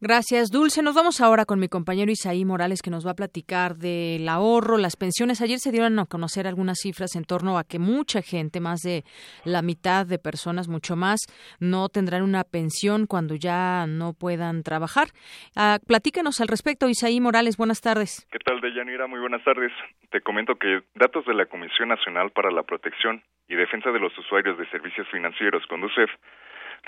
Gracias, 0.00 0.52
Dulce. 0.52 0.80
Nos 0.80 0.94
vamos 0.94 1.20
ahora 1.20 1.44
con 1.44 1.58
mi 1.58 1.66
compañero 1.66 2.12
Isaí 2.12 2.44
Morales, 2.44 2.82
que 2.82 2.90
nos 2.90 3.04
va 3.04 3.10
a 3.10 3.16
platicar 3.16 3.74
del 3.74 4.28
ahorro, 4.28 4.78
las 4.78 4.94
pensiones. 4.94 5.42
Ayer 5.42 5.58
se 5.58 5.72
dieron 5.72 5.98
a 5.98 6.06
conocer 6.06 6.46
algunas 6.46 6.78
cifras 6.78 7.16
en 7.16 7.24
torno 7.24 7.58
a 7.58 7.64
que 7.64 7.80
mucha 7.80 8.22
gente, 8.22 8.60
más 8.60 8.78
de 8.82 9.02
la 9.44 9.60
mitad 9.60 10.06
de 10.06 10.20
personas, 10.20 10.68
mucho 10.68 10.94
más, 10.94 11.18
no 11.58 11.88
tendrán 11.88 12.22
una 12.22 12.44
pensión 12.44 13.06
cuando 13.08 13.34
ya 13.34 13.86
no 13.88 14.12
puedan 14.12 14.62
trabajar. 14.62 15.08
Uh, 15.56 15.84
platícanos 15.84 16.40
al 16.40 16.46
respecto, 16.46 16.88
Isaí 16.88 17.20
Morales. 17.20 17.56
Buenas 17.56 17.80
tardes. 17.80 18.24
¿Qué 18.30 18.38
tal, 18.38 18.60
Deyanira? 18.60 19.08
Muy 19.08 19.18
buenas 19.18 19.42
tardes. 19.42 19.72
Te 20.10 20.20
comento 20.20 20.54
que 20.54 20.82
datos 20.94 21.26
de 21.26 21.34
la 21.34 21.46
Comisión 21.46 21.88
Nacional 21.88 22.30
para 22.30 22.52
la 22.52 22.62
Protección 22.62 23.24
y 23.48 23.56
Defensa 23.56 23.90
de 23.90 23.98
los 23.98 24.16
Usuarios 24.16 24.58
de 24.58 24.70
Servicios 24.70 25.08
Financieros, 25.10 25.66
CONDUCEF, 25.66 26.08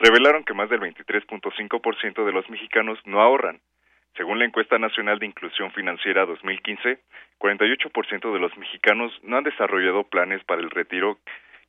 revelaron 0.00 0.44
que 0.44 0.54
más 0.54 0.68
del 0.70 0.80
23.5% 0.80 2.24
de 2.24 2.32
los 2.32 2.48
mexicanos 2.48 2.98
no 3.04 3.20
ahorran. 3.20 3.60
Según 4.16 4.38
la 4.38 4.46
encuesta 4.46 4.78
nacional 4.78 5.18
de 5.18 5.26
inclusión 5.26 5.70
financiera 5.72 6.26
2015, 6.26 6.98
48% 7.38 8.32
de 8.32 8.38
los 8.38 8.56
mexicanos 8.56 9.12
no 9.22 9.36
han 9.36 9.44
desarrollado 9.44 10.04
planes 10.04 10.42
para 10.44 10.62
el 10.62 10.70
retiro 10.70 11.18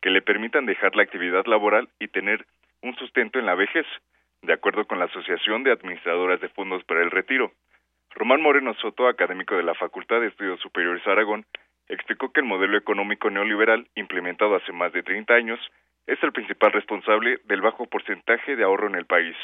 que 0.02 0.10
le 0.10 0.22
permitan 0.22 0.66
dejar 0.66 0.96
la 0.96 1.04
actividad 1.04 1.46
laboral 1.46 1.90
y 2.00 2.08
tener 2.08 2.46
un 2.82 2.96
sustento 2.96 3.38
en 3.38 3.46
la 3.46 3.54
vejez, 3.54 3.86
de 4.42 4.54
acuerdo 4.54 4.86
con 4.86 4.98
la 4.98 5.06
Asociación 5.06 5.64
de 5.64 5.72
Administradoras 5.72 6.42
de 6.42 6.50
Fondos 6.50 6.84
para 6.86 7.04
el 7.04 7.12
Retiro. 7.12 7.52
Román 8.16 8.42
Moreno 8.42 8.74
Soto, 8.76 9.08
académico 9.08 9.56
de 9.56 9.64
la 9.64 9.76
Facultad 9.76 10.20
de 10.20 10.28
Estudios 10.28 10.60
Superiores 10.60 11.06
Aragón, 11.06 11.46
explicó 11.88 12.32
que 12.32 12.40
el 12.40 12.48
modelo 12.48 12.78
económico 12.78 13.30
neoliberal 13.30 13.88
implementado 13.96 14.56
hace 14.56 14.72
más 14.72 14.92
de 14.94 15.04
30 15.04 15.34
años 15.34 15.60
es 16.08 16.22
el 16.24 16.32
principal 16.32 16.72
responsable 16.72 17.40
del 17.46 17.62
bajo 17.62 17.86
porcentaje 17.86 18.56
de 18.56 18.64
ahorro 18.64 18.88
en 18.88 18.96
el 18.96 19.06
país. 19.06 19.36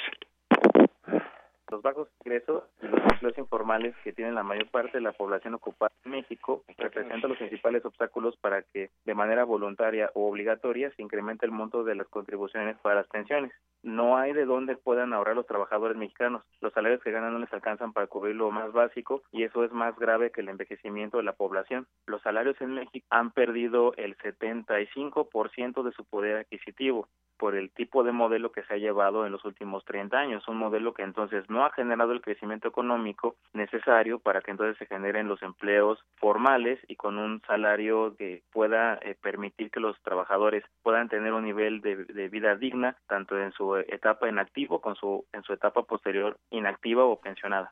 Los 1.70 1.82
bajos 1.82 2.08
ingresos 2.24 2.64
y 2.82 2.88
los 2.88 3.02
empleos 3.12 3.38
informales 3.38 3.96
que 4.04 4.14
tienen 4.14 4.36
la 4.36 4.44
mayor 4.44 4.68
parte 4.68 4.98
de 4.98 5.02
la 5.02 5.12
población 5.12 5.54
ocupada 5.54 5.92
México 6.08 6.64
representan 6.78 7.30
los 7.30 7.38
principales 7.38 7.86
obstáculos 7.86 8.36
para 8.38 8.64
que 8.64 8.90
de 9.06 9.14
manera 9.14 9.44
voluntaria 9.44 10.10
o 10.14 10.28
obligatoria 10.28 10.92
se 10.92 11.02
incremente 11.02 11.46
el 11.46 11.52
monto 11.52 11.84
de 11.84 11.96
las 11.96 12.08
contribuciones 12.08 12.78
para 12.80 12.96
las 12.96 13.08
pensiones. 13.08 13.52
No 13.84 14.18
hay 14.18 14.34
de 14.34 14.46
dónde 14.46 14.76
puedan 14.76 15.14
ahorrar 15.14 15.36
los 15.36 15.48
trabajadores 15.48 15.98
mexicanos. 15.98 16.44
Los 16.62 16.74
salarios 16.74 17.02
que 17.02 17.12
ganan 17.12 17.34
no 17.34 17.40
les 17.40 17.54
alcanzan 17.54 17.94
para 17.94 18.08
cubrir 18.08 18.36
lo 18.36 18.52
más 18.52 18.72
básico 18.74 19.24
y 19.32 19.44
eso 19.44 19.64
es 19.64 19.72
más 19.72 19.98
grave 19.98 20.32
que 20.32 20.42
el 20.42 20.50
envejecimiento 20.50 21.18
de 21.18 21.24
la 21.24 21.34
población. 21.34 21.88
Los 22.06 22.22
salarios 22.22 22.60
en 22.62 22.74
México 22.74 23.06
han 23.10 23.32
perdido 23.32 23.94
el 23.98 24.18
75% 24.18 25.84
de 25.84 25.92
su 25.92 26.06
poder 26.06 26.38
adquisitivo 26.38 27.08
por 27.38 27.56
el 27.56 27.70
tipo 27.72 28.04
de 28.04 28.12
modelo 28.12 28.52
que 28.52 28.64
se 28.64 28.74
ha 28.74 28.78
llevado 28.78 29.26
en 29.26 29.32
los 29.32 29.46
últimos 29.46 29.86
30 29.86 30.18
años, 30.18 30.48
un 30.48 30.58
modelo 30.58 30.94
que 30.94 31.04
entonces 31.04 31.48
no 31.50 31.66
ha 31.66 31.72
generado 31.72 32.12
el 32.12 32.22
crecimiento 32.22 32.68
económico 32.68 33.36
necesario 33.54 34.20
para 34.20 34.42
que 34.42 34.52
entonces 34.52 34.78
se 34.78 34.88
generen 34.88 35.28
los 35.28 35.42
empleos 35.44 35.97
formales 36.18 36.80
y 36.88 36.96
con 36.96 37.18
un 37.18 37.42
salario 37.48 38.16
que 38.18 38.42
pueda 38.52 39.00
eh, 39.02 39.16
permitir 39.22 39.70
que 39.70 39.80
los 39.80 40.00
trabajadores 40.02 40.64
puedan 40.84 41.10
tener 41.10 41.34
un 41.34 41.46
nivel 41.46 41.82
de, 41.82 42.06
de, 42.06 42.30
vida 42.30 42.56
digna 42.56 42.96
tanto 43.08 43.40
en 43.40 43.52
su 43.52 43.76
etapa 43.76 44.28
en 44.28 44.40
activo 44.40 44.82
como 44.82 44.96
su, 44.96 45.26
en 45.34 45.44
su 45.44 45.54
etapa 45.54 45.84
posterior 45.84 46.38
inactiva 46.50 47.06
o 47.06 47.20
pensionada. 47.20 47.72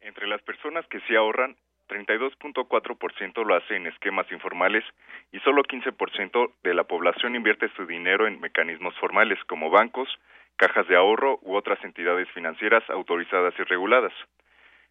Entre 0.00 0.26
las 0.26 0.42
personas 0.42 0.86
que 0.86 1.00
sí 1.00 1.16
ahorran, 1.16 1.56
32.4% 1.88 3.44
lo 3.44 3.54
hace 3.54 3.76
en 3.76 3.86
esquemas 3.86 4.30
informales 4.32 4.84
y 5.32 5.40
solo 5.40 5.62
15% 5.62 6.52
de 6.62 6.74
la 6.74 6.84
población 6.84 7.36
invierte 7.36 7.68
su 7.76 7.86
dinero 7.86 8.26
en 8.26 8.40
mecanismos 8.40 8.94
formales 8.98 9.38
como 9.46 9.70
bancos, 9.70 10.08
cajas 10.56 10.86
de 10.88 10.96
ahorro 10.96 11.38
u 11.42 11.56
otras 11.56 11.82
entidades 11.84 12.28
financieras 12.30 12.88
autorizadas 12.88 13.54
y 13.58 13.62
reguladas. 13.64 14.12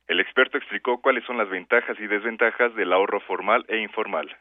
El 0.07 0.19
experto 0.19 0.57
explicó 0.57 1.01
cuáles 1.01 1.23
son 1.25 1.37
las 1.37 1.49
ventajas 1.49 1.99
y 1.99 2.07
desventajas 2.07 2.75
del 2.75 2.93
ahorro 2.93 3.19
formal 3.21 3.65
e 3.67 3.77
informal 3.77 4.35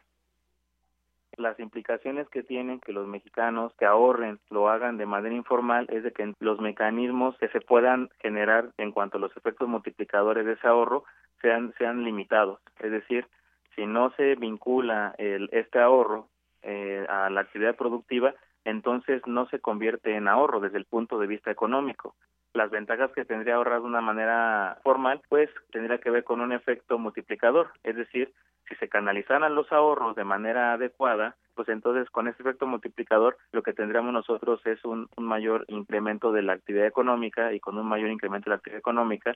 las 1.37 1.59
implicaciones 1.59 2.29
que 2.29 2.43
tienen 2.43 2.81
que 2.81 2.93
los 2.93 3.07
mexicanos 3.07 3.73
que 3.79 3.87
ahorren 3.87 4.39
lo 4.51 4.69
hagan 4.69 4.99
de 4.99 5.07
manera 5.07 5.35
informal 5.35 5.87
es 5.91 6.03
de 6.03 6.13
que 6.13 6.35
los 6.41 6.61
mecanismos 6.61 7.37
que 7.39 7.49
se 7.49 7.61
puedan 7.61 8.11
generar 8.21 8.71
en 8.79 8.93
cuanto 8.93 9.19
a 9.19 9.21
los 9.21 9.37
efectos 9.37 9.69
multiplicadores 9.69 10.45
de 10.45 10.53
ese 10.53 10.67
ahorro 10.67 11.05
sean 11.41 11.75
sean 11.79 12.05
limitados. 12.05 12.61
Es 12.81 12.91
decir, 12.91 13.27
si 13.75 13.87
no 13.87 14.11
se 14.17 14.35
vincula 14.37 15.15
el, 15.19 15.49
este 15.53 15.81
ahorro 15.81 16.29
eh, 16.63 17.07
a 17.09 17.31
la 17.31 17.41
actividad 17.41 17.77
productiva, 17.77 18.35
entonces 18.65 19.23
no 19.27 19.47
se 19.47 19.59
convierte 19.59 20.15
en 20.15 20.29
ahorro 20.29 20.61
desde 20.61 20.79
el 20.79 20.85
punto 20.85 21.19
de 21.19 21.27
vista 21.27 21.51
económico. 21.51 22.15
Las 22.55 22.71
ventajas 22.71 23.11
que 23.13 23.25
tendría 23.25 23.55
ahorrar 23.55 23.81
de 23.81 23.87
una 23.87 24.01
manera 24.01 24.79
formal, 24.83 25.21
pues 25.29 25.49
tendría 25.71 25.99
que 25.99 26.11
ver 26.11 26.25
con 26.25 26.41
un 26.41 26.53
efecto 26.53 26.99
multiplicador, 26.99 27.71
es 27.83 27.97
decir, 27.97 28.33
si 28.69 28.75
se 28.77 28.89
canalizaran 28.89 29.55
los 29.55 29.71
ahorros 29.73 30.15
de 30.17 30.25
manera 30.25 30.75
adecuada, 30.75 31.37
pues 31.55 31.69
entonces 31.69 32.09
con 32.11 32.29
ese 32.29 32.43
efecto 32.43 32.67
multiplicador 32.67 33.37
lo 33.53 33.63
que 33.63 33.73
tendríamos 33.73 34.13
nosotros 34.13 34.61
es 34.67 34.85
un, 34.85 35.09
un, 35.17 35.25
mayor 35.25 35.65
incremento 35.69 36.33
de 36.33 36.43
la 36.43 36.55
actividad 36.55 36.87
económica 36.87 37.53
y 37.53 37.61
con 37.61 37.77
un 37.79 37.87
mayor 37.87 38.11
incremento 38.11 38.47
de 38.47 38.51
la 38.51 38.57
actividad 38.57 38.79
económica 38.79 39.35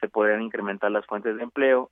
se 0.00 0.08
podrían 0.08 0.42
incrementar 0.42 0.90
las 0.90 1.06
fuentes 1.06 1.36
de 1.36 1.42
empleo. 1.42 1.90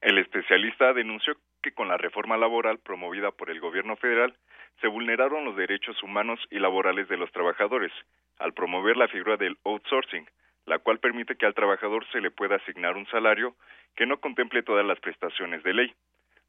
El 0.00 0.18
especialista 0.18 0.92
denunció 0.92 1.36
que 1.62 1.72
con 1.72 1.88
la 1.88 1.96
reforma 1.96 2.36
laboral 2.36 2.78
promovida 2.78 3.30
por 3.30 3.50
el 3.50 3.60
gobierno 3.60 3.96
federal 3.96 4.36
se 4.80 4.88
vulneraron 4.88 5.44
los 5.44 5.56
derechos 5.56 6.02
humanos 6.02 6.38
y 6.50 6.58
laborales 6.58 7.08
de 7.08 7.16
los 7.16 7.32
trabajadores 7.32 7.92
al 8.38 8.52
promover 8.52 8.96
la 8.96 9.08
figura 9.08 9.36
del 9.36 9.56
outsourcing, 9.64 10.28
la 10.66 10.78
cual 10.78 10.98
permite 10.98 11.36
que 11.36 11.46
al 11.46 11.54
trabajador 11.54 12.06
se 12.12 12.20
le 12.20 12.30
pueda 12.30 12.56
asignar 12.56 12.96
un 12.96 13.06
salario 13.06 13.56
que 13.94 14.06
no 14.06 14.20
contemple 14.20 14.62
todas 14.62 14.84
las 14.84 15.00
prestaciones 15.00 15.62
de 15.62 15.74
ley. 15.74 15.94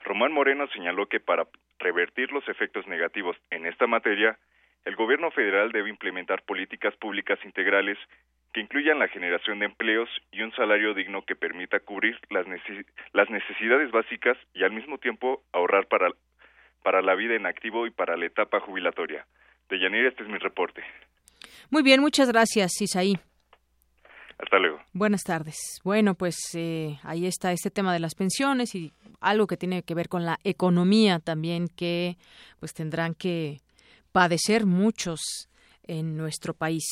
Román 0.02 0.34
Moreno 0.34 0.68
señaló 0.68 1.07
que 1.07 1.19
para 1.19 1.48
revertir 1.80 2.32
los 2.32 2.48
efectos 2.49 2.86
negativos 2.88 3.38
en 3.49 3.65
esta 3.65 3.88
materia, 3.88 4.38
el 4.86 4.95
gobierno 4.95 5.32
federal 5.32 5.72
debe 5.72 5.90
implementar 5.90 6.44
políticas 6.44 6.95
públicas 6.98 7.40
integrales 7.44 7.98
que 8.58 8.62
incluyan 8.62 8.98
la 8.98 9.08
generación 9.08 9.60
de 9.60 9.68
empleos 9.68 10.10
y 10.32 10.42
un 10.42 10.52
salario 10.54 10.96
digno 10.96 11.22
que 11.22 11.36
permita 11.36 11.80
cubrir 11.80 12.20
las, 12.32 12.48
las 13.14 13.30
necesidades 13.30 13.92
básicas 13.92 14.36
y 14.56 14.64
al 14.64 14.72
mismo 14.72 14.98
tiempo 14.98 15.44
ahorrar 15.54 15.86
para, 15.86 16.08
para 16.82 17.04
la 17.04 17.14
vida 17.14 17.36
en 17.36 17.46
activo 17.46 17.86
y 17.86 17.92
para 17.92 18.18
la 18.18 18.26
etapa 18.26 18.60
jubilatoria. 18.60 19.28
De 19.70 19.80
Yanira, 19.80 20.10
este 20.10 20.24
es 20.24 20.30
mi 20.30 20.40
reporte. 20.40 20.82
Muy 21.70 21.84
bien, 21.84 22.02
muchas 22.02 22.32
gracias, 22.32 22.82
Isaí. 22.82 23.14
Hasta 24.40 24.58
luego. 24.58 24.80
Buenas 24.92 25.22
tardes. 25.22 25.80
Bueno, 25.84 26.16
pues 26.16 26.38
eh, 26.56 26.98
ahí 27.04 27.28
está 27.28 27.52
este 27.52 27.70
tema 27.70 27.94
de 27.94 28.00
las 28.00 28.16
pensiones 28.16 28.74
y 28.74 28.92
algo 29.22 29.46
que 29.46 29.58
tiene 29.58 29.84
que 29.84 29.94
ver 29.94 30.10
con 30.10 30.26
la 30.26 30.40
economía 30.44 31.20
también 31.20 31.68
que 31.68 32.18
pues 32.60 32.74
tendrán 32.74 33.14
que 33.14 33.58
padecer 34.12 34.66
muchos 34.66 35.48
en 35.88 36.18
nuestro 36.18 36.54
país. 36.54 36.84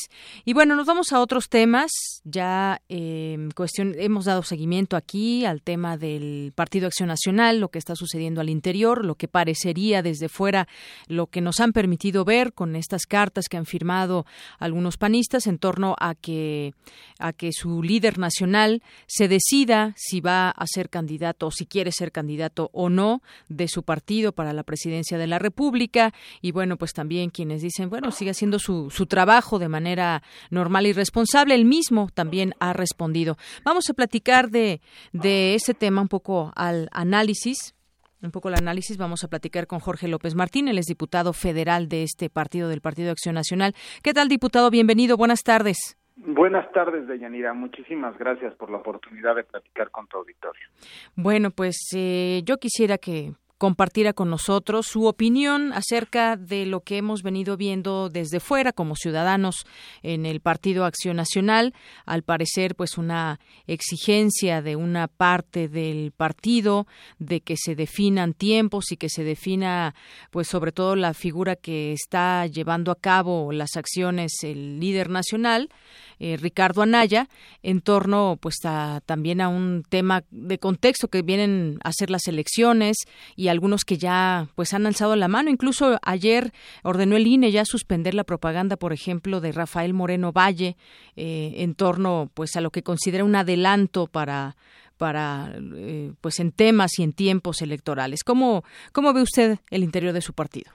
Y 0.44 0.52
bueno, 0.52 0.76
nos 0.76 0.86
vamos 0.86 1.12
a 1.12 1.20
otros 1.20 1.48
temas. 1.48 1.90
Ya 2.24 2.80
eh, 2.88 3.48
cuestión, 3.54 3.94
hemos 3.98 4.24
dado 4.24 4.42
seguimiento 4.42 4.96
aquí 4.96 5.44
al 5.44 5.62
tema 5.62 5.96
del 5.96 6.52
Partido 6.54 6.86
Acción 6.86 7.08
Nacional, 7.08 7.60
lo 7.60 7.68
que 7.68 7.78
está 7.78 7.94
sucediendo 7.94 8.40
al 8.40 8.48
interior, 8.48 9.04
lo 9.04 9.14
que 9.14 9.28
parecería 9.28 10.02
desde 10.02 10.28
fuera, 10.28 10.68
lo 11.06 11.26
que 11.26 11.40
nos 11.40 11.60
han 11.60 11.72
permitido 11.72 12.24
ver 12.24 12.52
con 12.52 12.76
estas 12.76 13.06
cartas 13.06 13.46
que 13.48 13.56
han 13.56 13.66
firmado 13.66 14.26
algunos 14.58 14.96
panistas 14.96 15.46
en 15.46 15.58
torno 15.58 15.96
a 15.98 16.14
que 16.14 16.74
a 17.18 17.32
que 17.32 17.50
su 17.52 17.82
líder 17.82 18.18
nacional 18.18 18.82
se 19.06 19.28
decida 19.28 19.94
si 19.96 20.20
va 20.20 20.50
a 20.50 20.66
ser 20.66 20.90
candidato 20.90 21.46
o 21.46 21.50
si 21.50 21.66
quiere 21.66 21.92
ser 21.92 22.12
candidato 22.12 22.70
o 22.72 22.88
no 22.90 23.22
de 23.48 23.68
su 23.68 23.82
partido 23.82 24.32
para 24.32 24.52
la 24.52 24.62
presidencia 24.62 25.18
de 25.18 25.26
la 25.26 25.38
República 25.38 26.12
y 26.42 26.52
bueno, 26.52 26.76
pues 26.76 26.92
también 26.92 27.30
quienes 27.30 27.62
dicen, 27.62 27.88
bueno, 27.88 28.10
sigue 28.10 28.30
haciendo 28.30 28.58
su 28.58 28.85
su, 28.90 29.06
trabajo 29.06 29.58
de 29.58 29.68
manera 29.68 30.22
normal 30.50 30.86
y 30.86 30.92
responsable. 30.92 31.54
Él 31.54 31.64
mismo 31.64 32.08
también 32.12 32.54
ha 32.60 32.72
respondido. 32.72 33.36
Vamos 33.64 33.88
a 33.90 33.94
platicar 33.94 34.50
de, 34.50 34.80
de 35.12 35.54
ese 35.54 35.74
tema 35.74 36.02
un 36.02 36.08
poco 36.08 36.52
al 36.54 36.88
análisis 36.92 37.74
un 38.22 38.32
poco 38.32 38.48
el 38.48 38.56
análisis, 38.56 38.98
vamos 38.98 39.22
a 39.24 39.28
platicar 39.28 39.66
con 39.66 39.78
Jorge 39.78 40.08
López 40.08 40.34
Martín, 40.34 40.68
él 40.68 40.78
es 40.78 40.86
diputado 40.86 41.32
federal 41.32 41.88
de 41.88 42.02
este 42.02 42.28
partido, 42.28 42.68
del 42.68 42.80
Partido 42.80 43.06
de 43.06 43.12
Acción 43.12 43.34
Nacional. 43.34 43.74
¿Qué 44.02 44.12
tal, 44.12 44.28
diputado? 44.28 44.70
Bienvenido, 44.70 45.16
buenas 45.16 45.42
tardes. 45.42 45.96
Buenas 46.16 46.70
tardes, 46.72 47.06
Deyanira. 47.06 47.52
Muchísimas 47.52 48.16
gracias 48.18 48.54
por 48.54 48.70
la 48.70 48.78
oportunidad 48.78 49.36
de 49.36 49.44
platicar 49.44 49.90
con 49.90 50.06
tu 50.08 50.16
auditorio. 50.16 50.66
Bueno, 51.14 51.50
pues 51.50 51.76
eh, 51.94 52.40
yo 52.44 52.56
quisiera 52.56 52.96
que 52.96 53.34
compartiera 53.58 54.12
con 54.12 54.30
nosotros 54.30 54.86
su 54.86 55.06
opinión 55.06 55.72
acerca 55.72 56.36
de 56.36 56.66
lo 56.66 56.80
que 56.80 56.98
hemos 56.98 57.22
venido 57.22 57.56
viendo 57.56 58.10
desde 58.10 58.40
fuera 58.40 58.72
como 58.72 58.96
ciudadanos 58.96 59.66
en 60.02 60.26
el 60.26 60.40
Partido 60.40 60.84
Acción 60.84 61.16
Nacional. 61.16 61.74
Al 62.04 62.22
parecer, 62.22 62.74
pues 62.74 62.98
una 62.98 63.40
exigencia 63.66 64.62
de 64.62 64.76
una 64.76 65.08
parte 65.08 65.68
del 65.68 66.12
partido 66.12 66.86
de 67.18 67.40
que 67.40 67.56
se 67.56 67.74
definan 67.74 68.34
tiempos 68.34 68.92
y 68.92 68.96
que 68.96 69.08
se 69.08 69.24
defina, 69.24 69.94
pues 70.30 70.48
sobre 70.48 70.72
todo 70.72 70.96
la 70.96 71.14
figura 71.14 71.56
que 71.56 71.92
está 71.92 72.46
llevando 72.46 72.92
a 72.92 72.96
cabo 73.00 73.52
las 73.52 73.76
acciones 73.76 74.32
el 74.42 74.80
líder 74.80 75.08
nacional, 75.10 75.70
eh, 76.18 76.36
Ricardo 76.36 76.82
Anaya, 76.82 77.28
en 77.62 77.80
torno, 77.80 78.38
pues 78.40 78.56
también 79.04 79.40
a 79.40 79.48
un 79.48 79.84
tema 79.88 80.24
de 80.30 80.58
contexto 80.58 81.08
que 81.08 81.22
vienen 81.22 81.78
a 81.82 81.92
ser 81.92 82.10
las 82.10 82.26
elecciones 82.26 82.96
y 83.34 83.45
algunos 83.48 83.84
que 83.84 83.96
ya 83.96 84.48
pues 84.54 84.74
han 84.74 84.86
alzado 84.86 85.16
la 85.16 85.28
mano. 85.28 85.50
Incluso 85.50 85.98
ayer 86.02 86.52
ordenó 86.82 87.16
el 87.16 87.26
INE 87.26 87.50
ya 87.50 87.64
suspender 87.64 88.14
la 88.14 88.24
propaganda, 88.24 88.76
por 88.76 88.92
ejemplo, 88.92 89.40
de 89.40 89.52
Rafael 89.52 89.94
Moreno 89.94 90.32
Valle 90.32 90.76
eh, 91.16 91.54
en 91.56 91.74
torno 91.74 92.30
pues 92.34 92.56
a 92.56 92.60
lo 92.60 92.70
que 92.70 92.82
considera 92.82 93.24
un 93.24 93.36
adelanto 93.36 94.06
para 94.06 94.56
para 94.96 95.52
eh, 95.76 96.12
pues 96.20 96.40
en 96.40 96.52
temas 96.52 96.98
y 96.98 97.02
en 97.02 97.12
tiempos 97.12 97.60
electorales. 97.62 98.24
¿Cómo, 98.24 98.62
¿Cómo 98.92 99.12
ve 99.12 99.22
usted 99.22 99.58
el 99.70 99.82
interior 99.82 100.12
de 100.12 100.22
su 100.22 100.32
partido? 100.32 100.72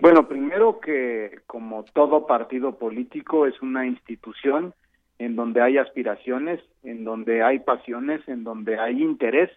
Bueno, 0.00 0.26
primero 0.26 0.80
que 0.80 1.40
como 1.46 1.84
todo 1.84 2.26
partido 2.26 2.76
político 2.76 3.46
es 3.46 3.60
una 3.62 3.86
institución 3.86 4.74
en 5.18 5.36
donde 5.36 5.62
hay 5.62 5.78
aspiraciones, 5.78 6.60
en 6.82 7.04
donde 7.04 7.42
hay 7.42 7.60
pasiones, 7.60 8.20
en 8.28 8.42
donde 8.42 8.78
hay 8.78 9.00
interés 9.00 9.50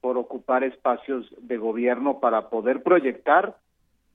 por 0.00 0.18
ocupar 0.18 0.64
espacios 0.64 1.26
de 1.38 1.56
gobierno 1.56 2.20
para 2.20 2.48
poder 2.48 2.82
proyectar 2.82 3.56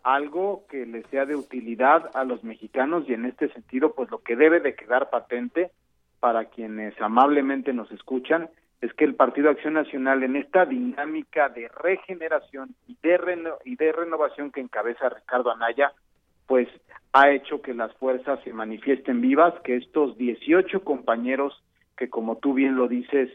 algo 0.04 0.66
que 0.70 0.86
le 0.86 1.04
sea 1.10 1.26
de 1.26 1.36
utilidad 1.36 2.10
a 2.16 2.24
los 2.24 2.44
mexicanos 2.44 3.06
y 3.08 3.14
en 3.14 3.26
este 3.26 3.50
sentido 3.50 3.94
pues 3.94 4.10
lo 4.10 4.20
que 4.20 4.36
debe 4.36 4.60
de 4.60 4.76
quedar 4.76 5.10
patente 5.10 5.72
para 6.20 6.46
quienes 6.46 7.00
amablemente 7.02 7.74
nos 7.74 7.92
escuchan 7.92 8.50
es 8.82 8.94
que 8.94 9.06
el 9.06 9.16
Partido 9.16 9.50
Acción 9.50 9.74
Nacional 9.74 10.24
en 10.24 10.36
esta 10.36 10.66
dinámica 10.66 11.50
de 11.50 11.68
regeneración 11.68 12.76
y 12.88 12.98
de, 13.04 13.54
y 13.66 13.76
de 13.76 13.92
renovación 13.92 14.52
que 14.52 14.62
encabeza 14.62 15.10
Ricardo 15.10 15.52
Anaya 15.52 15.94
pues 16.48 16.68
ha 17.14 17.30
hecho 17.32 17.62
que 17.62 17.74
las 17.74 17.94
fuerzas 17.96 18.40
se 18.44 18.54
manifiesten 18.54 19.22
vivas, 19.22 19.54
que 19.64 19.78
estos 19.78 20.18
18 20.18 20.84
compañeros 20.84 21.64
que 21.96 22.10
como 22.10 22.38
tú 22.38 22.54
bien 22.54 22.76
lo 22.76 22.88
dices 22.88 23.30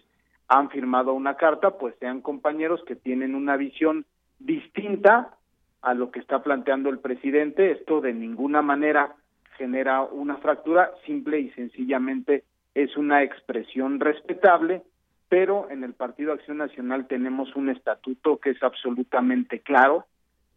han 0.49 0.71
firmado 0.71 1.13
una 1.13 1.37
carta, 1.37 1.79
pues 1.79 1.95
sean 1.99 2.21
compañeros 2.21 2.83
que 2.87 2.97
tienen 2.97 3.35
una 3.35 3.57
visión 3.57 4.05
distinta 4.39 5.35
a 5.83 5.95
lo 5.95 6.11
que 6.11 6.21
está 6.21 6.43
planteando 6.43 6.89
el 6.91 6.99
presidente. 6.99 7.73
Esto 7.73 8.01
de 8.01 8.13
ninguna 8.13 8.63
manera 8.63 9.15
genera 9.57 10.03
una 10.03 10.37
fractura, 10.37 10.93
simple 11.05 11.41
y 11.41 11.51
sencillamente 11.51 12.45
es 12.75 12.97
una 12.97 13.23
expresión 13.23 14.01
respetable, 14.01 14.83
pero 15.29 15.69
en 15.71 15.83
el 15.83 15.95
Partido 15.95 16.33
Acción 16.33 16.59
Nacional 16.59 17.07
tenemos 17.07 17.57
un 17.57 17.71
estatuto 17.71 18.39
que 18.39 18.51
es 18.51 18.63
absolutamente 18.63 19.61
claro. 19.61 20.05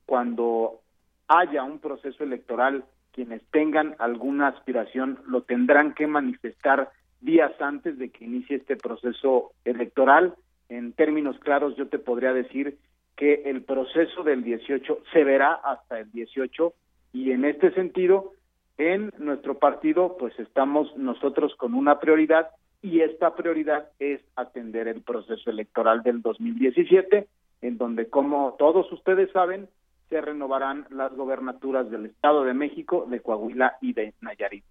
Cuando 0.05 0.81
haya 1.27 1.63
un 1.63 1.79
proceso 1.79 2.23
electoral, 2.23 2.83
quienes 3.13 3.41
tengan 3.51 3.95
alguna 3.99 4.47
aspiración 4.47 5.19
lo 5.27 5.43
tendrán 5.43 5.93
que 5.93 6.07
manifestar 6.07 6.91
días 7.21 7.51
antes 7.59 7.97
de 7.97 8.09
que 8.09 8.25
inicie 8.25 8.57
este 8.57 8.75
proceso 8.75 9.51
electoral. 9.65 10.35
En 10.69 10.93
términos 10.93 11.37
claros, 11.39 11.75
yo 11.75 11.87
te 11.87 11.99
podría 11.99 12.33
decir 12.33 12.77
que 13.15 13.43
el 13.45 13.63
proceso 13.63 14.23
del 14.23 14.43
18 14.43 14.99
se 15.11 15.23
verá 15.23 15.53
hasta 15.53 15.99
el 15.99 16.11
18 16.11 16.73
y 17.13 17.31
en 17.31 17.43
este 17.43 17.71
sentido, 17.71 18.33
en 18.77 19.11
nuestro 19.17 19.57
partido, 19.57 20.15
pues 20.17 20.37
estamos 20.39 20.95
nosotros 20.95 21.55
con 21.55 21.73
una 21.73 21.99
prioridad 21.99 22.49
y 22.81 23.01
esta 23.01 23.35
prioridad 23.35 23.89
es 23.99 24.21
atender 24.35 24.87
el 24.87 25.01
proceso 25.01 25.49
electoral 25.49 26.01
del 26.01 26.21
2017, 26.21 27.27
en 27.61 27.77
donde, 27.77 28.09
como 28.09 28.55
todos 28.57 28.89
ustedes 28.91 29.29
saben, 29.31 29.67
se 30.09 30.21
renovarán 30.21 30.87
las 30.89 31.13
gobernaturas 31.13 31.89
del 31.91 32.05
Estado 32.05 32.43
de 32.43 32.53
México, 32.53 33.05
de 33.09 33.19
Coahuila 33.19 33.77
y 33.81 33.93
de 33.93 34.13
Nayarit 34.21 34.63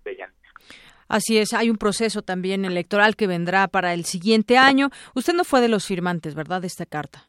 Así 1.08 1.38
es, 1.38 1.54
hay 1.54 1.70
un 1.70 1.76
proceso 1.78 2.22
también 2.22 2.64
electoral 2.64 3.16
que 3.16 3.26
vendrá 3.26 3.66
para 3.68 3.94
el 3.94 4.04
siguiente 4.04 4.58
año. 4.58 4.90
Usted 5.14 5.32
no 5.34 5.44
fue 5.44 5.60
de 5.60 5.68
los 5.68 5.86
firmantes, 5.86 6.34
¿verdad?, 6.34 6.60
de 6.60 6.66
esta 6.66 6.86
carta. 6.86 7.20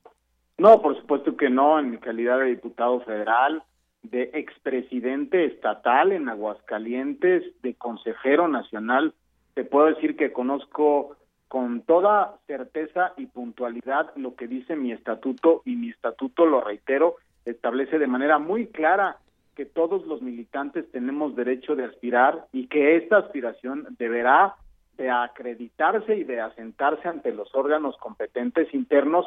No, 0.58 0.82
por 0.82 0.98
supuesto 1.00 1.38
que 1.38 1.50
no, 1.50 1.80
en 1.80 1.92
mi 1.92 1.98
calidad 1.98 2.40
de 2.40 2.48
diputado 2.48 3.00
federal, 3.02 3.64
de 4.04 4.32
expresidente 4.34 5.46
estatal 5.46 6.12
en 6.12 6.28
Aguascalientes, 6.28 7.44
de 7.62 7.76
consejero 7.76 8.48
nacional, 8.50 9.14
te 9.54 9.64
puedo 9.64 9.88
decir 9.88 10.18
que 10.18 10.34
conozco 10.34 11.16
con 11.48 11.82
toda 11.82 12.38
certeza 12.46 13.14
y 13.18 13.26
puntualidad 13.26 14.12
lo 14.16 14.36
que 14.36 14.48
dice 14.48 14.76
mi 14.76 14.92
estatuto 14.92 15.62
y 15.66 15.76
mi 15.76 15.90
estatuto, 15.90 16.46
lo 16.46 16.62
reitero, 16.62 17.16
establece 17.46 17.98
de 17.98 18.08
manera 18.08 18.38
muy 18.38 18.68
clara 18.68 19.18
que 19.60 19.66
todos 19.66 20.08
los 20.08 20.22
militantes 20.22 20.90
tenemos 20.90 21.36
derecho 21.36 21.76
de 21.76 21.84
aspirar 21.84 22.46
y 22.54 22.68
que 22.68 22.96
esta 22.96 23.18
aspiración 23.18 23.94
deberá 24.00 24.56
de 24.98 25.10
acreditarse 25.10 26.16
y 26.16 26.24
de 26.24 26.40
asentarse 26.40 27.10
ante 27.10 27.34
los 27.34 27.54
órganos 27.54 27.98
competentes 27.98 28.74
internos 28.74 29.26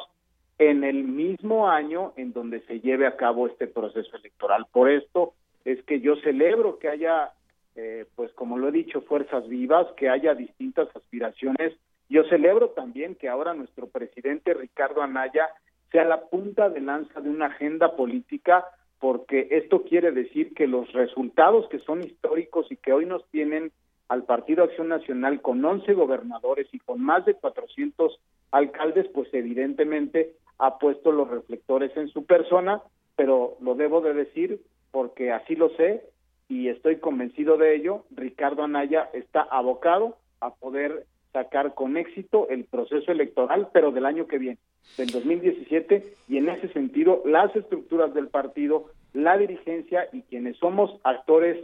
en 0.57 0.83
el 0.83 1.03
mismo 1.03 1.69
año 1.69 2.13
en 2.15 2.33
donde 2.33 2.61
se 2.61 2.79
lleve 2.79 3.05
a 3.05 3.15
cabo 3.15 3.45
este 3.45 3.67
proceso 3.67 4.17
electoral. 4.17 4.65
Por 4.71 4.89
esto 4.89 5.35
es 5.65 5.83
que 5.83 6.01
yo 6.01 6.15
celebro 6.15 6.79
que 6.79 6.89
haya, 6.89 7.33
eh, 7.75 8.07
pues 8.15 8.33
como 8.33 8.57
lo 8.57 8.69
he 8.69 8.71
dicho, 8.71 9.01
fuerzas 9.01 9.47
vivas, 9.47 9.85
que 9.97 10.09
haya 10.09 10.33
distintas 10.33 10.87
aspiraciones 10.95 11.73
yo 12.09 12.23
celebro 12.25 12.69
también 12.69 13.13
que 13.13 13.29
ahora 13.29 13.53
nuestro 13.53 13.87
presidente 13.87 14.55
Ricardo 14.55 15.03
Anaya 15.03 15.47
sea 15.91 16.05
la 16.05 16.21
punta 16.21 16.69
de 16.69 16.81
lanza 16.81 17.21
de 17.21 17.29
una 17.29 17.47
agenda 17.47 17.95
política, 17.95 18.65
porque 19.03 19.49
esto 19.51 19.83
quiere 19.83 20.13
decir 20.13 20.53
que 20.53 20.65
los 20.65 20.89
resultados 20.93 21.67
que 21.67 21.79
son 21.79 22.05
históricos 22.05 22.71
y 22.71 22.77
que 22.77 22.93
hoy 22.93 23.05
nos 23.05 23.27
tienen 23.31 23.73
al 24.07 24.23
Partido 24.23 24.63
Acción 24.63 24.87
Nacional 24.87 25.41
con 25.41 25.63
11 25.65 25.93
gobernadores 25.93 26.69
y 26.71 26.79
con 26.79 27.01
más 27.01 27.25
de 27.25 27.33
400 27.33 28.17
alcaldes, 28.51 29.05
pues 29.13 29.27
evidentemente 29.33 30.35
ha 30.57 30.79
puesto 30.79 31.11
los 31.11 31.29
reflectores 31.29 31.91
en 31.97 32.07
su 32.07 32.25
persona, 32.25 32.81
pero 33.17 33.57
lo 33.59 33.75
debo 33.75 33.99
de 33.99 34.13
decir 34.13 34.61
porque 34.91 35.33
así 35.33 35.57
lo 35.57 35.67
sé 35.71 36.05
y 36.47 36.69
estoy 36.69 36.95
convencido 36.99 37.57
de 37.57 37.75
ello, 37.75 38.05
Ricardo 38.09 38.63
Anaya 38.63 39.09
está 39.11 39.41
abocado 39.41 40.15
a 40.39 40.55
poder 40.55 41.07
sacar 41.33 41.73
con 41.73 41.97
éxito 41.97 42.47
el 42.47 42.63
proceso 42.63 43.11
electoral, 43.11 43.67
pero 43.73 43.91
del 43.91 44.05
año 44.05 44.27
que 44.27 44.37
viene, 44.37 44.59
del 44.97 45.09
2017, 45.09 46.03
y 46.27 46.37
en 46.37 46.49
ese 46.49 46.67
sentido 46.69 47.21
las 47.25 47.55
estructuras 47.55 48.13
del 48.13 48.27
partido, 48.27 48.91
la 49.13 49.37
dirigencia 49.37 50.07
y 50.11 50.21
quienes 50.23 50.57
somos 50.57 50.99
actores 51.03 51.57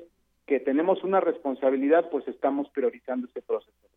que 0.46 0.60
tenemos 0.60 1.04
una 1.04 1.20
responsabilidad, 1.20 2.10
pues 2.10 2.28
estamos 2.28 2.70
priorizando 2.70 3.28
este 3.28 3.42
proceso. 3.42 3.89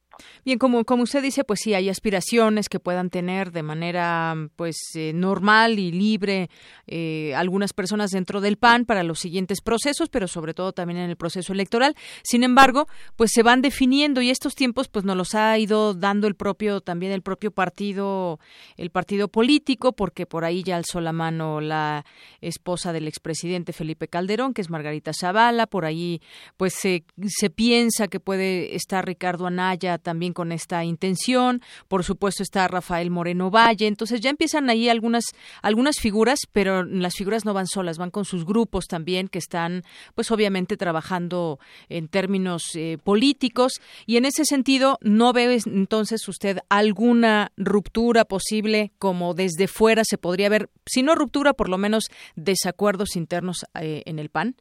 Bien, 0.44 0.58
como, 0.58 0.84
como 0.84 1.04
usted 1.04 1.22
dice, 1.22 1.44
pues 1.44 1.60
sí, 1.60 1.74
hay 1.74 1.88
aspiraciones 1.88 2.68
que 2.68 2.80
puedan 2.80 3.10
tener 3.10 3.52
de 3.52 3.62
manera 3.62 4.34
pues 4.56 4.76
eh, 4.94 5.12
normal 5.14 5.78
y 5.78 5.92
libre 5.92 6.50
eh, 6.86 7.34
algunas 7.34 7.72
personas 7.72 8.10
dentro 8.10 8.40
del 8.40 8.56
PAN 8.56 8.84
para 8.84 9.02
los 9.02 9.18
siguientes 9.18 9.60
procesos, 9.60 10.08
pero 10.08 10.28
sobre 10.28 10.54
todo 10.54 10.72
también 10.72 10.98
en 10.98 11.10
el 11.10 11.16
proceso 11.16 11.52
electoral. 11.52 11.94
Sin 12.22 12.44
embargo, 12.44 12.86
pues 13.16 13.30
se 13.32 13.42
van 13.42 13.62
definiendo 13.62 14.20
y 14.20 14.30
estos 14.30 14.54
tiempos 14.54 14.88
pues 14.88 15.04
nos 15.04 15.16
los 15.16 15.34
ha 15.34 15.58
ido 15.58 15.94
dando 15.94 16.26
el 16.26 16.34
propio 16.34 16.80
también 16.80 17.12
el 17.12 17.22
propio 17.22 17.50
partido 17.50 18.38
el 18.76 18.90
partido 18.90 19.28
político, 19.28 19.92
porque 19.92 20.26
por 20.26 20.44
ahí 20.44 20.62
ya 20.62 20.76
alzó 20.76 21.00
la 21.00 21.12
mano 21.12 21.60
la 21.60 22.04
esposa 22.40 22.92
del 22.92 23.08
expresidente 23.08 23.72
Felipe 23.72 24.08
Calderón, 24.08 24.54
que 24.54 24.62
es 24.62 24.70
Margarita 24.70 25.12
Zavala, 25.12 25.66
por 25.66 25.84
ahí 25.84 26.20
pues 26.56 26.74
se, 26.74 27.04
se 27.26 27.50
piensa 27.50 28.08
que 28.08 28.20
puede 28.20 28.74
estar 28.74 29.06
Ricardo 29.06 29.46
Anaya 29.46 29.98
también 30.02 30.32
con 30.32 30.52
esta 30.52 30.84
intención. 30.84 31.62
Por 31.88 32.04
supuesto 32.04 32.42
está 32.42 32.68
Rafael 32.68 33.10
Moreno 33.10 33.50
Valle. 33.50 33.86
Entonces 33.86 34.20
ya 34.20 34.30
empiezan 34.30 34.68
ahí 34.70 34.88
algunas 34.88 35.24
algunas 35.62 35.98
figuras, 36.00 36.40
pero 36.52 36.84
las 36.84 37.14
figuras 37.14 37.44
no 37.44 37.54
van 37.54 37.66
solas, 37.66 37.98
van 37.98 38.10
con 38.10 38.24
sus 38.24 38.44
grupos 38.44 38.86
también 38.86 39.28
que 39.28 39.38
están, 39.38 39.82
pues 40.14 40.30
obviamente 40.30 40.76
trabajando 40.76 41.58
en 41.88 42.08
términos 42.08 42.62
eh, 42.74 42.98
políticos. 43.02 43.72
Y 44.06 44.16
en 44.16 44.24
ese 44.24 44.44
sentido, 44.44 44.98
¿no 45.00 45.32
ve 45.32 45.60
entonces 45.66 46.26
usted 46.28 46.58
alguna 46.68 47.52
ruptura 47.56 48.24
posible 48.24 48.92
como 48.98 49.34
desde 49.34 49.68
fuera 49.68 50.02
se 50.04 50.18
podría 50.18 50.48
ver, 50.48 50.70
si 50.86 51.02
no 51.02 51.14
ruptura, 51.14 51.52
por 51.52 51.68
lo 51.68 51.78
menos 51.78 52.10
desacuerdos 52.36 53.16
internos 53.16 53.64
eh, 53.80 54.02
en 54.06 54.18
el 54.18 54.28
PAN? 54.28 54.56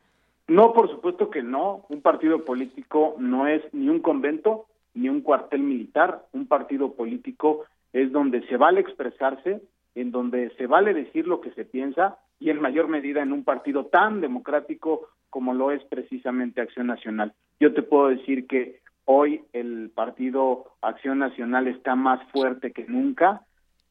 No, 0.47 0.73
por 0.73 0.89
supuesto 0.89 1.29
que 1.29 1.43
no. 1.43 1.85
Un 1.89 2.01
partido 2.01 2.43
político 2.43 3.15
no 3.19 3.47
es 3.47 3.61
ni 3.73 3.87
un 3.87 4.01
convento, 4.01 4.65
ni 4.93 5.09
un 5.09 5.21
cuartel 5.21 5.61
militar, 5.61 6.25
un 6.33 6.47
partido 6.47 6.93
político 6.93 7.65
es 7.93 8.11
donde 8.11 8.45
se 8.47 8.57
vale 8.57 8.81
expresarse, 8.81 9.61
en 9.95 10.11
donde 10.11 10.49
se 10.57 10.67
vale 10.67 10.93
decir 10.93 11.27
lo 11.27 11.41
que 11.41 11.51
se 11.51 11.65
piensa 11.65 12.17
y 12.39 12.49
en 12.49 12.61
mayor 12.61 12.87
medida 12.87 13.21
en 13.21 13.33
un 13.33 13.43
partido 13.43 13.85
tan 13.85 14.21
democrático 14.21 15.09
como 15.29 15.53
lo 15.53 15.71
es 15.71 15.83
precisamente 15.85 16.61
Acción 16.61 16.87
Nacional. 16.87 17.33
Yo 17.59 17.73
te 17.73 17.83
puedo 17.83 18.09
decir 18.09 18.47
que 18.47 18.79
hoy 19.05 19.41
el 19.53 19.91
partido 19.93 20.65
Acción 20.81 21.19
Nacional 21.19 21.67
está 21.67 21.95
más 21.95 22.19
fuerte 22.31 22.71
que 22.71 22.85
nunca, 22.85 23.41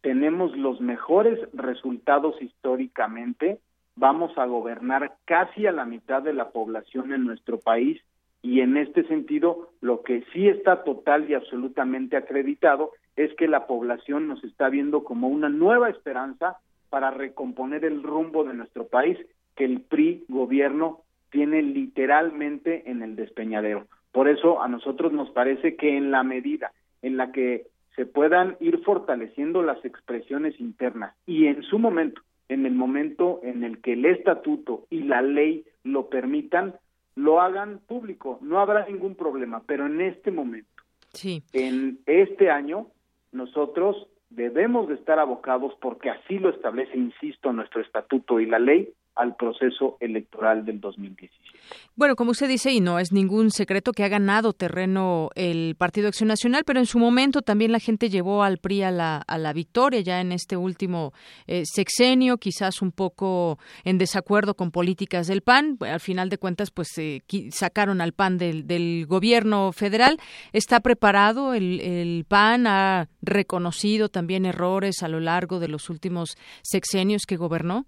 tenemos 0.01 0.57
los 0.57 0.81
mejores 0.81 1.39
resultados 1.53 2.41
históricamente, 2.41 3.61
vamos 3.97 4.37
a 4.39 4.47
gobernar 4.47 5.17
casi 5.25 5.67
a 5.67 5.73
la 5.73 5.85
mitad 5.85 6.23
de 6.23 6.33
la 6.33 6.51
población 6.51 7.13
en 7.13 7.25
nuestro 7.25 7.59
país 7.59 8.01
y 8.43 8.61
en 8.61 8.77
este 8.77 9.05
sentido 9.05 9.71
lo 9.81 10.03
que 10.03 10.25
sí 10.33 10.49
está 10.49 10.83
total 10.83 11.29
y 11.29 11.35
absolutamente 11.35 12.17
acreditado 12.17 12.93
es 13.17 13.35
que 13.35 13.49
la 13.49 13.67
población 13.67 14.29
nos 14.29 14.43
está 14.45 14.69
viendo 14.69 15.05
como 15.05 15.29
una 15.29 15.49
nueva 15.49 15.91
esperanza 15.91 16.59
para 16.89 17.11
recomponer 17.11 17.85
el 17.85 18.03
rumbo 18.03 18.45
de 18.45 18.55
nuestro 18.55 18.87
país 18.87 19.19
que 19.57 19.65
el 19.65 19.83
PRI 19.83 20.25
gobierno 20.29 21.01
tiene 21.31 21.63
literalmente 21.63 22.91
en 22.91 23.03
el 23.03 23.17
despeñadero. 23.17 23.87
Por 24.13 24.29
eso 24.29 24.63
a 24.63 24.69
nosotros 24.69 25.13
nos 25.13 25.31
parece 25.31 25.77
que 25.77 25.97
en 25.97 26.11
la 26.11 26.23
medida 26.23 26.73
en 27.03 27.17
la 27.17 27.31
que 27.31 27.67
se 27.95 28.07
puedan 28.07 28.57
ir 28.61 28.79
fortaleciendo 28.79 29.63
las 29.63 29.85
expresiones 29.85 30.59
internas 30.61 31.15
y 31.27 31.47
en 31.47 31.63
su 31.63 31.79
momento, 31.79 32.23
en 32.49 32.67
el 32.67 32.73
momento 32.73 33.41
en 33.43 33.63
el 33.63 33.81
que 33.81 33.93
el 33.93 34.07
estatuto 34.07 34.87
y 34.91 35.03
la 35.03 35.23
ley 35.23 35.65
lo 35.85 36.09
permitan, 36.09 36.75
lo 37.15 37.41
hagan 37.41 37.81
público, 37.87 38.39
no 38.41 38.61
habrá 38.61 38.87
ningún 38.87 39.15
problema, 39.15 39.63
pero 39.67 39.87
en 39.87 40.01
este 40.01 40.31
momento, 40.31 40.83
sí. 41.13 41.43
en 41.53 41.99
este 42.07 42.51
año, 42.51 42.89
nosotros 43.33 44.09
debemos 44.31 44.89
de 44.89 44.95
estar 44.95 45.19
abocados, 45.19 45.75
porque 45.81 46.11
así 46.11 46.39
lo 46.39 46.51
establece, 46.51 46.97
insisto, 46.97 47.53
nuestro 47.53 47.81
estatuto 47.81 48.41
y 48.41 48.47
la 48.47 48.59
ley, 48.59 48.93
al 49.17 49.37
proceso 49.37 49.97
electoral 50.01 50.65
del 50.65 50.81
2017. 50.81 51.51
Bueno, 51.95 52.17
como 52.17 52.31
usted 52.31 52.49
dice, 52.49 52.73
y 52.73 52.81
no 52.81 52.99
es 52.99 53.13
ningún 53.13 53.51
secreto 53.51 53.93
que 53.93 54.05
ha 54.05 54.09
ganado 54.09 54.53
terreno 54.53 55.31
el 55.35 55.75
Partido 55.77 56.09
Acción 56.09 56.29
Nacional, 56.29 56.63
pero 56.65 56.79
en 56.79 56.87
su 56.87 56.99
momento 56.99 57.43
también 57.43 57.73
la 57.73 57.79
gente 57.79 58.09
llevó 58.09 58.43
al 58.43 58.59
PRI 58.59 58.83
a 58.83 58.91
la, 58.91 59.19
a 59.19 59.39
la 59.39 59.53
victoria 59.53 60.01
ya 60.01 60.21
en 60.21 60.33
este 60.33 60.57
último 60.57 61.13
eh, 61.47 61.63
sexenio, 61.65 62.39
quizás 62.39 62.81
un 62.81 62.93
poco 62.93 63.59
en 63.85 63.99
desacuerdo 63.99 64.55
con 64.55 64.71
políticas 64.71 65.27
del 65.27 65.43
PAN. 65.43 65.77
Al 65.81 66.01
final 66.01 66.29
de 66.29 66.39
cuentas, 66.39 66.71
pues 66.71 66.97
eh, 66.99 67.23
sacaron 67.51 68.01
al 68.01 68.13
PAN 68.13 68.39
del, 68.39 68.67
del, 68.67 69.07
gobierno 69.07 69.73
federal. 69.73 70.19
¿Está 70.53 70.81
preparado 70.81 71.55
el, 71.55 71.81
el 71.81 72.25
PAN? 72.27 72.67
¿Ha 72.67 73.09
reconocido 73.23 74.09
también 74.09 74.47
errores 74.47 75.03
a 75.03 75.09
lo 75.09 75.21
largo 75.21 75.61
de 75.61 75.69
los 75.69 75.91
últimos 75.91 76.37
sexenios 76.63 77.23
que 77.27 77.37
gobernó? 77.37 77.87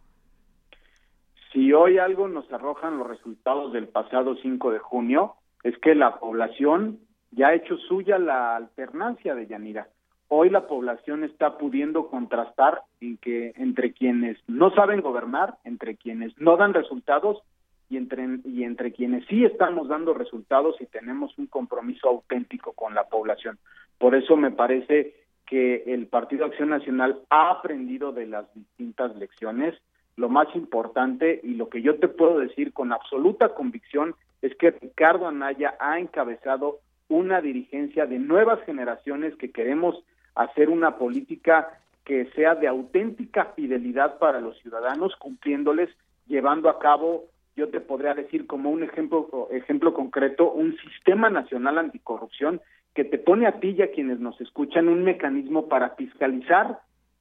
Si 1.52 1.70
hoy 1.74 1.98
algo 1.98 2.28
nos 2.28 2.50
arrojan 2.50 2.96
los 2.96 3.06
resultados 3.06 3.74
del 3.74 3.86
pasado 3.86 4.36
5 4.36 4.70
de 4.70 4.78
junio, 4.78 5.34
es 5.62 5.76
que 5.78 5.94
la 5.94 6.18
población 6.18 7.00
ya 7.30 7.48
ha 7.48 7.54
hecho 7.54 7.76
suya 7.76 8.18
la 8.18 8.56
alternancia 8.56 9.34
de 9.34 9.46
Yanira. 9.46 9.88
Hoy 10.28 10.48
la 10.48 10.66
población 10.66 11.24
está 11.24 11.58
pudiendo 11.58 12.08
contrastar 12.08 12.80
en 13.02 13.18
que 13.18 13.52
entre 13.56 13.92
quienes 13.92 14.38
no 14.48 14.70
saben 14.70 15.02
gobernar, 15.02 15.56
entre 15.64 15.96
quienes 15.96 16.32
no 16.40 16.56
dan 16.56 16.72
resultados 16.72 17.42
y 17.90 17.98
entre, 17.98 18.38
y 18.44 18.64
entre 18.64 18.92
quienes 18.92 19.26
sí 19.26 19.44
estamos 19.44 19.88
dando 19.88 20.14
resultados 20.14 20.80
y 20.80 20.86
tenemos 20.86 21.36
un 21.36 21.48
compromiso 21.48 22.08
auténtico 22.08 22.72
con 22.72 22.94
la 22.94 23.04
población. 23.04 23.58
Por 23.98 24.14
eso 24.14 24.38
me 24.38 24.52
parece 24.52 25.14
que 25.46 25.84
el 25.86 26.06
Partido 26.06 26.46
Acción 26.46 26.70
Nacional 26.70 27.20
ha 27.28 27.50
aprendido 27.50 28.12
de 28.12 28.26
las 28.26 28.46
distintas 28.54 29.14
lecciones 29.16 29.74
lo 30.16 30.28
más 30.28 30.48
importante 30.54 31.40
y 31.42 31.54
lo 31.54 31.68
que 31.68 31.82
yo 31.82 31.98
te 31.98 32.08
puedo 32.08 32.38
decir 32.38 32.72
con 32.72 32.92
absoluta 32.92 33.50
convicción 33.54 34.14
es 34.42 34.54
que 34.56 34.72
Ricardo 34.72 35.26
Anaya 35.26 35.74
ha 35.80 35.98
encabezado 35.98 36.80
una 37.08 37.40
dirigencia 37.40 38.06
de 38.06 38.18
nuevas 38.18 38.60
generaciones 38.64 39.34
que 39.36 39.50
queremos 39.50 40.02
hacer 40.34 40.70
una 40.70 40.96
política 40.96 41.78
que 42.04 42.26
sea 42.34 42.54
de 42.54 42.66
auténtica 42.66 43.52
fidelidad 43.54 44.18
para 44.18 44.40
los 44.40 44.58
ciudadanos, 44.58 45.14
cumpliéndoles, 45.16 45.88
llevando 46.26 46.68
a 46.68 46.78
cabo, 46.78 47.24
yo 47.54 47.68
te 47.68 47.80
podría 47.80 48.14
decir 48.14 48.46
como 48.46 48.70
un 48.70 48.82
ejemplo, 48.82 49.48
ejemplo 49.50 49.94
concreto, 49.94 50.50
un 50.50 50.76
sistema 50.78 51.30
nacional 51.30 51.78
anticorrupción 51.78 52.60
que 52.94 53.04
te 53.04 53.18
pone 53.18 53.46
a 53.46 53.60
ti 53.60 53.74
y 53.78 53.82
a 53.82 53.90
quienes 53.92 54.20
nos 54.20 54.40
escuchan 54.40 54.88
un 54.88 55.04
mecanismo 55.04 55.68
para 55.68 55.90
fiscalizar 55.90 56.80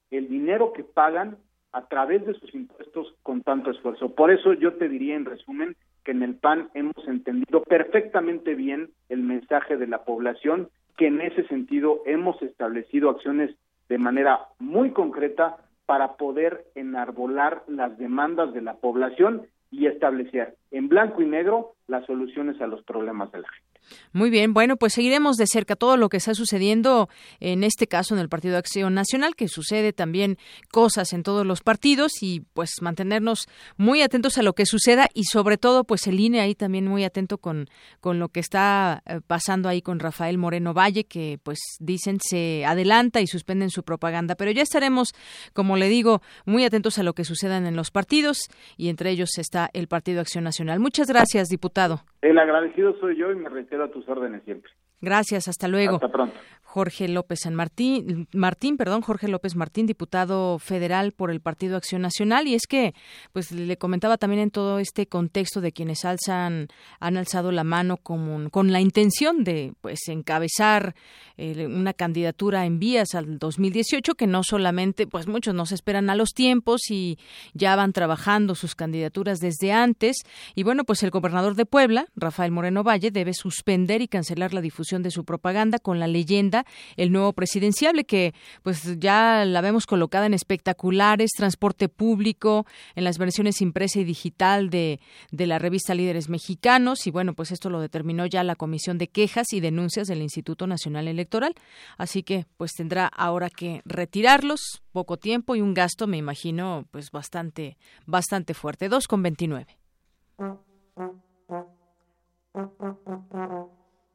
el 0.09 0.27
dinero 0.27 0.73
que 0.73 0.83
pagan 0.83 1.37
a 1.73 1.87
través 1.87 2.25
de 2.25 2.33
sus 2.33 2.53
impuestos 2.53 3.15
con 3.23 3.41
tanto 3.41 3.71
esfuerzo. 3.71 4.13
Por 4.13 4.31
eso 4.31 4.53
yo 4.53 4.73
te 4.73 4.89
diría 4.89 5.15
en 5.15 5.25
resumen 5.25 5.75
que 6.03 6.11
en 6.11 6.23
el 6.23 6.35
PAN 6.35 6.69
hemos 6.73 7.07
entendido 7.07 7.63
perfectamente 7.63 8.55
bien 8.55 8.89
el 9.09 9.21
mensaje 9.21 9.77
de 9.77 9.87
la 9.87 10.03
población 10.03 10.69
que 10.97 11.07
en 11.07 11.21
ese 11.21 11.47
sentido 11.47 12.01
hemos 12.05 12.41
establecido 12.41 13.09
acciones 13.09 13.55
de 13.89 13.97
manera 13.97 14.39
muy 14.59 14.91
concreta 14.91 15.57
para 15.85 16.13
poder 16.15 16.65
enarbolar 16.75 17.63
las 17.67 17.97
demandas 17.97 18.53
de 18.53 18.61
la 18.61 18.75
población 18.75 19.47
y 19.71 19.87
establecer 19.87 20.55
en 20.71 20.89
blanco 20.89 21.21
y 21.21 21.25
negro 21.25 21.73
las 21.87 22.05
soluciones 22.05 22.61
a 22.61 22.67
los 22.67 22.83
problemas 22.83 23.31
de 23.31 23.39
la 23.39 23.47
gente. 23.49 23.70
Muy 24.13 24.29
bien, 24.29 24.53
bueno, 24.53 24.77
pues 24.77 24.93
seguiremos 24.93 25.37
de 25.37 25.47
cerca 25.47 25.75
todo 25.75 25.97
lo 25.97 26.09
que 26.09 26.17
está 26.17 26.33
sucediendo 26.33 27.09
en 27.39 27.63
este 27.63 27.87
caso 27.87 28.13
en 28.13 28.21
el 28.21 28.29
Partido 28.29 28.57
Acción 28.57 28.93
Nacional, 28.93 29.35
que 29.35 29.47
sucede 29.47 29.93
también 29.93 30.37
cosas 30.71 31.13
en 31.13 31.23
todos 31.23 31.45
los 31.45 31.61
partidos 31.61 32.21
y 32.21 32.41
pues 32.53 32.81
mantenernos 32.81 33.47
muy 33.77 34.01
atentos 34.01 34.37
a 34.37 34.43
lo 34.43 34.53
que 34.53 34.65
suceda 34.65 35.07
y 35.13 35.23
sobre 35.25 35.57
todo 35.57 35.83
pues 35.83 36.07
el 36.07 36.19
INE 36.19 36.41
ahí 36.41 36.55
también 36.55 36.87
muy 36.87 37.03
atento 37.03 37.37
con, 37.37 37.67
con 37.99 38.19
lo 38.19 38.29
que 38.29 38.39
está 38.39 39.03
eh, 39.05 39.21
pasando 39.25 39.69
ahí 39.69 39.81
con 39.81 39.99
Rafael 39.99 40.37
Moreno 40.37 40.73
Valle, 40.73 41.05
que 41.05 41.39
pues 41.43 41.59
dicen 41.79 42.19
se 42.21 42.65
adelanta 42.65 43.21
y 43.21 43.27
suspenden 43.27 43.69
su 43.69 43.83
propaganda, 43.83 44.35
pero 44.35 44.51
ya 44.51 44.61
estaremos, 44.61 45.09
como 45.53 45.77
le 45.77 45.89
digo, 45.89 46.21
muy 46.45 46.65
atentos 46.65 46.97
a 46.99 47.03
lo 47.03 47.13
que 47.13 47.23
suceda 47.23 47.57
en 47.57 47.75
los 47.75 47.91
partidos 47.91 48.49
y 48.77 48.89
entre 48.89 49.09
ellos 49.11 49.37
está 49.37 49.69
el 49.73 49.87
Partido 49.87 50.21
Acción 50.21 50.43
Nacional. 50.43 50.79
Muchas 50.79 51.07
gracias, 51.07 51.47
diputado. 51.47 52.01
El 52.21 52.37
agradecido 52.37 52.95
soy 52.99 53.17
yo 53.17 53.31
y 53.31 53.35
me 53.35 53.49
reitero 53.71 53.85
a 53.85 53.91
tus 53.91 54.07
órdenes 54.09 54.43
siempre. 54.43 54.69
Gracias, 55.01 55.47
hasta 55.47 55.67
luego. 55.67 55.95
Hasta 55.95 56.11
pronto. 56.11 56.35
Jorge 56.71 57.09
López 57.09 57.41
San 57.41 57.53
Martín, 57.53 58.29
Martín, 58.31 58.77
perdón, 58.77 59.01
Jorge 59.01 59.27
López 59.27 59.57
Martín, 59.57 59.87
diputado 59.87 60.57
federal 60.57 61.11
por 61.11 61.29
el 61.29 61.41
Partido 61.41 61.75
Acción 61.75 62.01
Nacional, 62.01 62.47
y 62.47 62.55
es 62.55 62.65
que, 62.65 62.93
pues, 63.33 63.51
le 63.51 63.75
comentaba 63.75 64.17
también 64.17 64.41
en 64.41 64.51
todo 64.51 64.79
este 64.79 65.05
contexto 65.05 65.59
de 65.59 65.73
quienes 65.73 66.05
alzan, 66.05 66.69
han 67.01 67.17
alzado 67.17 67.51
la 67.51 67.65
mano 67.65 67.97
con, 67.97 68.49
con 68.49 68.71
la 68.71 68.79
intención 68.79 69.43
de, 69.43 69.73
pues, 69.81 69.99
encabezar 70.07 70.95
eh, 71.35 71.67
una 71.67 71.91
candidatura 71.91 72.65
en 72.65 72.79
vías 72.79 73.15
al 73.15 73.37
2018, 73.37 74.15
que 74.15 74.27
no 74.27 74.41
solamente, 74.41 75.07
pues, 75.07 75.27
muchos 75.27 75.53
no 75.53 75.65
se 75.65 75.75
esperan 75.75 76.09
a 76.09 76.15
los 76.15 76.29
tiempos 76.29 76.89
y 76.89 77.19
ya 77.53 77.75
van 77.75 77.91
trabajando 77.91 78.55
sus 78.55 78.75
candidaturas 78.75 79.39
desde 79.39 79.73
antes, 79.73 80.15
y 80.55 80.63
bueno, 80.63 80.85
pues 80.85 81.03
el 81.03 81.09
gobernador 81.09 81.55
de 81.55 81.65
Puebla, 81.65 82.05
Rafael 82.15 82.53
Moreno 82.53 82.81
Valle, 82.81 83.11
debe 83.11 83.33
suspender 83.33 84.01
y 84.01 84.07
cancelar 84.07 84.53
la 84.53 84.61
difusión 84.61 84.90
de 84.99 85.11
su 85.11 85.23
propaganda 85.23 85.79
con 85.79 85.99
la 85.99 86.07
leyenda 86.07 86.65
el 86.97 87.11
nuevo 87.11 87.33
presidenciable, 87.33 88.03
que 88.03 88.33
pues 88.63 88.99
ya 88.99 89.45
la 89.45 89.61
vemos 89.61 89.85
colocada 89.85 90.25
en 90.25 90.33
espectaculares, 90.33 91.31
transporte 91.31 91.87
público, 91.87 92.65
en 92.95 93.05
las 93.05 93.17
versiones 93.17 93.61
impresa 93.61 93.99
y 93.99 94.03
digital 94.03 94.69
de, 94.69 94.99
de 95.31 95.47
la 95.47 95.59
revista 95.59 95.95
Líderes 95.95 96.29
Mexicanos, 96.29 97.07
y 97.07 97.11
bueno, 97.11 97.33
pues 97.33 97.51
esto 97.51 97.69
lo 97.69 97.79
determinó 97.79 98.25
ya 98.25 98.43
la 98.43 98.55
Comisión 98.55 98.97
de 98.97 99.07
Quejas 99.07 99.53
y 99.53 99.61
Denuncias 99.61 100.07
del 100.07 100.21
Instituto 100.21 100.67
Nacional 100.67 101.07
Electoral. 101.07 101.55
Así 101.97 102.23
que 102.23 102.45
pues 102.57 102.73
tendrá 102.73 103.07
ahora 103.07 103.49
que 103.49 103.81
retirarlos, 103.85 104.81
poco 104.91 105.17
tiempo 105.17 105.55
y 105.55 105.61
un 105.61 105.73
gasto, 105.73 106.07
me 106.07 106.17
imagino, 106.17 106.85
pues 106.91 107.11
bastante, 107.11 107.77
bastante 108.05 108.53
fuerte. 108.53 108.89
Dos 108.89 109.07
con 109.07 109.21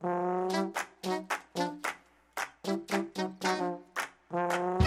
Thank 0.06 0.76
you. 4.80 4.85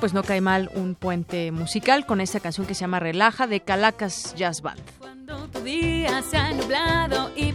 Pues 0.00 0.14
no 0.14 0.22
cae 0.22 0.40
mal 0.40 0.70
un 0.74 0.94
puente 0.94 1.52
musical 1.52 2.06
con 2.06 2.20
esta 2.20 2.40
canción 2.40 2.66
que 2.66 2.74
se 2.74 2.80
llama 2.80 2.98
Relaja 2.98 3.46
de 3.46 3.60
Calacas 3.60 4.34
Jazz 4.34 4.60
Band. 4.62 4.80
Cuando 4.98 5.48
tu 5.48 5.60
día 5.60 6.22
se 6.22 6.36
ha 6.36 6.52
nublado 6.52 7.30
y 7.36 7.52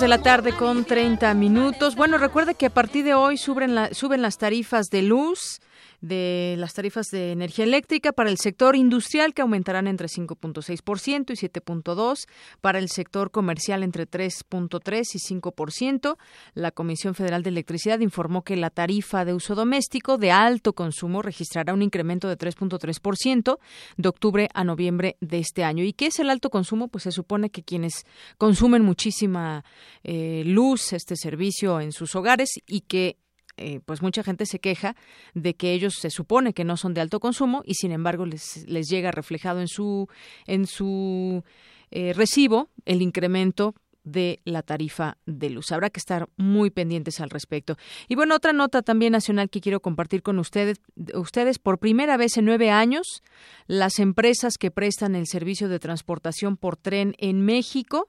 de 0.00 0.08
la 0.08 0.22
tarde 0.22 0.54
con 0.56 0.84
30 0.86 1.34
minutos. 1.34 1.94
Bueno, 1.94 2.16
recuerde 2.16 2.54
que 2.54 2.66
a 2.66 2.70
partir 2.70 3.04
de 3.04 3.12
hoy 3.12 3.36
suben, 3.36 3.74
la- 3.74 3.92
suben 3.92 4.22
las 4.22 4.38
tarifas 4.38 4.88
de 4.88 5.02
luz 5.02 5.49
de 6.00 6.54
las 6.58 6.74
tarifas 6.74 7.06
de 7.08 7.32
energía 7.32 7.64
eléctrica 7.64 8.12
para 8.12 8.30
el 8.30 8.38
sector 8.38 8.76
industrial 8.76 9.34
que 9.34 9.42
aumentarán 9.42 9.86
entre 9.86 10.08
5.6% 10.08 11.30
y 11.30 11.34
7.2%, 11.34 12.26
para 12.60 12.78
el 12.78 12.88
sector 12.88 13.30
comercial 13.30 13.82
entre 13.82 14.08
3.3 14.08 15.02
y 15.14 15.40
5%. 15.40 16.16
La 16.54 16.70
Comisión 16.70 17.14
Federal 17.14 17.42
de 17.42 17.50
Electricidad 17.50 18.00
informó 18.00 18.42
que 18.42 18.56
la 18.56 18.70
tarifa 18.70 19.24
de 19.24 19.34
uso 19.34 19.54
doméstico 19.54 20.18
de 20.18 20.30
alto 20.30 20.72
consumo 20.72 21.22
registrará 21.22 21.74
un 21.74 21.82
incremento 21.82 22.28
de 22.28 22.38
3.3% 22.38 23.58
de 23.96 24.08
octubre 24.08 24.48
a 24.54 24.64
noviembre 24.64 25.16
de 25.20 25.38
este 25.38 25.64
año. 25.64 25.84
¿Y 25.84 25.92
qué 25.92 26.06
es 26.06 26.18
el 26.18 26.30
alto 26.30 26.50
consumo? 26.50 26.88
Pues 26.88 27.04
se 27.04 27.12
supone 27.12 27.50
que 27.50 27.62
quienes 27.62 28.04
consumen 28.38 28.82
muchísima 28.82 29.64
eh, 30.02 30.42
luz, 30.46 30.92
este 30.92 31.16
servicio 31.16 31.80
en 31.80 31.92
sus 31.92 32.14
hogares 32.14 32.50
y 32.66 32.82
que 32.82 33.16
eh, 33.60 33.80
pues 33.84 34.02
mucha 34.02 34.22
gente 34.22 34.46
se 34.46 34.58
queja 34.58 34.96
de 35.34 35.54
que 35.54 35.72
ellos 35.72 35.94
se 36.00 36.10
supone 36.10 36.54
que 36.54 36.64
no 36.64 36.76
son 36.76 36.94
de 36.94 37.02
alto 37.02 37.20
consumo 37.20 37.62
y 37.64 37.74
sin 37.74 37.92
embargo 37.92 38.24
les, 38.24 38.66
les 38.66 38.88
llega 38.88 39.10
reflejado 39.10 39.60
en 39.60 39.68
su 39.68 40.08
en 40.46 40.66
su 40.66 41.44
eh, 41.90 42.12
recibo 42.14 42.70
el 42.86 43.02
incremento 43.02 43.74
de 44.02 44.40
la 44.44 44.62
tarifa 44.62 45.18
de 45.26 45.50
luz. 45.50 45.72
Habrá 45.72 45.90
que 45.90 46.00
estar 46.00 46.28
muy 46.36 46.70
pendientes 46.70 47.20
al 47.20 47.30
respecto. 47.30 47.76
Y 48.08 48.14
bueno, 48.14 48.34
otra 48.34 48.52
nota 48.52 48.80
también 48.80 49.12
nacional 49.12 49.50
que 49.50 49.60
quiero 49.60 49.80
compartir 49.80 50.22
con 50.22 50.38
ustedes. 50.38 50.80
Ustedes, 51.14 51.58
por 51.58 51.78
primera 51.78 52.16
vez 52.16 52.38
en 52.38 52.46
nueve 52.46 52.70
años, 52.70 53.22
las 53.66 53.98
empresas 53.98 54.54
que 54.58 54.70
prestan 54.70 55.14
el 55.14 55.26
servicio 55.26 55.68
de 55.68 55.78
transportación 55.78 56.56
por 56.56 56.76
tren 56.76 57.14
en 57.18 57.44
México, 57.44 58.08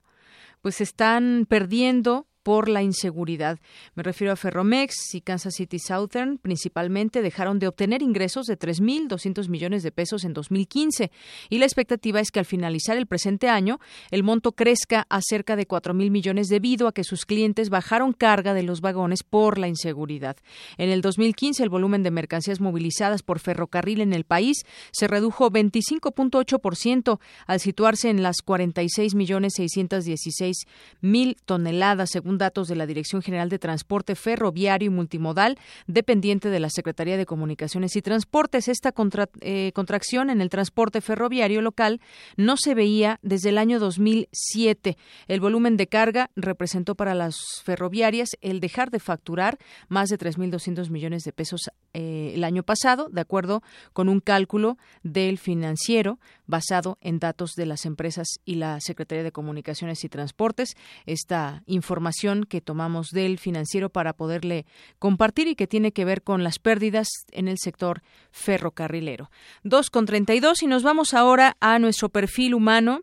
pues 0.61 0.79
están 0.79 1.45
perdiendo 1.49 2.27
por 2.43 2.69
la 2.69 2.81
inseguridad. 2.81 3.59
Me 3.95 4.03
refiero 4.03 4.34
a 4.34 4.35
Ferromex 4.35 5.13
y 5.13 5.22
Kansas 5.22 5.55
City 5.55 5.80
Southern, 5.80 6.38
principalmente 6.38 7.22
dejaron 7.22 7.59
de 7.59 7.68
obtener 7.68 8.01
ingresos 8.01 8.45
de 8.45 8.57
3.200 8.57 9.49
millones 9.49 9.84
de 9.84 9.91
pesos 9.91 10.23
en 10.23 10.34
2015 10.34 11.11
y 11.49 11.57
la 11.57 11.65
expectativa 11.65 12.19
es 12.19 12.31
que 12.31 12.39
al 12.39 12.45
finalizar 12.45 12.97
el 12.97 13.07
presente 13.07 13.49
año 13.49 13.80
el 14.09 14.23
monto 14.23 14.53
crezca 14.53 15.05
a 15.09 15.22
cerca 15.22 15.55
de 15.55 15.68
4.000 15.68 16.09
millones 16.09 16.47
debido 16.47 16.88
a 16.88 16.93
que 16.93 17.03
sus 17.03 17.26
clientes 17.26 17.69
bajaron 17.69 18.13
carga 18.13 18.53
de 18.53 18.63
los 18.63 18.81
vagones 18.81 19.23
por 19.23 19.57
la 19.57 19.68
inseguridad. 19.68 20.38
En 20.77 20.89
el 20.89 21.01
2015 21.01 21.63
el 21.63 21.69
volumen 21.69 22.03
de 22.03 22.11
mercancías 22.11 22.59
movilizadas 22.59 23.23
por 23.23 23.39
ferrocarril 23.39 24.01
en 24.01 24.13
el 24.13 24.23
país 24.23 24.65
se 24.91 25.07
redujo 25.07 25.51
25.8% 25.51 27.19
al 27.47 27.59
situarse 27.59 28.09
en 28.09 28.23
las 28.23 28.41
46 28.41 29.15
millones 29.15 29.53
616 29.55 30.65
mil 31.01 31.38
toneladas 31.45 32.09
según 32.11 32.30
según 32.31 32.37
datos 32.37 32.69
de 32.69 32.75
la 32.75 32.85
Dirección 32.85 33.21
General 33.21 33.49
de 33.49 33.59
Transporte 33.59 34.15
Ferroviario 34.15 34.87
y 34.87 34.89
Multimodal, 34.89 35.57
dependiente 35.87 36.49
de 36.49 36.61
la 36.61 36.69
Secretaría 36.69 37.17
de 37.17 37.25
Comunicaciones 37.25 37.95
y 37.97 38.01
Transportes. 38.01 38.69
Esta 38.69 38.93
eh, 39.41 39.71
contracción 39.73 40.29
en 40.29 40.39
el 40.39 40.49
transporte 40.49 41.01
ferroviario 41.01 41.61
local 41.61 41.99
no 42.37 42.55
se 42.55 42.73
veía 42.73 43.19
desde 43.21 43.49
el 43.49 43.57
año 43.57 43.79
2007. 43.79 44.97
El 45.27 45.41
volumen 45.41 45.75
de 45.75 45.87
carga 45.87 46.29
representó 46.37 46.95
para 46.95 47.15
las 47.15 47.35
ferroviarias 47.65 48.29
el 48.39 48.61
dejar 48.61 48.91
de 48.91 48.99
facturar 48.99 49.57
más 49.89 50.07
de 50.07 50.17
3.200 50.17 50.89
millones 50.89 51.23
de 51.23 51.33
pesos 51.33 51.69
eh, 51.93 52.31
el 52.35 52.45
año 52.45 52.63
pasado, 52.63 53.09
de 53.09 53.19
acuerdo 53.19 53.61
con 53.91 54.07
un 54.07 54.21
cálculo 54.21 54.77
del 55.03 55.37
financiero 55.37 56.17
basado 56.47 56.97
en 57.01 57.19
datos 57.19 57.53
de 57.55 57.65
las 57.65 57.85
empresas 57.85 58.27
y 58.45 58.55
la 58.55 58.79
Secretaría 58.79 59.23
de 59.23 59.31
Comunicaciones 59.31 60.03
y 60.03 60.09
Transportes. 60.09 60.75
Esta 61.05 61.63
información 61.65 62.20
que 62.48 62.61
tomamos 62.61 63.10
del 63.10 63.38
financiero 63.38 63.89
para 63.89 64.14
poderle 64.14 64.65
compartir 64.99 65.48
y 65.48 65.56
que 65.56 65.68
tiene 65.68 65.91
que 65.91 66.06
ver 66.06 66.22
con 66.22 66.43
las 66.43 66.60
pérdidas 66.60 67.07
en 67.31 67.48
el 67.48 67.57
sector 67.57 68.02
ferrocarrilero. 68.31 69.30
2 69.64 69.89
con 69.89 70.06
32 70.06 70.64
y 70.64 70.68
nos 70.68 70.84
vamos 70.84 71.14
ahora 71.14 71.57
a 71.60 71.80
nuestro 71.80 72.10
perfil 72.10 72.53
humano 72.53 73.02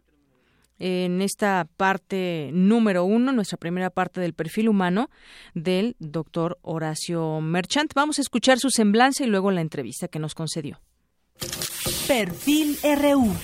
en 0.79 1.23
esta 1.23 1.67
parte 1.77 2.51
número 2.53 3.05
uno, 3.05 3.33
nuestra 3.33 3.59
primera 3.59 3.91
parte 3.91 4.21
del 4.21 4.35
perfil 4.35 4.69
humano 4.69 5.11
del 5.55 5.97
doctor 5.99 6.59
Horacio 6.63 7.41
Merchant. 7.41 7.93
Vamos 7.95 8.19
a 8.19 8.23
escuchar 8.23 8.59
su 8.59 8.71
semblanza 8.71 9.25
y 9.25 9.27
luego 9.27 9.51
la 9.51 9.61
entrevista 9.61 10.09
que 10.09 10.21
nos 10.21 10.35
concedió. 10.35 10.81
Perfil 12.07 12.79
RU. 12.83 13.35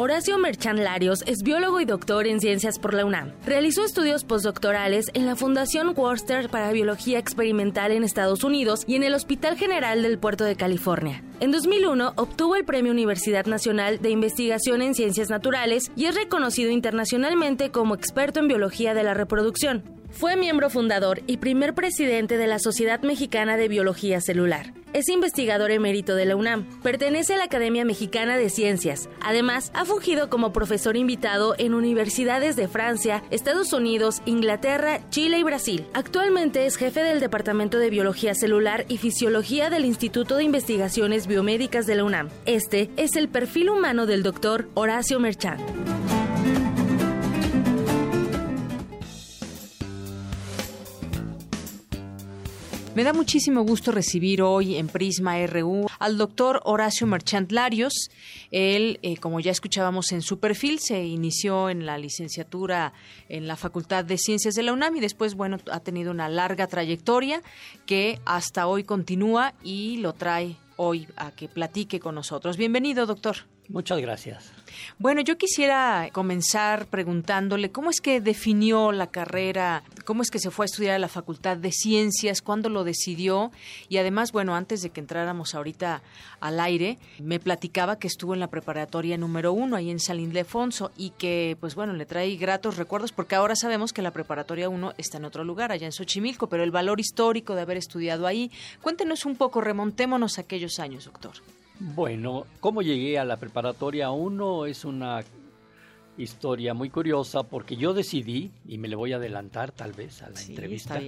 Horacio 0.00 0.38
Merchan 0.38 0.84
Larios 0.84 1.24
es 1.26 1.42
biólogo 1.42 1.80
y 1.80 1.84
doctor 1.84 2.28
en 2.28 2.38
ciencias 2.38 2.78
por 2.78 2.94
la 2.94 3.04
UNAM. 3.04 3.32
Realizó 3.44 3.84
estudios 3.84 4.22
postdoctorales 4.22 5.10
en 5.12 5.26
la 5.26 5.34
Fundación 5.34 5.92
Worcester 5.96 6.48
para 6.48 6.70
Biología 6.70 7.18
Experimental 7.18 7.90
en 7.90 8.04
Estados 8.04 8.44
Unidos 8.44 8.84
y 8.86 8.94
en 8.94 9.02
el 9.02 9.12
Hospital 9.14 9.56
General 9.58 10.00
del 10.00 10.20
Puerto 10.20 10.44
de 10.44 10.54
California. 10.54 11.24
En 11.40 11.50
2001 11.50 12.12
obtuvo 12.14 12.54
el 12.54 12.64
Premio 12.64 12.92
Universidad 12.92 13.46
Nacional 13.46 14.00
de 14.00 14.10
Investigación 14.10 14.82
en 14.82 14.94
Ciencias 14.94 15.30
Naturales 15.30 15.90
y 15.96 16.04
es 16.04 16.14
reconocido 16.14 16.70
internacionalmente 16.70 17.72
como 17.72 17.96
experto 17.96 18.38
en 18.38 18.46
biología 18.46 18.94
de 18.94 19.02
la 19.02 19.14
reproducción. 19.14 19.97
Fue 20.10 20.36
miembro 20.36 20.70
fundador 20.70 21.22
y 21.26 21.36
primer 21.36 21.74
presidente 21.74 22.36
de 22.38 22.46
la 22.46 22.58
Sociedad 22.58 23.02
Mexicana 23.02 23.56
de 23.56 23.68
Biología 23.68 24.20
Celular. 24.20 24.72
Es 24.94 25.08
investigador 25.10 25.70
emérito 25.70 26.14
de 26.14 26.24
la 26.24 26.34
UNAM. 26.34 26.64
Pertenece 26.82 27.34
a 27.34 27.36
la 27.36 27.44
Academia 27.44 27.84
Mexicana 27.84 28.36
de 28.36 28.48
Ciencias. 28.48 29.08
Además, 29.20 29.70
ha 29.74 29.84
fungido 29.84 30.30
como 30.30 30.52
profesor 30.52 30.96
invitado 30.96 31.54
en 31.58 31.74
universidades 31.74 32.56
de 32.56 32.68
Francia, 32.68 33.22
Estados 33.30 33.72
Unidos, 33.74 34.22
Inglaterra, 34.24 35.00
Chile 35.10 35.38
y 35.38 35.42
Brasil. 35.42 35.86
Actualmente 35.92 36.66
es 36.66 36.76
jefe 36.76 37.02
del 37.02 37.20
Departamento 37.20 37.78
de 37.78 37.90
Biología 37.90 38.34
Celular 38.34 38.86
y 38.88 38.96
Fisiología 38.96 39.68
del 39.68 39.84
Instituto 39.84 40.36
de 40.36 40.44
Investigaciones 40.44 41.26
Biomédicas 41.26 41.86
de 41.86 41.94
la 41.94 42.04
UNAM. 42.04 42.30
Este 42.46 42.90
es 42.96 43.14
el 43.14 43.28
perfil 43.28 43.70
humano 43.70 44.06
del 44.06 44.22
doctor 44.22 44.68
Horacio 44.74 45.20
Merchant. 45.20 45.60
Me 52.98 53.04
da 53.04 53.12
muchísimo 53.12 53.62
gusto 53.62 53.92
recibir 53.92 54.42
hoy 54.42 54.74
en 54.74 54.88
Prisma 54.88 55.36
RU 55.46 55.86
al 56.00 56.18
doctor 56.18 56.60
Horacio 56.64 57.06
Merchant 57.06 57.52
Larios. 57.52 57.92
Él, 58.50 58.98
eh, 59.02 59.18
como 59.18 59.38
ya 59.38 59.52
escuchábamos 59.52 60.10
en 60.10 60.20
su 60.20 60.40
perfil, 60.40 60.80
se 60.80 61.04
inició 61.04 61.70
en 61.70 61.86
la 61.86 61.96
licenciatura 61.96 62.92
en 63.28 63.46
la 63.46 63.54
Facultad 63.54 64.04
de 64.04 64.18
Ciencias 64.18 64.56
de 64.56 64.64
la 64.64 64.72
UNAM 64.72 64.96
y 64.96 65.00
después, 65.00 65.36
bueno, 65.36 65.58
ha 65.70 65.78
tenido 65.78 66.10
una 66.10 66.28
larga 66.28 66.66
trayectoria 66.66 67.40
que 67.86 68.18
hasta 68.24 68.66
hoy 68.66 68.82
continúa 68.82 69.54
y 69.62 69.98
lo 69.98 70.12
trae 70.14 70.56
hoy 70.74 71.06
a 71.14 71.30
que 71.30 71.46
platique 71.46 72.00
con 72.00 72.16
nosotros. 72.16 72.56
Bienvenido, 72.56 73.06
doctor. 73.06 73.36
Muchas 73.68 74.00
gracias. 74.00 74.50
Bueno, 74.98 75.20
yo 75.20 75.36
quisiera 75.36 76.08
comenzar 76.12 76.86
preguntándole 76.86 77.70
cómo 77.70 77.90
es 77.90 78.00
que 78.00 78.20
definió 78.20 78.92
la 78.92 79.08
carrera, 79.08 79.82
cómo 80.06 80.22
es 80.22 80.30
que 80.30 80.38
se 80.38 80.50
fue 80.50 80.64
a 80.64 80.66
estudiar 80.66 80.94
a 80.94 80.98
la 80.98 81.08
Facultad 81.08 81.58
de 81.58 81.70
Ciencias, 81.70 82.40
cuándo 82.40 82.70
lo 82.70 82.82
decidió 82.82 83.52
y 83.90 83.98
además, 83.98 84.32
bueno, 84.32 84.54
antes 84.54 84.80
de 84.80 84.90
que 84.90 85.00
entráramos 85.00 85.54
ahorita 85.54 86.02
al 86.40 86.60
aire, 86.60 86.98
me 87.18 87.40
platicaba 87.40 87.98
que 87.98 88.06
estuvo 88.06 88.32
en 88.32 88.40
la 88.40 88.48
preparatoria 88.48 89.18
número 89.18 89.52
uno 89.52 89.76
ahí 89.76 89.90
en 89.90 90.00
Salín 90.00 90.32
Lefonso 90.32 90.90
y 90.96 91.10
que, 91.10 91.56
pues 91.60 91.74
bueno, 91.74 91.92
le 91.92 92.06
trae 92.06 92.34
gratos 92.36 92.78
recuerdos 92.78 93.12
porque 93.12 93.34
ahora 93.34 93.54
sabemos 93.54 93.92
que 93.92 94.00
la 94.02 94.12
preparatoria 94.12 94.70
uno 94.70 94.94
está 94.96 95.18
en 95.18 95.26
otro 95.26 95.44
lugar, 95.44 95.72
allá 95.72 95.86
en 95.86 95.92
Xochimilco, 95.92 96.48
pero 96.48 96.64
el 96.64 96.70
valor 96.70 97.00
histórico 97.00 97.54
de 97.54 97.62
haber 97.62 97.76
estudiado 97.76 98.26
ahí, 98.26 98.50
cuéntenos 98.80 99.26
un 99.26 99.36
poco, 99.36 99.60
remontémonos 99.60 100.38
a 100.38 100.42
aquellos 100.42 100.78
años, 100.78 101.04
doctor. 101.04 101.34
Bueno, 101.80 102.46
cómo 102.60 102.82
llegué 102.82 103.18
a 103.18 103.24
la 103.24 103.36
preparatoria 103.36 104.10
1 104.10 104.66
es 104.66 104.84
una 104.84 105.22
historia 106.16 106.74
muy 106.74 106.90
curiosa 106.90 107.44
porque 107.44 107.76
yo 107.76 107.94
decidí, 107.94 108.50
y 108.66 108.78
me 108.78 108.88
le 108.88 108.96
voy 108.96 109.12
a 109.12 109.16
adelantar 109.16 109.70
tal 109.70 109.92
vez 109.92 110.22
a 110.22 110.30
la 110.30 110.40
entrevista, 110.40 111.00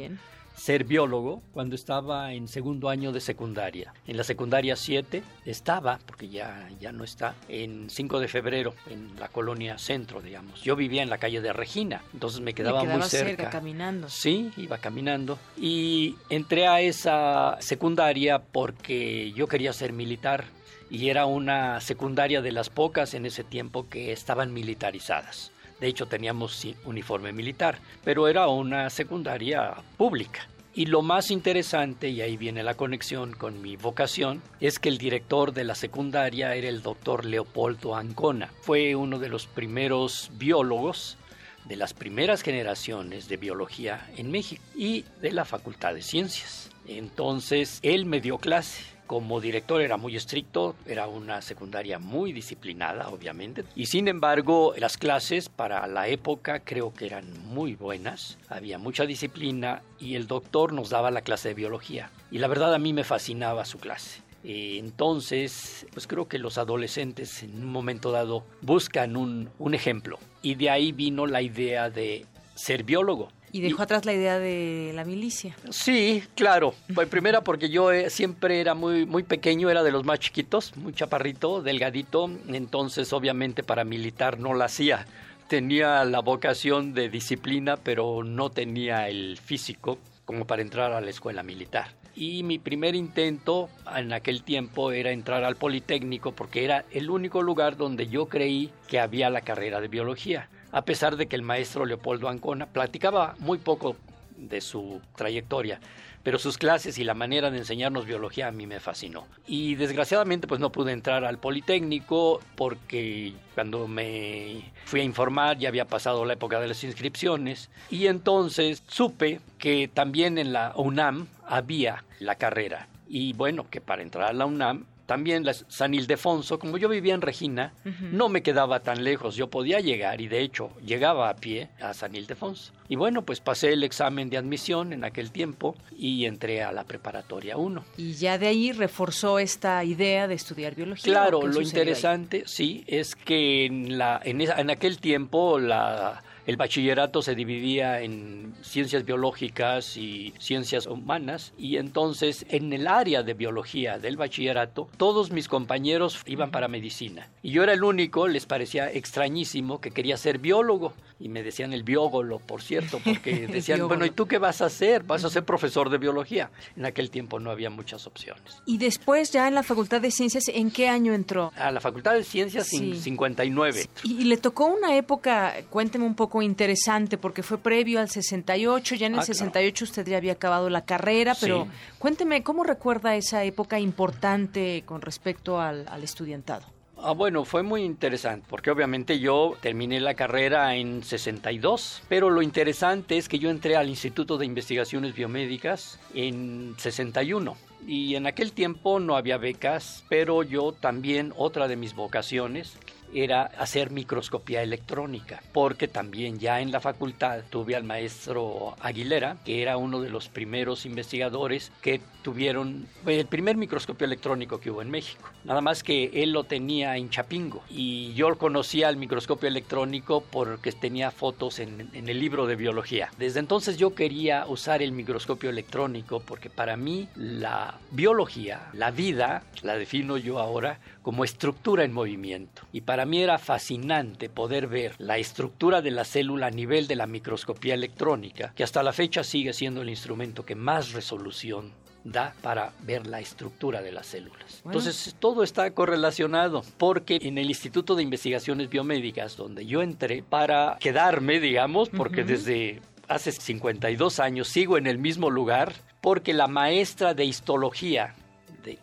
ser 0.55 0.85
biólogo 0.85 1.43
cuando 1.53 1.75
estaba 1.75 2.35
en 2.35 2.47
segundo 2.47 2.89
año 2.91 3.13
de 3.13 3.21
secundaria. 3.21 3.95
En 4.07 4.17
la 4.17 4.25
secundaria 4.25 4.77
7 4.77 5.23
estaba, 5.47 5.99
porque 6.07 6.29
ya, 6.29 6.69
ya 6.79 6.93
no 6.93 7.03
está, 7.03 7.35
en 7.49 7.89
5 7.89 8.21
de 8.21 8.29
febrero, 8.29 8.75
en 8.89 9.19
la 9.19 9.29
colonia 9.29 9.79
centro, 9.79 10.21
digamos. 10.21 10.63
Yo 10.63 10.77
vivía 10.77 11.03
en 11.03 11.11
la 11.11 11.19
calle 11.19 11.41
de 11.41 11.53
Regina, 11.53 12.05
entonces 12.13 12.41
me 12.41 12.53
quedaba 12.53 12.85
muy 12.85 13.03
cerca. 13.03 13.29
cerca. 13.29 13.51
caminando. 13.51 14.09
Sí, 14.09 14.53
iba 14.57 14.79
caminando. 14.79 15.39
Y 15.57 16.17
entré 16.29 16.69
a 16.69 16.81
esa 16.81 17.57
secundaria 17.61 18.41
porque 18.41 19.33
yo 19.33 19.49
quería 19.49 19.73
ser 19.73 19.93
militar 19.93 20.45
y 20.91 21.09
era 21.09 21.25
una 21.25 21.81
secundaria 21.81 22.43
de 22.43 22.53
las 22.53 22.69
pocas 22.69 23.15
en 23.15 23.25
ese 23.25 23.45
tiempo 23.45 23.89
que 23.89 24.13
estaban 24.13 24.53
militarizadas. 24.53 25.53
De 25.81 25.87
hecho, 25.87 26.07
teníamos 26.07 26.67
uniforme 26.85 27.33
militar, 27.33 27.79
pero 28.05 28.29
era 28.29 28.49
una 28.49 28.91
secundaria 28.91 29.77
pública. 29.97 30.47
Y 30.75 30.87
lo 30.87 31.03
más 31.03 31.31
interesante, 31.31 32.11
y 32.11 32.21
ahí 32.21 32.37
viene 32.37 32.63
la 32.63 32.75
conexión 32.75 33.33
con 33.33 33.61
mi 33.63 33.77
vocación, 33.77 34.43
es 34.61 34.79
que 34.79 34.89
el 34.89 34.99
director 34.99 35.53
de 35.53 35.65
la 35.65 35.75
secundaria 35.75 36.55
era 36.55 36.69
el 36.69 36.83
doctor 36.83 37.25
Leopoldo 37.25 37.97
Ancona. 37.97 38.51
Fue 38.61 38.95
uno 38.95 39.19
de 39.19 39.29
los 39.29 39.47
primeros 39.47 40.31
biólogos 40.35 41.17
de 41.65 41.77
las 41.77 41.93
primeras 41.95 42.43
generaciones 42.43 43.29
de 43.29 43.37
biología 43.37 44.09
en 44.17 44.31
México 44.31 44.63
y 44.75 45.05
de 45.21 45.33
la 45.33 45.45
Facultad 45.45 45.95
de 45.95 46.03
Ciencias. 46.03 46.71
Entonces, 46.87 47.79
él 47.83 48.07
me 48.07 48.21
dio 48.21 48.39
clase 48.39 48.85
como 49.11 49.41
director 49.41 49.83
era 49.83 49.97
muy 49.97 50.15
estricto, 50.15 50.77
era 50.87 51.09
una 51.09 51.43
secundaria 51.43 51.99
muy 51.99 52.33
disciplinada, 52.33 53.09
obviamente, 53.09 53.65
y 53.75 53.87
sin 53.87 54.07
embargo 54.07 54.73
las 54.79 54.97
clases 54.97 55.49
para 55.49 55.85
la 55.89 56.07
época 56.07 56.61
creo 56.61 56.95
que 56.95 57.07
eran 57.07 57.25
muy 57.47 57.75
buenas, 57.75 58.39
había 58.49 58.79
mucha 58.79 59.07
disciplina 59.07 59.83
y 59.99 60.15
el 60.15 60.29
doctor 60.29 60.73
nos 60.73 60.91
daba 60.91 61.11
la 61.11 61.23
clase 61.23 61.49
de 61.49 61.55
biología. 61.55 62.09
Y 62.31 62.39
la 62.39 62.47
verdad 62.47 62.73
a 62.73 62.79
mí 62.79 62.93
me 62.93 63.03
fascinaba 63.03 63.65
su 63.65 63.81
clase. 63.81 64.23
Entonces, 64.45 65.89
pues 65.93 66.07
creo 66.07 66.29
que 66.29 66.39
los 66.39 66.57
adolescentes 66.57 67.43
en 67.43 67.65
un 67.65 67.73
momento 67.73 68.13
dado 68.13 68.45
buscan 68.63 69.17
un, 69.17 69.51
un 69.59 69.75
ejemplo. 69.75 70.21
Y 70.41 70.55
de 70.55 70.71
ahí 70.71 70.93
vino 70.93 71.27
la 71.27 71.43
idea 71.43 71.91
de 71.91 72.27
ser 72.55 72.85
biólogo. 72.85 73.33
Y 73.53 73.61
dejó 73.61 73.83
atrás 73.83 74.05
la 74.05 74.13
idea 74.13 74.39
de 74.39 74.93
la 74.95 75.05
milicia. 75.05 75.57
Sí, 75.71 76.23
claro. 76.35 76.75
Pues 76.95 77.09
primera 77.09 77.43
porque 77.43 77.69
yo 77.69 77.91
eh, 77.93 78.11
siempre 78.11 78.61
era 78.61 78.75
muy, 78.75 79.07
muy 79.07 79.23
pequeño, 79.23 79.71
era 79.71 79.83
de 79.83 79.91
los 79.91 80.05
más 80.05 80.21
chiquitos, 80.21 80.77
muy 80.77 80.93
chaparrito, 80.93 81.63
delgadito, 81.63 82.31
entonces 82.49 83.13
obviamente 83.13 83.63
para 83.63 83.85
militar 83.85 84.39
no 84.39 84.55
la 84.55 84.67
hacía. 84.67 85.07
Tenía 85.49 86.05
la 86.05 86.21
vocación 86.21 86.95
de 86.95 87.09
disciplina, 87.09 87.77
pero 87.77 88.23
no 88.23 88.51
tenía 88.51 89.09
el 89.09 89.37
físico 89.37 89.99
como 90.25 90.47
para 90.47 90.63
entrar 90.63 90.93
a 90.93 91.01
la 91.01 91.11
escuela 91.11 91.43
militar. 91.43 91.89
Y 92.15 92.43
mi 92.45 92.59
primer 92.59 92.95
intento 92.95 93.69
en 93.97 94.13
aquel 94.13 94.43
tiempo 94.45 94.93
era 94.93 95.11
entrar 95.11 95.43
al 95.43 95.57
Politécnico 95.57 96.33
porque 96.33 96.65
era 96.65 96.85
el 96.93 97.11
único 97.11 97.43
lugar 97.43 97.77
donde 97.77 98.07
yo 98.07 98.27
creí 98.27 98.71
que 98.89 99.01
había 99.01 99.31
la 99.31 99.41
carrera 99.41 99.81
de 99.81 99.89
biología 99.89 100.49
a 100.73 100.83
pesar 100.83 101.17
de 101.17 101.27
que 101.27 101.37
el 101.37 101.43
maestro 101.43 101.85
Leopoldo 101.85 102.29
Ancona 102.29 102.67
platicaba 102.67 103.35
muy 103.39 103.59
poco 103.59 103.97
de 104.37 104.61
su 104.61 105.01
trayectoria, 105.17 105.81
pero 106.23 106.39
sus 106.39 106.59
clases 106.59 106.99
y 106.99 107.05
la 107.05 107.15
manera 107.15 107.51
de 107.51 107.59
enseñarnos 107.59 108.07
biología 108.07 108.49
a 108.49 108.53
mí 108.53 108.67
me 108.67 108.81
fascinó. 108.81 109.27
Y 109.47 109.75
desgraciadamente 109.75 110.47
pues 110.47 110.61
no 110.61 110.73
pude 110.73 110.93
entrar 110.93 111.25
al 111.25 111.39
Politécnico 111.39 112.41
porque 112.57 113.35
cuando 113.55 113.87
me 113.87 114.73
fui 114.85 115.01
a 115.01 115.05
informar 115.05 115.59
ya 115.59 115.69
había 115.69 115.87
pasado 115.87 116.25
la 116.25 116.35
época 116.35 116.61
de 116.61 116.69
las 116.69 116.85
inscripciones 116.85 117.71
y 117.91 118.07
entonces 118.07 118.83
supe 118.89 119.41
que 119.59 119.89
también 119.93 120.39
en 120.39 120.53
la 120.53 120.73
UNAM 120.77 121.29
había 121.47 122.05
la 122.19 122.35
carrera 122.35 122.89
y 123.09 123.33
bueno, 123.33 123.67
que 123.69 123.81
para 123.81 124.03
entrar 124.03 124.29
a 124.29 124.33
la 124.33 124.47
UNAM 124.47 124.87
también 125.11 125.45
la 125.45 125.55
San 125.55 125.93
Ildefonso, 125.93 126.61
como 126.61 126.79
yo 126.79 126.89
vivía 126.89 127.15
en 127.15 127.21
Regina, 127.21 127.73
no 128.13 128.29
me 128.29 128.45
quedaba 128.45 128.79
tan 128.79 129.03
lejos, 129.03 129.35
yo 129.35 129.51
podía 129.51 129.81
llegar 129.81 130.21
y 130.21 130.29
de 130.29 130.41
hecho 130.41 130.71
llegaba 130.87 131.29
a 131.29 131.35
pie 131.35 131.69
a 131.81 131.95
San 131.95 132.15
Ildefonso. 132.15 132.73
Y 132.89 132.95
bueno, 132.95 133.23
pues 133.23 133.41
pasé 133.41 133.73
el 133.73 133.83
examen 133.83 134.31
de 134.31 134.37
admisión 134.37 134.93
en 134.93 135.03
aquel 135.03 135.33
tiempo 135.33 135.75
y 135.99 136.27
entré 136.27 136.63
a 136.63 136.71
la 136.71 136.85
preparatoria 136.85 137.57
1. 137.57 137.85
Y 137.97 138.13
ya 138.13 138.39
de 138.39 138.47
ahí 138.47 138.71
reforzó 138.71 139.41
esta 139.41 139.83
idea 139.83 140.29
de 140.29 140.35
estudiar 140.35 140.77
biología. 140.77 141.13
Claro, 141.13 141.45
lo 141.45 141.61
interesante, 141.61 142.45
sí, 142.47 142.85
es 142.87 143.17
que 143.17 143.67
en, 143.67 143.99
la, 143.99 144.21
en, 144.23 144.41
en 144.41 144.71
aquel 144.71 145.01
tiempo 145.01 145.59
la 145.59 146.23
el 146.51 146.57
bachillerato 146.57 147.23
se 147.23 147.37
dividía 147.37 148.01
en 148.01 148.55
ciencias 148.61 149.05
biológicas 149.05 149.97
y 149.97 150.35
ciencias 150.41 150.89
humanas 150.89 151.53
y 151.57 151.77
entonces 151.77 152.45
en 152.49 152.73
el 152.73 152.89
área 152.89 153.23
de 153.23 153.35
biología 153.35 154.01
del 154.01 154.17
bachillerato 154.17 154.89
todos 154.97 155.31
mis 155.31 155.47
compañeros 155.47 156.21
iban 156.27 156.51
para 156.51 156.67
medicina 156.67 157.29
y 157.41 157.53
yo 157.53 157.63
era 157.63 157.73
el 157.73 157.85
único, 157.85 158.27
les 158.27 158.47
parecía 158.47 158.91
extrañísimo 158.91 159.81
que 159.81 159.93
quería 159.93 160.17
ser 160.17 160.39
biólogo 160.39 160.93
y 161.21 161.29
me 161.29 161.43
decían 161.43 161.75
el 161.75 161.83
biógolo, 161.83 162.39
por 162.39 162.63
cierto, 162.63 162.99
porque 163.05 163.47
decían, 163.53 163.87
bueno, 163.87 164.07
¿y 164.07 164.11
tú 164.11 164.27
qué 164.27 164.39
vas 164.39 164.63
a 164.63 164.67
hacer? 164.67 165.05
Vas 165.05 165.23
a 165.25 165.31
ser 165.31 165.45
profesor 165.45 165.91
de 165.91 165.99
biología. 165.99 166.51
En 166.77 166.87
aquel 166.87 167.11
tiempo 167.11 167.39
no 167.39 167.51
había 167.51 167.69
muchas 167.69 168.07
opciones. 168.07 168.63
Y 168.65 168.79
después 168.79 169.31
ya 169.31 169.47
en 169.47 169.55
la 169.55 169.63
Facultad 169.63 170.01
de 170.01 170.11
Ciencias, 170.11 170.49
¿en 170.49 170.71
qué 170.71 170.89
año 170.89 171.13
entró? 171.13 171.53
A 171.57 171.71
la 171.71 171.81
Facultad 171.81 172.15
de 172.15 172.25
Ciencias 172.25 172.73
en 172.73 172.97
59. 172.97 173.87
Y, 174.05 174.25
le 174.25 174.39
tocó 174.39 174.67
una 174.67 174.97
época, 174.97 175.55
cuénteme 175.69 176.07
un 176.07 176.15
poco 176.15 176.40
interesante, 176.45 177.19
porque 177.19 177.43
fue 177.43 177.59
previo 177.59 178.01
al 178.01 178.09
68, 178.09 178.95
ya 178.95 179.07
en 179.07 179.15
el 179.15 179.23
68 179.23 179.85
ah, 179.85 179.89
usted 179.89 180.07
ya 180.07 180.17
había 180.17 180.33
acabado 180.33 180.71
la 180.71 180.85
carrera, 180.85 181.35
pero 181.41 181.67
cuénteme, 181.99 182.43
¿cómo 182.43 182.65
recuerda 182.65 183.17
esa 183.17 183.45
época 183.45 183.79
importante 183.79 184.83
con 184.87 185.01
respecto 185.03 185.61
al, 185.61 185.87
al 185.89 186.03
estudiantado? 186.03 186.67
Ah, 187.03 187.13
bueno, 187.13 187.47
fue 187.47 187.63
muy 187.63 187.83
interesante, 187.83 188.47
porque 188.49 188.71
obviamente 188.71 189.19
yo 189.19 189.57
terminé 189.63 190.01
la 190.01 190.13
carrera 190.13 190.77
en 190.77 191.03
62, 191.03 192.03
pero 192.11 192.29
lo 192.29 192.43
interesante 192.43 193.17
es 193.17 193.27
que 193.27 193.39
yo 193.39 193.49
entré 193.49 193.77
al 193.77 193.89
Instituto 193.89 194.37
de 194.37 194.45
Investigaciones 194.45 195.15
Biomédicas 195.15 195.99
en 196.13 196.75
61. 196.77 197.57
Y 197.87 198.17
en 198.17 198.27
aquel 198.27 198.53
tiempo 198.53 199.01
no 199.01 199.17
había 199.17 199.39
becas, 199.39 200.05
pero 200.11 200.43
yo 200.43 200.73
también, 200.73 201.33
otra 201.39 201.69
de 201.69 201.77
mis 201.77 201.95
vocaciones, 201.95 202.77
era 203.15 203.43
hacer 203.43 203.91
microscopía 203.91 204.63
electrónica, 204.63 205.43
porque 205.53 205.89
también 205.89 206.39
ya 206.39 206.61
en 206.61 206.73
la 206.73 206.81
facultad 206.81 207.43
tuve 207.51 207.77
al 207.77 207.85
maestro 207.85 208.77
Aguilera, 208.81 209.37
que 209.45 209.63
era 209.63 209.77
uno 209.77 210.01
de 210.01 210.11
los 210.11 210.29
primeros 210.29 210.87
investigadores 210.87 211.73
que 211.81 212.01
tuvieron 212.23 212.87
el 213.07 213.27
primer 213.27 213.57
microscopio 213.57 214.05
electrónico 214.05 214.61
que 214.61 214.71
hubo 214.71 214.83
en 214.83 214.91
México. 214.91 215.29
Nada 215.45 215.61
más 215.61 215.83
que 215.83 216.11
él 216.23 216.33
lo 216.33 216.45
tenía 216.45 216.97
en 216.97 217.09
Chapingo 217.11 217.63
y 217.69 218.13
yo 218.15 218.37
conocía 218.37 218.89
el 218.89 218.97
microscopio 218.97 219.49
electrónico 219.49 220.23
porque 220.31 220.73
tenía 220.73 221.11
fotos 221.11 221.59
en, 221.59 221.91
en 221.93 222.09
el 222.09 222.21
libro 222.21 222.47
de 222.47 222.57
biología. 222.57 223.11
Desde 223.19 223.41
entonces 223.41 223.77
yo 223.79 223.95
quería 223.95 224.47
usar 224.47 224.83
el 224.83 224.93
microscopio 224.93 225.51
electrónico 225.51 226.21
porque 226.21 226.51
para 226.51 226.77
mí 226.77 227.09
la 227.17 227.79
biología, 227.91 228.69
la 228.75 228.91
vida, 228.91 229.43
la 229.63 229.77
defino 229.77 230.17
yo 230.17 230.39
ahora 230.39 230.79
como 231.03 231.25
estructura 231.25 231.85
en 231.85 231.93
movimiento. 231.93 232.63
Y 232.73 232.83
para 232.83 233.00
mí 233.07 233.23
era 233.23 233.39
fascinante 233.39 234.29
poder 234.29 234.67
ver 234.67 234.95
la 234.99 235.19
estructura 235.19 235.83
de 235.83 235.91
la 235.91 236.05
célula 236.05 236.47
a 236.47 236.51
nivel 236.51 236.87
de 236.87 236.97
la 236.97 237.07
microscopía 237.07 237.75
electrónica, 237.75 238.53
que 238.55 238.65
hasta 238.65 238.83
la 238.83 238.93
fecha 238.93 239.25
sigue 239.25 239.53
siendo 239.53 239.83
el 239.83 239.91
instrumento 239.91 240.45
que 240.45 240.55
más 240.55 240.93
resolución 240.93 241.73
da 242.05 242.35
para 242.43 242.73
ver 242.83 243.07
la 243.07 243.21
estructura 243.21 243.83
de 243.83 243.93
las 243.93 244.07
células. 244.07 244.63
Entonces, 244.65 245.15
todo 245.19 245.43
está 245.43 245.71
correlacionado 245.73 246.63
porque 246.79 247.19
en 247.23 247.39
el 247.39 247.49
Instituto 247.49 247.95
de 247.95 248.03
Investigaciones 248.03 248.71
Biomédicas, 248.71 249.37
donde 249.37 249.67
yo 249.67 249.83
entré 249.83 250.23
para 250.23 250.77
quedarme, 250.81 251.41
digamos, 251.41 251.89
porque 251.91 252.25
desde 252.25 252.81
hace 253.09 253.33
52 253.33 254.21
años 254.21 254.49
sigo 254.49 254.79
en 254.79 254.87
el 254.87 254.99
mismo 254.99 255.31
lugar, 255.31 255.75
porque 256.01 256.33
la 256.33 256.47
maestra 256.47 257.13
de 257.13 257.25
histología 257.25 258.15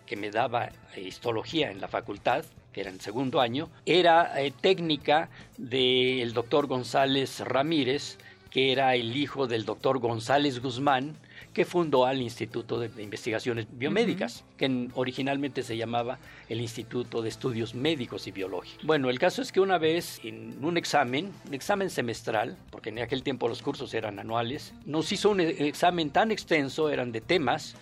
que 0.05 0.15
me 0.15 0.31
daba 0.31 0.69
eh, 0.95 1.01
histología 1.01 1.71
en 1.71 1.81
la 1.81 1.87
facultad, 1.87 2.45
que 2.73 2.81
era 2.81 2.89
en 2.89 2.99
segundo 2.99 3.41
año, 3.41 3.69
era 3.85 4.41
eh, 4.41 4.51
técnica 4.51 5.29
del 5.57 6.33
doctor 6.33 6.67
González 6.67 7.39
Ramírez, 7.39 8.17
que 8.49 8.71
era 8.71 8.95
el 8.95 9.15
hijo 9.15 9.47
del 9.47 9.65
doctor 9.65 9.99
González 9.99 10.61
Guzmán, 10.61 11.15
que 11.57 11.65
fundó 11.65 12.05
al 12.05 12.21
Instituto 12.21 12.79
de 12.79 13.01
Investigaciones 13.01 13.65
Biomédicas, 13.71 14.43
que 14.57 14.89
originalmente 14.93 15.63
se 15.63 15.75
llamaba 15.75 16.19
el 16.49 16.61
Instituto 16.61 17.23
de 17.23 17.29
Estudios 17.29 17.73
Médicos 17.73 18.27
y 18.27 18.31
Biológicos. 18.31 18.85
Bueno, 18.85 19.09
el 19.09 19.17
caso 19.17 19.41
es 19.41 19.51
que 19.51 19.59
una 19.59 19.79
vez 19.79 20.19
en 20.23 20.63
un 20.63 20.77
examen, 20.77 21.31
un 21.47 21.53
examen 21.55 21.89
semestral, 21.89 22.57
porque 22.69 22.89
en 22.89 22.99
aquel 22.99 23.23
tiempo 23.23 23.47
los 23.47 23.63
cursos 23.63 23.95
eran 23.95 24.19
anuales, 24.19 24.75
nos 24.85 25.11
hizo 25.11 25.31
un 25.31 25.39
e-, 25.39 25.67
examen 25.67 26.11
tan 26.11 26.29
extenso, 26.31 26.91
eran 26.91 27.11
de 27.11 27.21
temas, 27.21 27.75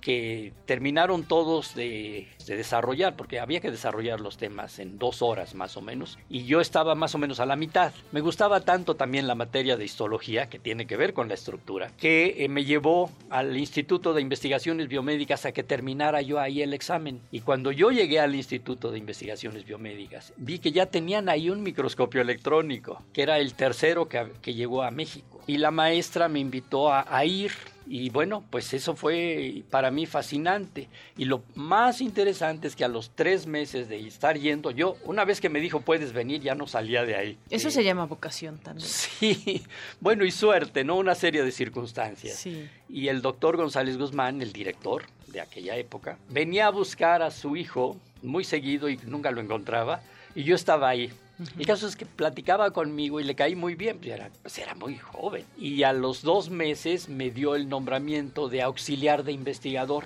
que 0.00 0.52
terminaron 0.66 1.24
todos 1.24 1.74
de, 1.74 2.28
desarrollar, 2.46 3.16
porque 3.16 3.38
había 3.38 3.60
que 3.60 3.70
desarrollar 3.70 4.20
los 4.20 4.36
temas 4.36 4.78
en 4.78 4.98
dos 4.98 5.22
horas 5.22 5.54
más 5.54 5.76
o 5.76 5.82
menos, 5.82 6.18
y 6.28 6.44
yo 6.44 6.60
estaba 6.60 6.94
más 6.94 7.14
o 7.14 7.18
menos 7.18 7.38
a 7.40 7.46
la 7.46 7.56
mitad. 7.56 7.92
Me 8.12 8.20
gustaba 8.20 8.60
tanto 8.60 8.96
también 8.96 9.26
la 9.26 9.34
materia 9.34 9.76
de 9.76 9.84
histología, 9.84 10.48
que 10.48 10.58
tiene 10.58 10.86
que 10.86 10.96
ver 10.96 11.14
con 11.14 11.28
la 11.28 11.34
estructura, 11.34 11.92
que 11.96 12.44
eh, 12.44 12.48
me 12.48 12.64
llevó 12.64 13.10
al 13.30 13.56
Instituto 13.56 14.14
de 14.14 14.22
Investigaciones 14.22 14.88
Biomédicas 14.88 15.44
a 15.46 15.52
que 15.52 15.62
terminara 15.62 16.22
yo 16.22 16.40
ahí 16.40 16.62
el 16.62 16.74
examen. 16.74 17.20
Y 17.30 17.40
cuando 17.40 17.72
yo 17.72 17.90
llegué 17.90 18.18
al 18.20 18.34
Instituto 18.34 18.90
de 18.90 18.98
Investigaciones 18.98 19.64
Biomédicas, 19.64 20.32
vi 20.36 20.58
que 20.58 20.72
ya 20.72 20.86
tenían 20.86 21.28
ahí 21.28 21.50
un 21.50 21.62
microscopio 21.62 22.20
electrónico, 22.20 23.02
que 23.12 23.22
era 23.22 23.38
el 23.38 23.54
tercero 23.54 24.08
que, 24.08 24.32
que 24.42 24.54
llegó 24.54 24.82
a 24.82 24.90
México. 24.90 25.40
Y 25.46 25.58
la 25.58 25.70
maestra 25.70 26.28
me 26.28 26.38
invitó 26.38 26.92
a 26.92 27.24
ir 27.24 27.52
y 27.92 28.08
bueno, 28.08 28.44
pues 28.50 28.72
eso 28.72 28.94
fue 28.94 29.64
para 29.68 29.90
mí 29.90 30.06
fascinante. 30.06 30.88
Y 31.16 31.24
lo 31.24 31.42
más 31.56 32.00
interesante 32.00 32.68
es 32.68 32.76
que 32.76 32.84
a 32.84 32.88
los 32.88 33.10
tres 33.16 33.48
meses 33.48 33.88
de 33.88 33.98
estar 34.06 34.38
yendo, 34.38 34.70
yo, 34.70 34.96
una 35.06 35.24
vez 35.24 35.40
que 35.40 35.48
me 35.48 35.58
dijo 35.58 35.80
puedes 35.80 36.12
venir, 36.12 36.40
ya 36.40 36.54
no 36.54 36.68
salía 36.68 37.04
de 37.04 37.16
ahí. 37.16 37.38
Eso 37.50 37.68
se 37.68 37.82
llama 37.82 38.06
vocación 38.06 38.58
también. 38.58 38.88
Sí, 38.88 39.64
bueno, 40.00 40.24
y 40.24 40.30
suerte, 40.30 40.84
¿no? 40.84 40.98
Una 40.98 41.16
serie 41.16 41.42
de 41.42 41.50
circunstancias. 41.50 42.36
Sí. 42.36 42.68
Y 42.88 43.08
el 43.08 43.22
doctor 43.22 43.56
González 43.56 43.98
Guzmán, 43.98 44.40
el 44.40 44.52
director 44.52 45.02
de 45.26 45.40
aquella 45.40 45.74
época, 45.74 46.16
venía 46.28 46.68
a 46.68 46.70
buscar 46.70 47.22
a 47.22 47.32
su 47.32 47.56
hijo 47.56 47.96
muy 48.22 48.44
seguido 48.44 48.88
y 48.88 48.98
nunca 48.98 49.32
lo 49.32 49.40
encontraba. 49.40 50.00
Y 50.36 50.44
yo 50.44 50.54
estaba 50.54 50.88
ahí 50.88 51.10
el 51.58 51.66
caso 51.66 51.86
es 51.86 51.96
que 51.96 52.06
platicaba 52.06 52.70
conmigo 52.70 53.20
y 53.20 53.24
le 53.24 53.34
caí 53.34 53.56
muy 53.56 53.74
bien, 53.74 53.98
pues 53.98 54.10
era, 54.10 54.30
pues 54.42 54.58
era 54.58 54.74
muy 54.74 54.98
joven. 54.98 55.44
Y 55.58 55.82
a 55.82 55.92
los 55.92 56.22
dos 56.22 56.50
meses 56.50 57.08
me 57.08 57.30
dio 57.30 57.54
el 57.54 57.68
nombramiento 57.68 58.48
de 58.48 58.62
auxiliar 58.62 59.24
de 59.24 59.32
investigador 59.32 60.04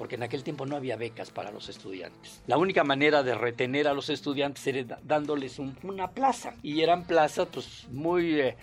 porque 0.00 0.14
en 0.14 0.22
aquel 0.22 0.42
tiempo 0.42 0.64
no 0.64 0.76
había 0.76 0.96
becas 0.96 1.30
para 1.30 1.50
los 1.50 1.68
estudiantes. 1.68 2.40
La 2.46 2.56
única 2.56 2.84
manera 2.84 3.22
de 3.22 3.34
retener 3.34 3.86
a 3.86 3.92
los 3.92 4.08
estudiantes 4.08 4.66
era 4.66 4.98
dándoles 5.02 5.58
una 5.58 6.08
plaza. 6.08 6.54
Y 6.62 6.80
eran 6.80 7.04
plazas 7.04 7.48
pues 7.52 7.86
muy... 7.90 8.40
Eh, 8.40 8.56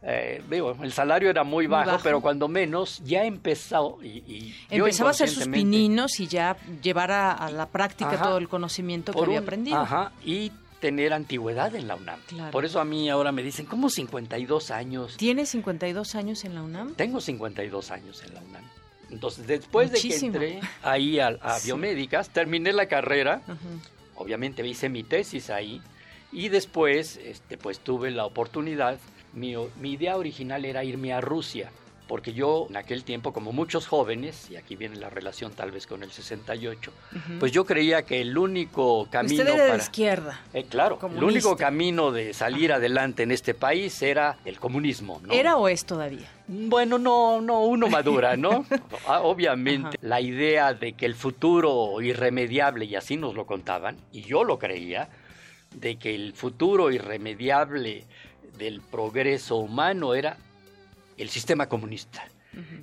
eh, 0.00 0.42
el 0.82 0.92
salario 0.92 1.28
era 1.28 1.44
muy 1.44 1.66
bajo, 1.66 1.98
pero 2.02 2.22
cuando 2.22 2.48
menos 2.48 3.02
ya 3.04 3.24
empezó 3.24 3.98
y, 4.02 4.54
empezaba 4.70 5.10
a 5.10 5.12
hacer 5.12 5.28
sus 5.28 5.48
pininos 5.48 6.20
y 6.20 6.26
ya 6.26 6.56
llevar 6.80 7.10
a, 7.10 7.50
la 7.50 7.66
práctica 7.66 8.22
todo 8.22 8.38
el 8.38 8.48
conocimiento 8.48 9.12
que 9.12 9.20
había 9.20 9.40
aprendido. 9.40 9.76
Ajá, 9.76 10.12
y 10.24 10.52
tener 10.80 11.12
antigüedad 11.12 11.74
en 11.74 11.88
la 11.88 11.96
UNAM. 11.96 12.20
Por 12.52 12.64
eso 12.64 12.80
a 12.80 12.84
mí 12.84 13.08
ahora 13.08 13.32
me 13.32 13.42
dicen, 13.42 13.66
¿cómo 13.66 13.90
52 13.90 14.70
años? 14.70 15.16
¿Tienes 15.16 15.50
52 15.50 16.14
años 16.14 16.44
en 16.44 16.54
la 16.54 16.62
UNAM? 16.62 16.94
Tengo 16.94 17.20
52 17.20 17.90
años 17.90 18.22
en 18.24 18.34
la 18.34 18.40
UNAM. 18.40 18.64
Entonces, 19.10 19.46
después 19.46 19.90
de 19.90 20.00
que 20.00 20.16
entré 20.16 20.60
ahí 20.82 21.18
a, 21.18 21.38
biomédicas, 21.64 22.28
terminé 22.30 22.72
la 22.72 22.86
carrera, 22.86 23.42
obviamente 24.14 24.66
hice 24.66 24.88
mi 24.88 25.02
tesis 25.02 25.50
ahí, 25.50 25.80
y 26.30 26.50
después, 26.50 27.16
este, 27.16 27.56
pues 27.56 27.80
tuve 27.80 28.10
la 28.10 28.26
oportunidad, 28.26 28.98
mi, 29.32 29.54
mi 29.80 29.92
idea 29.92 30.16
original 30.16 30.64
era 30.64 30.84
irme 30.84 31.12
a 31.12 31.20
Rusia 31.20 31.70
porque 32.08 32.32
yo 32.32 32.66
en 32.70 32.76
aquel 32.76 33.04
tiempo, 33.04 33.32
como 33.32 33.52
muchos 33.52 33.86
jóvenes, 33.86 34.50
y 34.50 34.56
aquí 34.56 34.74
viene 34.74 34.96
la 34.96 35.10
relación 35.10 35.52
tal 35.52 35.70
vez 35.70 35.86
con 35.86 36.02
el 36.02 36.10
68, 36.10 36.90
pues 37.38 37.52
yo 37.52 37.64
creía 37.66 38.02
que 38.02 38.20
el 38.22 38.36
único 38.36 39.06
camino 39.10 39.42
Usted 39.42 39.54
era 39.54 39.72
de 39.72 39.78
izquierda. 39.78 40.40
Eh, 40.54 40.64
claro, 40.64 40.98
el 41.14 41.22
único 41.22 41.56
camino 41.56 42.10
de 42.10 42.32
salir 42.32 42.72
adelante 42.72 43.22
en 43.22 43.30
este 43.30 43.54
país 43.54 44.00
era 44.02 44.38
el 44.46 44.58
comunismo. 44.58 45.20
¿no? 45.22 45.32
¿Era 45.32 45.56
o 45.56 45.68
es 45.68 45.84
todavía? 45.84 46.28
Bueno, 46.48 46.98
no, 46.98 47.42
no, 47.42 47.60
uno 47.64 47.88
madura, 47.88 48.36
¿no? 48.36 48.64
Ah, 49.06 49.20
obviamente, 49.20 49.98
la 50.02 50.20
idea 50.20 50.74
de 50.74 50.94
que 50.94 51.06
el 51.06 51.14
futuro 51.14 52.00
irremediable, 52.00 52.86
y 52.86 52.94
así 52.94 53.16
nos 53.16 53.34
lo 53.34 53.46
contaban, 53.46 53.96
y 54.12 54.22
yo 54.22 54.44
lo 54.44 54.58
creía, 54.58 55.08
de 55.74 55.96
que 55.96 56.14
el 56.14 56.32
futuro 56.32 56.90
irremediable 56.90 58.04
del 58.58 58.80
progreso 58.80 59.56
humano 59.56 60.14
era 60.14 60.36
el 61.18 61.28
sistema 61.28 61.68
comunista. 61.68 62.26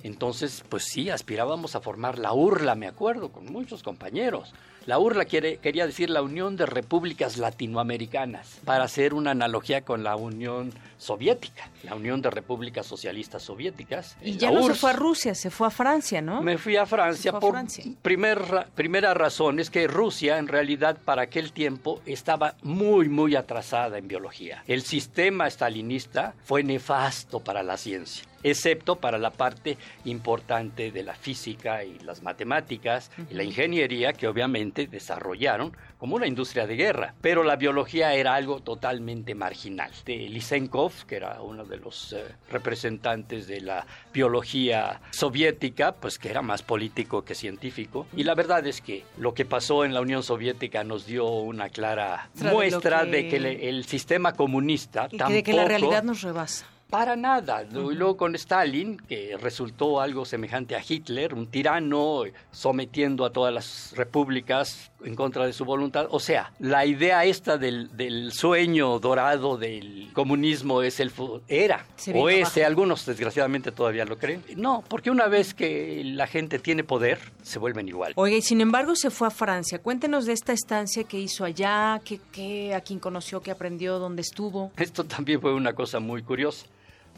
Entonces, 0.02 0.64
pues 0.68 0.84
sí, 0.84 1.10
aspirábamos 1.10 1.76
a 1.76 1.80
formar 1.82 2.18
la 2.18 2.32
URLA, 2.32 2.74
me 2.76 2.86
acuerdo, 2.86 3.30
con 3.30 3.44
muchos 3.46 3.82
compañeros, 3.82 4.54
La 4.86 5.00
URLA 5.00 5.24
quiere, 5.24 5.56
quería 5.58 5.84
decir 5.84 6.10
la 6.10 6.22
Unión 6.22 6.56
de 6.56 6.64
Repúblicas 6.64 7.38
Latinoamericanas, 7.38 8.60
para 8.64 8.84
hacer 8.84 9.14
una 9.14 9.32
analogía 9.32 9.80
con 9.82 10.04
la 10.04 10.14
Unión 10.14 10.72
Soviética, 10.96 11.68
la 11.82 11.96
Unión 11.96 12.22
de 12.22 12.30
Repúblicas 12.30 12.86
Socialistas 12.86 13.42
Soviéticas. 13.42 14.16
Y 14.22 14.32
la 14.34 14.38
ya 14.38 14.50
no 14.52 14.62
se 14.68 14.74
fue 14.74 14.90
a 14.90 14.92
Rusia, 14.92 15.34
se 15.34 15.50
fue 15.50 15.66
a 15.66 15.70
Francia, 15.70 16.22
¿no? 16.22 16.40
Me 16.40 16.56
fui 16.56 16.76
a 16.76 16.86
Francia 16.86 17.32
fue 17.32 17.38
a 17.38 17.40
por 17.40 17.50
Francia. 17.52 17.84
primer 18.00 18.38
ra- 18.38 18.66
primera 18.76 19.12
razón 19.12 19.58
es 19.58 19.70
que 19.70 19.88
Rusia 19.88 20.38
en 20.38 20.46
realidad 20.46 20.96
para 21.04 21.22
aquel 21.22 21.52
tiempo 21.52 22.00
estaba 22.06 22.54
muy 22.62 23.08
muy 23.08 23.34
atrasada 23.34 23.98
en 23.98 24.06
biología. 24.06 24.62
El 24.68 24.82
sistema 24.82 25.50
stalinista 25.50 26.34
fue 26.44 26.62
nefasto 26.62 27.40
para 27.40 27.62
la 27.62 27.76
ciencia, 27.76 28.24
excepto 28.42 28.96
para 28.96 29.18
la 29.18 29.30
parte 29.30 29.76
importante 30.04 30.90
de 30.92 31.02
la 31.02 31.14
física 31.14 31.84
y 31.84 31.98
las 32.00 32.22
matemáticas 32.22 33.10
y 33.30 33.34
la 33.34 33.42
ingeniería 33.42 34.12
que 34.12 34.28
obviamente 34.28 34.75
desarrollaron 34.84 35.74
como 35.96 36.16
una 36.16 36.26
industria 36.26 36.66
de 36.66 36.76
guerra, 36.76 37.14
pero 37.22 37.42
la 37.42 37.56
biología 37.56 38.12
era 38.12 38.34
algo 38.34 38.60
totalmente 38.60 39.34
marginal. 39.34 39.90
De 40.04 40.28
Lysenkov, 40.28 40.92
que 41.06 41.16
era 41.16 41.40
uno 41.40 41.64
de 41.64 41.78
los 41.78 42.12
eh, 42.12 42.22
representantes 42.50 43.46
de 43.46 43.62
la 43.62 43.86
biología 44.12 45.00
soviética, 45.10 45.92
pues 45.92 46.18
que 46.18 46.28
era 46.28 46.42
más 46.42 46.62
político 46.62 47.24
que 47.24 47.34
científico, 47.34 48.06
y 48.14 48.24
la 48.24 48.34
verdad 48.34 48.66
es 48.66 48.82
que 48.82 49.04
lo 49.16 49.32
que 49.32 49.46
pasó 49.46 49.84
en 49.86 49.94
la 49.94 50.02
Unión 50.02 50.22
Soviética 50.22 50.84
nos 50.84 51.06
dio 51.06 51.26
una 51.26 51.70
clara 51.70 52.28
Muestra 52.34 53.04
de 53.04 53.10
que- 53.10 53.16
de 53.16 53.28
que 53.28 53.40
le- 53.40 53.68
el 53.70 53.86
sistema 53.86 54.32
comunista 54.34 55.08
Y 55.10 55.16
que, 55.16 55.24
de 55.32 55.42
que 55.42 55.52
la 55.52 55.62
tampoco- 55.62 55.68
realidad 55.68 56.02
nos 56.02 56.20
rebasa. 56.20 56.66
Para 56.90 57.16
nada. 57.16 57.64
Y 57.70 57.94
luego 57.94 58.16
con 58.16 58.34
Stalin, 58.34 58.96
que 58.96 59.36
resultó 59.40 60.00
algo 60.00 60.24
semejante 60.24 60.76
a 60.76 60.82
Hitler, 60.86 61.34
un 61.34 61.46
tirano 61.48 62.22
sometiendo 62.50 63.24
a 63.24 63.32
todas 63.32 63.52
las 63.52 63.92
repúblicas 63.96 64.90
en 65.04 65.14
contra 65.14 65.46
de 65.46 65.52
su 65.52 65.64
voluntad. 65.64 66.06
O 66.10 66.20
sea, 66.20 66.52
la 66.58 66.86
idea 66.86 67.24
esta 67.24 67.58
del, 67.58 67.96
del 67.96 68.32
sueño 68.32 68.98
dorado 68.98 69.56
del 69.56 70.10
comunismo 70.12 70.82
es 70.82 71.00
el 71.00 71.12
era 71.48 71.86
o 72.14 72.28
es, 72.28 72.56
algunos 72.58 73.06
desgraciadamente 73.06 73.72
todavía 73.72 74.04
lo 74.04 74.18
creen. 74.18 74.42
No, 74.56 74.84
porque 74.88 75.10
una 75.10 75.28
vez 75.28 75.54
que 75.54 76.02
la 76.04 76.26
gente 76.26 76.58
tiene 76.58 76.84
poder, 76.84 77.18
se 77.42 77.58
vuelven 77.58 77.88
igual. 77.88 78.12
Oiga, 78.16 78.36
y 78.36 78.42
sin 78.42 78.60
embargo 78.60 78.96
se 78.96 79.10
fue 79.10 79.28
a 79.28 79.30
Francia. 79.30 79.78
Cuéntenos 79.80 80.26
de 80.26 80.32
esta 80.32 80.52
estancia 80.52 81.04
que 81.04 81.18
hizo 81.18 81.44
allá, 81.44 82.00
qué, 82.04 82.74
a 82.74 82.80
quién 82.80 82.98
conoció, 82.98 83.40
qué 83.40 83.50
aprendió, 83.50 83.98
dónde 83.98 84.22
estuvo. 84.22 84.72
Esto 84.76 85.04
también 85.04 85.40
fue 85.40 85.54
una 85.54 85.72
cosa 85.74 86.00
muy 86.00 86.22
curiosa, 86.22 86.66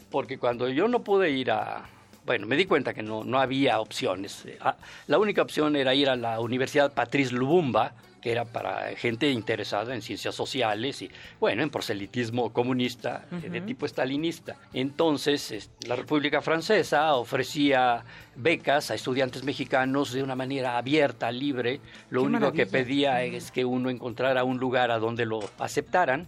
porque 0.09 0.37
cuando 0.37 0.69
yo 0.69 0.87
no 0.87 1.03
pude 1.03 1.29
ir 1.31 1.51
a... 1.51 1.83
Bueno, 2.25 2.45
me 2.45 2.55
di 2.55 2.65
cuenta 2.65 2.93
que 2.93 3.01
no, 3.01 3.23
no 3.23 3.39
había 3.39 3.79
opciones. 3.79 4.45
La 5.07 5.17
única 5.17 5.41
opción 5.41 5.75
era 5.75 5.95
ir 5.95 6.09
a 6.09 6.15
la 6.15 6.39
Universidad 6.39 6.93
Patrice 6.93 7.33
Lumumba, 7.33 7.93
que 8.21 8.31
era 8.31 8.45
para 8.45 8.95
gente 8.95 9.29
interesada 9.31 9.93
en 9.95 10.01
ciencias 10.01 10.35
sociales 10.35 11.01
y, 11.01 11.09
bueno, 11.39 11.63
en 11.63 11.69
proselitismo 11.69 12.51
comunista 12.53 13.25
eh, 13.31 13.49
de 13.49 13.61
tipo 13.61 13.85
estalinista. 13.85 14.55
Entonces, 14.73 15.51
es- 15.51 15.69
la 15.87 15.95
República 15.95 16.41
Francesa 16.41 17.13
ofrecía 17.15 18.03
becas 18.35 18.89
a 18.91 18.95
estudiantes 18.95 19.43
mexicanos 19.43 20.13
de 20.13 20.23
una 20.23 20.35
manera 20.35 20.77
abierta, 20.77 21.31
libre. 21.31 21.81
Lo 22.09 22.21
Qué 22.21 22.27
único 22.27 22.51
que 22.53 22.65
pedía 22.65 23.23
es 23.23 23.51
que 23.51 23.65
uno 23.65 23.89
encontrara 23.89 24.43
un 24.43 24.57
lugar 24.57 24.91
a 24.91 24.99
donde 24.99 25.25
lo 25.25 25.39
aceptaran. 25.59 26.27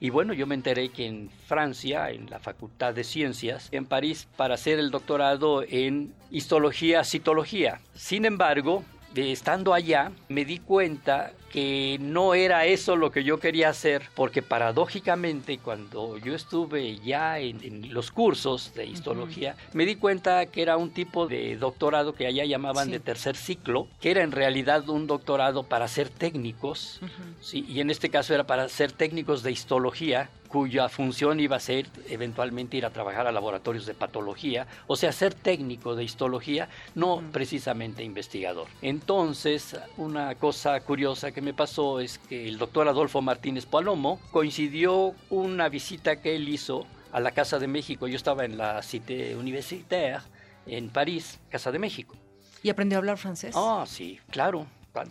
Y 0.00 0.10
bueno, 0.10 0.32
yo 0.32 0.46
me 0.46 0.54
enteré 0.54 0.88
que 0.88 1.06
en 1.06 1.30
Francia, 1.46 2.10
en 2.10 2.30
la 2.30 2.38
Facultad 2.38 2.94
de 2.94 3.04
Ciencias, 3.04 3.68
en 3.72 3.84
París, 3.84 4.28
para 4.36 4.54
hacer 4.54 4.78
el 4.78 4.90
doctorado 4.90 5.62
en 5.68 6.14
histología, 6.30 7.04
citología. 7.04 7.80
Sin 7.94 8.24
embargo, 8.24 8.82
de 9.14 9.32
estando 9.32 9.74
allá, 9.74 10.12
me 10.28 10.44
di 10.44 10.58
cuenta 10.58 11.32
que 11.50 11.98
no 12.00 12.32
era 12.32 12.64
eso 12.64 12.96
lo 12.96 13.10
que 13.12 13.24
yo 13.24 13.38
quería 13.38 13.68
hacer, 13.68 14.04
porque 14.14 14.40
paradójicamente 14.40 15.58
cuando 15.58 16.16
yo 16.16 16.34
estuve 16.34 16.96
ya 17.00 17.38
en, 17.38 17.62
en 17.62 17.92
los 17.92 18.10
cursos 18.10 18.72
de 18.74 18.86
histología, 18.86 19.54
me 19.74 19.84
di 19.84 19.96
cuenta 19.96 20.46
que 20.46 20.62
era 20.62 20.78
un 20.78 20.90
tipo 20.90 21.26
de 21.26 21.56
doctorado 21.58 22.14
que 22.14 22.26
allá 22.26 22.44
llamaban 22.46 22.86
Sí. 22.86 22.92
de 22.92 23.00
tercer 23.00 23.36
ciclo, 23.36 23.86
que 24.00 24.10
era 24.12 24.22
en 24.22 24.32
realidad 24.32 24.88
un 24.88 25.06
doctorado 25.06 25.62
para 25.64 25.88
ser 25.88 26.08
técnicos, 26.08 27.00
Sí, 27.40 27.66
y 27.68 27.80
en 27.80 27.90
este 27.90 28.08
caso 28.08 28.32
era 28.32 28.44
para 28.44 28.68
ser 28.70 28.92
técnicos 28.92 29.42
de 29.42 29.52
histología, 29.52 30.30
cuya 30.52 30.90
función 30.90 31.40
iba 31.40 31.56
a 31.56 31.60
ser 31.60 31.86
eventualmente 32.10 32.76
ir 32.76 32.84
a 32.84 32.90
trabajar 32.90 33.26
a 33.26 33.32
laboratorios 33.32 33.86
de 33.86 33.94
patología, 33.94 34.66
o 34.86 34.96
sea, 34.96 35.10
ser 35.10 35.32
técnico 35.32 35.96
de 35.96 36.04
histología, 36.04 36.68
no 36.94 37.22
precisamente 37.32 38.04
investigador. 38.04 38.68
Entonces, 38.82 39.74
una 39.96 40.34
cosa 40.34 40.78
curiosa 40.80 41.32
que 41.32 41.40
me 41.40 41.54
pasó 41.54 42.00
es 42.00 42.18
que 42.18 42.46
el 42.46 42.58
doctor 42.58 42.86
Adolfo 42.86 43.22
Martínez 43.22 43.64
Palomo 43.64 44.20
coincidió 44.30 45.14
una 45.30 45.70
visita 45.70 46.20
que 46.20 46.36
él 46.36 46.46
hizo 46.50 46.86
a 47.12 47.20
la 47.20 47.30
Casa 47.30 47.58
de 47.58 47.66
México. 47.66 48.06
Yo 48.06 48.16
estaba 48.16 48.44
en 48.44 48.58
la 48.58 48.82
Cité 48.82 49.34
Universitaire 49.34 50.20
en 50.66 50.90
París, 50.90 51.40
Casa 51.48 51.72
de 51.72 51.78
México. 51.78 52.14
¿Y 52.62 52.68
aprendió 52.68 52.98
a 52.98 53.00
hablar 53.00 53.16
francés? 53.16 53.54
Ah, 53.56 53.84
sí, 53.86 54.20
claro. 54.30 54.66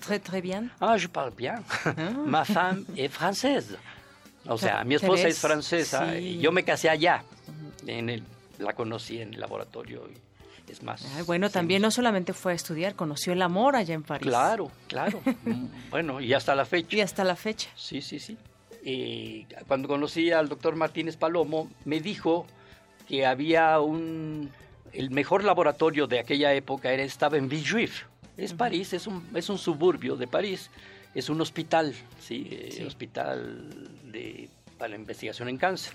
Très, 0.05 0.19
très 0.19 0.41
bien. 0.41 0.71
Ah, 0.79 0.95
je 0.97 1.07
parle 1.07 1.33
bien. 1.35 1.63
Ma 2.27 2.45
femme 2.45 2.85
est 2.95 3.11
française. 3.11 3.75
O 4.47 4.57
sea, 4.57 4.83
mi 4.83 4.95
esposa 4.95 5.27
es 5.27 5.39
francesa 5.39 6.13
sí. 6.13 6.17
y 6.17 6.39
yo 6.39 6.51
me 6.51 6.63
casé 6.63 6.89
allá. 6.89 7.23
En 7.85 8.09
el, 8.09 8.23
la 8.59 8.73
conocí 8.73 9.21
en 9.21 9.33
el 9.33 9.39
laboratorio 9.39 10.07
y 10.07 10.71
es 10.71 10.83
más. 10.83 11.05
Ay, 11.15 11.23
bueno, 11.23 11.49
también 11.49 11.81
no 11.81 11.91
solamente 11.91 12.33
fue 12.33 12.53
a 12.53 12.55
estudiar, 12.55 12.95
conoció 12.95 13.33
el 13.33 13.41
amor 13.41 13.75
allá 13.75 13.93
en 13.93 14.03
París. 14.03 14.27
Claro, 14.27 14.71
claro. 14.87 15.21
Bueno, 15.89 16.21
y 16.21 16.33
hasta 16.33 16.55
la 16.55 16.65
fecha. 16.65 16.95
Y 16.95 17.01
hasta 17.01 17.23
la 17.23 17.35
fecha. 17.35 17.69
Sí, 17.75 18.01
sí, 18.01 18.19
sí. 18.19 18.37
Eh, 18.83 19.45
cuando 19.67 19.87
conocí 19.87 20.31
al 20.31 20.47
doctor 20.49 20.75
Martínez 20.75 21.17
Palomo, 21.17 21.69
me 21.85 21.99
dijo 21.99 22.47
que 23.07 23.25
había 23.25 23.79
un... 23.79 24.49
El 24.93 25.11
mejor 25.11 25.43
laboratorio 25.43 26.07
de 26.07 26.19
aquella 26.19 26.53
época 26.53 26.91
era, 26.91 27.03
estaba 27.03 27.37
en 27.37 27.47
Villejuif. 27.47 28.03
Es 28.37 28.53
París, 28.53 28.93
es 28.93 29.07
un, 29.07 29.25
es 29.35 29.49
un 29.49 29.57
suburbio 29.57 30.15
de 30.15 30.27
París. 30.27 30.69
Es 31.13 31.29
un 31.29 31.41
hospital, 31.41 31.93
¿sí? 32.21 32.47
eh, 32.51 32.83
hospital 32.87 33.69
de, 34.11 34.49
para 34.77 34.89
la 34.89 34.95
investigación 34.95 35.49
en 35.49 35.57
cáncer. 35.57 35.93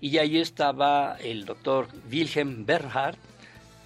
Y 0.00 0.18
ahí 0.18 0.38
estaba 0.38 1.16
el 1.20 1.44
doctor 1.44 1.88
Wilhelm 2.10 2.66
Bernhard, 2.66 3.16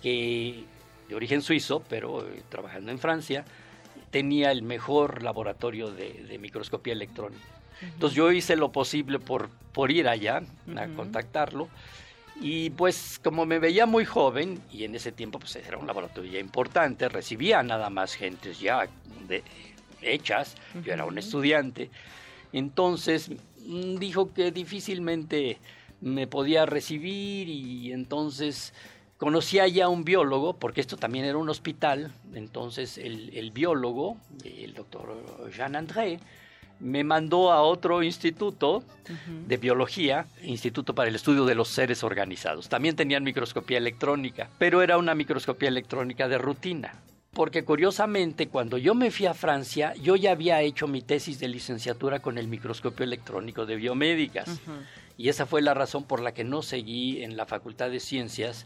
que 0.02 0.64
de 1.08 1.14
origen 1.14 1.42
suizo, 1.42 1.82
pero 1.88 2.26
eh, 2.26 2.42
trabajando 2.48 2.90
en 2.90 2.98
Francia, 2.98 3.44
tenía 4.10 4.50
el 4.50 4.62
mejor 4.62 5.22
laboratorio 5.22 5.90
de, 5.90 6.24
de 6.24 6.38
microscopía 6.38 6.94
electrónica. 6.94 7.44
Entonces 7.82 8.16
yo 8.16 8.32
hice 8.32 8.56
lo 8.56 8.72
posible 8.72 9.18
por, 9.18 9.50
por 9.72 9.90
ir 9.90 10.08
allá 10.08 10.42
a 10.76 10.86
contactarlo. 10.96 11.68
Y 12.40 12.70
pues 12.70 13.20
como 13.22 13.46
me 13.46 13.58
veía 13.58 13.86
muy 13.86 14.04
joven, 14.04 14.60
y 14.72 14.84
en 14.84 14.94
ese 14.94 15.12
tiempo 15.12 15.38
pues 15.38 15.54
era 15.56 15.76
un 15.78 15.86
laboratorio 15.86 16.32
ya 16.32 16.38
importante, 16.38 17.08
recibía 17.08 17.62
nada 17.62 17.88
más 17.90 18.14
gentes 18.14 18.58
ya 18.60 18.88
de- 19.28 19.44
hechas, 20.02 20.56
yo 20.84 20.92
era 20.92 21.04
un 21.04 21.18
estudiante, 21.18 21.90
entonces 22.52 23.30
mm, 23.66 23.96
dijo 23.96 24.32
que 24.32 24.50
difícilmente 24.52 25.58
me 26.00 26.26
podía 26.26 26.66
recibir 26.66 27.48
y 27.48 27.92
entonces 27.92 28.72
conocía 29.18 29.66
ya 29.66 29.88
un 29.88 30.04
biólogo, 30.04 30.54
porque 30.54 30.80
esto 30.80 30.96
también 30.96 31.24
era 31.24 31.38
un 31.38 31.48
hospital, 31.48 32.12
entonces 32.34 32.98
el, 32.98 33.36
el 33.36 33.50
biólogo, 33.50 34.16
el 34.44 34.74
doctor 34.74 35.50
Jean 35.54 35.76
André, 35.76 36.20
me 36.80 37.04
mandó 37.04 37.52
a 37.52 37.62
otro 37.62 38.02
instituto 38.02 38.82
de 39.46 39.56
biología, 39.56 40.26
Instituto 40.42 40.94
para 40.94 41.08
el 41.08 41.14
Estudio 41.14 41.44
de 41.44 41.54
los 41.54 41.68
Seres 41.68 42.04
Organizados. 42.04 42.68
También 42.68 42.96
tenían 42.96 43.24
microscopía 43.24 43.78
electrónica, 43.78 44.50
pero 44.58 44.82
era 44.82 44.98
una 44.98 45.14
microscopía 45.14 45.68
electrónica 45.68 46.28
de 46.28 46.38
rutina. 46.38 46.94
Porque 47.36 47.64
curiosamente, 47.64 48.48
cuando 48.48 48.78
yo 48.78 48.94
me 48.94 49.10
fui 49.10 49.26
a 49.26 49.34
Francia, 49.34 49.92
yo 50.00 50.16
ya 50.16 50.30
había 50.30 50.62
hecho 50.62 50.88
mi 50.88 51.02
tesis 51.02 51.38
de 51.38 51.48
licenciatura 51.48 52.20
con 52.20 52.38
el 52.38 52.48
microscopio 52.48 53.04
electrónico 53.04 53.66
de 53.66 53.76
biomédicas. 53.76 54.58
Y 55.18 55.28
esa 55.28 55.44
fue 55.44 55.60
la 55.60 55.74
razón 55.74 56.04
por 56.04 56.22
la 56.22 56.32
que 56.32 56.44
no 56.44 56.62
seguí 56.62 57.22
en 57.22 57.36
la 57.36 57.44
Facultad 57.44 57.90
de 57.90 58.00
Ciencias 58.00 58.64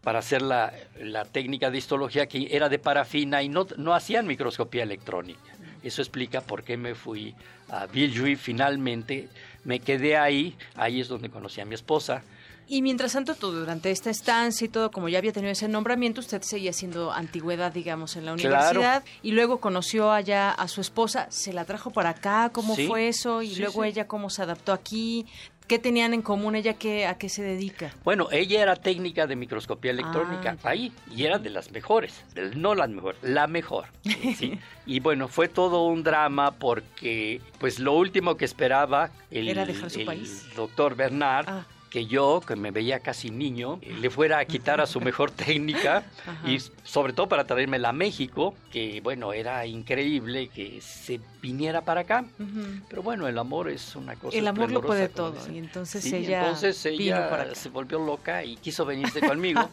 para 0.00 0.20
hacer 0.20 0.40
la, 0.40 0.72
la 0.98 1.26
técnica 1.26 1.70
de 1.70 1.76
histología 1.76 2.26
que 2.26 2.48
era 2.56 2.70
de 2.70 2.78
parafina 2.78 3.42
y 3.42 3.50
no, 3.50 3.66
no 3.76 3.94
hacían 3.94 4.26
microscopía 4.26 4.84
electrónica. 4.84 5.54
Eso 5.82 6.00
explica 6.00 6.40
por 6.40 6.62
qué 6.62 6.78
me 6.78 6.94
fui 6.94 7.34
a 7.68 7.84
Villejuif 7.84 8.40
finalmente. 8.40 9.28
Me 9.64 9.80
quedé 9.80 10.16
ahí, 10.16 10.56
ahí 10.74 11.02
es 11.02 11.08
donde 11.08 11.28
conocí 11.28 11.60
a 11.60 11.66
mi 11.66 11.74
esposa 11.74 12.22
Y 12.68 12.82
mientras 12.82 13.12
tanto, 13.12 13.34
todo, 13.34 13.52
durante 13.52 13.90
esta 13.90 14.10
estancia 14.10 14.64
y 14.64 14.68
todo, 14.68 14.90
como 14.90 15.08
ya 15.08 15.18
había 15.18 15.32
tenido 15.32 15.52
ese 15.52 15.68
nombramiento, 15.68 16.20
usted 16.20 16.42
seguía 16.42 16.70
haciendo 16.70 17.12
antigüedad, 17.12 17.72
digamos, 17.72 18.16
en 18.16 18.26
la 18.26 18.32
universidad. 18.32 19.04
Y 19.22 19.32
luego 19.32 19.60
conoció 19.60 20.10
allá 20.10 20.50
a 20.50 20.66
su 20.68 20.80
esposa, 20.80 21.28
se 21.30 21.52
la 21.52 21.64
trajo 21.64 21.90
para 21.90 22.10
acá, 22.10 22.50
¿cómo 22.52 22.74
fue 22.76 23.08
eso? 23.08 23.42
Y 23.42 23.54
luego 23.56 23.84
ella, 23.84 24.08
¿cómo 24.08 24.30
se 24.30 24.42
adaptó 24.42 24.72
aquí? 24.72 25.26
¿Qué 25.68 25.80
tenían 25.80 26.14
en 26.14 26.22
común 26.22 26.54
ella? 26.54 26.74
Qué, 26.74 27.06
¿A 27.06 27.18
qué 27.18 27.28
se 27.28 27.42
dedica? 27.42 27.92
Bueno, 28.04 28.28
ella 28.30 28.62
era 28.62 28.76
técnica 28.76 29.26
de 29.26 29.34
microscopía 29.34 29.90
electrónica 29.90 30.56
Ah, 30.62 30.68
ahí 30.68 30.92
y 31.12 31.24
era 31.24 31.38
de 31.38 31.50
las 31.50 31.72
mejores, 31.72 32.22
no 32.54 32.76
las 32.76 32.88
mejores, 32.88 33.20
la 33.24 33.48
mejor. 33.48 33.86
¿sí? 34.04 34.60
y 34.86 35.00
bueno, 35.00 35.26
fue 35.26 35.48
todo 35.48 35.84
un 35.86 36.04
drama 36.04 36.52
porque 36.52 37.40
pues 37.58 37.80
lo 37.80 37.94
último 37.94 38.36
que 38.36 38.44
esperaba 38.44 39.10
el, 39.32 39.48
Era 39.48 39.66
dejar 39.66 39.90
su 39.90 40.00
el 40.00 40.06
país. 40.06 40.44
doctor 40.54 40.94
Bernard 40.94 41.46
Ah. 41.48 41.66
Que 41.96 42.04
yo, 42.04 42.42
que 42.46 42.56
me 42.56 42.72
veía 42.72 43.00
casi 43.00 43.30
niño, 43.30 43.78
eh, 43.80 43.96
le 43.98 44.10
fuera 44.10 44.38
a 44.38 44.44
quitar 44.44 44.82
a 44.82 44.86
su 44.86 45.00
mejor 45.00 45.30
técnica 45.30 46.04
Ajá. 46.26 46.46
y 46.46 46.58
sobre 46.84 47.14
todo 47.14 47.26
para 47.26 47.44
traérmela 47.46 47.88
a 47.88 47.92
México, 47.94 48.54
que 48.70 49.00
bueno, 49.02 49.32
era 49.32 49.64
increíble 49.64 50.48
que 50.48 50.82
se 50.82 51.20
viniera 51.40 51.80
para 51.86 52.02
acá. 52.02 52.26
Ujú. 52.38 52.82
Pero 52.90 53.02
bueno, 53.02 53.26
el 53.28 53.38
amor 53.38 53.70
es 53.70 53.96
una 53.96 54.14
cosa 54.14 54.36
El 54.36 54.46
amor 54.46 54.70
lo 54.70 54.82
puede 54.82 55.08
todo. 55.08 55.36
Y 55.50 55.56
entonces 55.56 56.04
Sí, 56.04 56.16
ella, 56.16 56.40
entonces 56.40 56.84
vino 56.84 57.16
ella 57.16 57.30
para 57.30 57.42
acá. 57.44 57.54
se 57.54 57.70
volvió 57.70 57.98
loca 57.98 58.44
y 58.44 58.56
quiso 58.58 58.84
venirse 58.84 59.20
conmigo. 59.26 59.66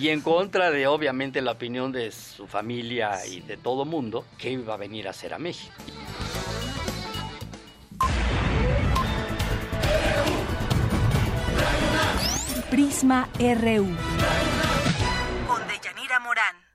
y 0.00 0.08
en 0.08 0.22
contra 0.22 0.70
de, 0.70 0.86
obviamente, 0.86 1.42
la 1.42 1.52
opinión 1.52 1.92
de 1.92 2.10
su 2.12 2.46
familia 2.46 3.26
y 3.26 3.42
de 3.42 3.58
todo 3.58 3.84
mundo, 3.84 4.24
que 4.38 4.52
iba 4.52 4.72
a 4.72 4.78
venir 4.78 5.06
a 5.06 5.10
hacer 5.10 5.34
a 5.34 5.38
México. 5.38 5.74
Prisma 12.70 13.28
RU. 13.38 13.86
Con 15.46 15.68
Deyanira 15.68 16.20
Morán. 16.20 16.67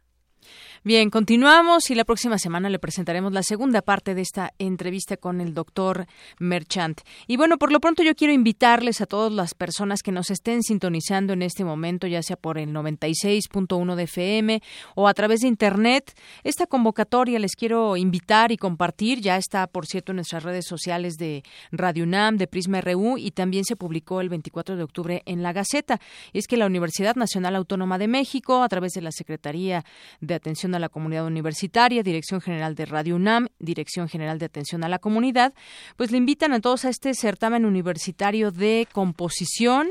Bien, 0.86 1.10
continuamos 1.10 1.90
y 1.92 1.96
la 1.96 2.04
próxima 2.04 2.38
semana 2.38 2.68
le 2.68 2.78
presentaremos 2.78 3.32
la 3.32 3.42
segunda 3.42 3.82
parte 3.82 4.16
de 4.16 4.22
esta 4.22 4.52
entrevista 4.60 5.16
con 5.16 5.40
el 5.40 5.54
doctor 5.54 6.08
Merchant. 6.40 7.00
Y 7.26 7.38
bueno, 7.38 7.58
por 7.58 7.72
lo 7.72 7.80
pronto 7.80 8.04
yo 8.04 8.16
quiero 8.16 8.34
invitarles 8.34 9.00
a 9.00 9.06
todas 9.06 9.32
las 9.32 9.54
personas 9.54 10.02
que 10.02 10.12
nos 10.12 10.30
estén 10.30 10.62
sintonizando 10.62 11.32
en 11.32 11.42
este 11.42 11.64
momento, 11.64 12.06
ya 12.06 12.22
sea 12.22 12.36
por 12.36 12.58
el 12.58 12.74
96.1 12.74 13.96
de 13.96 14.04
FM 14.04 14.62
o 14.96 15.08
a 15.08 15.14
través 15.14 15.40
de 15.40 15.48
Internet. 15.48 16.20
Esta 16.44 16.68
convocatoria 16.68 17.40
les 17.40 17.56
quiero 17.56 17.96
invitar 17.96 18.52
y 18.52 18.58
compartir. 18.58 19.22
Ya 19.22 19.38
está, 19.38 19.68
por 19.68 19.86
cierto, 19.86 20.12
en 20.12 20.18
nuestras 20.18 20.44
redes 20.44 20.66
sociales 20.68 21.16
de 21.16 21.44
Radio 21.72 22.04
UNAM, 22.04 22.36
de 22.36 22.48
Prisma 22.48 22.82
RU 22.82 23.18
y 23.18 23.32
también 23.32 23.64
se 23.64 23.78
publicó 23.78 24.20
el 24.20 24.28
24 24.28 24.76
de 24.76 24.84
octubre 24.84 25.24
en 25.28 25.44
la 25.44 25.54
Gaceta. 25.54 26.02
Y 26.34 26.40
es 26.40 26.48
que 26.48 26.58
la 26.58 26.66
Universidad 26.66 27.16
Nacional 27.16 27.56
Autónoma 27.56 27.98
de 27.98 28.10
México, 28.10 28.64
a 28.64 28.68
través 28.68 28.92
de 28.92 29.02
la 29.02 29.14
Secretaría 29.14 29.86
de 30.20 30.34
Atención 30.34 30.73
a 30.76 30.80
la 30.80 30.90
Comunidad 30.90 31.26
Universitaria, 31.26 32.04
Dirección 32.04 32.42
General 32.42 32.76
de 32.76 32.86
Radio 32.86 33.16
UNAM, 33.16 33.48
Dirección 33.60 34.08
General 34.10 34.40
de 34.40 34.46
Atención 34.46 34.84
a 34.84 34.90
la 34.90 35.00
Comunidad, 35.00 35.54
pues 35.96 36.12
le 36.12 36.18
invitan 36.18 36.54
a 36.54 36.60
todos 36.60 36.86
a 36.86 36.90
este 36.90 37.14
certamen 37.14 37.66
universitario 37.66 38.52
de 38.52 38.88
composición, 38.92 39.90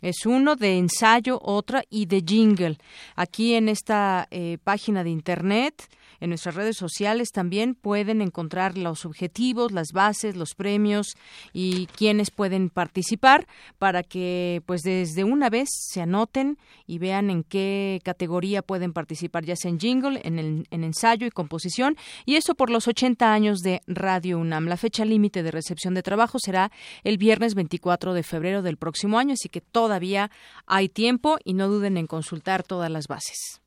es 0.00 0.26
uno 0.26 0.54
de 0.54 0.78
ensayo, 0.78 1.40
otra 1.42 1.82
y 1.90 2.06
de 2.06 2.22
jingle. 2.26 2.78
Aquí 3.16 3.54
en 3.54 3.68
esta 3.68 4.28
eh, 4.30 4.58
página 4.62 5.02
de 5.02 5.10
internet, 5.10 5.88
en 6.20 6.30
nuestras 6.30 6.54
redes 6.54 6.76
sociales 6.76 7.30
también 7.32 7.74
pueden 7.74 8.20
encontrar 8.20 8.76
los 8.76 9.04
objetivos, 9.04 9.72
las 9.72 9.92
bases, 9.92 10.36
los 10.36 10.54
premios 10.54 11.16
y 11.52 11.86
quienes 11.86 12.30
pueden 12.30 12.70
participar 12.70 13.46
para 13.78 14.02
que 14.02 14.62
pues 14.66 14.82
desde 14.82 15.24
una 15.24 15.50
vez 15.50 15.68
se 15.70 16.00
anoten 16.00 16.58
y 16.86 16.98
vean 16.98 17.30
en 17.30 17.44
qué 17.44 18.00
categoría 18.04 18.62
pueden 18.62 18.92
participar, 18.92 19.44
ya 19.44 19.56
sea 19.56 19.70
en 19.70 19.78
jingle, 19.78 20.20
en, 20.24 20.38
el, 20.38 20.66
en 20.70 20.84
ensayo 20.84 21.26
y 21.26 21.30
composición 21.30 21.96
y 22.26 22.36
eso 22.36 22.54
por 22.54 22.70
los 22.70 22.88
80 22.88 23.32
años 23.32 23.60
de 23.60 23.80
Radio 23.86 24.38
UNAM. 24.38 24.66
La 24.66 24.76
fecha 24.76 25.04
límite 25.04 25.42
de 25.42 25.50
recepción 25.50 25.94
de 25.94 26.02
trabajo 26.02 26.38
será 26.38 26.70
el 27.04 27.18
viernes 27.18 27.54
24 27.54 28.14
de 28.14 28.22
febrero 28.22 28.62
del 28.62 28.76
próximo 28.76 29.18
año, 29.18 29.34
así 29.34 29.48
que 29.48 29.60
todavía 29.60 30.30
hay 30.66 30.88
tiempo 30.88 31.38
y 31.44 31.54
no 31.54 31.68
duden 31.68 31.96
en 31.96 32.06
consultar 32.06 32.62
todas 32.62 32.90
las 32.90 33.06
bases. 33.06 33.60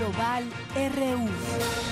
Global 0.00 0.44
RU. 0.74 1.89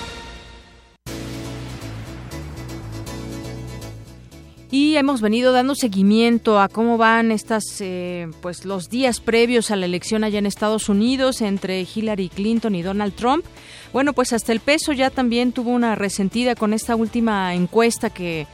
Y 4.71 4.97
hemos 4.97 5.19
venido 5.19 5.51
dando 5.51 5.73
seguimiento 5.73 6.59
a 6.59 6.69
cómo 6.69 6.99
van 6.99 7.31
estas, 7.31 7.63
eh, 7.79 8.27
pues 8.39 8.65
los 8.65 8.87
días 8.87 9.19
previos 9.19 9.71
a 9.71 9.75
la 9.75 9.87
elección 9.87 10.23
allá 10.23 10.37
en 10.37 10.45
Estados 10.45 10.89
Unidos 10.89 11.41
entre 11.41 11.81
Hillary 11.81 12.29
Clinton 12.29 12.75
y 12.75 12.83
Donald 12.83 13.15
Trump. 13.15 13.43
Bueno, 13.93 14.13
pues 14.13 14.31
hasta 14.31 14.51
el 14.51 14.59
peso 14.59 14.93
ya 14.93 15.09
también 15.09 15.53
tuvo 15.53 15.71
una 15.71 15.95
resentida 15.95 16.53
con 16.53 16.73
esta 16.73 16.95
última 16.95 17.55
encuesta 17.55 18.11
que 18.11 18.45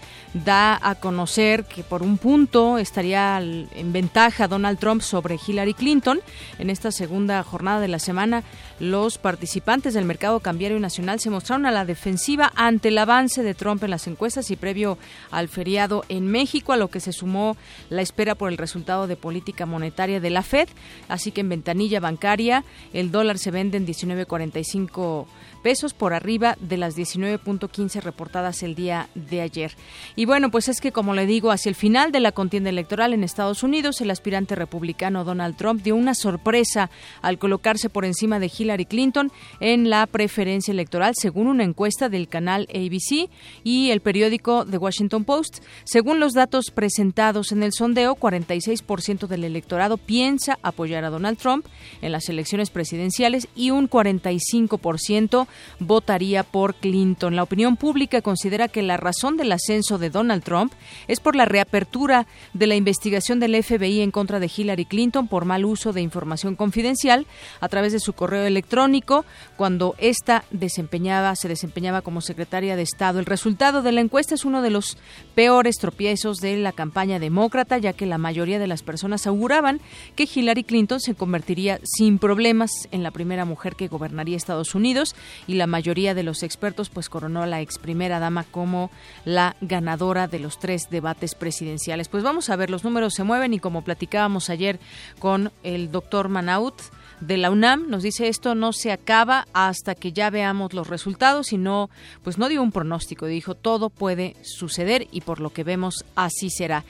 da 0.45 0.79
a 0.81 0.95
conocer 0.95 1.63
que 1.65 1.83
por 1.83 2.03
un 2.03 2.17
punto 2.17 2.77
estaría 2.77 3.39
en 3.39 3.93
ventaja 3.93 4.47
Donald 4.47 4.79
Trump 4.79 5.01
sobre 5.01 5.37
Hillary 5.45 5.73
Clinton. 5.73 6.21
En 6.59 6.69
esta 6.69 6.91
segunda 6.91 7.43
jornada 7.43 7.81
de 7.81 7.87
la 7.89 7.99
semana, 7.99 8.43
los 8.79 9.17
participantes 9.17 9.93
del 9.93 10.05
mercado 10.05 10.39
cambiario 10.39 10.79
nacional 10.79 11.19
se 11.19 11.29
mostraron 11.29 11.65
a 11.65 11.71
la 11.71 11.85
defensiva 11.85 12.51
ante 12.55 12.89
el 12.89 12.97
avance 12.97 13.43
de 13.43 13.53
Trump 13.53 13.83
en 13.83 13.91
las 13.91 14.07
encuestas 14.07 14.51
y 14.51 14.55
previo 14.55 14.97
al 15.31 15.47
feriado 15.47 16.05
en 16.10 16.27
México, 16.27 16.73
a 16.73 16.77
lo 16.77 16.90
que 16.90 16.99
se 16.99 17.14
sumó 17.14 17.57
la 17.90 18.02
espera 18.02 18.36
por 18.36 18.52
el 18.52 18.57
resultado 18.57 19.07
de 19.07 19.15
política 19.15 19.65
monetaria 19.65 20.19
de 20.19 20.30
la 20.30 20.44
Fed. 20.44 20.69
Así 21.07 21.32
que 21.32 21.41
en 21.41 21.49
ventanilla 21.49 21.99
bancaria, 21.99 22.64
el 22.94 23.11
dólar 23.11 23.38
se 23.38 23.52
vende 23.52 23.77
en 23.77 23.88
19.45 23.88 25.26
pesos 25.65 25.95
por 25.95 26.14
arriba 26.14 26.56
de 26.60 26.77
las 26.77 26.95
19.15 26.95 27.99
reportadas 28.02 28.61
el 28.61 28.76
día 28.76 29.10
de 29.15 29.41
ayer. 29.41 29.72
Y 30.15 30.26
bueno, 30.26 30.52
pues 30.52 30.69
es 30.69 30.80
que 30.80 30.91
como 30.91 31.15
le 31.15 31.26
digo, 31.26 31.49
hacia 31.49 31.69
el 31.69 31.76
final 31.76 32.11
de 32.11 32.19
la 32.19 32.32
contienda 32.32 32.69
electoral 32.69 33.14
en 33.14 33.23
Estados 33.23 33.64
Unidos, 33.64 33.99
el 33.99 34.11
aspirante 34.11 34.53
republicano 34.53 35.23
Donald 35.23 35.57
Trump 35.57 35.82
dio 35.82 35.95
una 35.95 36.14
sorpresa 36.14 36.91
al 37.23 37.40
colocarse 37.40 37.90
por 37.90 38.06
encima 38.06 38.40
de 38.40 38.52
Hillary 38.56 38.86
Clinton 38.86 39.32
en 39.60 39.90
la 39.90 40.06
preferencia 40.06 40.72
electoral, 40.72 41.15
según 41.19 41.48
una 41.48 41.64
encuesta 41.64 42.10
del 42.10 42.27
canal 42.27 42.68
ABC 42.69 43.30
y 43.64 43.90
el 43.90 44.02
periódico 44.02 44.65
The 44.65 44.77
Washington 44.77 45.23
Post. 45.23 45.64
Según 45.95 46.19
los 46.19 46.34
datos 46.34 46.72
presentados 46.72 47.53
en 47.53 47.63
el 47.63 47.72
sondeo, 47.72 48.17
46% 48.17 49.27
del 49.27 49.45
electorado 49.45 49.95
piensa 49.95 50.59
apoyar 50.61 51.05
a 51.05 51.09
Donald 51.09 51.38
Trump 51.38 51.65
en 52.01 52.11
las 52.11 52.27
elecciones 52.27 52.69
presidenciales 52.69 53.47
y 53.55 53.72
un 53.72 53.89
45% 53.89 55.47
votaría 55.80 56.43
por 56.43 56.76
Clinton. 56.76 57.38
La 57.38 57.43
opinión 57.43 57.77
pública 57.77 58.22
considera 58.22 58.67
que 58.67 58.81
la 58.81 58.97
razón 58.97 59.38
del 59.38 59.53
ascenso 59.53 59.97
de 59.97 60.09
Donald 60.09 60.43
Trump 60.43 60.73
es 61.07 61.22
por 61.22 61.38
la 61.38 61.45
reapertura 61.45 62.27
de 62.53 62.67
la 62.67 62.76
investigación 62.76 63.39
del 63.39 63.63
FBI 63.63 64.01
en 64.01 64.11
contra 64.11 64.41
de 64.41 64.51
Hillary 64.53 64.84
Clinton 64.84 65.30
por 65.30 65.45
mal 65.45 65.63
uso 65.63 65.93
de 65.93 66.01
información 66.01 66.57
confidencial 66.57 67.26
a 67.61 67.69
través 67.69 67.93
de 67.93 68.01
su 68.01 68.11
correo 68.11 68.43
electrónico 68.43 69.23
cuando 69.55 69.95
ésta 69.97 70.43
desempeñaba, 70.51 71.38
se 71.38 71.47
desempeñaba 71.47 72.01
como 72.01 72.19
secretaria 72.19 72.76
de 72.76 72.81
Estado. 72.81 73.19
El 73.19 73.26
resultado 73.26 73.81
de 73.81 73.93
la 73.93 74.01
encuesta 74.01 74.35
es 74.35 74.43
uno 74.43 74.61
de 74.61 74.72
los 74.72 74.97
peores 75.35 75.77
tropiezos 75.86 76.40
de 76.40 76.57
la 76.57 76.72
campaña 76.72 77.20
demócrata, 77.20 77.78
ya 77.78 77.94
que 77.94 78.07
la 78.07 78.18
mayoría 78.18 78.57
de 78.57 78.66
las 78.66 78.82
personas 78.82 79.28
auguraban 79.28 79.80
que 80.16 80.28
Hillary 80.34 80.64
Clinton 80.64 80.99
se 80.99 81.14
convertiría 81.14 81.80
sin 81.84 82.18
problemas 82.18 82.72
en 82.90 83.03
la 83.03 83.12
primera 83.12 83.45
mujer 83.45 83.76
que 83.76 83.88
gobernaría 83.88 84.36
Estados 84.36 84.74
Unidos 84.74 85.16
y 85.45 85.53
la 85.53 85.68
mayoría 85.68 86.16
de 86.16 86.24
los 86.24 86.41
expertos 86.41 86.90
pues 86.90 87.07
coronó 87.07 87.44
a 87.44 87.45
la 87.45 87.62
ex 87.62 87.78
primera 87.78 88.18
dama 88.18 88.45
como 88.49 88.90
la 89.26 89.57
ganadora 89.62 90.28
de 90.28 90.40
los 90.40 90.57
tres 90.57 90.90
debates 90.90 91.36
presidenciales. 91.36 92.10
Pues 92.10 92.24
vamos 92.24 92.49
a 92.49 92.56
ver, 92.56 92.72
los 92.72 92.84
números 92.84 93.14
se 93.14 93.24
mueven 93.24 93.53
y 93.53 93.60
como 93.60 93.84
platicábamos 93.84 94.49
ayer 94.49 94.80
con 95.20 95.52
el 95.62 95.91
doctor 95.91 96.30
Manaut, 96.30 96.82
de 97.19 97.37
la 97.37 97.51
UNAM 97.51 97.89
nos 97.89 98.03
dice 98.03 98.27
esto 98.27 98.55
no 98.55 98.73
se 98.73 98.91
acaba 98.91 99.47
hasta 99.53 99.95
que 99.95 100.11
ya 100.11 100.29
veamos 100.29 100.73
los 100.73 100.87
resultados 100.87 101.53
y 101.53 101.57
no 101.57 101.89
pues 102.23 102.37
no 102.37 102.49
dio 102.49 102.61
un 102.61 102.71
pronóstico 102.71 103.25
dijo 103.25 103.55
todo 103.55 103.89
puede 103.89 104.35
suceder 104.43 105.07
y 105.11 105.21
por 105.21 105.39
lo 105.39 105.51
que 105.51 105.63
vemos 105.63 106.05
así 106.15 106.49
será 106.49 106.83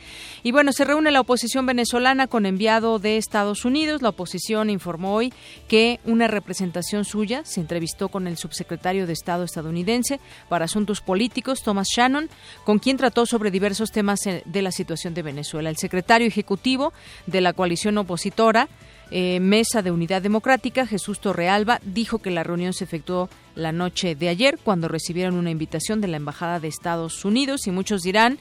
y 0.44 0.52
bueno 0.52 0.72
se 0.72 0.86
reúne 0.86 1.12
la 1.12 1.22
oposición 1.22 1.66
venezolana 1.66 2.28
con 2.28 2.46
enviado 2.46 3.00
de 3.00 3.18
Estados 3.18 3.66
Unidos. 3.66 4.02
La 4.02 4.10
oposición 4.10 4.70
informó 4.70 5.16
hoy 5.16 5.34
que 5.68 6.00
una 6.06 6.28
representación 6.28 7.06
suya 7.06 7.44
se 7.46 7.62
entrevistó 7.62 8.10
con 8.10 8.28
el 8.28 8.38
subsecretario 8.38 9.08
de 9.08 9.14
Estado 9.14 9.44
estadounidense 9.44 10.20
para 10.50 10.66
asuntos 10.66 11.02
políticos 11.02 11.64
Thomas 11.64 11.88
Shannon 11.90 12.30
con 12.64 12.80
quien 12.80 12.98
trató 12.98 13.26
sobre 13.26 13.52
diversos 13.52 13.92
temas 13.92 14.20
de 14.24 14.62
la 14.62 14.72
situación 14.72 15.14
de 15.14 15.22
Venezuela. 15.22 15.70
El 15.70 15.78
secretario 15.78 16.28
ejecutivo 16.28 16.94
de 17.26 17.42
la 17.42 17.54
coalición 17.54 17.98
opositora 17.98 18.68
eh, 19.12 19.40
Mesa 19.40 19.82
de 19.82 19.92
Unidad 19.92 20.22
Democrática, 20.22 20.88
Jesús 20.88 21.20
Torrealba, 21.20 21.80
dijo 21.84 22.20
que 22.20 22.32
la 22.32 22.44
reunión 22.44 22.74
se 22.74 22.84
efectuó 22.84 23.30
la 23.56 23.72
noche 23.72 24.16
de 24.16 24.30
ayer 24.30 24.60
cuando 24.64 24.88
recibieron 24.88 25.36
una 25.36 25.52
invitación 25.52 26.02
de 26.02 26.08
la 26.08 26.18
Embajada 26.18 26.60
de 26.60 26.68
Estados 26.68 27.24
Unidos 27.24 27.68
y 27.68 27.72
muchos 27.72 28.02
dirán, 28.02 28.38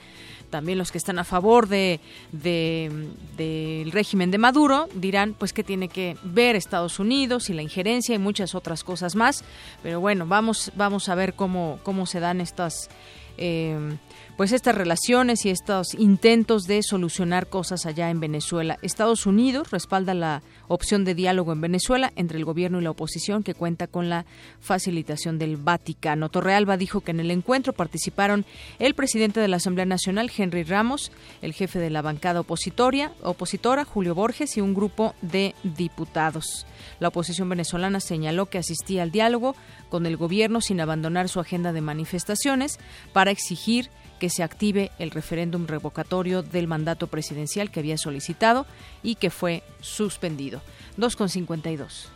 también 0.51 0.79
los 0.79 0.93
que 0.93 0.99
están 0.99 1.19
a 1.19 1.25
favor 1.25 1.67
de, 1.67 2.01
del 2.33 3.93
régimen 3.93 4.31
de 4.31 4.39
Maduro 4.39 4.89
dirán 4.95 5.35
pues 5.35 5.53
que 5.53 5.65
tiene 5.65 5.89
que 5.89 6.17
ver 6.23 6.55
Estados 6.55 7.01
Unidos 7.01 7.51
y 7.51 7.55
la 7.55 7.63
injerencia 7.63 8.15
y 8.15 8.19
muchas 8.19 8.55
otras 8.55 8.85
cosas 8.85 9.17
más. 9.17 9.45
Pero 9.83 9.99
bueno 9.99 10.27
vamos 10.27 10.71
vamos 10.77 11.09
a 11.09 11.17
ver 11.17 11.35
cómo 11.35 11.81
cómo 11.83 12.07
se 12.07 12.21
dan 12.21 12.41
estas 12.41 12.89
eh, 13.37 13.97
pues 14.37 14.51
estas 14.53 14.75
relaciones 14.75 15.45
y 15.45 15.51
estos 15.51 15.95
intentos 15.95 16.65
de 16.65 16.83
solucionar 16.83 17.49
cosas 17.49 17.87
allá 17.87 18.11
en 18.11 18.19
Venezuela. 18.19 18.79
Estados 18.83 19.27
Unidos 19.27 19.71
respalda 19.71 20.13
la 20.13 20.43
opción 20.67 21.05
de 21.05 21.15
diálogo 21.15 21.53
en 21.53 21.61
Venezuela 21.61 22.13
entre 22.17 22.39
el 22.39 22.45
gobierno 22.45 22.81
y 22.81 22.85
la 22.85 22.91
oposición 22.91 23.45
que 23.45 23.55
cuenta 23.55 23.87
con 23.87 24.09
la 24.09 24.27
facilitación 24.61 25.39
del 25.39 25.57
Vaticano. 25.57 26.31
Torrealba 26.31 26.77
dijo 26.77 27.01
que 27.01 27.13
en 27.13 27.21
el 27.21 27.31
encuentro 27.31 27.73
participaron 27.73 28.45
el 28.81 28.95
presidente 28.95 29.39
de 29.39 29.49
la 29.49 29.57
Asamblea 29.57 29.87
Nacional, 29.87 30.33
Henry 30.37 30.65
Ramos, 30.65 31.13
el 31.41 31.53
jefe 31.53 31.79
de 31.79 31.91
la 31.91 32.03
bancada 32.03 32.41
opositoria, 32.41 33.13
opositora, 33.23 33.85
Julio 33.85 34.15
Borges, 34.15 34.57
y 34.57 34.61
un 34.61 34.75
grupo 34.75 35.15
de 35.23 35.55
diputados. 35.63 36.67
La 36.99 37.09
oposición 37.09 37.49
venezolana 37.49 38.01
señaló 38.01 38.47
que 38.47 38.59
asistía 38.59 39.03
al 39.03 39.11
diálogo 39.11 39.55
con 39.89 40.07
el 40.07 40.17
gobierno 40.17 40.61
sin 40.61 40.81
abandonar 40.81 41.29
su 41.29 41.41
agenda 41.41 41.73
de 41.73 41.81
manifestaciones 41.81 42.79
para 43.13 43.31
exigir 43.31 43.91
que 44.25 44.31
se 44.31 44.43
active 44.43 44.91
el 44.99 45.11
referéndum 45.11 45.67
revocatorio 45.67 46.43
del 46.43 46.67
mandato 46.67 47.09
presidencial 47.09 47.71
que 47.71 47.81
había 47.81 47.99
solicitado 47.99 48.65
y 49.03 49.17
que 49.17 49.29
fue 49.29 49.63
suspendido. 49.83 50.63
2,52. 50.97 52.07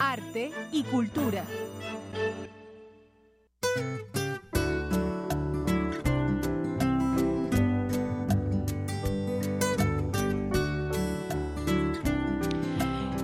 Arte 0.00 0.50
y 0.72 0.82
cultura. 0.84 1.44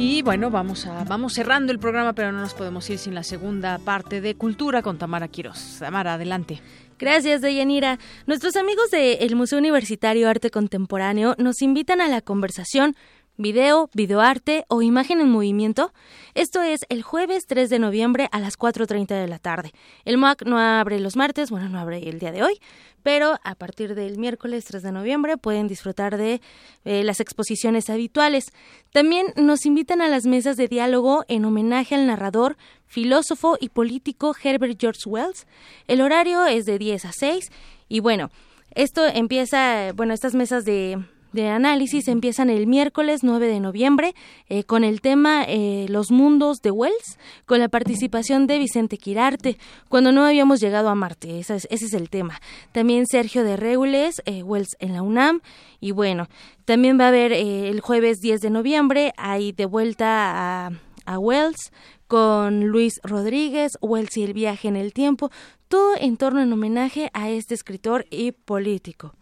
Y 0.03 0.23
bueno, 0.23 0.51
vamos 0.51 0.87
a 0.87 1.05
vamos 1.05 1.35
cerrando 1.35 1.73
el 1.73 1.79
programa, 1.79 2.15
pero 2.15 2.33
no 2.33 2.41
nos 2.41 2.55
podemos 2.55 2.89
ir 2.89 2.97
sin 2.97 3.15
la 3.15 3.23
segunda 3.23 3.79
parte 3.79 4.23
de 4.23 4.35
Cultura 4.35 4.81
con 4.81 4.97
Tamara 4.97 5.29
Quiroz. 5.29 5.77
Tamara, 5.79 6.15
adelante. 6.15 6.63
Gracias, 6.99 7.43
Deyanira. 7.43 7.99
Nuestros 8.27 8.57
amigos 8.57 8.91
del 8.91 9.37
Museo 9.37 9.59
Universitario 9.59 10.31
Arte 10.31 10.51
Contemporáneo 10.51 11.35
nos 11.37 11.61
invitan 11.61 12.01
a 12.01 12.09
la 12.09 12.23
conversación 12.23 12.97
video, 13.41 13.89
videoarte 13.95 14.65
o 14.69 14.83
imagen 14.83 15.21
en 15.21 15.31
movimiento. 15.31 15.93
Esto 16.35 16.63
es 16.63 16.81
el 16.89 17.03
jueves 17.03 17.47
3 17.47 17.71
de 17.71 17.79
noviembre 17.79 18.29
a 18.33 18.39
las 18.39 18.59
4.30 18.59 19.09
de 19.09 19.27
la 19.27 19.39
tarde. 19.39 19.73
El 20.05 20.19
MOAC 20.19 20.45
no 20.45 20.59
abre 20.59 21.01
los 21.01 21.17
martes, 21.17 21.51
bueno, 21.51 21.69
no 21.69 21.79
abre 21.79 22.09
el 22.09 22.19
día 22.19 22.33
de 22.33 22.43
hoy, 22.43 22.61
pero 23.03 23.39
a 23.43 23.55
partir 23.55 23.95
del 23.95 24.19
miércoles 24.19 24.65
3 24.67 24.83
de 24.83 24.93
noviembre 24.93 25.37
pueden 25.37 25.69
disfrutar 25.69 26.17
de 26.17 26.41
eh, 26.85 27.03
las 27.03 27.21
exposiciones 27.21 27.89
habituales. 27.91 28.53
También 28.93 29.29
nos 29.37 29.65
invitan 29.67 30.03
a 30.03 30.09
las 30.09 30.27
mesas 30.27 30.57
de 30.57 30.69
diálogo 30.69 31.25
en 31.29 31.45
homenaje 31.45 31.95
al 31.95 32.07
narrador, 32.07 32.57
filósofo 32.87 33.57
y 33.61 33.71
político 33.71 34.35
Herbert 34.43 34.79
George 34.79 35.03
Wells. 35.07 35.47
El 35.87 36.01
horario 36.01 36.45
es 36.47 36.67
de 36.67 36.79
10 36.79 37.05
a 37.07 37.13
6 37.13 37.51
y 37.89 38.01
bueno, 38.01 38.31
esto 38.75 39.07
empieza, 39.07 39.93
bueno, 39.95 40.15
estas 40.15 40.35
mesas 40.35 40.65
de 40.65 41.03
de 41.33 41.49
análisis 41.49 42.09
empiezan 42.09 42.51
el 42.51 42.67
miércoles 42.67 43.21
9 43.23 43.47
de 43.47 43.61
noviembre 43.61 44.15
eh, 44.49 44.65
con 44.65 44.85
el 44.85 45.01
tema 45.01 45.45
eh, 45.47 45.87
Los 45.89 46.11
mundos 46.11 46.59
de 46.63 46.71
Wells, 46.71 47.19
con 47.47 47.61
la 47.61 47.69
participación 47.69 48.47
de 48.47 48.59
Vicente 48.59 48.99
Quirarte, 48.99 49.59
cuando 49.89 50.13
no 50.13 50.25
habíamos 50.25 50.61
llegado 50.61 50.89
a 50.89 50.95
Marte, 50.95 51.39
ese 51.39 51.57
es, 51.69 51.93
el 51.93 52.11
tema. 52.11 52.41
También 52.73 53.07
Sergio 53.07 53.45
de 53.45 53.57
Regules, 53.57 54.23
eh, 54.27 54.43
Wells 54.43 54.77
en 54.81 54.93
la 54.95 55.03
UNAM, 55.03 55.41
y 55.81 55.93
bueno, 55.93 56.29
también 56.65 56.99
va 56.99 57.05
a 57.05 57.09
haber 57.09 57.33
el 57.33 57.81
jueves 57.81 58.19
10 58.21 58.41
de 58.41 58.51
noviembre, 58.51 59.13
ahí 59.17 59.53
de 59.53 59.67
vuelta 59.67 60.67
a, 60.67 60.71
a 61.07 61.19
Wells, 61.19 61.73
con 62.07 62.67
Luis 62.67 63.01
Rodríguez, 63.05 63.79
Wells 63.81 64.17
y 64.17 64.25
el 64.25 64.33
viaje 64.33 64.67
en 64.67 64.77
el 64.77 64.93
tiempo, 64.93 65.31
todo 65.69 65.95
en 65.97 66.17
torno 66.17 66.43
en 66.43 66.53
homenaje 66.53 67.09
a 67.13 67.31
este 67.31 67.55
escritor 67.55 68.05
y 68.11 68.33
político. 68.33 69.15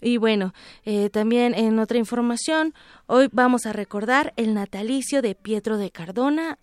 Y 0.00 0.16
bueno, 0.16 0.52
eh, 0.84 1.10
también 1.10 1.54
en 1.54 1.78
otra 1.78 1.98
información, 1.98 2.74
hoy 3.06 3.28
vamos 3.32 3.66
a 3.66 3.72
recordar 3.72 4.32
el 4.36 4.54
natalicio 4.54 5.22
de 5.22 5.34
Pietro 5.34 5.78
de 5.78 5.90
Cardona 5.90 6.58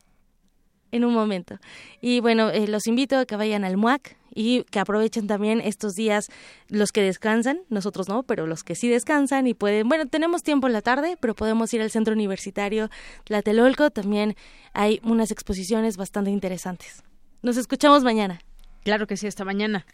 en 0.91 1.03
un 1.03 1.14
momento. 1.14 1.60
Y 2.02 2.20
bueno, 2.22 2.49
eh, 2.49 2.68
los 2.68 2.88
invito 2.88 3.18
a 3.18 3.26
que 3.26 3.36
vayan 3.36 3.66
al 3.66 3.78
MUAC 3.78 4.16
y 4.34 4.64
que 4.66 4.80
aprovechen 4.80 5.28
también 5.28 5.62
estos 5.62 5.94
días 5.94 6.28
los 6.68 6.91
que 6.91 7.02
descansan, 7.02 7.62
nosotros 7.70 8.07
no, 8.10 8.24
pero 8.24 8.48
los 8.48 8.64
que 8.64 8.76
sí 8.76 8.88
descansan 8.90 9.48
y 9.48 9.53
pueden, 9.53 9.88
bueno, 9.88 10.06
tenemos 10.07 10.44
tiempo 10.44 10.68
en 10.68 10.74
la 10.74 10.82
tarde, 10.82 11.18
pero 11.20 11.36
podemos 11.36 11.74
ir 11.74 11.82
al 11.82 11.90
Centro 11.90 12.14
Universitario 12.14 12.90
Tlatelolco, 13.24 13.91
también 13.91 14.36
hay 14.74 14.99
unas 15.03 15.32
exposiciones 15.32 15.98
bastante 15.98 16.32
interesantes. 16.32 17.03
Nos 17.41 17.57
escuchamos 17.57 18.03
mañana. 18.03 18.40
Claro 18.84 19.07
que 19.07 19.18
sí, 19.18 19.26
hasta 19.28 19.45
mañana. 19.45 19.86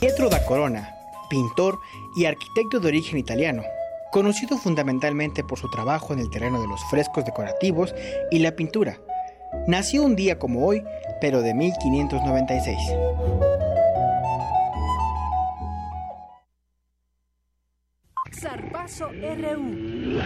Pietro 0.00 0.30
da 0.30 0.42
Corona, 0.46 0.94
pintor 1.28 1.78
y 2.16 2.24
arquitecto 2.24 2.80
de 2.80 2.88
origen 2.88 3.18
italiano, 3.18 3.62
conocido 4.10 4.56
fundamentalmente 4.56 5.44
por 5.44 5.58
su 5.58 5.68
trabajo 5.68 6.14
en 6.14 6.20
el 6.20 6.30
terreno 6.30 6.58
de 6.62 6.66
los 6.66 6.82
frescos 6.88 7.26
decorativos 7.26 7.94
y 8.30 8.38
la 8.38 8.56
pintura. 8.56 8.98
Nació 9.66 10.02
un 10.02 10.16
día 10.16 10.38
como 10.38 10.66
hoy, 10.66 10.82
pero 11.20 11.42
de 11.42 11.52
1596. 11.52 12.78
Zarpazo 18.32 19.10
RU. 19.10 20.22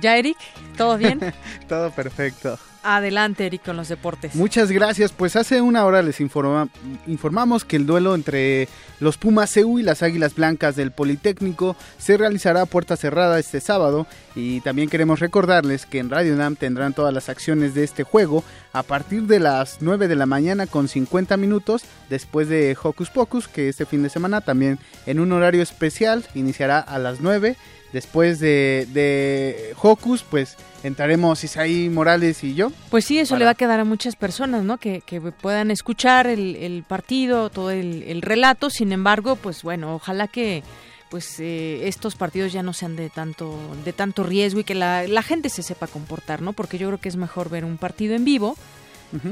¿Ya, 0.00 0.16
Eric? 0.16 0.36
¿Todo 0.76 0.96
bien? 0.96 1.20
Todo 1.68 1.90
perfecto. 1.90 2.58
Adelante, 2.84 3.44
Eric, 3.44 3.64
con 3.64 3.76
los 3.76 3.88
deportes. 3.88 4.34
Muchas 4.36 4.70
gracias. 4.70 5.12
Pues 5.12 5.34
hace 5.34 5.60
una 5.60 5.84
hora 5.84 6.00
les 6.00 6.20
informamos 6.20 7.64
que 7.64 7.76
el 7.76 7.86
duelo 7.86 8.14
entre 8.14 8.68
los 9.00 9.18
Pumas 9.18 9.50
CEU 9.50 9.80
y 9.80 9.82
las 9.82 10.02
Águilas 10.02 10.34
Blancas 10.36 10.76
del 10.76 10.92
Politécnico 10.92 11.76
se 11.98 12.16
realizará 12.16 12.62
a 12.62 12.66
puerta 12.66 12.96
cerrada 12.96 13.38
este 13.38 13.60
sábado. 13.60 14.06
Y 14.36 14.60
también 14.60 14.88
queremos 14.88 15.18
recordarles 15.18 15.86
que 15.86 15.98
en 15.98 16.08
Radio 16.08 16.36
NAM 16.36 16.54
tendrán 16.54 16.94
todas 16.94 17.12
las 17.12 17.28
acciones 17.28 17.74
de 17.74 17.82
este 17.82 18.04
juego 18.04 18.44
a 18.72 18.84
partir 18.84 19.24
de 19.24 19.40
las 19.40 19.78
9 19.80 20.06
de 20.06 20.16
la 20.16 20.26
mañana 20.26 20.68
con 20.68 20.86
50 20.86 21.36
minutos 21.36 21.82
después 22.08 22.48
de 22.48 22.76
Hocus 22.80 23.10
Pocus, 23.10 23.48
que 23.48 23.68
este 23.68 23.86
fin 23.86 24.04
de 24.04 24.08
semana 24.08 24.40
también 24.40 24.78
en 25.06 25.18
un 25.18 25.32
horario 25.32 25.62
especial 25.62 26.24
iniciará 26.34 26.78
a 26.78 26.98
las 26.98 27.20
9 27.20 27.56
después 27.92 28.38
de, 28.40 28.86
de 28.92 29.74
Hocus, 29.80 30.22
pues 30.22 30.56
entraremos 30.82 31.42
Isaí 31.44 31.88
Morales 31.88 32.44
y 32.44 32.54
yo. 32.54 32.70
Pues 32.90 33.04
sí, 33.04 33.18
eso 33.18 33.36
le 33.36 33.44
va 33.44 33.52
a 33.52 33.54
quedar 33.54 33.80
a 33.80 33.84
muchas 33.84 34.16
personas, 34.16 34.64
¿no? 34.64 34.78
Que, 34.78 35.02
que 35.04 35.20
puedan 35.20 35.70
escuchar 35.70 36.26
el, 36.26 36.56
el 36.56 36.82
partido, 36.82 37.50
todo 37.50 37.70
el, 37.70 38.02
el, 38.04 38.22
relato. 38.22 38.70
Sin 38.70 38.92
embargo, 38.92 39.36
pues 39.36 39.62
bueno, 39.62 39.94
ojalá 39.94 40.28
que 40.28 40.62
pues 41.10 41.40
eh, 41.40 41.88
estos 41.88 42.16
partidos 42.16 42.52
ya 42.52 42.62
no 42.62 42.74
sean 42.74 42.94
de 42.94 43.08
tanto 43.08 43.58
de 43.82 43.94
tanto 43.94 44.24
riesgo 44.24 44.60
y 44.60 44.64
que 44.64 44.74
la, 44.74 45.08
la 45.08 45.22
gente 45.22 45.48
se 45.48 45.62
sepa 45.62 45.86
comportar, 45.86 46.42
¿no? 46.42 46.52
Porque 46.52 46.76
yo 46.76 46.88
creo 46.88 46.98
que 47.00 47.08
es 47.08 47.16
mejor 47.16 47.48
ver 47.48 47.64
un 47.64 47.78
partido 47.78 48.14
en 48.14 48.24
vivo 48.24 48.56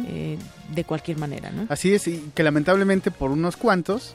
eh, 0.08 0.38
de 0.74 0.84
cualquier 0.84 1.18
manera, 1.18 1.50
¿no? 1.50 1.66
Así 1.68 1.92
es, 1.92 2.08
y 2.08 2.30
que 2.34 2.42
lamentablemente 2.42 3.10
por 3.10 3.30
unos 3.30 3.56
cuantos, 3.56 4.14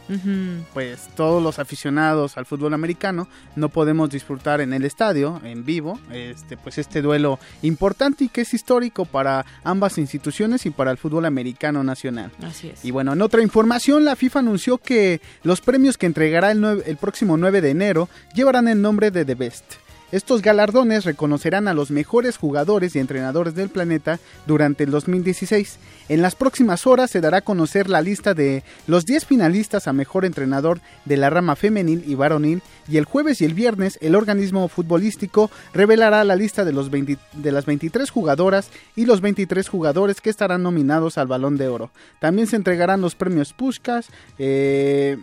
pues 0.74 1.10
todos 1.16 1.42
los 1.42 1.60
aficionados 1.60 2.38
al 2.38 2.46
fútbol 2.46 2.74
americano 2.74 3.28
no 3.56 3.70
podemos 3.70 4.10
disfrutar 4.10 4.62
en 4.62 4.74
el 4.74 4.86
estadio, 4.86 5.42
en 5.44 5.66
vivo, 5.66 6.00
este, 6.12 6.58
pues 6.58 6.78
este 6.78 7.02
duelo 7.02 7.40
importante 7.62 8.26
y 8.26 8.30
que 8.30 8.42
es 8.42 8.54
histórico 8.54 9.06
para 9.06 9.46
ambas 9.64 9.98
instituciones 9.98 10.66
y 10.66 10.72
para 10.72 10.92
el 10.92 10.98
fútbol 10.98 11.26
americano 11.26 11.84
nacional. 11.84 12.32
Así 12.44 12.70
es. 12.70 12.84
Y 12.84 12.92
bueno, 12.92 13.14
en 13.14 13.22
otra 13.22 13.42
información, 13.42 14.06
la 14.06 14.16
FIFA 14.16 14.40
anunció 14.40 14.78
que 14.78 15.22
los 15.44 15.62
premios 15.62 15.98
que 15.98 16.06
entregará 16.06 16.52
el, 16.52 16.64
el 16.86 16.98
próximo 16.98 17.38
9 17.38 17.62
de 17.62 17.70
enero 17.70 18.10
llevarán 18.34 18.68
el 18.68 18.82
nombre 18.82 19.12
de 19.12 19.26
The 19.26 19.36
Best 19.36 19.66
Estos 20.12 20.42
galardones 20.42 21.06
reconocerán 21.06 21.70
a 21.70 21.74
los 21.74 21.90
mejores 21.90 22.36
jugadores 22.36 22.96
y 22.96 23.00
entrenadores 23.00 23.56
del 23.56 23.70
planeta 23.70 24.20
durante 24.46 24.84
el 24.84 24.92
2016. 24.92 25.78
En 26.10 26.22
las 26.22 26.36
próximas 26.36 26.86
horas 26.86 27.10
se 27.10 27.22
dará 27.22 27.38
a 27.38 27.42
conocer 27.42 27.90
la 27.90 28.02
lista 28.02 28.34
de 28.34 28.64
los 28.88 29.06
10 29.06 29.24
finalistas 29.26 29.88
a 29.88 29.94
mejor 29.94 30.26
entrenador 30.26 30.82
de 31.06 31.16
la 31.16 31.30
rama 31.30 31.56
femenil 31.56 32.04
y 32.06 32.16
varonil 32.16 32.62
y 32.90 32.98
el 32.98 33.06
jueves 33.06 33.40
y 33.40 33.46
el 33.46 33.54
viernes 33.54 33.98
el 34.02 34.16
organismo 34.16 34.68
futbolístico 34.68 35.50
revelará 35.74 36.26
la 36.26 36.36
lista 36.36 36.66
de, 36.66 36.74
los 36.74 36.92
las 36.92 37.66
23 37.66 38.10
jugadoras 38.10 38.70
y 38.98 39.06
los 39.06 39.22
23 39.22 39.70
jugadores 39.70 40.20
que 40.20 40.30
estarán 40.30 40.64
nominados 40.64 41.18
al 41.18 41.28
Balón 41.28 41.56
de 41.56 41.70
Oro. 41.70 41.90
También 42.20 42.48
se 42.48 42.58
entregarán 42.58 43.00
los 43.00 43.16
premios 43.16 43.54
Pushkas, 43.54 44.08
eh, 44.38 45.18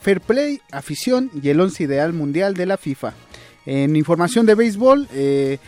Fair 0.00 0.20
Play, 0.20 0.60
Afición 0.70 1.30
y 1.42 1.48
el 1.48 1.60
once 1.60 1.82
ideal 1.82 2.12
mundial 2.12 2.54
de 2.54 2.66
la 2.66 2.76
FIFA. 2.76 3.12
En 3.66 3.96
información 3.96 4.46
de 4.46 4.54
béisbol, 4.54 5.08
eh, 5.12 5.58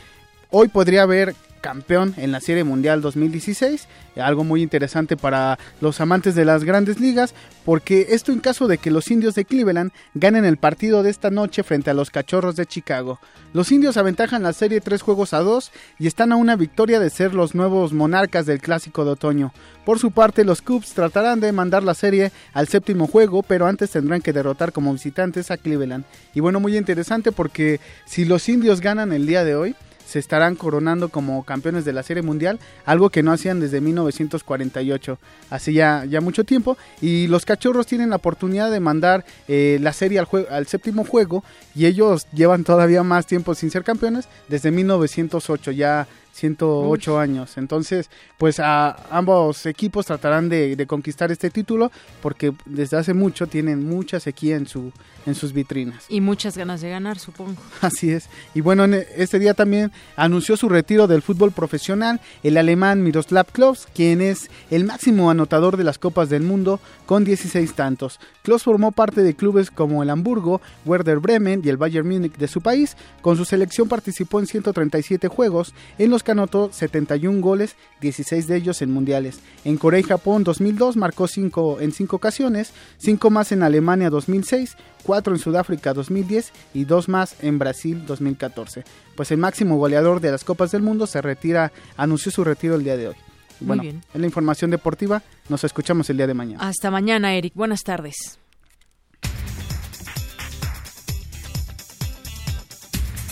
hoy 0.50 0.68
podría 0.68 1.02
haber 1.02 1.34
campeón 1.62 2.14
en 2.18 2.32
la 2.32 2.40
Serie 2.40 2.64
Mundial 2.64 3.00
2016, 3.00 3.88
algo 4.16 4.44
muy 4.44 4.60
interesante 4.60 5.16
para 5.16 5.58
los 5.80 6.02
amantes 6.02 6.34
de 6.34 6.44
las 6.44 6.64
grandes 6.64 7.00
ligas, 7.00 7.34
porque 7.64 8.08
esto 8.10 8.32
en 8.32 8.40
caso 8.40 8.68
de 8.68 8.76
que 8.76 8.90
los 8.90 9.10
indios 9.10 9.34
de 9.34 9.46
Cleveland 9.46 9.92
ganen 10.12 10.44
el 10.44 10.58
partido 10.58 11.02
de 11.02 11.08
esta 11.08 11.30
noche 11.30 11.62
frente 11.62 11.88
a 11.88 11.94
los 11.94 12.10
cachorros 12.10 12.56
de 12.56 12.66
Chicago. 12.66 13.18
Los 13.54 13.72
indios 13.72 13.96
aventajan 13.96 14.42
la 14.42 14.52
serie 14.52 14.80
tres 14.80 15.00
juegos 15.00 15.32
a 15.32 15.38
dos 15.38 15.72
y 15.98 16.06
están 16.06 16.32
a 16.32 16.36
una 16.36 16.56
victoria 16.56 17.00
de 17.00 17.10
ser 17.10 17.32
los 17.32 17.54
nuevos 17.54 17.92
monarcas 17.92 18.44
del 18.44 18.60
clásico 18.60 19.04
de 19.04 19.12
otoño. 19.12 19.52
Por 19.84 19.98
su 19.98 20.10
parte, 20.10 20.44
los 20.44 20.62
Cubs 20.62 20.92
tratarán 20.92 21.40
de 21.40 21.52
mandar 21.52 21.82
la 21.82 21.94
serie 21.94 22.32
al 22.52 22.68
séptimo 22.68 23.06
juego, 23.06 23.42
pero 23.42 23.66
antes 23.66 23.90
tendrán 23.90 24.20
que 24.20 24.32
derrotar 24.32 24.72
como 24.72 24.92
visitantes 24.92 25.50
a 25.50 25.56
Cleveland. 25.56 26.04
Y 26.34 26.40
bueno, 26.40 26.60
muy 26.60 26.76
interesante 26.76 27.32
porque 27.32 27.80
si 28.04 28.24
los 28.24 28.48
indios 28.48 28.80
ganan 28.80 29.12
el 29.12 29.26
día 29.26 29.44
de 29.44 29.54
hoy, 29.54 29.76
se 30.12 30.18
estarán 30.18 30.56
coronando 30.56 31.08
como 31.08 31.42
campeones 31.42 31.86
de 31.86 31.94
la 31.94 32.02
Serie 32.02 32.22
Mundial, 32.22 32.60
algo 32.84 33.08
que 33.08 33.22
no 33.22 33.32
hacían 33.32 33.60
desde 33.60 33.80
1948, 33.80 35.18
hace 35.48 35.72
ya, 35.72 36.04
ya 36.04 36.20
mucho 36.20 36.44
tiempo, 36.44 36.76
y 37.00 37.28
los 37.28 37.46
cachorros 37.46 37.86
tienen 37.86 38.10
la 38.10 38.16
oportunidad 38.16 38.70
de 38.70 38.78
mandar 38.78 39.24
eh, 39.48 39.78
la 39.80 39.94
serie 39.94 40.18
al, 40.18 40.28
al 40.50 40.66
séptimo 40.66 41.04
juego, 41.04 41.44
y 41.74 41.86
ellos 41.86 42.26
llevan 42.34 42.62
todavía 42.62 43.02
más 43.02 43.26
tiempo 43.26 43.54
sin 43.54 43.70
ser 43.70 43.84
campeones, 43.84 44.28
desde 44.48 44.70
1908, 44.70 45.70
ya 45.70 46.06
108 46.32 47.18
años. 47.18 47.56
Entonces, 47.56 48.10
pues 48.38 48.58
a 48.58 48.96
ambos 49.10 49.66
equipos 49.66 50.06
tratarán 50.06 50.48
de, 50.48 50.76
de, 50.76 50.86
conquistar 50.86 51.30
este 51.30 51.50
título 51.50 51.92
porque 52.20 52.52
desde 52.64 52.96
hace 52.96 53.14
mucho 53.14 53.46
tienen 53.46 53.86
mucha 53.88 54.18
sequía 54.18 54.56
en 54.56 54.66
su 54.66 54.92
en 55.26 55.34
sus 55.34 55.52
vitrinas. 55.52 56.04
Y 56.08 56.20
muchas 56.20 56.56
ganas 56.56 56.80
de 56.80 56.90
ganar, 56.90 57.18
supongo. 57.18 57.60
Así 57.80 58.10
es. 58.10 58.28
Y 58.54 58.60
bueno, 58.60 58.84
en 58.84 59.04
este 59.16 59.38
día 59.38 59.54
también 59.54 59.92
anunció 60.16 60.56
su 60.56 60.68
retiro 60.68 61.06
del 61.06 61.22
fútbol 61.22 61.52
profesional 61.52 62.20
el 62.42 62.56
alemán 62.56 63.02
Miroslav 63.02 63.46
Klose, 63.52 63.88
quien 63.94 64.20
es 64.20 64.50
el 64.70 64.84
máximo 64.84 65.30
anotador 65.30 65.76
de 65.76 65.84
las 65.84 65.98
Copas 65.98 66.28
del 66.28 66.42
Mundo 66.42 66.80
con 67.06 67.24
16 67.24 67.74
tantos. 67.74 68.18
Klose 68.42 68.64
formó 68.64 68.92
parte 68.92 69.22
de 69.22 69.34
clubes 69.34 69.70
como 69.70 70.02
el 70.02 70.10
Hamburgo, 70.10 70.60
Werder 70.84 71.18
Bremen 71.18 71.62
y 71.64 71.68
el 71.68 71.76
Bayern 71.76 72.08
Múnich 72.08 72.36
de 72.36 72.48
su 72.48 72.60
país. 72.60 72.96
Con 73.20 73.36
su 73.36 73.44
selección 73.44 73.88
participó 73.88 74.40
en 74.40 74.46
137 74.46 75.28
juegos, 75.28 75.74
en 75.98 76.10
los 76.10 76.21
que 76.22 76.32
anotó 76.32 76.70
71 76.72 77.40
goles, 77.40 77.76
16 78.00 78.46
de 78.46 78.56
ellos 78.56 78.82
en 78.82 78.92
mundiales. 78.92 79.40
En 79.64 79.76
Corea 79.76 80.00
y 80.00 80.04
Japón 80.04 80.44
2002 80.44 80.96
marcó 80.96 81.28
5 81.28 81.80
en 81.80 81.92
5 81.92 82.16
ocasiones, 82.16 82.72
5 82.98 83.30
más 83.30 83.52
en 83.52 83.62
Alemania 83.62 84.10
2006, 84.10 84.76
4 85.04 85.34
en 85.34 85.38
Sudáfrica 85.38 85.92
2010 85.94 86.52
y 86.74 86.84
2 86.84 87.08
más 87.08 87.36
en 87.42 87.58
Brasil 87.58 88.04
2014. 88.06 88.84
Pues 89.16 89.30
el 89.30 89.38
máximo 89.38 89.76
goleador 89.76 90.20
de 90.20 90.30
las 90.30 90.44
Copas 90.44 90.70
del 90.72 90.82
Mundo 90.82 91.06
se 91.06 91.20
retira, 91.22 91.72
anunció 91.96 92.32
su 92.32 92.44
retiro 92.44 92.74
el 92.74 92.84
día 92.84 92.96
de 92.96 93.08
hoy. 93.08 93.16
Bueno, 93.60 93.84
en 93.84 94.02
la 94.12 94.26
información 94.26 94.70
deportiva 94.70 95.22
nos 95.48 95.62
escuchamos 95.64 96.10
el 96.10 96.16
día 96.16 96.26
de 96.26 96.34
mañana. 96.34 96.66
Hasta 96.66 96.90
mañana, 96.90 97.34
Eric. 97.34 97.54
Buenas 97.54 97.82
tardes. 97.82 98.41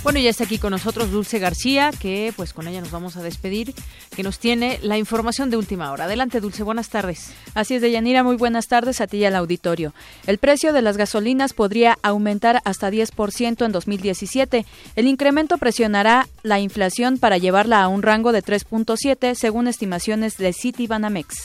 Bueno, 0.03 0.19
ya 0.19 0.31
está 0.31 0.45
aquí 0.45 0.57
con 0.57 0.71
nosotros 0.71 1.11
Dulce 1.11 1.39
García, 1.39 1.91
que 2.01 2.33
pues 2.35 2.55
con 2.55 2.67
ella 2.67 2.81
nos 2.81 2.91
vamos 2.91 3.17
a 3.17 3.23
despedir, 3.23 3.75
que 4.17 4.23
nos 4.23 4.39
tiene 4.39 4.79
la 4.83 4.97
información 4.97 5.51
de 5.51 5.59
última 5.59 5.93
hora. 5.93 6.05
Adelante, 6.05 6.41
Dulce, 6.41 6.63
buenas 6.63 6.89
tardes. 6.89 7.33
Así 7.55 7.75
es, 7.75 7.83
Deyanira, 7.83 8.23
muy 8.23 8.37
buenas 8.37 8.67
tardes 8.67 9.03
a 9.03 9.07
ti 9.07 9.19
y 9.19 9.27
al 9.27 9.37
auditorio. 9.37 9.93
El 10.27 10.39
precio 10.39 10.73
de 10.73 10.81
las 10.81 10.97
gasolinas 10.97 11.53
podría 11.53 11.99
aumentar 12.03 12.63
hasta 12.65 12.91
10% 12.91 13.67
en 13.67 13.73
2017. 13.73 14.65
El 14.97 15.07
incremento 15.07 15.59
presionará 15.59 16.27
la 16.43 16.61
inflación 16.61 17.19
para 17.19 17.37
llevarla 17.37 17.83
a 17.83 17.89
un 17.89 18.01
rango 18.01 18.33
de 18.33 18.43
3.7 18.43 19.35
según 19.35 19.69
estimaciones 19.69 20.39
de 20.39 20.55
Citibanamex. 20.55 21.43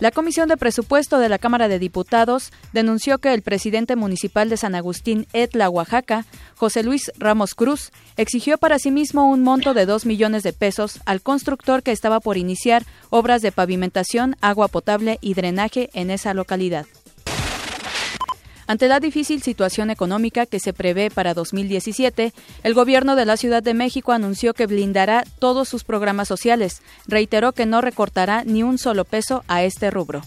La 0.00 0.10
Comisión 0.10 0.48
de 0.48 0.56
Presupuesto 0.56 1.18
de 1.18 1.28
la 1.28 1.38
Cámara 1.38 1.68
de 1.68 1.78
Diputados 1.78 2.52
denunció 2.72 3.18
que 3.18 3.34
el 3.34 3.42
presidente 3.42 3.96
municipal 3.96 4.48
de 4.48 4.56
San 4.56 4.74
Agustín, 4.74 5.26
Etla, 5.34 5.68
Oaxaca, 5.68 6.24
José 6.56 6.82
Luis 6.82 7.12
Ramos 7.18 7.54
Cruz, 7.54 7.92
exigió 8.16 8.56
para 8.56 8.78
sí 8.78 8.90
mismo 8.90 9.28
un 9.28 9.42
monto 9.42 9.74
de 9.74 9.84
2 9.84 10.06
millones 10.06 10.42
de 10.42 10.54
pesos 10.54 11.00
al 11.04 11.20
constructor 11.20 11.82
que 11.82 11.92
estaba 11.92 12.20
por 12.20 12.38
iniciar 12.38 12.86
obras 13.10 13.42
de 13.42 13.52
pavimentación, 13.52 14.36
agua 14.40 14.68
potable 14.68 15.18
y 15.20 15.34
drenaje 15.34 15.90
en 15.92 16.10
esa 16.10 16.32
localidad. 16.32 16.86
Ante 18.70 18.86
la 18.86 19.00
difícil 19.00 19.42
situación 19.42 19.90
económica 19.90 20.46
que 20.46 20.60
se 20.60 20.72
prevé 20.72 21.10
para 21.10 21.34
2017, 21.34 22.32
el 22.62 22.72
gobierno 22.72 23.16
de 23.16 23.24
la 23.24 23.36
Ciudad 23.36 23.64
de 23.64 23.74
México 23.74 24.12
anunció 24.12 24.54
que 24.54 24.68
blindará 24.68 25.24
todos 25.40 25.68
sus 25.68 25.82
programas 25.82 26.28
sociales. 26.28 26.80
Reiteró 27.08 27.50
que 27.50 27.66
no 27.66 27.80
recortará 27.80 28.44
ni 28.44 28.62
un 28.62 28.78
solo 28.78 29.04
peso 29.04 29.42
a 29.48 29.64
este 29.64 29.90
rubro. 29.90 30.22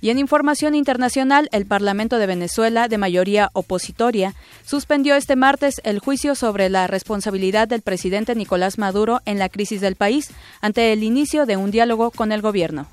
Y 0.00 0.10
en 0.10 0.18
información 0.18 0.74
internacional, 0.74 1.48
el 1.52 1.64
Parlamento 1.64 2.18
de 2.18 2.26
Venezuela, 2.26 2.88
de 2.88 2.98
mayoría 2.98 3.50
opositoria, 3.52 4.34
suspendió 4.64 5.14
este 5.14 5.36
martes 5.36 5.80
el 5.84 6.00
juicio 6.00 6.34
sobre 6.34 6.70
la 6.70 6.88
responsabilidad 6.88 7.68
del 7.68 7.82
presidente 7.82 8.34
Nicolás 8.34 8.78
Maduro 8.78 9.20
en 9.26 9.38
la 9.38 9.48
crisis 9.48 9.80
del 9.80 9.94
país 9.94 10.32
ante 10.60 10.92
el 10.92 11.04
inicio 11.04 11.46
de 11.46 11.56
un 11.56 11.70
diálogo 11.70 12.10
con 12.10 12.32
el 12.32 12.42
gobierno. 12.42 12.88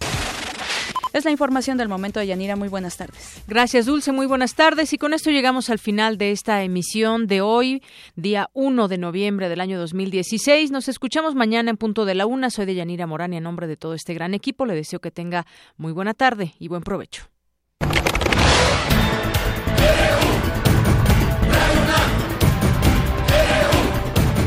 Es 1.13 1.25
la 1.25 1.31
información 1.31 1.77
del 1.77 1.89
momento 1.89 2.19
de 2.19 2.27
Yanira. 2.27 2.55
Muy 2.55 2.67
buenas 2.67 2.97
tardes. 2.97 3.41
Gracias, 3.47 3.85
Dulce. 3.85 4.11
Muy 4.11 4.25
buenas 4.25 4.55
tardes. 4.55 4.93
Y 4.93 4.97
con 4.97 5.13
esto 5.13 5.31
llegamos 5.31 5.69
al 5.69 5.79
final 5.79 6.17
de 6.17 6.31
esta 6.31 6.63
emisión 6.63 7.27
de 7.27 7.41
hoy, 7.41 7.81
día 8.15 8.49
1 8.53 8.87
de 8.87 8.97
noviembre 8.97 9.49
del 9.49 9.61
año 9.61 9.79
2016. 9.79 10.71
Nos 10.71 10.87
escuchamos 10.87 11.35
mañana 11.35 11.71
en 11.71 11.77
punto 11.77 12.05
de 12.05 12.15
la 12.15 12.25
una. 12.25 12.49
Soy 12.49 12.65
de 12.65 12.75
Yanira 12.75 13.07
Morán 13.07 13.33
y 13.33 13.37
en 13.37 13.43
nombre 13.43 13.67
de 13.67 13.77
todo 13.77 13.93
este 13.93 14.13
gran 14.13 14.33
equipo 14.33 14.65
le 14.65 14.75
deseo 14.75 14.99
que 14.99 15.11
tenga 15.11 15.45
muy 15.77 15.91
buena 15.91 16.13
tarde 16.13 16.53
y 16.59 16.67
buen 16.67 16.83
provecho. 16.83 17.23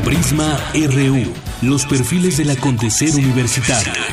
Prisma 0.05 0.59
RU. 0.73 1.33
Los 1.61 1.85
perfiles 1.85 2.37
del 2.37 2.51
acontecer 2.51 3.15
universitario 3.15 4.12